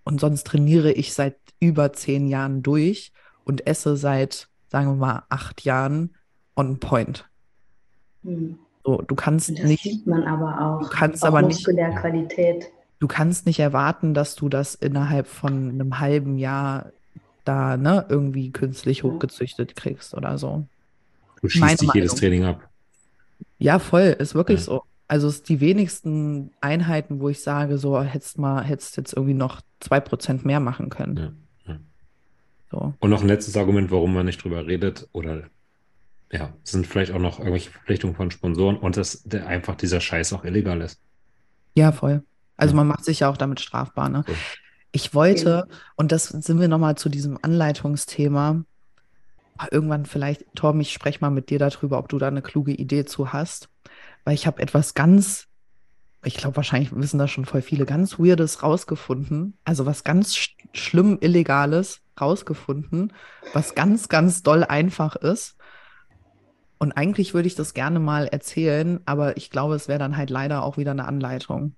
Und 0.05 0.21
sonst 0.21 0.47
trainiere 0.47 0.93
ich 0.93 1.15
seit 1.15 1.37
über 1.61 1.93
zehn 1.93 2.27
Jahren 2.29 2.63
durch 2.63 3.13
und 3.45 3.67
esse 3.67 3.97
seit, 3.97 4.49
sagen 4.69 4.89
wir 4.89 4.97
mal, 4.97 5.23
acht 5.29 5.63
Jahren 5.65 6.15
on 6.57 6.79
point. 6.79 7.29
Hm. 8.25 8.59
So, 8.85 9.01
du 9.01 9.15
kannst 9.15 9.49
das 9.51 9.65
nicht, 9.65 9.83
sieht 9.83 10.07
man 10.07 10.25
aber 10.25 10.61
auch. 10.61 10.83
Du 10.83 10.89
kannst 10.89 11.23
auch 11.23 11.29
aber 11.29 11.43
nicht- 11.43 11.65
Qualität. 11.65 12.71
Du 13.03 13.09
kannst 13.09 13.47
nicht 13.47 13.59
erwarten, 13.59 14.15
dass 14.15 14.37
du 14.37 14.49
das 14.49 14.77
innerhalb 14.77 15.27
von 15.27 15.71
einem 15.71 15.99
halben 15.99 16.39
Jahr 16.39 16.93
da, 17.45 17.77
ne, 17.77 18.07
irgendwie 18.09 18.53
künstlich 18.53 18.99
Ja. 18.99 19.05
hochgezüchtet 19.05 19.75
kriegst 19.75 20.15
oder 20.15 20.39
so. 20.39 20.69
Du 21.41 21.49
Meine 21.59 21.71
schießt 21.71 21.83
dich 21.83 21.95
jedes 21.95 22.13
Meinung. 22.13 22.21
Training 22.21 22.45
ab. 22.45 22.69
Ja, 23.59 23.81
voll, 23.81 24.15
ist 24.21 24.37
wirklich 24.37 24.61
Ja. 24.61 24.65
so. 24.67 24.83
Also 25.09 25.27
es 25.27 25.43
die 25.43 25.59
wenigsten 25.61 26.53
Einheiten, 26.61 27.19
wo 27.19 27.29
ich 27.29 27.43
sage, 27.43 27.77
so 27.77 28.01
hättest 28.01 28.39
mal, 28.39 28.63
hättest 28.63 28.97
jetzt 28.97 29.15
irgendwie 29.15 29.35
noch 29.35 29.61
zwei 29.81 29.99
Prozent 29.99 30.45
mehr 30.45 30.61
machen 30.61 30.89
können. 30.89 31.45
Ja. 31.67 31.77
So. 32.71 32.95
Und 33.01 33.11
noch 33.11 33.23
ein 33.23 33.29
letztes 33.29 33.57
Argument, 33.57 33.91
warum 33.91 34.15
man 34.15 34.27
nicht 34.27 34.43
drüber 34.45 34.65
redet 34.67 35.09
oder 35.13 35.43
ja, 36.31 36.53
sind 36.63 36.87
vielleicht 36.87 37.11
auch 37.13 37.19
noch 37.19 37.41
irgendwelche 37.41 37.71
Verpflichtungen 37.71 38.15
von 38.15 38.31
Sponsoren 38.31 38.77
und 38.77 38.97
dass 38.97 39.23
der, 39.25 39.49
einfach 39.49 39.75
dieser 39.75 40.01
Scheiß 40.01 40.33
auch 40.33 40.45
illegal 40.45 40.81
ist. 40.81 40.99
Ja, 41.75 41.91
voll. 41.93 42.23
Also 42.63 42.73
Ja. 42.75 42.77
man 42.77 42.87
macht 42.89 43.05
sich 43.05 43.21
ja 43.21 43.29
auch 43.29 43.37
damit 43.37 43.61
strafbar, 43.61 44.09
ne? 44.09 44.25
So. 44.27 44.35
Ich 44.93 45.15
wollte, 45.15 45.69
und 45.97 46.13
das 46.13 46.29
sind 46.29 46.61
wir 46.61 46.69
nochmal 46.69 46.97
zu 46.97 47.09
diesem 47.09 47.39
Anleitungsthema, 47.43 48.63
ah, 49.59 49.67
irgendwann 49.71 50.07
vielleicht, 50.07 50.45
Torben, 50.55 50.81
ich 50.81 50.93
spreche 50.93 51.19
mal 51.21 51.31
mit 51.31 51.51
dir 51.51 51.59
darüber, 51.59 51.99
ob 51.99 52.09
du 52.09 52.19
da 52.19 52.29
eine 52.29 52.43
kluge 52.43 52.73
Idee 52.73 53.05
zu 53.05 53.33
hast, 53.33 53.69
weil 54.25 54.35
ich 54.35 54.47
habe 54.47 54.61
etwas 54.61 54.95
ganz, 54.95 55.47
ich 56.25 56.37
glaube, 56.37 56.57
wahrscheinlich 56.57 56.95
wissen 56.95 57.19
das 57.19 57.31
schon 57.31 57.47
voll 57.47 57.63
viele, 57.63 57.87
ganz 57.87 58.19
Weirdes 58.19 58.63
rausgefunden, 58.63 59.59
also 59.65 59.87
was 59.87 60.05
ganz 60.05 60.37
sch 60.37 60.57
schlimm 60.75 61.19
Illegales 61.21 62.01
rausgefunden, 62.21 63.13
was 63.53 63.75
ganz, 63.75 64.09
ganz 64.09 64.43
doll 64.43 64.65
einfach 64.65 65.17
ist. 65.17 65.57
Und 66.79 66.93
eigentlich 66.93 67.33
würde 67.33 67.47
ich 67.47 67.55
das 67.55 67.75
gerne 67.75 68.01
mal 68.01 68.27
erzählen, 68.27 69.01
aber 69.07 69.37
ich 69.37 69.51
glaube, 69.51 69.75
es 69.75 69.89
wäre 69.89 69.99
dann 69.99 70.17
halt 70.17 70.31
leider 70.31 70.65
auch 70.65 70.77
wieder 70.77 70.91
eine 70.91 71.07
Anleitung. 71.07 71.77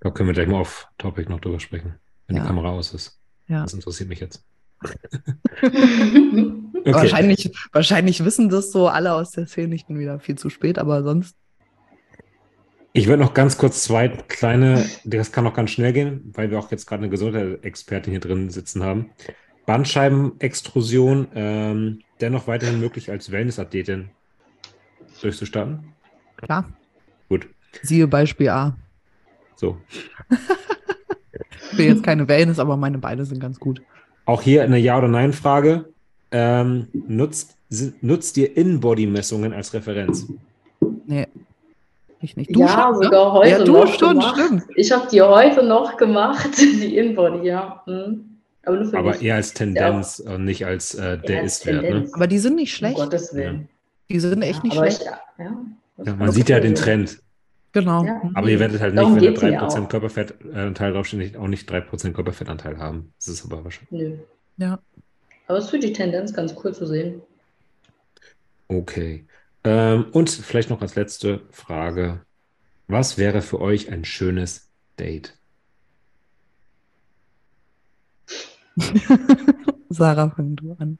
Da 0.00 0.10
können 0.10 0.28
wir 0.28 0.34
gleich 0.34 0.48
mal 0.48 0.58
auf 0.60 0.88
Topic 0.98 1.28
noch 1.30 1.40
drüber 1.40 1.60
sprechen, 1.60 1.94
wenn 2.26 2.36
Ja. 2.36 2.42
die 2.42 2.48
Kamera 2.48 2.70
aus 2.70 2.94
ist. 2.94 3.18
Ja. 3.48 3.62
Das 3.62 3.74
interessiert 3.74 4.08
mich 4.08 4.20
jetzt. 4.20 4.44
Wahrscheinlich, 6.84 7.50
wahrscheinlich 7.72 8.24
wissen 8.24 8.48
das 8.48 8.72
so 8.72 8.88
alle 8.88 9.12
aus 9.12 9.32
der 9.32 9.46
Szene. 9.46 9.74
Ich 9.74 9.86
bin 9.86 9.98
wieder 9.98 10.18
viel 10.18 10.36
zu 10.36 10.48
spät, 10.48 10.78
aber 10.78 11.02
sonst. 11.02 11.36
Ich 12.92 13.06
würde 13.06 13.22
noch 13.22 13.34
ganz 13.34 13.58
kurz 13.58 13.84
zwei 13.84 14.08
kleine, 14.08 14.88
das 15.04 15.30
kann 15.30 15.46
auch 15.46 15.52
ganz 15.54 15.70
schnell 15.70 15.92
gehen, 15.92 16.32
weil 16.34 16.50
wir 16.50 16.58
auch 16.58 16.70
jetzt 16.70 16.86
gerade 16.86 17.02
eine 17.02 17.10
Gesundheitsexpertin 17.10 18.10
hier 18.12 18.20
drin 18.20 18.50
sitzen 18.50 18.82
haben. 18.82 19.10
Bandscheibenextrusion 19.66 21.28
ähm, 21.34 22.00
dennoch 22.20 22.46
weiterhin 22.46 22.80
möglich 22.80 23.10
als 23.10 23.30
Wellnessathletin 23.30 24.10
durchzustarten? 25.20 25.92
Klar. 26.36 26.72
Gut, 27.28 27.46
Siehe 27.82 28.08
Beispiel 28.08 28.48
A. 28.48 28.76
so. 29.60 29.76
Ich 31.72 31.78
will 31.78 31.86
jetzt 31.86 32.02
keine 32.02 32.26
Wellness, 32.28 32.58
aber 32.58 32.76
meine 32.76 32.98
Beine 32.98 33.24
sind 33.24 33.40
ganz 33.40 33.60
gut. 33.60 33.80
Auch 34.24 34.42
hier 34.42 34.62
eine 34.64 34.78
Ja- 34.78 34.98
oder 34.98 35.08
Nein-Frage. 35.08 35.84
Ähm, 36.32 36.88
nutzt, 36.92 37.56
nutzt 38.00 38.36
ihr 38.36 38.56
In-Body-Messungen 38.56 39.52
als 39.52 39.72
Referenz? 39.74 40.26
Nee. 41.06 41.26
Ich 42.20 42.36
nicht. 42.36 42.54
Du 42.54 42.60
ja, 42.60 42.68
schon, 42.68 42.98
ne? 42.98 43.04
sogar 43.04 43.32
heute 43.32 43.50
Ja, 43.50 43.64
du 43.64 43.72
noch 43.72 43.98
schon, 43.98 44.18
gemacht. 44.18 44.36
stimmt. 44.38 44.62
Ich 44.76 44.92
habe 44.92 45.08
die 45.10 45.22
heute 45.22 45.62
noch 45.64 45.96
gemacht, 45.96 46.50
die 46.58 46.96
Inbody, 46.96 47.46
ja. 47.48 47.82
Hm. 47.86 48.26
Aber 48.64 48.76
nur 48.76 48.90
für 48.90 48.98
Aber 48.98 49.10
mich. 49.12 49.22
eher 49.22 49.36
als 49.36 49.54
Tendenz 49.54 50.18
und 50.20 50.44
nicht 50.44 50.66
als 50.66 50.94
äh, 50.94 51.18
der 51.18 51.36
Ja, 51.36 51.42
als 51.42 51.58
Ist-Wert. 51.60 51.82
Ne? 51.82 52.08
Aber 52.12 52.26
die 52.26 52.38
sind 52.38 52.56
nicht 52.56 52.72
Um 52.72 52.76
schlecht. 52.76 52.96
Gottes 52.96 53.34
Willen. 53.34 53.68
Die 54.10 54.20
sind 54.20 54.42
echt 54.42 54.62
nicht 54.64 54.76
aber 54.76 54.90
schlecht. 54.90 55.00
Ich, 55.02 55.06
ja, 55.44 55.52
Ja, 55.98 56.12
ist 56.12 56.18
man 56.18 56.30
sieht 56.32 56.48
ja 56.50 56.60
den. 56.60 56.74
Trend. 56.74 57.20
Genau. 57.72 58.04
Ja. 58.04 58.20
Aber 58.34 58.48
ihr 58.48 58.58
werdet 58.58 58.80
halt 58.80 58.94
nicht, 58.94 59.00
Darum 59.00 59.14
wenn 59.14 59.22
da 59.22 59.30
geht's 59.30 59.42
mir 59.42 59.60
3% 59.60 59.84
auch. 59.84 59.88
Körperfettanteil 59.88 60.92
draufsteht, 60.92 61.36
auch 61.36 61.46
nicht 61.46 61.70
3% 61.70 62.12
Körperfettanteil 62.12 62.78
haben. 62.78 63.12
Das 63.18 63.28
ist 63.28 63.44
aber 63.44 63.62
wahrscheinlich. 63.62 63.90
Nö. 63.90 64.18
Ja. 64.56 64.80
Aber 65.46 65.58
es 65.58 65.64
ist 65.64 65.70
für 65.70 65.78
die 65.78 65.92
Tendenz 65.92 66.32
ganz 66.32 66.54
cool 66.62 66.74
zu 66.74 66.86
sehen. 66.86 67.22
Okay. 68.68 69.26
Ähm, 69.64 70.06
und 70.12 70.30
vielleicht 70.30 70.70
noch 70.70 70.80
als 70.80 70.94
letzte 70.94 71.42
Frage. 71.50 72.20
Was 72.88 73.18
wäre 73.18 73.42
für 73.42 73.60
euch 73.60 73.90
ein 73.90 74.04
schönes 74.04 74.68
Date? 74.98 75.36
Sarah, 79.90 80.30
fang 80.30 80.56
du 80.56 80.76
an. 80.78 80.98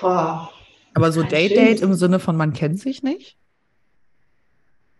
Boah. 0.00 0.50
Aber 0.94 1.12
so 1.12 1.22
Date-Date 1.22 1.82
im 1.82 1.94
Sinne 1.94 2.18
von 2.18 2.36
man 2.36 2.52
kennt 2.52 2.80
sich 2.80 3.02
nicht? 3.02 3.35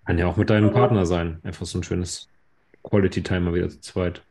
Kann 0.06 0.18
ja 0.18 0.26
auch 0.26 0.36
mit 0.36 0.50
deinem 0.50 0.72
Partner 0.72 1.04
sein. 1.04 1.40
Einfach 1.42 1.66
so 1.66 1.78
ein 1.78 1.82
schönes 1.82 2.28
Quality 2.82 3.22
Time 3.22 3.40
mal 3.40 3.54
wieder 3.54 3.68
zu 3.68 3.80
zweit. 3.80 4.22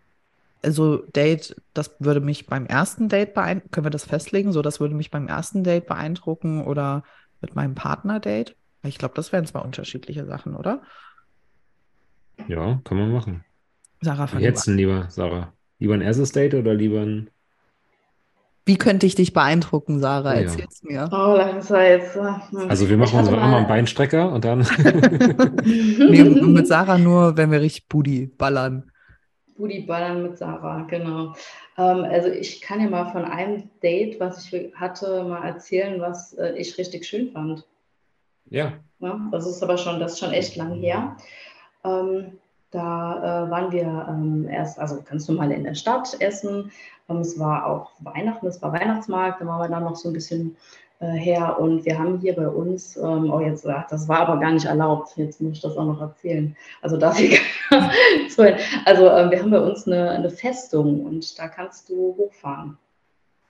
Also 0.64 0.98
Date, 1.16 1.56
das 1.74 1.96
würde 2.00 2.22
mich 2.22 2.48
beim 2.48 2.66
ersten 2.66 3.10
Date 3.10 3.34
beeindrucken. 3.34 3.72
Können 3.72 3.86
wir 3.86 3.92
das 3.92 4.06
festlegen? 4.06 4.54
So, 4.54 4.62
das 4.62 4.80
würde 4.80 4.96
mich 4.96 5.12
beim 5.12 5.28
ersten 5.28 5.64
Date 5.64 5.86
beeindrucken 5.86 6.66
oder 6.66 7.04
mit 7.42 7.56
meinem 7.56 7.76
Partner-Date? 7.76 8.56
Ich 8.84 8.98
glaube, 8.98 9.14
das 9.16 9.32
wären 9.32 9.46
zwei 9.46 9.60
unterschiedliche 9.60 10.26
Sachen, 10.26 10.56
oder? 10.56 10.82
Ja, 12.48 12.80
kann 12.84 12.98
man 12.98 13.12
machen. 13.12 13.44
Sarah, 14.02 14.28
fang 14.28 14.42
denn 14.42 14.78
lieber, 14.78 15.10
Sarah? 15.10 15.54
Lieber 15.80 15.94
ein 15.96 16.02
erstes 16.02 16.32
Date 16.32 16.54
oder 16.54 16.74
lieber 16.74 17.02
ein. 17.02 17.30
Wie 18.66 18.78
könnte 18.78 19.06
ich 19.06 19.14
dich 19.16 19.32
beeindrucken, 19.34 20.00
Sarah? 20.00 20.34
Ja. 20.36 20.42
Erzähl's 20.42 20.82
mir. 20.84 21.08
Oh, 21.12 21.36
langsam 21.38 21.82
jetzt. 21.82 22.16
hm. 22.16 22.68
Also 22.68 22.90
wir 22.90 22.98
machen 22.98 23.20
uns 23.20 23.30
mal- 23.30 23.40
einen 23.40 23.68
Beinstrecker 23.68 24.32
und 24.32 24.44
dann. 24.44 24.62
Nee, 25.66 26.24
mit 26.24 26.68
Sarah 26.68 26.98
nur, 26.98 27.38
wenn 27.38 27.52
wir 27.52 27.62
richtig 27.62 27.88
Booty 27.88 28.28
ballern. 28.38 28.92
Booty 29.58 29.82
ballern 29.82 30.24
mit 30.24 30.38
Sarah, 30.38 30.82
genau. 30.90 31.34
Ähm, 31.78 32.04
also 32.06 32.30
ich 32.30 32.62
kann 32.62 32.82
ja 32.82 32.90
mal 32.90 33.12
von 33.12 33.24
einem 33.26 33.70
Date, 33.82 34.20
was 34.20 34.52
ich 34.52 34.74
hatte, 34.76 35.24
mal 35.24 35.44
erzählen, 35.46 36.02
was 36.02 36.34
äh, 36.34 36.54
ich 36.58 36.78
richtig 36.78 37.06
schön 37.06 37.32
fand. 37.32 37.66
ja. 38.50 38.74
Ja, 39.00 39.20
das 39.32 39.46
ist 39.46 39.62
aber 39.62 39.78
schon, 39.78 40.00
das 40.00 40.14
ist 40.14 40.20
schon 40.20 40.32
echt 40.32 40.56
lang 40.56 40.74
her. 40.80 41.18
Ähm, 41.84 42.38
da 42.76 43.46
äh, 43.46 43.50
waren 43.50 43.72
wir 43.72 44.06
ähm, 44.10 44.48
erst, 44.50 44.78
also 44.80 45.02
ganz 45.02 45.28
normal 45.28 45.52
in 45.52 45.64
der 45.64 45.76
Stadt 45.76 46.16
essen. 46.20 46.72
Ähm, 47.10 47.18
es 47.18 47.40
war 47.40 47.66
auch 47.66 47.92
Weihnachten, 48.00 48.48
es 48.48 48.62
war 48.62 48.74
Weihnachtsmarkt, 48.74 49.42
da 49.42 49.46
waren 49.46 49.62
wir 49.62 49.70
dann 49.70 49.86
noch 49.86 49.96
so 49.96 50.10
ein 50.10 50.14
bisschen 50.14 50.58
äh, 51.00 51.08
her. 51.08 51.58
Und 51.58 51.86
wir 51.86 51.98
haben 51.98 52.20
hier 52.20 52.36
bei 52.36 52.48
uns, 52.48 52.98
ähm, 52.98 53.32
oh 53.32 53.40
jetzt, 53.40 53.66
ach, 53.66 53.88
das 53.88 54.08
war 54.10 54.20
aber 54.20 54.40
gar 54.40 54.52
nicht 54.52 54.66
erlaubt, 54.66 55.16
jetzt 55.16 55.42
muss 55.42 55.54
ich 55.54 55.62
das 55.62 55.78
auch 55.78 55.86
noch 55.86 56.02
erzählen. 56.02 56.56
Also 56.82 56.98
darf 56.98 57.20
ich, 57.20 57.40
also 58.86 59.10
ähm, 59.10 59.32
wir 59.32 59.40
haben 59.40 59.52
bei 59.52 59.62
uns 59.62 59.88
eine, 59.88 60.12
eine 60.12 60.30
Festung 60.30 61.06
und 61.06 61.40
da 61.40 61.48
kannst 61.48 61.90
du 61.90 62.16
hochfahren. 62.18 62.78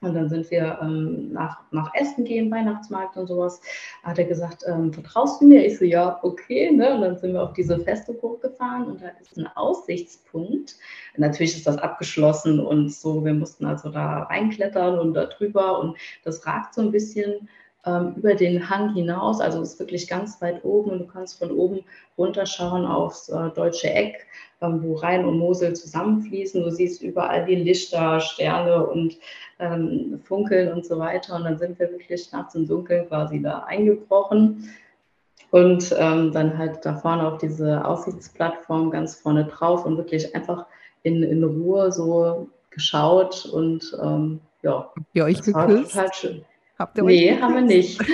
Und 0.05 0.13
dann 0.13 0.29
sind 0.29 0.49
wir 0.51 0.79
ähm, 0.81 1.31
nach, 1.33 1.61
nach 1.71 1.91
Essen 1.93 2.23
gehen, 2.23 2.51
Weihnachtsmarkt 2.51 3.17
und 3.17 3.27
sowas. 3.27 3.59
Hat 4.03 4.19
er 4.19 4.25
gesagt, 4.25 4.63
ähm, 4.67 4.93
vertraust 4.93 5.41
du 5.41 5.47
mir? 5.47 5.65
Ich 5.65 5.77
so, 5.77 5.85
ja, 5.85 6.19
okay. 6.21 6.71
Ne? 6.71 6.95
Und 6.95 7.01
dann 7.01 7.17
sind 7.17 7.33
wir 7.33 7.43
auf 7.43 7.53
diese 7.53 7.79
Festung 7.79 8.15
hochgefahren 8.21 8.85
und 8.85 9.01
da 9.01 9.09
ist 9.19 9.37
ein 9.37 9.47
Aussichtspunkt. 9.55 10.77
Natürlich 11.17 11.55
ist 11.55 11.67
das 11.67 11.77
abgeschlossen 11.77 12.59
und 12.59 12.93
so, 12.93 13.25
wir 13.25 13.33
mussten 13.33 13.65
also 13.65 13.89
da 13.89 14.23
reinklettern 14.23 14.99
und 14.99 15.13
da 15.13 15.25
drüber 15.25 15.79
und 15.79 15.97
das 16.23 16.45
ragt 16.45 16.73
so 16.73 16.81
ein 16.81 16.91
bisschen 16.91 17.49
über 17.85 18.35
den 18.35 18.69
Hang 18.69 18.93
hinaus. 18.93 19.39
Also 19.41 19.61
ist 19.61 19.79
wirklich 19.79 20.07
ganz 20.07 20.41
weit 20.41 20.63
oben 20.63 20.91
und 20.91 20.99
du 20.99 21.07
kannst 21.07 21.39
von 21.39 21.51
oben 21.51 21.81
runterschauen 22.17 22.85
aufs 22.85 23.29
äh, 23.29 23.49
deutsche 23.51 23.89
Eck, 23.89 24.25
ähm, 24.61 24.81
wo 24.83 24.95
Rhein 24.95 25.25
und 25.25 25.37
Mosel 25.37 25.75
zusammenfließen. 25.75 26.63
Du 26.63 26.71
siehst 26.71 27.01
überall 27.01 27.45
die 27.45 27.55
Lichter, 27.55 28.19
Sterne 28.19 28.85
und 28.87 29.17
ähm, 29.59 30.19
Funkeln 30.23 30.73
und 30.73 30.85
so 30.85 30.97
weiter. 30.99 31.35
Und 31.35 31.43
dann 31.43 31.57
sind 31.57 31.79
wir 31.79 31.91
wirklich 31.91 32.31
nachts 32.31 32.55
im 32.55 32.67
Dunkeln 32.67 33.07
quasi 33.07 33.41
da 33.41 33.59
eingebrochen. 33.59 34.69
Und 35.51 35.95
ähm, 35.97 36.31
dann 36.31 36.57
halt 36.57 36.85
da 36.85 36.95
vorne 36.95 37.31
auf 37.31 37.37
diese 37.37 37.85
Aussichtsplattform 37.85 38.91
ganz 38.91 39.15
vorne 39.15 39.45
drauf 39.45 39.85
und 39.85 39.97
wirklich 39.97 40.35
einfach 40.35 40.65
in, 41.03 41.23
in 41.23 41.43
Ruhe 41.43 41.91
so 41.91 42.49
geschaut 42.71 43.45
und 43.45 43.97
ähm, 44.01 44.41
ja, 44.61 44.91
ihr 45.13 45.23
euch 45.23 45.37
das 45.37 45.53
war 45.53 45.67
total 45.67 46.13
schön. 46.13 46.45
Habt 46.77 46.97
ihr 46.97 47.05
euch 47.05 47.15
Nee, 47.21 47.39
haben 47.41 47.53
wir 47.55 47.61
nicht. 47.61 47.99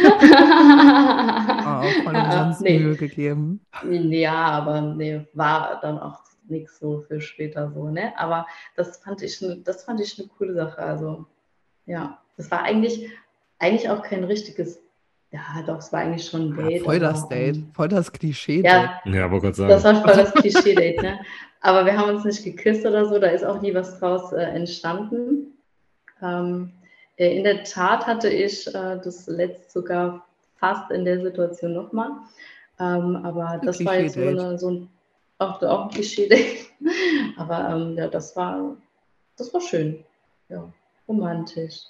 Oh, 1.64 1.84
voll 2.04 2.16
umsonst 2.16 2.62
nee. 2.62 2.80
Mühe 2.80 2.96
gegeben. 2.96 3.62
Ja, 3.90 4.34
aber 4.34 4.82
nee, 4.82 5.26
war 5.34 5.80
dann 5.82 5.98
auch 6.00 6.20
nichts 6.48 6.80
so 6.80 7.02
für 7.08 7.22
später 7.22 7.72
so, 7.72 7.90
ne? 7.90 8.14
Aber 8.18 8.46
das 8.76 8.98
fand 8.98 9.22
ich, 9.22 9.44
das 9.64 9.84
fand 9.84 10.00
ich 10.02 10.20
eine 10.20 10.28
coole 10.38 10.54
Sache. 10.54 10.78
Also, 10.80 11.26
ja, 11.86 12.20
das 12.38 12.52
war 12.52 12.64
eigentlich, 12.64 13.10
eigentlich 13.60 13.90
auch 13.90 14.02
kein 14.04 14.24
richtiges, 14.24 14.82
ja, 15.32 15.40
doch, 15.66 15.78
es 15.78 15.92
war 15.94 16.02
eigentlich 16.02 16.26
schon 16.28 16.54
ein 16.54 16.60
Ja, 16.60 16.68
Date. 16.68 16.84
voll 16.84 17.00
das 17.00 17.24
aber, 17.24 17.36
Date, 17.36 17.64
voll 17.74 17.88
das 17.88 18.12
Klischee-Date. 18.12 18.66
Ja, 18.66 19.00
Ja, 19.06 19.28
gerade 19.28 19.48
das 19.48 19.58
sagen. 19.58 19.84
war 19.84 20.04
voll 20.04 20.24
das 20.24 20.34
Klischee-Date, 20.34 21.02
ne? 21.02 21.20
Aber 21.62 21.86
wir 21.86 21.98
haben 21.98 22.10
uns 22.16 22.26
nicht 22.26 22.44
geküsst 22.44 22.86
oder 22.86 23.06
so, 23.08 23.18
da 23.20 23.28
ist 23.28 23.46
auch 23.46 23.62
nie 23.62 23.74
was 23.74 24.00
draus 24.00 24.34
äh, 24.34 24.42
entstanden. 24.42 25.54
Ähm, 26.22 26.72
äh, 26.81 26.81
in 27.30 27.43
der 27.43 27.64
Tat 27.64 28.07
hatte 28.07 28.30
ich 28.30 28.68
äh, 28.68 28.99
das 29.03 29.27
letzt 29.27 29.72
sogar 29.72 30.26
fast 30.56 30.91
in 30.91 31.06
der 31.06 31.22
Situation 31.22 31.73
nochmal. 31.73 32.11
Ähm, 32.80 33.18
aber 33.18 33.60
das 33.64 33.84
war 33.85 33.99
jetzt 33.99 34.15
so, 34.15 34.22
eine, 34.22 34.57
so 34.57 34.72
ein, 34.72 34.89
auch, 35.38 35.61
auch 35.61 35.91
ein 35.91 36.02
aber 37.38 37.69
ähm, 37.69 37.98
ja, 37.98 38.07
das 38.07 38.35
war, 38.35 38.76
das 39.38 39.53
war 39.53 39.61
schön. 39.61 40.03
Ja, 40.49 40.72
romantisch. 41.07 41.84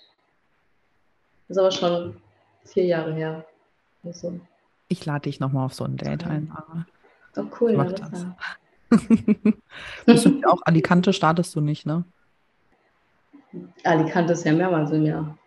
Ist 1.47 1.57
aber 1.57 1.71
schon 1.71 2.17
vier 2.63 2.85
Jahre 2.85 3.13
her. 3.13 3.45
Also, 4.03 4.39
Ich 4.87 5.05
lade 5.05 5.23
dich 5.23 5.39
nochmal 5.39 5.65
auf 5.65 5.73
so 5.73 5.83
ein 5.83 5.97
Date 5.97 6.25
ein, 6.25 6.47
Sarah. 6.47 6.85
Oh, 7.37 7.55
cool. 7.59 7.73
Mach 7.73 7.91
Larissa. 7.91 8.35
das. 8.89 9.05
Bist 10.05 10.25
du 10.25 10.41
auch 10.47 10.61
Alicante 10.63 11.13
startest 11.13 11.55
du 11.55 11.61
nicht, 11.61 11.85
ne? 11.85 12.03
Alicante 13.83 14.33
ist 14.33 14.45
ja 14.45 14.53
mehrmals 14.53 14.91
im 14.91 15.05
Jahr. 15.05 15.37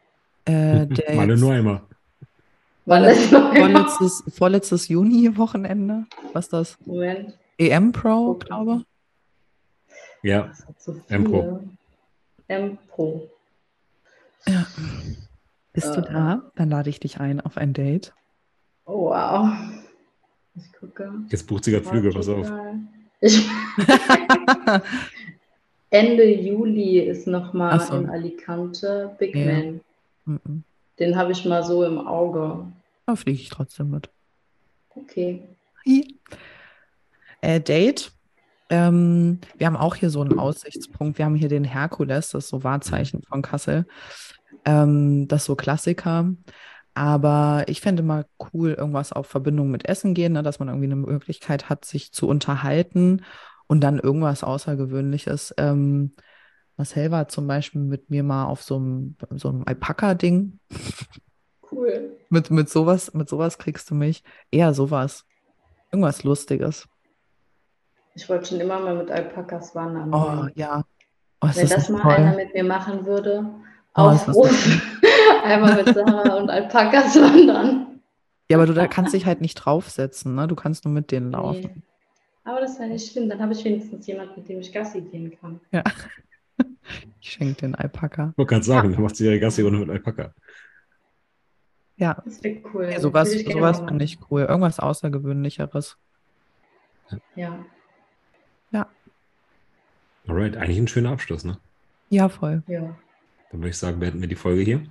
Äh, 0.45 0.87
der 0.87 1.15
Meine 1.15 1.33
jetzt 1.33 1.41
nur 1.41 1.53
einmal. 1.53 1.81
Wann 2.87 3.05
ist 3.05 3.33
noch 3.33 3.51
immer? 3.55 3.61
vorletztes, 3.73 4.25
vorletztes 4.37 4.89
Juni-Wochenende. 4.89 6.05
Was 6.35 6.47
ist 6.47 6.53
das? 6.53 6.79
Moment. 6.85 7.39
EM 7.57 7.93
Pro, 7.93 8.35
glaube 8.35 8.85
Ja, 10.23 10.49
Das 10.49 10.67
hat 10.67 10.83
so 10.83 11.01
M-Pro. 11.09 11.41
viele. 12.47 12.59
M-Pro. 12.61 13.31
Ja. 14.47 14.67
Bist 15.73 15.97
du 15.97 16.01
Äh. 16.01 16.13
da? 16.13 16.43
Dann 16.57 16.69
lade 16.69 16.91
ich 16.91 17.01
dich 17.01 17.21
ein 17.21 17.41
auf 17.41 17.57
ein 17.57 17.73
Date. 17.73 18.13
Oh, 18.85 19.07
wow. 19.11 19.49
Ich 20.57 20.71
gucke. 20.79 21.11
jetzt 21.31 21.47
bucht 21.47 21.65
sie 21.65 21.71
gerade 21.73 21.85
Flüge, 21.87 22.11
pass 22.11 22.29
auf. 22.29 22.51
Ich, 23.23 23.49
Ende 25.95 26.25
Juli 26.25 26.99
ist 26.99 27.29
nochmal 27.29 27.79
so. 27.79 27.95
in 27.95 28.11
Alicante 28.11 29.15
Big 29.17 29.37
Ja. 29.37 29.47
Man. 29.47 29.81
Mhm. 30.25 30.65
Den 30.99 31.17
habe 31.17 31.31
ich 31.31 31.45
mal 31.45 31.63
so 31.63 31.85
im 31.85 32.05
Auge. 32.05 32.67
Da 33.07 33.15
fliege 33.15 33.41
ich 33.41 33.49
trotzdem 33.49 33.91
mit. 33.91 34.11
Okay. 34.91 35.45
Äh, 37.41 37.61
Date. 37.61 38.11
Ähm, 38.71 39.39
wir 39.57 39.69
haben 39.69 39.77
auch 39.77 39.95
hier 39.95 40.11
so 40.11 40.21
einen 40.21 40.37
Aussichtspunkt. 40.37 41.19
Wir 41.19 41.27
haben 41.27 41.37
hier 41.37 41.49
den 41.49 41.65
Herkules, 41.65 42.31
das 42.31 42.45
ist 42.45 42.51
so 42.51 42.65
Wahrzeichen 42.65 43.23
von 43.23 43.43
Kassel. 43.43 43.87
Ähm, 44.65 45.29
das 45.29 45.43
ist 45.43 45.47
so 45.47 45.55
Klassiker. 45.55 46.35
Aber 46.95 47.65
ich 47.69 47.81
fände 47.81 48.03
mal 48.03 48.27
cool, 48.53 48.73
irgendwas 48.73 49.13
auf 49.13 49.29
Verbindung 49.29 49.71
mit 49.71 49.89
Essen 49.89 50.15
gehen, 50.15 50.33
ne, 50.33 50.43
dass 50.43 50.59
man 50.59 50.69
irgendwie 50.69 50.87
eine 50.87 50.97
Möglichkeit 50.97 51.69
hat, 51.69 51.85
sich 51.85 52.11
zu 52.13 52.27
unterhalten 52.27 53.23
und 53.67 53.81
dann 53.81 53.99
irgendwas 53.99 54.45
Außergewöhnliches. 54.45 55.55
Ähm, 55.59 56.15
Marcel 56.77 57.11
war 57.11 57.29
zum 57.29 57.47
Beispiel 57.47 57.81
mit 57.81 58.11
mir 58.11 58.23
mal 58.23 58.47
auf 58.47 58.63
so 58.63 58.77
einem, 58.77 59.17
so 59.31 59.49
einem 59.49 59.63
Alpaka-Ding. 59.67 60.59
Cool. 61.71 62.17
Mit, 62.31 62.51
mit 62.51 62.69
sowas, 62.69 63.15
mit 63.15 63.29
sowas 63.29 63.59
kriegst 63.59 63.91
du 63.91 63.95
mich. 63.95 64.25
Eher 64.51 64.75
sowas. 64.75 65.25
Irgendwas 65.93 66.25
Lustiges. 66.25 66.89
Ich 68.17 68.29
wollte 68.29 68.47
schon 68.47 68.61
immer 68.61 68.81
mal 68.81 68.97
mit 68.97 69.09
Alpakas 69.09 69.73
wandern. 69.73 70.13
Oh 70.13 70.49
ja. 70.57 70.85
Oh, 71.41 71.49
Wenn 71.55 71.69
das 71.69 71.89
mal 71.91 72.03
einer 72.03 72.33
toll? 72.33 72.45
mit 72.45 72.55
mir 72.55 72.65
machen 72.65 73.07
würde, 73.07 73.45
Oh, 73.97 74.03
Aufruf. 74.03 74.83
Einmal 75.45 75.85
mit 75.85 75.95
Sarah 75.95 76.35
und 76.35 76.51
Alpakas 76.51 77.15
wandern. 77.15 78.01
Ja, 78.51 78.57
aber 78.57 78.67
du 78.67 78.75
da 78.75 78.89
kannst 78.89 79.15
dich 79.15 79.25
halt 79.25 79.41
nicht 79.41 79.55
draufsetzen, 79.55 80.35
ne? 80.35 80.49
Du 80.49 80.57
kannst 80.57 80.85
nur 80.85 80.93
mit 80.93 81.13
denen 81.13 81.31
laufen. 81.31 81.61
Nee. 81.77 81.83
Aber 82.45 82.61
das 82.61 82.79
wäre 82.79 82.91
nicht 82.91 83.11
schlimm. 83.11 83.29
Dann 83.29 83.41
habe 83.41 83.53
ich 83.53 83.65
wenigstens 83.65 84.07
jemanden, 84.07 84.35
mit 84.37 84.49
dem 84.49 84.61
ich 84.61 84.73
Gassi 84.73 85.01
gehen 85.01 85.37
kann. 85.41 85.61
Ja. 85.73 85.83
Ich 87.21 87.31
schenke 87.33 87.55
den 87.63 87.75
Alpaka. 87.75 88.29
Ich 88.33 88.39
wollte 88.39 88.51
gerade 88.51 88.65
sagen, 88.65 88.93
du 88.93 89.01
machst 89.01 89.19
ihre 89.19 89.41
Gassi-Runde 89.41 89.79
mit 89.79 89.89
Alpaka. 89.91 90.35
Ja, 91.97 92.21
Das 92.25 92.45
wäre 92.45 92.61
cool. 92.75 92.85
ja 92.85 92.93
Das 92.93 93.03
sowas, 93.03 93.33
sowas 93.33 93.79
finde 93.81 94.05
ich 94.05 94.19
cool. 94.31 94.43
Irgendwas 94.43 94.79
Außergewöhnlicheres. 94.79 95.97
Ja. 97.35 97.65
Alright, 100.27 100.57
eigentlich 100.57 100.79
ein 100.79 100.89
schöner 100.89 101.11
Abschluss, 101.11 101.45
ne? 101.45 101.59
Ja, 102.09 102.29
voll. 102.29 102.63
Ja. 102.67 102.81
Dann 103.51 103.61
würde 103.61 103.69
ich 103.71 103.79
sagen, 103.79 104.01
beenden 104.01 104.21
wir 104.21 104.29
die 104.29 104.35
Folge 104.37 104.63
hier. 104.63 104.83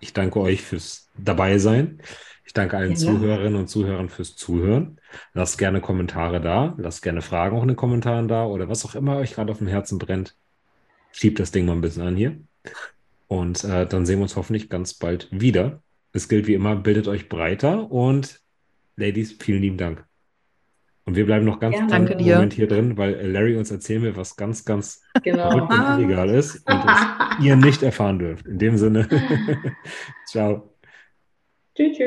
Ich 0.00 0.12
danke 0.12 0.40
euch 0.40 0.62
fürs 0.62 1.08
Dabeisein. 1.16 2.00
Ich 2.44 2.52
danke 2.52 2.76
allen 2.76 2.92
Ja. 2.92 2.96
Zuhörerinnen 2.96 3.56
und 3.60 3.68
Zuhörern 3.68 4.08
fürs 4.08 4.36
Zuhören. 4.36 5.00
Lasst 5.34 5.58
gerne 5.58 5.80
Kommentare 5.80 6.40
da. 6.40 6.74
Lasst 6.78 7.02
gerne 7.02 7.20
Fragen 7.20 7.56
auch 7.56 7.62
in 7.62 7.68
den 7.68 7.76
Kommentaren 7.76 8.28
da 8.28 8.46
oder 8.46 8.68
was 8.68 8.84
auch 8.84 8.94
immer 8.94 9.18
euch 9.18 9.34
gerade 9.34 9.52
auf 9.52 9.58
dem 9.58 9.66
Herzen 9.66 9.98
brennt. 9.98 10.36
Schiebt 11.12 11.40
das 11.40 11.50
Ding 11.50 11.66
mal 11.66 11.72
ein 11.72 11.80
bisschen 11.80 12.02
an 12.02 12.16
hier. 12.16 12.38
Und 13.26 13.64
äh, 13.64 13.86
dann 13.86 14.06
sehen 14.06 14.18
wir 14.18 14.22
uns 14.22 14.36
hoffentlich 14.36 14.70
ganz 14.70 14.94
bald 14.94 15.28
wieder. 15.30 15.82
Es 16.12 16.28
gilt 16.28 16.46
wie 16.46 16.54
immer, 16.54 16.76
bildet 16.76 17.06
euch 17.06 17.28
breiter 17.28 17.90
und 17.90 18.40
Ladies, 18.96 19.36
vielen 19.38 19.62
lieben 19.62 19.76
Dank. 19.76 20.07
Und 21.08 21.16
wir 21.16 21.24
bleiben 21.24 21.46
noch 21.46 21.58
ganz 21.58 21.74
Danke 21.88 22.16
dir. 22.16 22.34
Moment 22.34 22.52
hier 22.52 22.68
drin, 22.68 22.98
weil 22.98 23.14
äh, 23.14 23.26
Larry 23.26 23.56
uns 23.56 23.70
erzählen 23.70 24.02
will, 24.02 24.14
was 24.14 24.36
ganz, 24.36 24.66
ganz 24.66 25.00
Genau. 25.22 25.50
verrückt 25.50 25.72
und 25.72 25.98
illegal 25.98 26.28
ist 26.28 26.56
und 26.70 26.84
es 26.84 27.44
ihr 27.46 27.56
nicht 27.56 27.82
erfahren 27.82 28.18
dürft. 28.18 28.46
In 28.46 28.58
dem 28.58 28.76
Sinne, 28.76 29.08
ciao. 30.26 30.74
Tschüss. 31.74 31.96
tschüss. 31.96 31.98